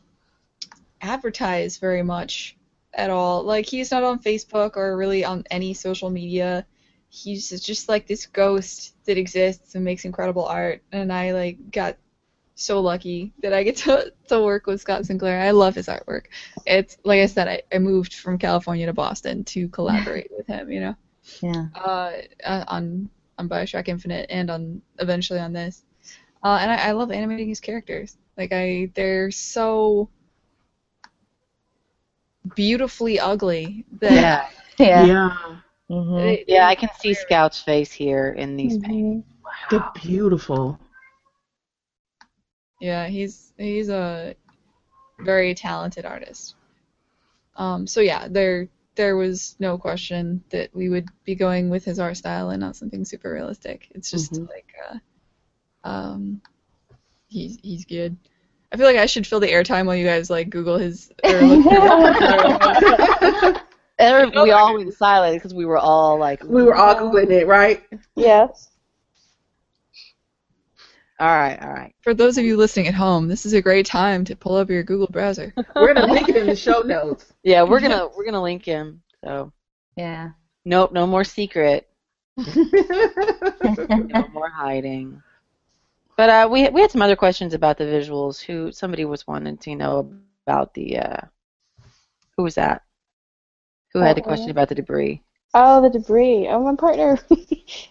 advertise 1.01 1.77
very 1.77 2.03
much 2.03 2.57
at 2.93 3.09
all. 3.09 3.43
Like 3.43 3.65
he's 3.65 3.91
not 3.91 4.03
on 4.03 4.19
Facebook 4.19 4.77
or 4.77 4.97
really 4.97 5.23
on 5.23 5.43
any 5.51 5.73
social 5.73 6.09
media. 6.09 6.65
He's 7.09 7.49
just 7.61 7.87
like 7.87 8.07
this 8.07 8.25
ghost 8.25 8.95
that 9.05 9.17
exists 9.17 9.75
and 9.75 9.85
makes 9.85 10.05
incredible 10.05 10.45
art. 10.45 10.81
And 10.91 11.13
I 11.13 11.33
like 11.33 11.71
got 11.71 11.97
so 12.55 12.79
lucky 12.81 13.33
that 13.41 13.53
I 13.53 13.63
get 13.63 13.75
to 13.77 14.11
to 14.29 14.41
work 14.41 14.65
with 14.65 14.81
Scott 14.81 15.05
Sinclair. 15.05 15.41
I 15.41 15.51
love 15.51 15.75
his 15.75 15.87
artwork. 15.87 16.25
It's 16.65 16.97
like 17.03 17.19
I 17.19 17.25
said, 17.27 17.47
I, 17.47 17.61
I 17.73 17.79
moved 17.79 18.13
from 18.15 18.37
California 18.37 18.85
to 18.87 18.93
Boston 18.93 19.43
to 19.45 19.67
collaborate 19.69 20.31
with 20.31 20.47
him. 20.47 20.71
You 20.71 20.79
know, 20.81 20.95
Yeah. 21.41 21.65
uh, 21.75 22.11
uh, 22.43 22.63
on 22.67 23.09
on 23.37 23.49
Bioshock 23.49 23.87
Infinite 23.89 24.27
and 24.29 24.49
on 24.49 24.81
eventually 24.99 25.39
on 25.39 25.51
this. 25.53 25.83
Uh, 26.43 26.57
and 26.61 26.71
I, 26.71 26.89
I 26.89 26.91
love 26.91 27.11
animating 27.11 27.49
his 27.49 27.59
characters. 27.59 28.17
Like 28.37 28.53
I, 28.53 28.91
they're 28.95 29.31
so 29.31 30.09
beautifully 32.55 33.19
ugly 33.19 33.85
that 33.99 34.13
Yeah. 34.13 34.47
Yeah. 34.77 35.05
Yeah, 35.05 35.37
hmm 35.89 36.17
they- 36.17 36.43
Yeah, 36.47 36.67
I 36.67 36.75
can 36.75 36.89
see 36.99 37.13
Scout's 37.13 37.61
face 37.61 37.91
here 37.93 38.29
in 38.37 38.57
these 38.57 38.77
paintings. 38.77 39.23
they're 39.69 39.89
beautiful. 39.95 40.77
Yeah, 42.85 43.07
he's 43.07 43.51
he's 43.57 43.89
a 43.89 44.35
very 45.19 45.55
talented 45.55 46.05
artist. 46.05 46.53
Um, 47.55 47.87
so 47.87 47.99
yeah, 47.99 48.27
there 48.29 48.67
there 48.95 49.17
was 49.17 49.55
no 49.59 49.79
question 49.79 50.43
that 50.51 50.69
we 50.75 50.89
would 50.89 51.09
be 51.25 51.33
going 51.33 51.69
with 51.71 51.83
his 51.83 51.97
art 51.99 52.15
style 52.17 52.51
and 52.51 52.61
not 52.61 52.75
something 52.75 53.03
super 53.03 53.33
realistic. 53.33 53.87
It's 53.95 54.11
just 54.11 54.33
Mhm. 54.33 54.47
like 54.49 54.71
uh, 54.87 54.97
um, 55.83 56.41
he's 57.27 57.57
he's 57.63 57.85
good. 57.85 58.15
I 58.71 58.77
feel 58.77 58.85
like 58.85 58.97
I 58.97 59.07
should 59.07 59.25
fill 59.25 59.39
the 59.39 59.51
airtime 59.51 59.87
while 59.87 59.95
you 59.95 60.05
guys 60.05 60.29
like 60.29 60.51
Google 60.51 60.77
his. 60.77 61.11
Or 61.23 61.31
Every- 63.97 64.41
we 64.41 64.51
all 64.51 64.75
went 64.75 64.93
silent 64.93 65.37
because 65.37 65.55
we 65.55 65.65
were 65.65 65.77
all 65.79 66.19
like, 66.19 66.43
We 66.43 66.61
were 66.63 66.75
all 66.75 66.93
googling 66.95 67.31
it, 67.31 67.47
right? 67.47 67.81
Yes. 68.15 68.69
All 71.19 71.27
right, 71.27 71.57
all 71.61 71.69
right. 71.71 71.93
For 72.01 72.13
those 72.13 72.37
of 72.37 72.45
you 72.45 72.57
listening 72.57 72.87
at 72.87 72.93
home, 72.93 73.27
this 73.27 73.45
is 73.45 73.53
a 73.53 73.61
great 73.61 73.85
time 73.85 74.25
to 74.25 74.35
pull 74.35 74.55
up 74.55 74.69
your 74.69 74.83
Google 74.83 75.07
browser. 75.07 75.53
We're 75.75 75.93
gonna 75.93 76.11
link 76.11 76.29
it 76.29 76.35
in 76.37 76.47
the 76.47 76.55
show 76.55 76.81
notes. 76.81 77.31
Yeah, 77.43 77.61
we're 77.61 77.79
gonna 77.79 78.07
we're 78.17 78.25
gonna 78.25 78.41
link 78.41 78.65
him. 78.65 79.03
So 79.23 79.51
Yeah. 79.95 80.31
nope, 80.65 80.91
no 80.93 81.05
more 81.05 81.23
secret, 81.23 81.87
no 82.37 84.27
more 84.33 84.49
hiding. 84.49 85.21
But 86.17 86.29
uh, 86.29 86.49
we 86.51 86.67
we 86.69 86.81
had 86.81 86.89
some 86.89 87.03
other 87.03 87.15
questions 87.15 87.53
about 87.53 87.77
the 87.77 87.83
visuals. 87.83 88.41
Who 88.41 88.71
somebody 88.71 89.05
was 89.05 89.27
wanting 89.27 89.57
to 89.57 89.75
know 89.75 90.11
about 90.47 90.73
the 90.73 90.97
uh, 90.97 91.21
who 92.35 92.43
was 92.43 92.55
that? 92.55 92.81
Who 93.93 93.99
had 93.99 94.17
the 94.17 94.21
question 94.21 94.49
about 94.49 94.69
the 94.69 94.75
debris? 94.75 95.21
Oh, 95.57 95.81
the 95.81 95.89
debris. 95.89 96.49
Oh, 96.49 96.59
my 96.59 96.75
partner, 96.75 97.17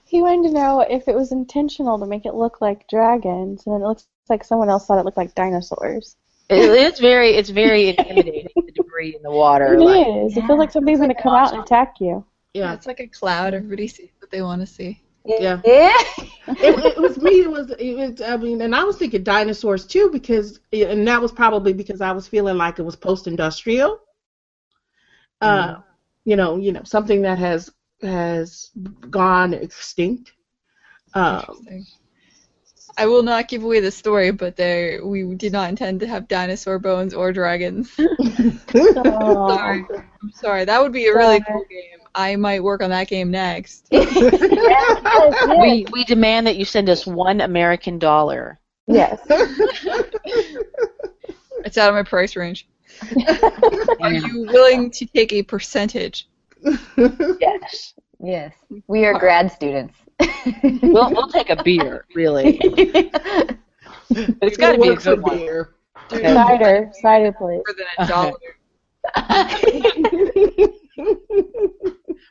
he 0.04 0.20
wanted 0.20 0.48
to 0.48 0.54
know 0.54 0.80
if 0.80 1.08
it 1.08 1.14
was 1.14 1.32
intentional 1.32 1.98
to 1.98 2.04
make 2.04 2.26
it 2.26 2.34
look 2.34 2.60
like 2.60 2.86
dragons, 2.88 3.64
and 3.64 3.74
then 3.74 3.80
it 3.80 3.86
looks 3.86 4.06
like 4.28 4.44
someone 4.44 4.68
else 4.68 4.86
thought 4.86 4.98
it 4.98 5.04
looked 5.06 5.16
like 5.16 5.34
dinosaurs. 5.34 6.14
It, 6.50 6.58
it's 6.58 7.00
very 7.00 7.30
it's 7.30 7.48
very 7.48 7.88
intimidating. 7.88 8.48
the 8.54 8.72
debris 8.72 9.16
in 9.16 9.22
the 9.22 9.30
water. 9.30 9.74
It 9.74 9.80
like- 9.80 10.06
is. 10.06 10.36
It 10.36 10.46
feels 10.46 10.58
like 10.58 10.72
something's 10.72 10.98
going 10.98 11.14
to 11.14 11.20
come 11.20 11.34
out 11.34 11.54
and 11.54 11.62
attack 11.62 11.94
you. 12.00 12.22
Yeah, 12.52 12.74
it's 12.74 12.86
like 12.86 13.00
a 13.00 13.06
cloud. 13.06 13.54
Everybody 13.54 13.88
sees 13.88 14.10
what 14.20 14.30
they 14.30 14.42
want 14.42 14.60
to 14.60 14.66
see. 14.66 15.00
Yeah. 15.24 15.62
Yeah. 15.64 15.96
it, 16.48 16.96
it 16.96 16.98
was 17.00 17.16
me. 17.16 17.40
It 17.40 17.50
was. 17.50 17.70
It 17.70 17.96
was. 17.96 18.20
I 18.20 18.36
mean, 18.36 18.60
and 18.60 18.74
I 18.76 18.84
was 18.84 18.98
thinking 18.98 19.22
dinosaurs 19.22 19.86
too 19.86 20.10
because, 20.12 20.60
and 20.70 21.08
that 21.08 21.22
was 21.22 21.32
probably 21.32 21.72
because 21.72 22.02
I 22.02 22.12
was 22.12 22.28
feeling 22.28 22.58
like 22.58 22.78
it 22.78 22.82
was 22.82 22.94
post-industrial. 22.94 23.98
Uh, 25.40 25.76
you 26.24 26.36
know, 26.36 26.56
you 26.56 26.72
know, 26.72 26.82
something 26.84 27.22
that 27.22 27.38
has 27.38 27.70
has 28.02 28.70
gone 29.10 29.54
extinct. 29.54 30.32
Um, 31.14 31.86
I 32.96 33.06
will 33.06 33.22
not 33.22 33.48
give 33.48 33.64
away 33.64 33.80
the 33.80 33.90
story, 33.90 34.30
but 34.30 34.56
there 34.56 35.04
we 35.04 35.34
did 35.34 35.52
not 35.52 35.68
intend 35.68 36.00
to 36.00 36.06
have 36.06 36.28
dinosaur 36.28 36.78
bones 36.78 37.14
or 37.14 37.32
dragons. 37.32 37.92
Oh. 37.98 39.48
sorry. 39.56 39.84
I'm 40.22 40.32
sorry. 40.32 40.64
That 40.64 40.80
would 40.80 40.92
be 40.92 41.06
a 41.06 41.14
really 41.14 41.40
cool 41.40 41.64
game. 41.68 42.00
I 42.14 42.36
might 42.36 42.62
work 42.62 42.80
on 42.82 42.90
that 42.90 43.08
game 43.08 43.30
next. 43.30 43.88
We 45.60 45.86
we 45.92 46.04
demand 46.04 46.46
that 46.46 46.56
you 46.56 46.64
send 46.64 46.88
us 46.88 47.06
one 47.06 47.40
American 47.40 47.98
dollar. 47.98 48.60
Yes. 48.86 49.20
It's 51.64 51.78
out 51.78 51.88
of 51.88 51.94
my 51.94 52.02
price 52.02 52.36
range. 52.36 52.68
Are 54.00 54.12
you 54.12 54.42
willing 54.42 54.90
to 54.92 55.06
take 55.06 55.32
a 55.32 55.42
percentage? 55.42 56.28
Yes. 57.40 57.94
yes. 58.22 58.54
We 58.86 59.04
are 59.04 59.18
grad 59.18 59.50
students. 59.52 59.94
We'll 60.82 61.10
we'll 61.10 61.28
take 61.28 61.50
a 61.50 61.62
beer, 61.62 62.06
really. 62.14 62.58
But 62.62 63.58
it's 64.42 64.56
got 64.56 64.72
to 64.72 64.78
be 64.78 64.88
a 64.88 64.96
good 64.96 65.20
one. 65.22 65.38
beer. 65.38 65.74
Dude, 66.08 66.22
Cider. 66.22 66.90
Cider, 67.00 67.32
please. 67.32 67.62
More 67.66 67.74
than 67.76 67.86
a 67.98 68.06
dollar. 68.06 68.38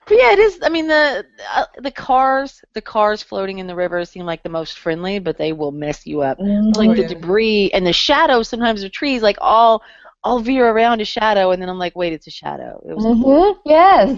But 0.06 0.18
yeah, 0.18 0.34
it 0.34 0.40
is. 0.40 0.60
I 0.62 0.68
mean, 0.70 0.88
the 0.88 1.26
uh, 1.54 1.66
the 1.82 1.92
cars, 1.92 2.62
the 2.74 2.82
cars 2.82 3.24
floating 3.24 3.60
in 3.60 3.68
the 3.68 3.76
river 3.76 4.04
seem 4.06 4.26
like 4.26 4.44
the 4.44 4.50
most 4.50 4.78
friendly, 4.80 5.20
but 5.20 5.38
they 5.38 5.54
will 5.54 5.72
mess 5.72 6.06
you 6.06 6.20
up. 6.22 6.38
Like 6.40 6.90
Oh, 6.90 6.96
the 6.96 7.08
debris 7.08 7.72
and 7.74 7.86
the 7.88 7.94
shadows. 7.94 8.50
Sometimes 8.50 8.84
of 8.84 8.92
trees, 8.92 9.22
like 9.22 9.38
all 9.40 9.82
I'll 10.24 10.40
veer 10.40 10.70
around 10.70 11.02
a 11.02 11.06
shadow, 11.06 11.52
and 11.52 11.62
then 11.62 11.70
I'm 11.70 11.80
like, 11.80 11.96
wait, 11.96 12.14
it's 12.14 12.28
a 12.28 12.32
shadow. 12.32 12.82
It 12.88 12.94
was 12.94 13.06
hmm 13.06 13.52
Yes. 13.66 14.16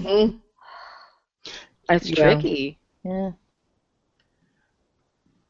It's 1.90 2.10
Yeah. 2.10 2.12
tricky. 2.12 2.80
Yeah. 3.04 3.32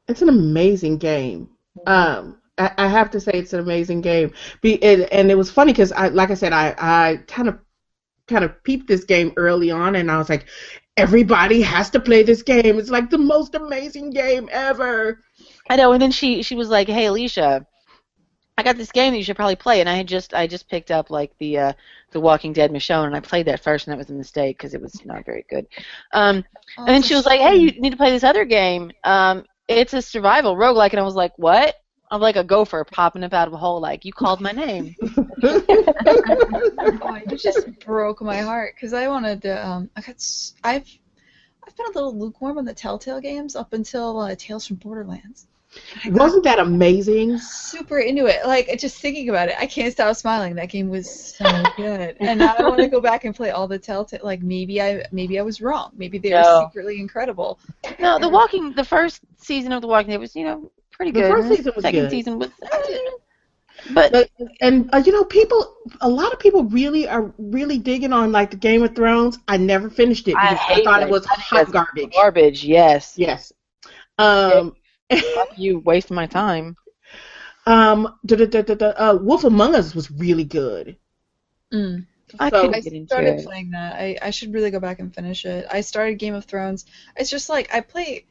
It's 0.07 0.21
an 0.21 0.29
amazing 0.29 0.97
game. 0.97 1.49
Um, 1.87 2.39
I, 2.57 2.71
I 2.77 2.87
have 2.87 3.09
to 3.11 3.19
say 3.19 3.31
it's 3.33 3.53
an 3.53 3.59
amazing 3.59 4.01
game. 4.01 4.31
Be 4.61 4.75
it, 4.83 5.09
and 5.11 5.31
it 5.31 5.35
was 5.35 5.51
funny 5.51 5.71
because 5.71 5.91
I, 5.91 6.09
like 6.09 6.31
I 6.31 6.35
said, 6.35 6.53
I, 6.53 6.75
I 6.77 7.17
kind 7.27 7.49
of, 7.49 7.59
kind 8.27 8.43
of 8.43 8.63
peeped 8.63 8.87
this 8.87 9.03
game 9.03 9.33
early 9.37 9.71
on, 9.71 9.95
and 9.95 10.11
I 10.11 10.17
was 10.17 10.29
like, 10.29 10.45
everybody 10.97 11.61
has 11.61 11.89
to 11.91 11.99
play 11.99 12.23
this 12.23 12.41
game. 12.43 12.79
It's 12.79 12.89
like 12.89 13.09
the 13.09 13.17
most 13.17 13.55
amazing 13.55 14.11
game 14.11 14.49
ever. 14.51 15.19
I 15.69 15.75
know. 15.75 15.91
And 15.93 16.01
then 16.01 16.11
she 16.11 16.41
she 16.43 16.55
was 16.55 16.69
like, 16.69 16.87
hey, 16.87 17.05
Alisha. 17.05 17.65
I 18.57 18.63
got 18.63 18.77
this 18.77 18.91
game 18.91 19.11
that 19.11 19.17
you 19.17 19.23
should 19.23 19.35
probably 19.35 19.57
play, 19.57 19.81
and 19.81 19.89
I 19.89 19.95
had 19.95 20.07
just 20.07 20.33
I 20.33 20.47
just 20.47 20.69
picked 20.69 20.89
up 20.89 21.09
like 21.09 21.37
the 21.39 21.57
uh, 21.57 21.73
the 22.11 22.21
Walking 22.21 22.53
Dead 22.53 22.71
Michonne, 22.71 23.05
and 23.07 23.15
I 23.15 23.19
played 23.19 23.47
that 23.47 23.61
first, 23.61 23.85
and 23.87 23.91
that 23.91 23.97
was 23.97 24.09
a 24.09 24.13
mistake 24.13 24.57
because 24.57 24.73
it 24.73 24.81
was 24.81 25.03
not 25.05 25.25
very 25.25 25.45
good. 25.49 25.67
Um, 26.13 26.37
and 26.85 26.95
then 26.95 27.01
she 27.01 27.15
was 27.15 27.25
like, 27.25 27.41
"Hey, 27.41 27.55
you 27.57 27.71
need 27.81 27.89
to 27.91 27.97
play 27.97 28.11
this 28.11 28.23
other 28.23 28.45
game. 28.45 28.91
Um, 29.03 29.43
it's 29.67 29.93
a 29.93 30.01
survival 30.01 30.55
roguelike." 30.55 30.91
And 30.91 30.99
I 30.99 31.03
was 31.03 31.15
like, 31.15 31.33
"What?" 31.37 31.75
I'm 32.11 32.21
like 32.21 32.37
a 32.37 32.43
gopher 32.43 32.85
popping 32.85 33.23
up 33.23 33.33
out 33.33 33.47
of 33.47 33.53
a 33.53 33.57
hole. 33.57 33.81
Like 33.81 34.05
you 34.05 34.13
called 34.13 34.39
my 34.39 34.51
name. 34.51 34.95
Oh, 37.01 37.15
you 37.15 37.37
just 37.37 37.67
broke 37.79 38.21
my 38.21 38.41
heart 38.41 38.73
because 38.75 38.93
I 38.93 39.07
wanted 39.07 39.41
to. 39.43 39.67
Um, 39.67 39.89
I 39.95 40.01
got. 40.01 40.15
s- 40.15 40.53
I've. 40.63 40.87
I've 41.67 41.75
been 41.75 41.87
a 41.87 41.95
little 41.95 42.17
lukewarm 42.17 42.57
on 42.59 42.65
the 42.65 42.73
Telltale 42.75 43.19
games 43.21 43.55
up 43.55 43.73
until 43.73 44.19
uh, 44.19 44.35
Tales 44.37 44.67
from 44.67 44.77
Borderlands. 44.77 45.47
Wasn't 46.07 46.43
that 46.43 46.59
amazing? 46.59 47.37
Super 47.39 47.99
into 47.99 48.25
it. 48.27 48.45
Like 48.45 48.77
just 48.79 48.99
thinking 48.99 49.29
about 49.29 49.49
it, 49.49 49.55
I 49.59 49.65
can't 49.65 49.91
stop 49.91 50.15
smiling. 50.15 50.55
That 50.55 50.69
game 50.69 50.89
was 50.89 51.35
so 51.35 51.45
good, 51.77 52.17
and 52.19 52.39
now 52.39 52.55
I 52.57 52.63
want 52.63 52.79
to 52.79 52.87
go 52.87 53.01
back 53.01 53.25
and 53.25 53.35
play 53.35 53.51
all 53.51 53.67
the 53.67 53.79
Telltale. 53.79 54.19
Like 54.23 54.41
maybe 54.41 54.81
I 54.81 55.05
maybe 55.11 55.39
I 55.39 55.41
was 55.41 55.61
wrong. 55.61 55.91
Maybe 55.95 56.17
they 56.17 56.31
were 56.33 56.67
secretly 56.67 56.99
incredible. 56.99 57.59
No, 57.99 58.19
the 58.19 58.29
Walking, 58.29 58.73
the 58.73 58.83
first 58.85 59.21
season 59.37 59.71
of 59.71 59.81
the 59.81 59.87
Walking 59.87 60.11
Dead 60.11 60.19
was 60.19 60.35
you 60.35 60.45
know 60.45 60.71
pretty 60.91 61.11
The 61.11 61.21
good. 61.21 61.31
first 61.31 61.49
season 61.57 61.73
was 61.75 61.83
second 61.83 62.01
good. 62.01 62.11
season 62.11 62.39
was. 62.39 62.49
eh. 62.61 62.97
But 63.93 64.11
But, 64.13 64.29
and 64.61 64.89
uh, 64.93 65.03
you 65.05 65.11
know, 65.11 65.25
people, 65.25 65.75
a 66.01 66.09
lot 66.09 66.31
of 66.33 66.39
people 66.39 66.63
really 66.63 67.07
are 67.07 67.31
really 67.37 67.77
digging 67.77 68.13
on 68.13 68.31
like 68.31 68.49
the 68.49 68.57
Game 68.57 68.81
of 68.83 68.95
Thrones. 68.95 69.37
I 69.47 69.57
never 69.57 69.89
finished 69.89 70.27
it 70.27 70.35
I 70.35 70.51
because 70.53 70.65
I, 70.69 70.73
hate 70.75 70.83
thought 70.85 71.01
it. 71.03 71.07
it 71.09 71.11
was 71.11 71.25
hot 71.25 71.71
garbage. 71.71 72.13
garbage. 72.13 72.63
Yes. 72.63 73.13
Yes. 73.17 73.51
Um. 74.17 74.75
Fuck 75.11 75.57
you 75.57 75.79
waste 75.79 76.11
my 76.11 76.25
time. 76.27 76.75
Um. 77.65 78.17
Da, 78.25 78.35
da, 78.35 78.45
da, 78.45 78.61
da, 78.61 78.75
da, 78.75 78.87
uh, 78.89 79.17
Wolf 79.21 79.43
Among 79.43 79.75
Us 79.75 79.95
was 79.95 80.11
really 80.11 80.43
good. 80.43 80.97
Mm. 81.73 82.05
I 82.39 82.49
So- 82.49 82.61
couldn't 82.61 82.75
I 82.75 82.79
get 82.81 82.93
into 82.93 83.07
started 83.07 83.39
it. 83.39 83.45
playing 83.45 83.71
that. 83.71 83.95
I, 83.95 84.17
I 84.21 84.29
should 84.31 84.53
really 84.53 84.71
go 84.71 84.79
back 84.79 84.99
and 84.99 85.13
finish 85.13 85.45
it. 85.45 85.65
I 85.71 85.81
started 85.81 86.15
Game 86.19 86.33
of 86.35 86.45
Thrones. 86.45 86.85
It's 87.15 87.29
just 87.29 87.49
like 87.49 87.73
I 87.73 87.81
play, 87.81 88.25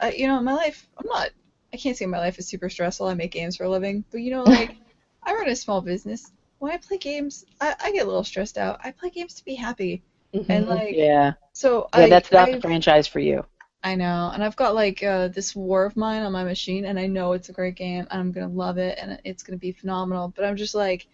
uh, 0.00 0.10
you 0.16 0.26
know, 0.26 0.38
in 0.38 0.44
my 0.44 0.54
life. 0.54 0.86
I'm 0.98 1.06
not. 1.06 1.30
I 1.72 1.76
can't 1.76 1.96
say 1.96 2.06
my 2.06 2.18
life 2.18 2.38
is 2.38 2.46
super 2.46 2.68
stressful. 2.70 3.06
I 3.06 3.14
make 3.14 3.32
games 3.32 3.56
for 3.56 3.64
a 3.64 3.68
living, 3.70 4.04
but 4.10 4.20
you 4.20 4.30
know, 4.30 4.42
like 4.58 4.76
I 5.22 5.34
run 5.34 5.48
a 5.48 5.56
small 5.56 5.80
business. 5.80 6.30
When 6.58 6.72
I 6.72 6.76
play 6.78 6.98
games, 6.98 7.44
I, 7.60 7.74
I 7.82 7.92
get 7.92 8.04
a 8.04 8.06
little 8.06 8.24
stressed 8.24 8.58
out. 8.58 8.80
I 8.84 8.90
play 8.90 9.10
games 9.10 9.34
to 9.34 9.44
be 9.44 9.54
happy, 9.54 10.02
and 10.48 10.66
like 10.66 10.94
Yeah. 10.94 11.32
so. 11.52 11.88
Yeah, 11.94 12.00
I, 12.04 12.08
that's 12.08 12.30
not 12.32 12.48
I, 12.48 12.52
the 12.52 12.60
franchise 12.60 13.06
for 13.06 13.20
you. 13.20 13.44
I 13.84 13.94
know, 13.96 14.30
and 14.32 14.42
I've 14.42 14.56
got 14.56 14.74
like 14.74 15.02
uh, 15.02 15.28
this 15.28 15.54
War 15.54 15.84
of 15.84 15.94
Mine 15.94 16.22
on 16.22 16.32
my 16.32 16.42
machine, 16.42 16.86
and 16.86 16.98
I 16.98 17.06
know 17.06 17.32
it's 17.32 17.50
a 17.50 17.52
great 17.52 17.74
game, 17.74 18.06
and 18.10 18.18
I'm 18.18 18.32
gonna 18.32 18.48
love 18.48 18.78
it, 18.78 18.98
and 19.00 19.20
it's 19.24 19.42
gonna 19.42 19.58
be 19.58 19.72
phenomenal. 19.72 20.32
But 20.34 20.46
I'm 20.46 20.56
just 20.56 20.74
like, 20.74 21.06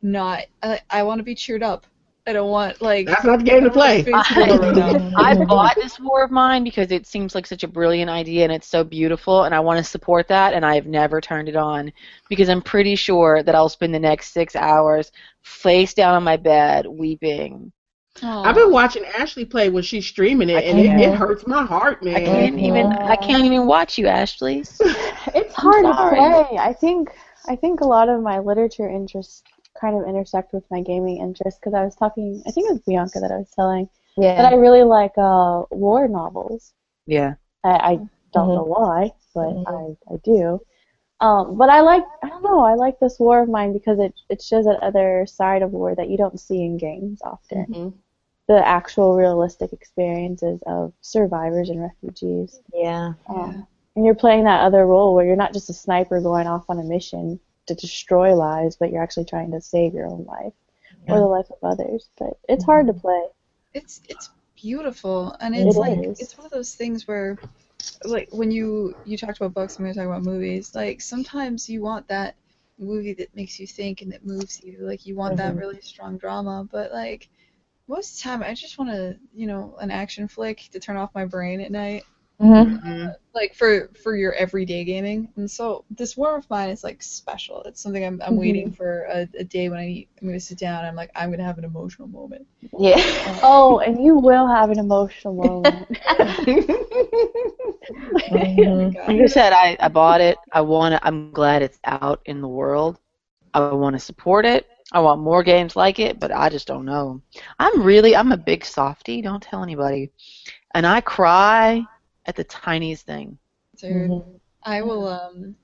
not. 0.00 0.44
I, 0.62 0.80
I 0.88 1.02
want 1.02 1.18
to 1.18 1.22
be 1.24 1.34
cheered 1.34 1.62
up. 1.62 1.86
I 2.26 2.32
don't 2.32 2.50
want 2.50 2.80
like. 2.80 3.06
That's 3.06 3.24
not 3.24 3.40
the 3.40 3.44
game 3.44 3.64
to 3.64 3.70
play. 3.70 4.02
I 4.12 5.44
bought 5.46 5.74
this 5.76 6.00
War 6.00 6.24
of 6.24 6.30
Mine 6.30 6.64
because 6.64 6.90
it 6.90 7.06
seems 7.06 7.34
like 7.34 7.46
such 7.46 7.64
a 7.64 7.68
brilliant 7.68 8.10
idea 8.10 8.44
and 8.44 8.52
it's 8.52 8.66
so 8.66 8.82
beautiful, 8.82 9.44
and 9.44 9.54
I 9.54 9.60
want 9.60 9.76
to 9.76 9.84
support 9.84 10.26
that, 10.28 10.54
and 10.54 10.64
I 10.64 10.74
have 10.74 10.86
never 10.86 11.20
turned 11.20 11.50
it 11.50 11.56
on 11.56 11.92
because 12.30 12.48
I'm 12.48 12.62
pretty 12.62 12.96
sure 12.96 13.42
that 13.42 13.54
I'll 13.54 13.68
spend 13.68 13.94
the 13.94 13.98
next 13.98 14.32
six 14.32 14.56
hours 14.56 15.12
face 15.42 15.92
down 15.92 16.14
on 16.14 16.24
my 16.24 16.38
bed 16.38 16.86
weeping. 16.86 17.72
I've 18.22 18.54
been 18.54 18.70
watching 18.70 19.04
Ashley 19.04 19.44
play 19.44 19.68
when 19.68 19.82
she's 19.82 20.06
streaming 20.06 20.48
it, 20.50 20.64
and 20.64 20.78
it, 20.78 20.98
it 20.98 21.12
hurts 21.14 21.46
my 21.46 21.64
heart, 21.64 22.02
man. 22.02 22.16
I 22.16 22.20
can't 22.20 22.58
even. 22.58 22.92
I 23.06 23.16
can't 23.16 23.44
even 23.44 23.66
watch 23.66 23.98
you, 23.98 24.06
Ashley. 24.06 24.64
It's 25.34 25.54
hard 25.54 25.86
to 25.86 25.94
sorry. 25.94 26.20
play. 26.20 26.56
I 26.58 26.72
think 26.72 27.10
I 27.48 27.56
think 27.56 27.80
a 27.80 27.84
lot 27.86 28.08
of 28.08 28.22
my 28.22 28.38
literature 28.38 28.88
interests 28.88 29.44
kind 29.80 29.96
of 30.00 30.08
intersect 30.08 30.52
with 30.52 30.64
my 30.70 30.80
gaming 30.82 31.18
interests 31.18 31.58
because 31.60 31.74
I 31.74 31.84
was 31.84 31.94
talking. 31.96 32.42
I 32.46 32.50
think 32.50 32.68
it 32.68 32.72
was 32.72 32.80
Bianca 32.82 33.20
that 33.20 33.30
I 33.32 33.38
was 33.38 33.50
telling 33.50 33.88
Yeah. 34.16 34.36
that 34.36 34.52
I 34.52 34.56
really 34.56 34.82
like 34.82 35.12
uh, 35.18 35.64
war 35.70 36.08
novels. 36.08 36.72
Yeah. 37.06 37.34
I, 37.64 37.70
I 37.70 38.00
don't 38.32 38.48
Mhm. 38.48 38.54
know 38.54 38.64
why, 38.64 39.12
but 39.34 39.50
Mhm. 39.54 39.96
I, 40.10 40.14
I 40.14 40.16
do. 40.24 40.60
Um, 41.20 41.56
but 41.58 41.70
I 41.70 41.80
like 41.82 42.04
I 42.22 42.28
don't 42.28 42.42
know 42.44 42.60
I 42.60 42.74
like 42.74 42.98
this 43.00 43.18
war 43.18 43.42
of 43.42 43.48
mine 43.48 43.72
because 43.72 43.98
it 43.98 44.14
it 44.30 44.42
shows 44.42 44.66
that 44.66 44.82
other 44.82 45.26
side 45.26 45.62
of 45.62 45.72
war 45.72 45.94
that 45.94 46.10
you 46.10 46.18
don't 46.18 46.40
see 46.40 46.62
in 46.64 46.76
games 46.78 47.22
often. 47.22 47.66
Mhm. 47.68 47.94
The 48.48 48.66
actual 48.66 49.14
realistic 49.16 49.72
experiences 49.72 50.62
of 50.66 50.92
survivors 51.00 51.68
and 51.70 51.80
refugees. 51.80 52.60
yeah. 52.72 53.12
Um, 53.28 53.66
and 53.96 54.04
you're 54.04 54.14
playing 54.14 54.44
that 54.44 54.62
other 54.62 54.86
role 54.86 55.14
where 55.14 55.24
you're 55.26 55.36
not 55.36 55.52
just 55.52 55.70
a 55.70 55.74
sniper 55.74 56.20
going 56.20 56.46
off 56.46 56.64
on 56.68 56.78
a 56.78 56.84
mission 56.84 57.40
to 57.66 57.74
destroy 57.74 58.34
lives, 58.34 58.76
but 58.76 58.90
you're 58.90 59.02
actually 59.02 59.24
trying 59.26 59.50
to 59.52 59.60
save 59.60 59.94
your 59.94 60.06
own 60.06 60.24
life 60.24 60.52
or 61.08 61.18
the 61.18 61.26
life 61.26 61.50
of 61.50 61.58
others. 61.62 62.08
But 62.18 62.34
it's 62.48 62.64
hard 62.64 62.86
to 62.88 62.94
play. 62.94 63.26
it's 63.74 64.00
it's 64.08 64.30
beautiful 64.56 65.34
and 65.40 65.54
It 65.54 65.66
it's 65.66 65.78
like 65.78 66.10
is. 66.10 66.18
it's 66.18 66.36
one 66.36 66.46
of 66.46 66.52
those 66.52 66.74
things 66.74 67.06
where 67.06 67.36
like 68.04 68.28
when 68.32 68.50
you 68.50 68.94
you 69.04 69.16
talked 69.16 69.38
about 69.38 69.54
books 69.54 69.76
and 69.76 69.84
we 69.84 69.90
were 69.90 69.94
talking 69.94 70.10
about 70.10 70.22
movies 70.24 70.74
like 70.74 71.00
sometimes 71.00 71.68
you 71.68 71.82
want 71.82 72.06
that 72.08 72.34
movie 72.78 73.14
that 73.14 73.34
makes 73.34 73.58
you 73.60 73.66
think 73.66 74.02
and 74.02 74.12
that 74.12 74.24
moves 74.24 74.62
you 74.62 74.78
like 74.80 75.06
you 75.06 75.14
want 75.14 75.36
that 75.36 75.54
Mhm. 75.54 75.56
really 75.56 75.80
strong 75.80 76.16
drama 76.16 76.66
but 76.70 76.92
like 76.92 77.28
most 77.88 78.10
of 78.12 78.16
the 78.16 78.22
time 78.28 78.42
i 78.42 78.54
just 78.54 78.78
want 78.78 78.90
to 78.90 79.16
you 79.34 79.46
know 79.46 79.76
an 79.80 79.90
action 79.90 80.28
flick 80.28 80.68
to 80.72 80.78
turn 80.80 80.96
off 80.96 81.14
my 81.14 81.24
brain 81.24 81.60
at 81.60 81.70
night 81.70 82.06
Mm-hmm. 82.40 82.76
Mhm. 82.76 83.14
like 83.34 83.54
for 83.54 83.88
for 84.02 84.16
your 84.16 84.32
everyday 84.34 84.84
gaming 84.84 85.28
and 85.36 85.50
so 85.50 85.84
this 85.90 86.16
war 86.16 86.36
of 86.36 86.48
mine 86.50 86.70
is 86.70 86.84
like 86.84 87.02
special 87.02 87.62
it's 87.64 87.80
something 87.82 88.04
i'm, 88.04 88.20
I'm 88.24 88.36
Mhm. 88.36 88.36
waiting 88.36 88.70
for 88.72 89.04
a, 89.10 89.28
a 89.38 89.44
day 89.44 89.68
when 89.68 89.78
i 89.78 90.06
i'm 90.20 90.28
going 90.28 90.38
to 90.38 90.44
sit 90.44 90.58
down 90.58 90.78
and 90.80 90.86
i'm 90.88 90.96
like 90.96 91.10
i'm 91.14 91.28
going 91.30 91.38
to 91.38 91.44
have 91.44 91.58
an 91.58 91.64
emotional 91.64 92.08
moment 92.08 92.46
Yeah. 92.78 93.00
Oh, 93.42 93.78
and 93.80 94.02
you 94.02 94.16
will 94.18 94.46
have 94.48 94.70
an 94.70 94.78
emotional 94.78 95.34
moment. 95.34 95.88
Mhm. 98.30 98.96
Like 99.06 99.20
I 99.22 99.26
said, 99.26 99.52
I, 99.52 99.76
I 99.80 99.88
bought 99.88 100.20
it. 100.20 100.38
I 100.52 100.60
want 100.62 100.94
to. 100.94 101.06
I'm 101.06 101.32
glad 101.32 101.62
it's 101.62 101.78
out 101.84 102.20
in 102.26 102.40
the 102.40 102.48
world. 102.48 102.98
I 103.54 103.60
want 103.72 103.94
to 103.94 104.00
support 104.00 104.44
it. 104.46 104.66
I 104.92 105.00
want 105.00 105.20
more 105.20 105.42
games 105.42 105.76
like 105.76 105.98
it, 105.98 106.18
but 106.20 106.30
I 106.32 106.48
just 106.48 106.66
don't 106.66 106.84
know. 106.84 107.20
I'm 107.58 107.82
really. 107.82 108.14
I'm 108.16 108.32
a 108.32 108.36
big 108.36 108.64
softy, 108.64 109.20
Don't 109.22 109.42
tell 109.42 109.62
anybody. 109.62 110.10
And 110.74 110.86
I 110.86 111.00
cry 111.00 111.86
at 112.26 112.36
the 112.36 112.44
tiniest 112.44 113.06
thing. 113.06 113.38
so 113.76 113.88
Mhm. 113.88 114.40
I 114.62 114.82
will. 114.82 115.06
Um, 115.08 115.56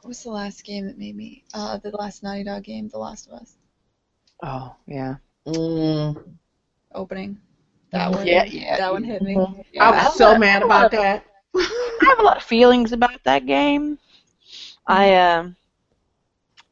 what 0.00 0.08
was 0.08 0.22
the 0.22 0.30
last 0.30 0.64
game 0.64 0.86
that 0.86 0.98
made 0.98 1.16
me? 1.16 1.44
Uh, 1.54 1.78
the 1.78 1.90
last 1.90 2.22
Naughty 2.22 2.44
Dog 2.44 2.64
game, 2.64 2.88
The 2.88 2.98
Last 2.98 3.26
of 3.26 3.34
Us 3.34 3.56
Oh 4.42 4.74
yeah. 4.86 5.16
Mm. 5.46 6.16
opening. 6.94 7.38
That 7.92 8.10
one. 8.10 8.26
Yeah, 8.26 8.44
yeah. 8.44 8.76
That 8.76 8.92
one 8.92 9.04
hit 9.04 9.22
me. 9.22 9.36
Mhm. 9.36 9.64
I 9.78 9.90
was 9.90 10.14
so 10.16 10.34
mad 10.36 10.62
about 10.62 10.90
that. 10.90 11.24
I 11.56 12.04
have 12.08 12.18
a 12.18 12.22
lot 12.22 12.36
of 12.36 12.42
feelings 12.42 12.92
about 12.92 13.22
that 13.24 13.46
game. 13.46 13.98
I 14.86 15.14
um, 15.14 15.56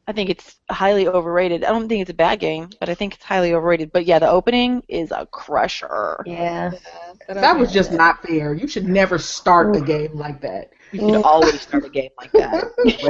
I 0.08 0.12
think 0.12 0.30
it's 0.30 0.56
highly 0.68 1.06
overrated. 1.06 1.62
I 1.64 1.68
don't 1.70 1.88
think 1.88 2.00
it's 2.02 2.10
a 2.10 2.14
bad 2.14 2.40
game, 2.40 2.70
but 2.80 2.88
I 2.88 2.94
think 2.94 3.14
it's 3.14 3.22
highly 3.24 3.54
overrated. 3.54 3.92
But 3.92 4.04
yeah, 4.04 4.18
the 4.18 4.28
opening 4.28 4.82
is 4.88 5.12
a 5.12 5.26
crusher. 5.26 6.22
Yeah. 6.26 6.72
Yeah, 6.72 7.34
That 7.34 7.56
was 7.56 7.68
opening- 7.68 7.74
just 7.74 7.92
not 7.92 8.20
fair. 8.22 8.52
You 8.52 8.66
should 8.66 8.88
never 8.88 9.18
start 9.18 9.76
a 9.76 9.80
game 9.80 10.16
like 10.16 10.40
that. 10.40 10.70
You 10.90 11.00
should 11.00 11.22
always 11.22 11.60
start 11.60 11.84
a 11.84 11.88
game 11.90 12.10
like 12.18 12.32
that. 12.32 12.72
It's. 12.84 13.04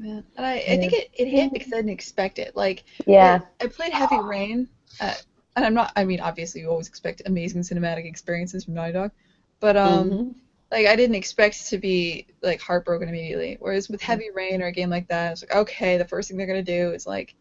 Yeah. 0.00 0.20
And 0.36 0.46
I, 0.46 0.54
I 0.56 0.76
think 0.76 0.92
it, 0.92 1.10
it 1.14 1.28
hit 1.28 1.52
because 1.52 1.72
I 1.72 1.76
didn't 1.76 1.90
expect 1.90 2.38
it. 2.38 2.56
Like, 2.56 2.84
Yeah. 3.06 3.40
I 3.60 3.66
played 3.68 3.92
Heavy 3.92 4.18
Rain, 4.18 4.68
uh, 5.00 5.14
and 5.56 5.64
I'm 5.64 5.74
not. 5.74 5.92
I 5.96 6.04
mean, 6.04 6.20
obviously, 6.20 6.60
you 6.60 6.68
always 6.68 6.88
expect 6.88 7.22
amazing 7.26 7.62
cinematic 7.62 8.04
experiences 8.04 8.64
from 8.64 8.74
Naughty 8.74 8.92
Dog, 8.92 9.12
but 9.60 9.76
um, 9.76 10.10
Mhm. 10.10 10.34
Like 10.74 10.86
I 10.88 10.96
didn't 10.96 11.16
expect 11.16 11.68
to 11.70 11.78
be 11.78 12.26
like 12.42 12.60
heartbroken 12.62 13.08
immediately. 13.08 13.56
Whereas 13.60 13.90
with 13.90 14.02
Heavy 14.02 14.30
Rain 14.34 14.62
or 14.62 14.68
a 14.68 14.72
game 14.72 14.90
like 14.90 15.08
that, 15.08 15.32
it's 15.34 15.42
like 15.44 15.56
okay, 15.56 15.98
the 15.98 16.06
first 16.06 16.28
thing 16.28 16.38
they're 16.38 16.48
gonna 16.48 16.62
do 16.62 16.92
is 16.92 17.06
like, 17.06 17.34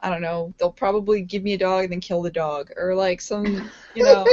I 0.00 0.10
don't 0.10 0.22
know, 0.22 0.54
they'll 0.58 0.70
probably 0.72 1.22
give 1.22 1.44
me 1.44 1.54
a 1.54 1.58
dog 1.58 1.84
and 1.84 1.92
then 1.92 2.00
kill 2.00 2.22
the 2.22 2.30
dog, 2.32 2.70
or 2.76 2.94
like 2.96 3.22
some, 3.22 3.72
you 3.94 4.04
know, 4.04 4.32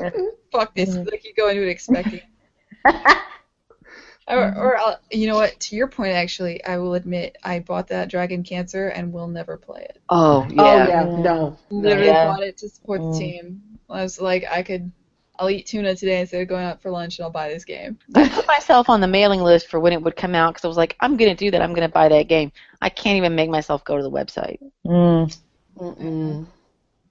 fuck 0.52 0.74
this. 0.76 0.98
Mhm. 0.98 1.08
Like 1.10 1.24
you 1.24 1.34
go 1.36 1.48
into 1.48 1.62
it 1.62 1.70
expecting. 1.70 2.22
Or, 4.28 4.56
or 4.56 4.76
I'll, 4.78 4.96
you 5.10 5.26
know 5.26 5.36
what? 5.36 5.58
To 5.60 5.76
your 5.76 5.88
point, 5.88 6.12
actually, 6.12 6.62
I 6.64 6.78
will 6.78 6.94
admit 6.94 7.36
I 7.42 7.60
bought 7.60 7.88
that 7.88 8.08
Dragon 8.10 8.42
Cancer 8.44 8.88
and 8.88 9.12
will 9.12 9.28
never 9.28 9.56
play 9.58 9.82
it. 9.88 9.98
Oh 10.10 10.46
Oh 10.58 10.76
yeah. 10.76 10.86
yeah, 10.86 11.08
no. 11.16 11.58
Literally 11.70 12.12
Yeah. 12.12 12.14
bought 12.14 12.42
it 12.44 12.58
to 12.58 12.68
support 12.70 13.02
the 13.04 13.10
Mm. 13.10 13.18
team. 13.18 13.62
I 13.90 14.02
was 14.02 14.20
like, 14.20 14.44
I 14.50 14.62
could, 14.62 14.92
I'll 15.40 15.48
eat 15.48 15.66
tuna 15.66 15.96
today 15.96 16.20
instead 16.20 16.42
of 16.42 16.48
going 16.48 16.64
out 16.64 16.82
for 16.82 16.90
lunch, 16.90 17.18
and 17.18 17.24
I'll 17.24 17.30
buy 17.30 17.48
this 17.48 17.64
game. 17.64 17.98
I 18.14 18.28
put 18.28 18.46
myself 18.46 18.90
on 18.90 19.00
the 19.00 19.08
mailing 19.08 19.40
list 19.40 19.68
for 19.68 19.80
when 19.80 19.94
it 19.94 20.02
would 20.02 20.14
come 20.14 20.34
out 20.34 20.52
because 20.52 20.66
I 20.66 20.68
was 20.68 20.76
like, 20.76 20.96
I'm 21.00 21.16
gonna 21.16 21.34
do 21.34 21.50
that. 21.50 21.62
I'm 21.62 21.72
gonna 21.72 21.88
buy 21.88 22.10
that 22.10 22.28
game. 22.28 22.52
I 22.82 22.90
can't 22.90 23.16
even 23.16 23.34
make 23.34 23.48
myself 23.48 23.82
go 23.84 23.96
to 23.96 24.02
the 24.02 24.10
website. 24.10 24.58
Mm. 24.86 25.34
Mm-mm. 25.78 26.46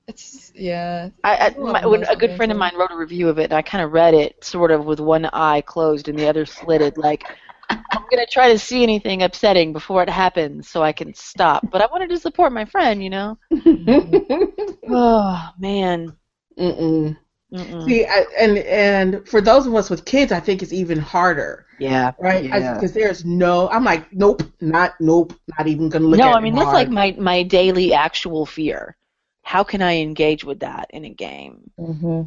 It's 0.08 0.52
yeah. 0.54 1.10
I, 1.24 1.36
I 1.38 1.58
my, 1.58 1.86
when 1.88 2.04
a 2.04 2.16
good 2.16 2.36
friend 2.36 2.52
of 2.52 2.58
mine 2.58 2.74
wrote 2.78 2.92
a 2.92 2.98
review 2.98 3.30
of 3.30 3.40
it, 3.40 3.46
and 3.46 3.54
I 3.54 3.64
kind 3.64 3.84
of 3.84 3.94
read 3.94 4.14
it 4.14 4.44
sort 4.44 4.70
of 4.70 4.86
with 4.86 5.00
one 5.00 5.26
eye 5.26 5.62
closed 5.62 6.08
and 6.08 6.18
the 6.18 6.28
other 6.28 6.46
slitted, 6.46 6.98
like 6.98 7.26
I'm 7.70 8.06
gonna 8.12 8.28
try 8.30 8.52
to 8.54 8.60
see 8.60 8.84
anything 8.84 9.24
upsetting 9.24 9.74
before 9.74 10.04
it 10.04 10.10
happens 10.10 10.70
so 10.70 10.84
I 10.84 10.92
can 10.92 11.16
stop. 11.16 11.68
But 11.72 11.82
I 11.82 11.88
wanted 11.92 12.10
to 12.10 12.20
support 12.20 12.52
my 12.52 12.66
friend, 12.66 13.04
you 13.04 13.10
know. 13.10 13.38
Oh 14.92 15.50
man. 15.60 16.14
Mm-mm. 16.58 17.16
Mm-mm. 17.54 17.84
See, 17.88 18.06
I, 18.06 18.26
and 18.40 18.58
and 18.60 19.28
for 19.28 19.42
those 19.42 19.66
of 19.66 19.74
us 19.76 19.90
with 19.90 20.06
kids, 20.06 20.32
I 20.32 20.40
think 20.40 20.62
it's 20.62 20.74
even 20.74 21.00
harder, 21.00 21.66
Yeah. 21.80 22.12
right? 22.20 22.44
Yeah. 22.44 22.74
Because 22.74 22.94
there's 22.94 23.26
no, 23.26 23.70
I'm 23.70 23.84
like, 23.84 24.12
nope, 24.14 24.44
not, 24.62 24.94
nope, 25.00 25.34
not 25.58 25.68
even 25.68 25.90
gonna 25.90 26.06
look 26.06 26.20
no, 26.20 26.26
at 26.26 26.36
I 26.36 26.42
mean 26.42 26.56
that's 26.56 26.72
hard. 26.72 26.74
like 26.74 26.90
my 26.90 27.16
my 27.20 27.44
daily 27.44 27.94
actual 27.94 28.46
fear. 28.46 28.96
How 29.44 29.64
can 29.64 29.82
I 29.82 29.98
engage 29.98 30.44
with 30.44 30.60
that 30.60 30.88
in 30.92 31.06
a 31.06 31.10
game? 31.10 31.72
Mm-hmm. 31.80 32.24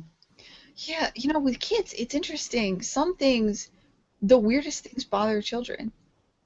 Yeah, 0.76 1.10
you 1.14 1.32
know, 1.32 1.38
with 1.40 1.58
kids, 1.60 1.92
it's 1.96 2.14
interesting. 2.14 2.82
Some 2.82 3.16
things, 3.16 3.70
the 4.22 4.38
weirdest 4.38 4.84
things 4.84 5.04
bother 5.04 5.40
children. 5.42 5.92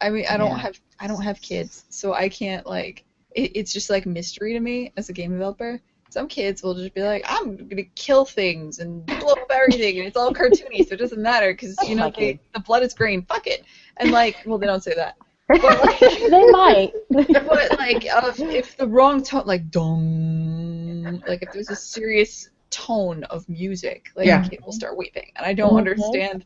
I 0.01 0.11
mean, 0.11 0.27
I 0.29 0.37
don't 0.37 0.57
Yeah. 0.57 0.59
have 0.59 0.81
I 0.99 1.07
don't 1.07 1.23
have 1.23 1.41
kids, 1.41 1.85
so 1.89 2.13
I 2.15 2.29
can't 2.29 2.67
like. 2.67 3.05
It, 3.35 3.53
it's 3.57 3.73
just 3.73 3.91
like 3.91 4.07
mystery 4.07 4.53
to 4.55 4.61
me 4.61 4.93
as 4.97 5.09
a 5.09 5.13
game 5.13 5.33
developer. 5.33 5.81
Some 6.11 6.29
kids 6.29 6.63
will 6.63 6.75
just 6.75 6.95
be 6.95 7.03
like, 7.03 7.25
I'm 7.29 7.57
gonna 7.69 7.83
kill 7.95 8.25
things 8.25 8.79
and 8.79 9.05
blow 9.19 9.33
up 9.33 9.51
everything, 9.51 9.99
and 9.99 10.07
it's 10.07 10.17
all 10.17 10.33
cartoony, 10.33 10.87
so 10.87 10.95
it 10.95 10.99
doesn't 10.99 11.21
matter 11.21 11.53
because 11.53 11.77
you 11.89 11.95
know 11.97 12.11
they, 12.17 12.39
the 12.55 12.61
blood 12.61 12.83
is 12.83 12.95
green. 12.95 13.23
Fuck 13.23 13.47
it, 13.47 13.65
and 13.99 14.11
like, 14.11 14.37
well, 14.47 14.59
they 14.59 14.67
don't 14.67 14.83
say 14.83 14.95
that. 14.95 15.17
But 15.49 15.61
like, 15.81 16.31
they 16.31 16.45
might. 16.51 16.93
but 17.11 17.77
like 17.79 18.07
uh, 18.13 18.33
if, 18.37 18.41
if 18.41 18.77
the 18.77 18.87
wrong 18.87 19.23
tone 19.23 19.45
like 19.47 19.71
dong 19.71 21.23
like 21.27 21.43
if 21.43 21.51
there's 21.53 21.71
a 21.71 21.77
serious 21.77 22.51
tone 22.71 23.25
of 23.25 23.49
music 23.49 24.11
like 24.17 24.27
Yeah. 24.27 24.45
a 24.45 24.49
kid 24.49 24.61
will 24.65 24.73
start 24.73 24.97
weeping 24.97 25.31
and 25.37 25.47
i 25.47 25.53
don't 25.53 25.75
Mhm. 25.75 25.79
understand 25.79 26.45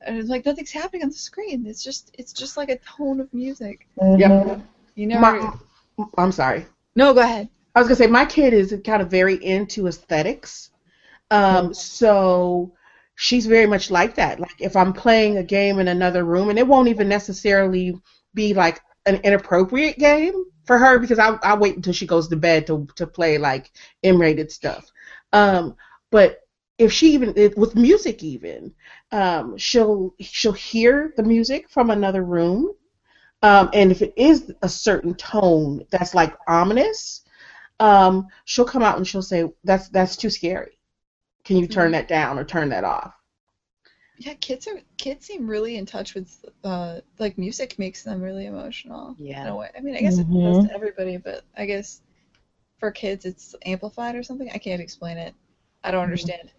and 0.00 0.16
it's 0.16 0.28
like 0.30 0.44
nothing's 0.46 0.70
happening 0.72 1.02
on 1.02 1.10
the 1.10 1.14
screen 1.14 1.66
it's 1.66 1.84
just 1.84 2.10
it's 2.18 2.32
just 2.32 2.56
like 2.56 2.70
a 2.70 2.76
tone 2.78 3.20
of 3.20 3.32
music 3.34 3.86
Yeah. 4.16 4.56
you 4.94 5.06
never 5.06 5.20
My, 5.20 5.52
I'm 6.16 6.32
sorry. 6.32 6.64
no 6.96 7.12
go 7.12 7.20
ahead 7.20 7.48
I 7.74 7.80
was 7.80 7.88
gonna 7.88 7.96
say 7.96 8.06
my 8.06 8.24
kid 8.24 8.52
is 8.52 8.74
kind 8.84 9.02
of 9.02 9.10
very 9.10 9.34
into 9.44 9.86
aesthetics, 9.86 10.70
um, 11.30 11.74
so 11.74 12.72
she's 13.16 13.46
very 13.46 13.66
much 13.66 13.90
like 13.90 14.14
that. 14.16 14.40
Like 14.40 14.56
if 14.60 14.76
I'm 14.76 14.92
playing 14.92 15.38
a 15.38 15.42
game 15.44 15.78
in 15.80 15.88
another 15.88 16.24
room, 16.24 16.50
and 16.50 16.58
it 16.58 16.66
won't 16.66 16.88
even 16.88 17.08
necessarily 17.08 17.94
be 18.34 18.54
like 18.54 18.80
an 19.06 19.16
inappropriate 19.24 19.98
game 19.98 20.44
for 20.64 20.78
her 20.78 20.98
because 20.98 21.18
I 21.18 21.30
I 21.42 21.56
wait 21.56 21.76
until 21.76 21.92
she 21.92 22.06
goes 22.06 22.28
to 22.28 22.36
bed 22.36 22.66
to 22.68 22.86
to 22.96 23.06
play 23.06 23.38
like 23.38 23.70
M-rated 24.04 24.50
stuff. 24.52 24.90
Um, 25.32 25.76
but 26.10 26.40
if 26.78 26.92
she 26.92 27.12
even 27.14 27.34
if- 27.36 27.56
with 27.56 27.76
music 27.76 28.22
even, 28.22 28.74
um, 29.12 29.56
she'll 29.58 30.14
she'll 30.20 30.52
hear 30.52 31.12
the 31.16 31.22
music 31.22 31.68
from 31.70 31.90
another 31.90 32.24
room, 32.24 32.72
um, 33.42 33.70
and 33.72 33.90
if 33.90 34.02
it 34.02 34.12
is 34.16 34.52
a 34.62 34.68
certain 34.68 35.14
tone 35.14 35.84
that's 35.90 36.14
like 36.14 36.36
ominous 36.46 37.22
um, 37.80 38.28
she'll 38.44 38.64
come 38.66 38.82
out 38.82 38.98
and 38.98 39.06
she'll 39.08 39.22
say, 39.22 39.44
"That's 39.64 39.88
that's 39.90 40.16
too 40.16 40.30
scary. 40.30 40.78
Can 41.44 41.58
you 41.58 41.68
Mm-hmm. 41.68 41.68
turn 41.68 41.92
that 41.92 42.08
down 42.08 42.38
or 42.38 42.44
turn 42.44 42.70
that 42.70 42.84
off?" 42.84 43.14
Yeah, 44.18 44.34
kids 44.34 44.68
are 44.68 44.80
kids 44.98 45.26
seem 45.26 45.48
really 45.48 45.76
in 45.76 45.86
touch 45.86 46.14
with 46.14 46.44
uh 46.64 47.00
like 47.18 47.38
music 47.38 47.78
makes 47.78 48.02
them 48.04 48.20
really 48.22 48.46
emotional. 48.46 49.16
Yeah. 49.18 49.42
In 49.44 49.48
a 49.50 49.56
way. 49.56 49.70
I 49.76 49.80
mean, 49.80 49.96
I 49.96 50.02
guess 50.02 50.18
it 50.18 50.28
does 50.42 50.58
to 50.60 50.72
everybody, 50.74 51.16
but 51.18 51.44
I 51.56 51.66
guess 51.66 52.02
for 52.78 52.90
kids 52.92 53.24
it's 53.26 53.54
amplified 53.66 54.16
or 54.16 54.22
something. 54.24 54.50
I 54.52 54.58
can't 54.58 54.82
explain 54.82 55.18
it. 55.18 55.34
I 55.84 55.90
don't 55.92 56.04
understand. 56.04 56.52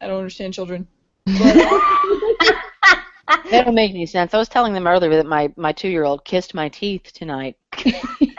I 0.00 0.06
don't 0.06 0.18
understand 0.18 0.54
children. 0.54 0.86
That 3.50 3.64
don't 3.64 3.74
make 3.74 3.90
any 3.90 4.06
sense. 4.06 4.34
I 4.34 4.38
was 4.38 4.48
telling 4.48 4.74
them 4.74 4.86
earlier 4.86 5.16
that 5.16 5.26
my, 5.26 5.52
my 5.56 5.72
two 5.72 5.88
year 5.88 6.04
old 6.04 6.24
kissed 6.24 6.54
my 6.54 6.68
teeth 6.68 7.12
tonight. 7.14 7.56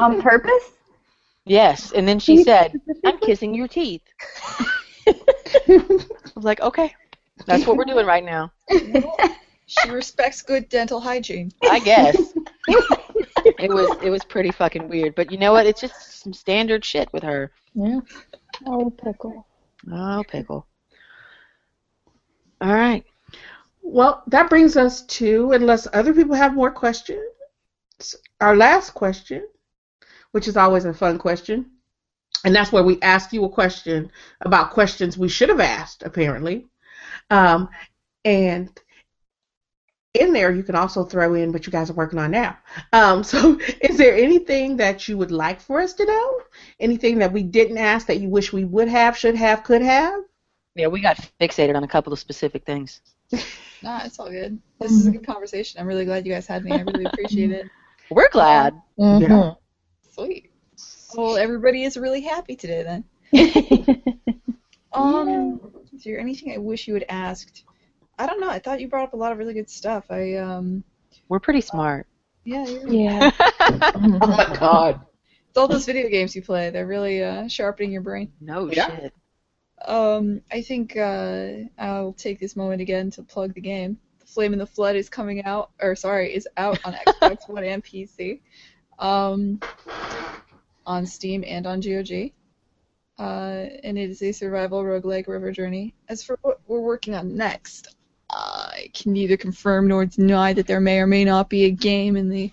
On 0.00 0.20
purpose? 0.20 0.72
Yes, 1.44 1.92
and 1.92 2.06
then 2.06 2.18
she 2.18 2.44
said, 2.44 2.80
"I'm 3.04 3.18
kissing 3.18 3.54
your 3.54 3.68
teeth." 3.68 4.02
I 5.06 5.98
was 6.34 6.44
like, 6.44 6.60
"Okay, 6.60 6.94
that's 7.46 7.66
what 7.66 7.76
we're 7.76 7.84
doing 7.84 8.06
right 8.06 8.24
now." 8.24 8.52
She 9.66 9.90
respects 9.90 10.42
good 10.42 10.68
dental 10.68 11.00
hygiene. 11.00 11.50
I 11.62 11.78
guess. 11.78 12.34
it 12.68 13.72
was 13.72 13.96
it 14.02 14.10
was 14.10 14.22
pretty 14.24 14.50
fucking 14.50 14.88
weird, 14.88 15.14
but 15.14 15.32
you 15.32 15.38
know 15.38 15.52
what? 15.52 15.66
It's 15.66 15.80
just 15.80 16.22
some 16.22 16.32
standard 16.32 16.84
shit 16.84 17.10
with 17.12 17.22
her. 17.22 17.50
Yeah. 17.74 18.00
Oh, 18.66 18.90
pickle. 18.90 19.46
Oh, 19.90 20.22
pickle. 20.28 20.66
All 22.60 22.74
right. 22.74 23.04
Well, 23.82 24.22
that 24.28 24.48
brings 24.48 24.76
us 24.76 25.02
to, 25.06 25.52
unless 25.52 25.88
other 25.92 26.14
people 26.14 26.36
have 26.36 26.54
more 26.54 26.70
questions, 26.70 27.20
our 28.42 28.56
last 28.56 28.90
question, 28.90 29.46
which 30.32 30.48
is 30.48 30.56
always 30.56 30.84
a 30.84 30.92
fun 30.92 31.18
question. 31.18 31.70
And 32.44 32.54
that's 32.54 32.72
where 32.72 32.82
we 32.82 33.00
ask 33.02 33.32
you 33.32 33.44
a 33.44 33.48
question 33.48 34.10
about 34.40 34.72
questions 34.72 35.16
we 35.16 35.28
should 35.28 35.48
have 35.48 35.60
asked, 35.60 36.02
apparently. 36.02 36.66
Um, 37.30 37.68
and 38.24 38.68
in 40.14 40.32
there, 40.32 40.50
you 40.52 40.64
can 40.64 40.74
also 40.74 41.04
throw 41.04 41.34
in 41.34 41.52
what 41.52 41.66
you 41.66 41.72
guys 41.72 41.88
are 41.88 41.94
working 41.94 42.18
on 42.18 42.32
now. 42.32 42.58
Um, 42.92 43.22
so, 43.22 43.58
is 43.80 43.96
there 43.96 44.14
anything 44.14 44.76
that 44.78 45.08
you 45.08 45.16
would 45.16 45.30
like 45.30 45.60
for 45.60 45.80
us 45.80 45.94
to 45.94 46.04
know? 46.04 46.40
Anything 46.80 47.18
that 47.18 47.32
we 47.32 47.44
didn't 47.44 47.78
ask 47.78 48.08
that 48.08 48.20
you 48.20 48.28
wish 48.28 48.52
we 48.52 48.64
would 48.64 48.88
have, 48.88 49.16
should 49.16 49.36
have, 49.36 49.62
could 49.62 49.82
have? 49.82 50.20
Yeah, 50.74 50.88
we 50.88 51.00
got 51.00 51.18
fixated 51.40 51.76
on 51.76 51.84
a 51.84 51.88
couple 51.88 52.12
of 52.12 52.18
specific 52.18 52.64
things. 52.64 53.00
Nah, 53.84 54.04
it's 54.04 54.20
all 54.20 54.30
good. 54.30 54.60
This 54.78 54.92
is 54.92 55.08
a 55.08 55.10
good 55.10 55.26
conversation. 55.26 55.80
I'm 55.80 55.88
really 55.88 56.04
glad 56.04 56.24
you 56.24 56.32
guys 56.32 56.46
had 56.46 56.64
me. 56.64 56.70
I 56.70 56.82
really 56.82 57.04
appreciate 57.04 57.50
it. 57.50 57.66
We're 58.10 58.28
glad. 58.30 58.74
Yeah. 58.96 59.54
Sweet. 60.14 60.50
Well, 61.14 61.36
everybody 61.36 61.84
is 61.84 61.96
really 61.96 62.20
happy 62.22 62.56
today 62.56 62.82
then. 62.82 63.04
Um, 64.94 65.60
is 65.94 66.04
there 66.04 66.18
anything 66.20 66.52
I 66.52 66.58
wish 66.58 66.86
you 66.86 66.92
had 66.94 67.06
asked? 67.08 67.64
I 68.18 68.26
don't 68.26 68.40
know. 68.40 68.50
I 68.50 68.58
thought 68.58 68.80
you 68.80 68.88
brought 68.88 69.04
up 69.04 69.14
a 69.14 69.16
lot 69.16 69.32
of 69.32 69.38
really 69.38 69.54
good 69.54 69.70
stuff. 69.70 70.04
I 70.10 70.34
um, 70.34 70.84
We're 71.30 71.40
pretty 71.40 71.62
smart. 71.62 72.06
yeah, 72.44 72.66
Yeah. 72.86 73.30
Oh 73.70 73.98
my 73.98 74.54
God. 74.60 75.00
it's 75.48 75.56
all 75.56 75.66
those 75.66 75.86
video 75.86 76.10
games 76.10 76.36
you 76.36 76.42
play. 76.42 76.68
They're 76.68 76.86
really 76.86 77.22
uh, 77.24 77.48
sharpening 77.48 77.90
your 77.92 78.02
brain. 78.02 78.32
No 78.40 78.70
Yeah. 78.70 78.94
shit. 78.94 79.14
Um, 79.86 80.42
I 80.52 80.60
think 80.60 80.96
uh, 80.96 81.52
I'll 81.78 82.12
take 82.12 82.38
this 82.38 82.54
moment 82.54 82.82
again 82.82 83.10
to 83.12 83.22
plug 83.22 83.54
the 83.54 83.60
game. 83.62 83.96
Flame 84.32 84.52
in 84.52 84.58
the 84.58 84.66
Flood 84.66 84.96
is 84.96 85.08
coming 85.08 85.44
out, 85.44 85.70
or 85.80 85.94
sorry, 85.94 86.34
is 86.34 86.48
out 86.56 86.78
on 86.84 86.94
Xbox 86.94 87.48
One 87.48 87.64
and 87.64 87.84
PC, 87.84 88.40
um, 88.98 89.60
on 90.86 91.06
Steam 91.06 91.44
and 91.46 91.66
on 91.66 91.80
GOG. 91.80 92.32
Uh, 93.18 93.68
and 93.84 93.98
it 93.98 94.10
is 94.10 94.22
a 94.22 94.32
survival 94.32 94.82
roguelike 94.82 95.28
river 95.28 95.52
journey. 95.52 95.94
As 96.08 96.22
for 96.22 96.38
what 96.42 96.60
we're 96.66 96.80
working 96.80 97.14
on 97.14 97.36
next, 97.36 97.94
I 98.30 98.90
can 98.94 99.12
neither 99.12 99.36
confirm 99.36 99.88
nor 99.88 100.06
deny 100.06 100.54
that 100.54 100.66
there 100.66 100.80
may 100.80 100.98
or 100.98 101.06
may 101.06 101.24
not 101.24 101.50
be 101.50 101.64
a 101.64 101.70
game 101.70 102.16
in 102.16 102.28
the 102.30 102.50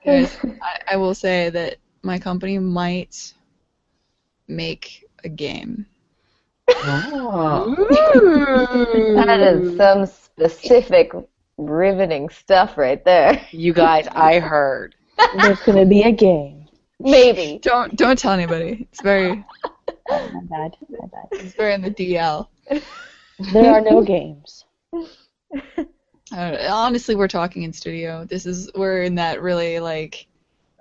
I, 0.05 0.29
I 0.91 0.97
will 0.97 1.15
say 1.15 1.49
that 1.49 1.77
my 2.01 2.19
company 2.19 2.59
might 2.59 3.33
make 4.47 5.02
a 5.23 5.29
game. 5.29 5.85
Oh. 6.69 7.75
That 9.25 9.39
is 9.39 9.77
some 9.77 10.05
specific 10.05 11.11
riveting 11.57 12.29
stuff 12.29 12.77
right 12.77 13.03
there. 13.03 13.45
You 13.51 13.73
guys, 13.73 14.07
I 14.11 14.39
heard. 14.39 14.95
There's 15.37 15.59
gonna 15.61 15.85
be 15.85 16.03
a 16.03 16.11
game. 16.11 16.67
Maybe. 16.99 17.59
Don't 17.61 17.95
don't 17.95 18.17
tell 18.17 18.33
anybody. 18.33 18.87
It's 18.91 19.01
very 19.01 19.43
Oh, 20.09 20.29
my 20.33 20.41
bad. 20.49 20.75
My 20.89 21.07
bad. 21.07 21.27
it's 21.31 21.55
very 21.55 21.73
in 21.73 21.81
the 21.81 21.91
DL. 21.91 22.47
There 23.53 23.73
are 23.73 23.81
no 23.81 24.01
games. 24.03 24.65
I. 24.93 25.07
Uh, 26.31 26.57
honestly, 26.67 27.15
we're 27.15 27.27
talking 27.27 27.61
in 27.61 27.71
studio. 27.71 28.25
This 28.25 28.47
is 28.47 28.71
we're 28.73 29.03
in 29.03 29.15
that 29.15 29.43
really 29.43 29.79
like 29.79 30.25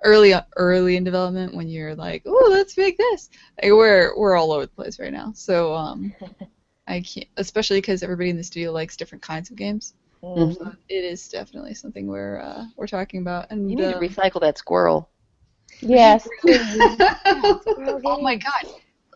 early 0.03 0.33
early 0.57 0.95
in 0.97 1.03
development 1.03 1.53
when 1.53 1.67
you're 1.67 1.95
like, 1.95 2.23
oh, 2.25 2.47
let's 2.49 2.77
make 2.77 2.97
this. 2.97 3.29
Like, 3.61 3.71
we're 3.71 4.17
we're 4.17 4.35
all 4.35 4.51
over 4.51 4.65
the 4.65 4.71
place 4.71 4.99
right 4.99 5.13
now. 5.13 5.31
So 5.33 5.73
um, 5.73 6.13
I 6.87 7.01
can't, 7.01 7.27
especially 7.37 7.79
because 7.79 8.03
everybody 8.03 8.29
in 8.29 8.37
the 8.37 8.43
studio 8.43 8.71
likes 8.71 8.97
different 8.97 9.21
kinds 9.21 9.49
of 9.49 9.55
games. 9.55 9.93
Mm. 10.23 10.55
So 10.57 10.73
it 10.87 11.03
is 11.03 11.27
definitely 11.27 11.73
something 11.73 12.07
we're 12.07 12.39
uh, 12.39 12.65
we're 12.77 12.87
talking 12.87 13.21
about. 13.21 13.47
And 13.49 13.69
You 13.69 13.77
need 13.77 13.83
to 13.83 13.97
um, 13.97 14.03
recycle 14.03 14.41
that 14.41 14.57
squirrel. 14.57 15.09
Yes. 15.81 16.27
oh 16.47 18.19
my 18.21 18.35
god, 18.35 18.71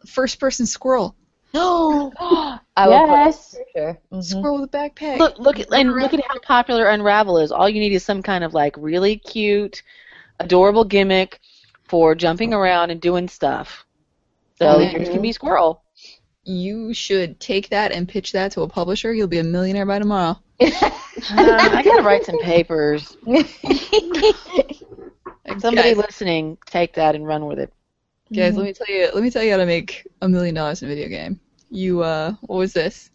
first 0.05 0.39
person 0.39 0.65
squirrel. 0.65 1.15
No. 1.53 2.11
I 2.75 2.87
will 2.87 3.07
play 3.07 3.15
yes. 3.15 3.51
for 3.51 3.63
sure. 3.73 3.99
Mhm. 4.11 4.23
Squirrel 4.23 4.61
with 4.61 4.73
a 4.73 4.77
backpack. 4.77 5.17
Look, 5.17 5.39
look, 5.39 5.57
and 5.71 5.93
look 5.93 6.13
at 6.13 6.23
how 6.27 6.39
popular 6.39 6.87
Unravel 6.89 7.39
is. 7.39 7.51
All 7.51 7.69
you 7.69 7.79
need 7.79 7.93
is 7.93 8.03
some 8.03 8.21
kind 8.21 8.43
of 8.43 8.53
like 8.53 8.75
really 8.77 9.17
cute, 9.17 9.81
adorable 10.39 10.83
gimmick 10.85 11.39
for 11.87 12.15
jumping 12.15 12.53
around 12.53 12.89
and 12.91 12.99
doing 13.01 13.27
stuff. 13.27 13.85
So 14.59 14.79
Mhm. 14.79 14.93
yours 14.93 15.09
can 15.09 15.21
be 15.21 15.31
squirrel. 15.31 15.83
You 16.43 16.93
should 16.93 17.39
take 17.39 17.69
that 17.69 17.91
and 17.91 18.07
pitch 18.07 18.31
that 18.31 18.51
to 18.53 18.61
a 18.61 18.67
publisher. 18.67 19.13
You'll 19.13 19.27
be 19.27 19.39
a 19.39 19.43
millionaire 19.43 19.85
by 19.85 19.99
tomorrow. 19.99 20.37
Uh, 20.61 20.69
I 21.29 21.83
gotta 21.83 22.03
write 22.03 22.25
some 22.25 22.37
papers. 22.39 23.17
Somebody 25.59 25.89
guys, 25.89 25.97
listening, 25.97 26.57
take 26.65 26.93
that 26.95 27.15
and 27.15 27.25
run 27.25 27.45
with 27.45 27.59
it. 27.59 27.71
guys, 28.33 28.55
let 28.57 28.63
me 28.63 28.73
tell 28.73 28.87
you. 28.87 29.09
Let 29.13 29.23
me 29.23 29.29
tell 29.29 29.43
you 29.43 29.51
how 29.51 29.57
to 29.57 29.65
make 29.65 30.05
a 30.21 30.27
million 30.29 30.55
dollars 30.55 30.81
in 30.81 30.89
a 30.89 30.93
video 30.93 31.07
game. 31.09 31.39
You, 31.69 32.01
uh, 32.03 32.33
what 32.41 32.57
was 32.57 32.73
this? 32.73 33.09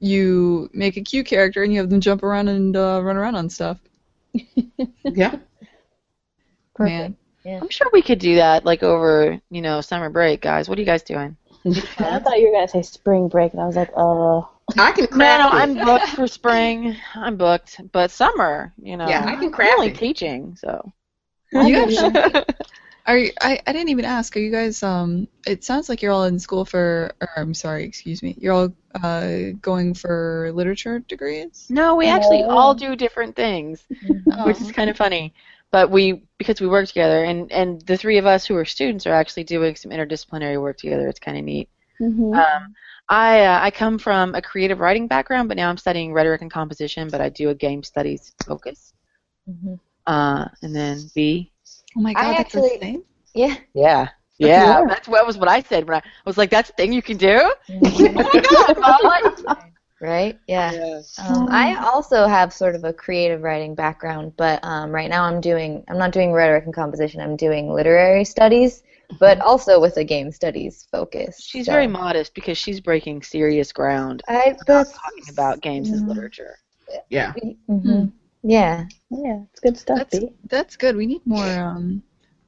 You 0.00 0.68
make 0.72 0.96
a 0.96 1.00
cute 1.02 1.26
character 1.26 1.62
and 1.62 1.72
you 1.72 1.78
have 1.80 1.88
them 1.90 2.00
jump 2.00 2.22
around 2.22 2.48
and 2.48 2.76
uh, 2.76 3.00
run 3.02 3.16
around 3.16 3.36
on 3.36 3.48
stuff. 3.48 3.78
Yeah. 5.04 5.36
Man, 6.78 7.16
I'm 7.44 7.68
sure 7.70 7.88
we 7.92 8.02
could 8.02 8.18
do 8.18 8.36
that 8.36 8.64
like 8.64 8.82
over, 8.82 9.40
you 9.50 9.60
know, 9.62 9.80
summer 9.80 10.10
break, 10.10 10.40
guys. 10.40 10.68
What 10.68 10.78
are 10.78 10.80
you 10.80 10.86
guys 10.86 11.02
doing? 11.02 11.36
I 11.64 12.18
thought 12.18 12.38
you 12.40 12.48
were 12.48 12.54
gonna 12.54 12.68
say 12.68 12.82
spring 12.82 13.28
break, 13.28 13.52
and 13.52 13.62
I 13.62 13.66
was 13.66 13.76
like, 13.76 13.90
uh. 13.96 14.40
I 14.78 14.92
can 14.92 15.04
No, 15.04 15.08
craft 15.08 15.52
no. 15.52 15.58
I'm 15.58 15.74
booked 15.74 16.08
for 16.08 16.26
spring. 16.26 16.96
I'm 17.14 17.36
booked, 17.36 17.80
but 17.92 18.10
summer, 18.10 18.72
you 18.80 18.96
know. 18.96 19.08
Yeah, 19.08 19.24
I 19.24 19.34
can 19.34 19.44
I'm 19.46 19.52
craft 19.52 19.74
only 19.74 19.88
it. 19.88 19.96
teaching, 19.98 20.56
so. 20.58 20.92
you 21.52 21.74
guys, 21.74 22.44
are 23.06 23.18
you, 23.18 23.32
I? 23.40 23.60
I 23.66 23.72
didn't 23.72 23.90
even 23.90 24.04
ask. 24.06 24.34
Are 24.36 24.40
you 24.40 24.50
guys? 24.50 24.82
Um, 24.82 25.28
it 25.46 25.62
sounds 25.64 25.88
like 25.88 26.00
you're 26.00 26.12
all 26.12 26.24
in 26.24 26.38
school 26.38 26.64
for. 26.64 27.12
Or 27.20 27.28
I'm 27.36 27.52
sorry, 27.54 27.84
excuse 27.84 28.22
me. 28.22 28.34
You're 28.38 28.54
all 28.54 28.72
uh 29.02 29.50
going 29.60 29.92
for 29.94 30.50
literature 30.54 31.00
degrees. 31.00 31.66
No, 31.68 31.96
we 31.96 32.06
actually 32.06 32.42
all 32.44 32.74
do 32.74 32.96
different 32.96 33.36
things, 33.36 33.84
Oh. 34.32 34.46
which 34.46 34.60
is 34.60 34.72
kind 34.72 34.88
of 34.88 34.96
funny. 34.96 35.34
But 35.72 35.90
we, 35.90 36.22
because 36.38 36.60
we 36.60 36.68
work 36.68 36.86
together, 36.86 37.24
and 37.24 37.50
and 37.50 37.80
the 37.86 37.96
three 37.96 38.18
of 38.18 38.26
us 38.26 38.44
who 38.46 38.54
are 38.56 38.64
students 38.64 39.06
are 39.06 39.14
actually 39.14 39.44
doing 39.44 39.74
some 39.74 39.90
interdisciplinary 39.90 40.60
work 40.60 40.76
together. 40.76 41.08
It's 41.08 41.18
kind 41.18 41.38
of 41.38 41.44
neat. 41.44 41.68
mhm. 42.00 42.36
Um, 42.36 42.74
I 43.08 43.44
uh, 43.46 43.58
I 43.62 43.70
come 43.70 43.98
from 43.98 44.34
a 44.34 44.42
creative 44.42 44.80
writing 44.80 45.08
background, 45.08 45.48
but 45.48 45.56
now 45.56 45.70
I'm 45.70 45.78
studying 45.78 46.12
rhetoric 46.12 46.42
and 46.42 46.50
composition. 46.52 47.08
But 47.08 47.22
I 47.22 47.30
do 47.30 47.48
a 47.48 47.54
game 47.54 47.82
studies 47.82 48.34
focus. 48.46 48.92
Mhm. 49.48 49.78
Uh, 50.06 50.46
and 50.62 50.76
then 50.76 51.10
B. 51.14 51.50
Oh 51.96 52.00
my 52.02 52.12
god, 52.12 52.24
I 52.24 52.28
that's 52.28 52.40
actually- 52.40 52.68
the 52.74 52.78
thing. 52.78 53.02
Yeah. 53.34 53.56
Yeah. 53.74 54.08
Yeah, 54.38 54.84
that's 54.88 55.06
what 55.06 55.24
was 55.26 55.38
what 55.38 55.48
I 55.48 55.62
said 55.62 55.86
when 55.86 55.94
I, 55.96 55.98
I 55.98 56.02
was 56.26 56.36
like, 56.36 56.50
"That's 56.50 56.70
a 56.70 56.72
thing 56.72 56.92
you 56.92 57.02
can 57.02 57.16
do." 57.16 57.52
Right? 60.02 60.40
Yeah. 60.48 61.02
Um, 61.18 61.48
I 61.50 61.76
also 61.92 62.26
have 62.26 62.52
sort 62.52 62.76
of 62.76 62.84
a 62.84 62.92
creative 62.92 63.42
writing 63.42 63.74
background, 63.74 64.34
but 64.36 64.64
um, 64.64 64.90
right 64.92 65.10
now 65.10 65.24
I'm 65.24 65.40
doing 65.40 65.84
I'm 65.88 65.98
not 65.98 66.12
doing 66.12 66.32
rhetoric 66.32 66.64
and 66.66 66.74
composition. 66.74 67.20
I'm 67.20 67.36
doing 67.36 67.72
literary 67.72 68.24
studies, 68.24 68.82
but 69.20 69.40
also 69.40 69.80
with 69.80 69.96
a 69.98 70.04
game 70.04 70.32
studies 70.32 70.88
focus. 70.90 71.40
She's 71.46 71.66
so. 71.66 71.72
very 71.72 71.88
modest 71.88 72.34
because 72.34 72.58
she's 72.58 72.80
breaking 72.80 73.22
serious 73.22 73.72
ground 73.72 74.22
I 74.28 74.56
that's 74.66 74.92
talking 74.92 75.28
about 75.28 75.60
games 75.62 75.92
as 75.92 76.02
Mhm. 76.02 76.08
literature. 76.08 76.58
Yeah. 77.10 77.34
hmm 77.68 78.04
Yeah. 78.42 78.86
Yeah, 79.10 79.42
it's 79.50 79.60
good 79.60 79.76
stuff, 79.78 80.00
That's 80.00 80.12
B. 80.12 80.30
that's 80.48 80.76
good. 80.76 80.96
We 80.96 81.06
need 81.06 81.26
more. 81.26 81.46
Um, 81.58 82.02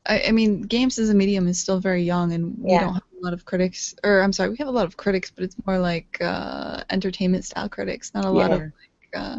I, 0.07 0.25
I 0.29 0.33
mean, 0.33 0.63
games 0.63 0.99
as 0.99 1.11
a 1.11 1.15
medium 1.15 1.49
is 1.49 1.59
still 1.61 1.81
very 1.81 2.03
young, 2.03 2.33
and 2.33 2.57
we 2.71 2.79
Yeah. 2.79 2.79
don't 2.79 2.95
have 2.95 3.03
a 3.25 3.27
lot 3.27 3.33
of 3.33 3.45
critics. 3.45 3.95
Or 4.05 4.21
I'm 4.21 4.33
sorry, 4.33 4.51
we 4.51 4.57
have 4.59 4.69
a 4.69 4.73
lot 4.73 4.85
of 4.85 4.97
critics, 4.97 5.31
but 5.31 5.45
it's 5.45 5.57
more 5.67 5.79
like 5.79 6.19
uh, 6.21 6.85
entertainment 6.91 7.45
style 7.45 7.69
critics, 7.69 8.13
not 8.15 8.25
a 8.25 8.31
lot 8.31 8.53
of 8.53 8.61
like 8.61 8.73
uh, 9.17 9.39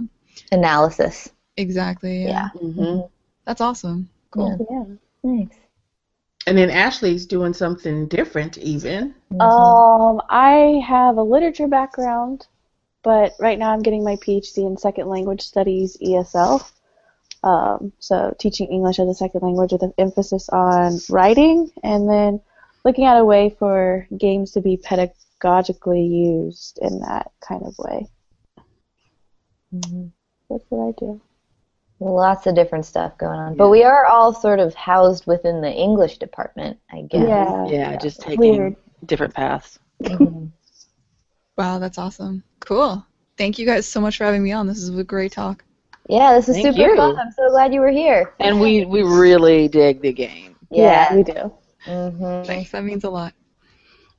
Analysis. 0.51 1.29
exactly. 1.55 2.23
Yeah. 2.23 2.49
Yeah. 2.55 2.69
hmm 2.71 2.99
that's 3.45 3.61
awesome. 3.61 4.09
Cool. 4.31 4.57
Yeah. 4.69 4.95
Thanks. 5.29 5.55
And 6.47 6.57
then 6.57 6.69
Ashley's 6.69 7.25
doing 7.25 7.53
something 7.53 8.07
different, 8.07 8.57
even. 8.57 9.15
Mm-hmm. 9.31 9.41
Um, 9.41 10.21
I 10.29 10.83
have 10.85 11.17
a 11.17 11.23
literature 11.23 11.67
background, 11.67 12.47
but 13.03 13.33
right 13.39 13.57
now 13.57 13.71
I'm 13.71 13.81
getting 13.81 14.03
my 14.03 14.15
PhD 14.15 14.65
in 14.65 14.77
second 14.77 15.07
language 15.09 15.41
studies 15.41 15.97
ESL. 16.03 16.67
Um, 17.43 17.93
so 17.99 18.35
teaching 18.39 18.67
English 18.71 18.97
as 18.99 19.07
a 19.07 19.13
second 19.13 19.41
language 19.41 19.71
with 19.71 19.83
an 19.83 19.93
emphasis 19.99 20.49
on 20.49 20.99
writing, 21.09 21.69
and 21.83 22.09
then 22.09 22.41
looking 22.85 23.03
at 23.05 23.17
a 23.17 23.25
way 23.25 23.53
for 23.59 24.07
games 24.17 24.51
to 24.51 24.61
be 24.61 24.77
pedagogically 24.77 26.07
used 26.09 26.79
in 26.81 26.99
that 27.01 27.31
kind 27.41 27.63
of 27.65 27.75
way. 27.79 28.07
Mhm. 29.73 30.11
That's 30.49 30.63
what 30.69 30.87
I 30.89 30.91
do. 30.97 31.21
Lots 31.99 32.45
of 32.45 32.55
different 32.55 32.85
stuff 32.85 33.17
going 33.17 33.39
on. 33.39 33.55
But 33.55 33.69
we 33.69 33.83
are 33.83 34.05
all 34.05 34.33
sort 34.33 34.59
of 34.59 34.73
housed 34.75 35.25
within 35.25 35.61
the 35.61 35.71
English 35.71 36.17
department, 36.19 36.77
I 36.91 37.01
guess. 37.03 37.27
Yeah. 37.27 37.65
Yeah, 37.67 37.95
just 37.97 38.21
taking 38.21 38.39
Weird. 38.39 38.75
different 39.05 39.33
paths. 39.33 39.79
Mhm. 40.03 40.51
Wow, 41.57 41.79
that's 41.79 41.97
awesome. 41.97 42.43
Cool. 42.59 43.01
Thank 43.37 43.57
you 43.59 43.65
guys 43.65 43.87
so 43.87 44.01
much 44.01 44.17
for 44.17 44.25
having 44.25 44.43
me 44.43 44.51
on. 44.51 44.67
This 44.67 44.79
is 44.79 44.89
a 44.89 45.05
great 45.05 45.31
talk. 45.31 45.63
Yeah, 46.09 46.33
this 46.33 46.49
is 46.49 46.57
Thank 46.57 46.75
super 46.75 46.89
you. 46.89 46.97
fun. 46.97 47.17
I'm 47.17 47.31
so 47.31 47.49
glad 47.49 47.73
you 47.73 47.79
were 47.79 47.91
here. 47.91 48.33
And 48.41 48.59
we 48.59 48.83
we 48.83 49.03
really 49.21 49.69
dig 49.69 50.01
the 50.01 50.11
game. 50.11 50.57
Yeah, 50.69 51.15
we 51.15 51.23
do. 51.23 51.53
Hmm 51.85 52.43
Thanks. 52.45 52.71
That 52.71 52.83
means 52.83 53.03
a 53.03 53.09
lot. 53.09 53.33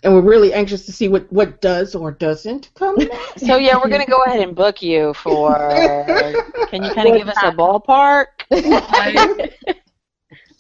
And 0.03 0.15
we're 0.15 0.21
really 0.23 0.53
anxious 0.53 0.87
to 0.87 0.93
see 0.93 1.09
what, 1.09 1.31
what 1.33 1.61
does 1.61 1.95
or 1.95 2.11
doesn't 2.13 2.71
come 2.75 2.99
next. 3.11 3.45
So 3.47 3.57
yeah, 3.57 3.77
we're 3.77 3.89
gonna 3.89 4.07
go 4.07 4.23
ahead 4.27 4.41
and 4.41 4.55
book 4.55 4.83
you 4.83 5.15
for. 5.15 6.37
Can 6.67 6.85
you 6.85 6.91
kind 6.91 7.09
of 7.09 7.15
give 7.15 7.29
us 7.29 7.43
a 7.43 7.51
ballpark? 7.53 8.27
I 8.51 9.31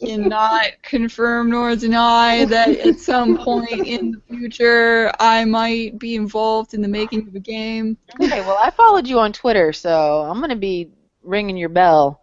cannot 0.04 0.66
confirm 0.82 1.50
nor 1.50 1.74
deny 1.76 2.44
that 2.46 2.76
at 2.78 2.98
some 2.98 3.34
point 3.36 3.84
in 3.84 4.12
the 4.12 4.20
future 4.28 5.10
I 5.18 5.44
might 5.44 5.98
be 5.98 6.14
involved 6.14 6.74
in 6.74 6.82
the 6.82 6.88
making 6.88 7.26
of 7.28 7.34
a 7.34 7.40
game. 7.40 7.96
Okay, 8.20 8.40
well 8.40 8.58
I 8.62 8.70
followed 8.70 9.06
you 9.06 9.18
on 9.20 9.32
Twitter, 9.32 9.72
so 9.72 10.22
I'm 10.22 10.40
gonna 10.40 10.56
be 10.56 10.90
ringing 11.22 11.56
your 11.56 11.68
bell 11.70 12.20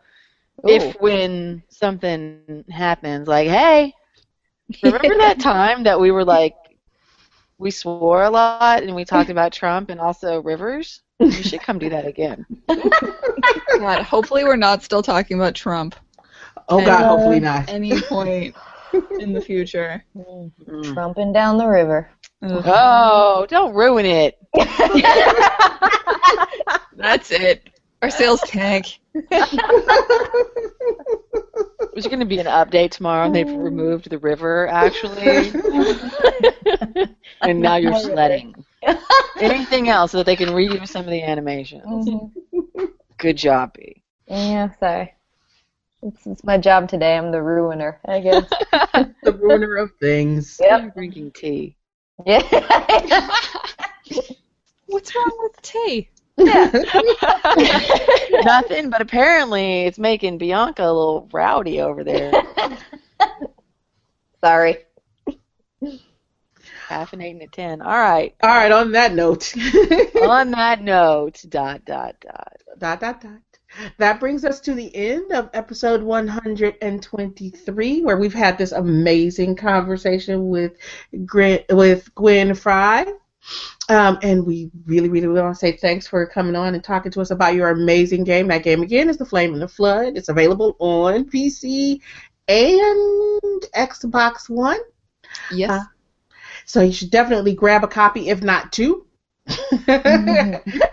if 0.65 0.95
when 0.99 1.64
something 1.69 2.64
happens. 2.69 3.27
Like, 3.27 3.47
hey, 3.47 3.93
remember 4.81 5.17
that 5.17 5.39
time 5.41 5.83
that 5.83 5.99
we 5.99 6.11
were 6.11 6.25
like, 6.25 6.55
we 7.57 7.71
swore 7.71 8.23
a 8.23 8.29
lot 8.29 8.83
and 8.83 8.95
we 8.95 9.05
talked 9.05 9.29
about 9.29 9.53
Trump 9.53 9.89
and 9.89 9.99
also 9.99 10.41
Rivers? 10.41 11.01
You 11.19 11.31
should 11.31 11.61
come 11.61 11.79
do 11.79 11.89
that 11.89 12.05
again. 12.05 12.45
God, 12.67 14.03
hopefully 14.03 14.43
we're 14.43 14.55
not 14.55 14.83
still 14.83 15.01
talking 15.03 15.37
about 15.37 15.55
Trump 15.55 15.95
Oh, 16.69 16.83
God, 16.83 17.03
Uh, 17.03 17.07
hopefully 17.07 17.39
not. 17.39 17.69
any 17.69 18.01
point 18.01 18.55
in 19.19 19.33
the 19.33 19.41
future. 19.41 20.03
Mm. 20.15 20.93
Trumping 20.93 21.33
down 21.33 21.57
the 21.57 21.67
river. 21.67 22.09
Oh, 22.41 23.45
don't 23.49 23.73
ruin 23.73 24.05
it. 24.05 24.37
that's 26.95 27.31
it. 27.31 27.69
Our 28.03 28.09
sales 28.09 28.41
tank. 28.41 28.99
There's 29.13 29.38
going 32.07 32.19
to 32.19 32.25
be 32.25 32.39
an 32.39 32.47
update 32.47 32.91
tomorrow, 32.91 33.25
and 33.25 33.34
they've 33.34 33.49
removed 33.49 34.09
the 34.09 34.17
river, 34.17 34.67
actually. 34.67 35.53
and 37.41 37.61
now 37.61 37.77
you're 37.77 37.97
sledding. 37.97 38.65
Anything 39.39 39.88
else 39.88 40.11
so 40.11 40.17
that 40.17 40.25
they 40.25 40.35
can 40.35 40.49
redo 40.49 40.85
some 40.85 41.05
of 41.05 41.11
the 41.11 41.23
animations. 41.23 41.85
Mhm. 42.09 42.30
Good 43.19 43.38
job, 43.38 43.71
B. 43.73 44.03
Yeah, 44.27 44.71
sorry. 44.81 45.13
It's, 46.01 46.27
it's 46.27 46.43
my 46.43 46.57
job 46.57 46.89
today. 46.89 47.15
I'm 47.15 47.31
the 47.31 47.41
ruiner, 47.41 48.01
I 48.05 48.19
guess. 48.19 48.43
The 49.23 49.31
ruiner 49.39 49.77
of 49.77 49.91
things. 50.01 50.59
yep. 50.61 50.93
Drinking 50.93 51.31
tea. 51.31 51.77
Yeah. 52.25 52.41
What's 54.88 55.15
wrong 55.15 55.31
with 55.39 55.61
tea? 55.61 56.09
Nothing, 58.43 58.89
but 58.89 59.01
apparently 59.01 59.84
it's 59.84 59.99
making 59.99 60.39
Bianca 60.39 60.84
a 60.84 60.88
little 60.88 61.30
rowdy 61.31 61.80
over 61.81 62.03
there. 62.03 62.31
Sorry. 64.43 64.77
Caffeinating 66.89 67.43
at 67.43 67.51
10. 67.51 67.81
All 67.81 67.91
right. 67.91 68.35
All 68.41 68.49
right, 68.49 68.72
on 68.72 68.91
that 68.91 69.14
note. 69.14 69.53
On 70.23 70.51
that 70.51 70.81
note, 70.81 71.43
dot, 71.49 71.85
dot, 71.85 72.15
dot. 72.19 72.53
dot, 72.77 72.99
dot, 72.99 73.22
dot. 73.22 73.39
That 73.97 74.19
brings 74.19 74.45
us 74.45 74.60
to 74.61 74.73
the 74.73 74.95
end 74.95 75.31
of 75.31 75.49
episode 75.53 76.03
123, 76.03 78.01
where 78.03 78.18
we've 78.18 78.34
had 78.34 78.57
this 78.57 78.72
amazing 78.72 79.55
conversation 79.55 80.49
with 80.49 80.73
Gwen, 81.26 81.61
with 81.69 82.14
Gwen 82.14 82.53
Frey. 82.53 83.05
Um, 83.89 84.17
and 84.21 84.45
we 84.45 84.71
really, 84.85 85.09
really 85.09 85.27
want 85.27 85.53
to 85.53 85.59
say 85.59 85.73
thanks 85.73 86.07
for 86.07 86.25
coming 86.25 86.55
on 86.55 86.73
and 86.73 86.83
talking 86.83 87.11
to 87.11 87.21
us 87.21 87.31
about 87.31 87.55
your 87.55 87.69
amazing 87.69 88.23
game. 88.23 88.47
That 88.47 88.63
game, 88.63 88.81
again, 88.81 89.09
is 89.09 89.17
The 89.17 89.25
Flame 89.25 89.53
in 89.53 89.59
the 89.59 89.67
Flood. 89.67 90.17
It's 90.17 90.29
available 90.29 90.75
on 90.79 91.25
PC 91.25 92.01
and 92.47 93.61
Xbox 93.75 94.49
One. 94.49 94.79
Yes. 95.49 95.69
Uh, 95.69 95.83
So 96.65 96.81
you 96.81 96.91
should 96.91 97.11
definitely 97.11 97.53
grab 97.53 97.83
a 97.83 97.87
copy, 97.87 98.29
if 98.29 98.41
not 98.43 98.71
two, 98.71 99.05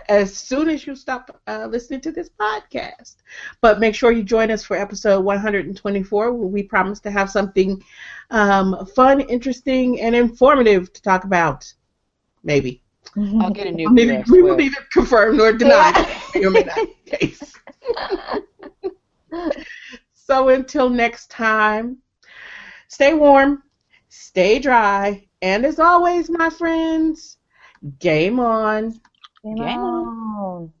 as 0.09 0.35
soon 0.35 0.69
as 0.69 0.85
you 0.85 0.95
stop 0.95 1.39
uh, 1.47 1.67
listening 1.69 2.01
to 2.01 2.11
this 2.11 2.29
podcast. 2.39 3.15
But 3.61 3.79
make 3.79 3.95
sure 3.95 4.11
you 4.11 4.23
join 4.23 4.51
us 4.51 4.63
for 4.63 4.75
episode 4.77 5.23
124, 5.23 6.33
where 6.33 6.47
we 6.47 6.63
promise 6.63 6.99
to 7.01 7.11
have 7.11 7.29
something 7.29 7.81
um, 8.29 8.85
fun, 8.95 9.21
interesting, 9.21 9.99
and 10.01 10.15
informative 10.15 10.91
to 10.93 11.01
talk 11.01 11.23
about. 11.23 11.73
Maybe. 12.43 12.81
Mm-hmm. 13.15 13.41
I'll 13.41 13.51
get 13.51 13.67
a 13.67 13.71
new 13.71 13.89
Maybe 13.89 14.21
PS 14.23 14.31
we 14.31 14.41
will 14.41 14.51
Web. 14.51 14.59
neither 14.59 14.77
confirm 14.91 15.37
nor 15.37 15.53
deny. 15.53 15.91
May 16.35 16.45
or 16.45 16.49
may 16.51 16.63
not 16.63 16.77
case. 17.05 17.53
so 20.13 20.49
until 20.49 20.89
next 20.89 21.29
time, 21.29 21.97
stay 22.87 23.13
warm, 23.13 23.63
stay 24.09 24.59
dry, 24.59 25.27
and 25.41 25.65
as 25.65 25.79
always, 25.79 26.29
my 26.29 26.49
friends, 26.49 27.37
game 27.99 28.39
on. 28.39 28.99
Game 29.43 29.55
Game 29.55 29.79
on. 29.79 30.71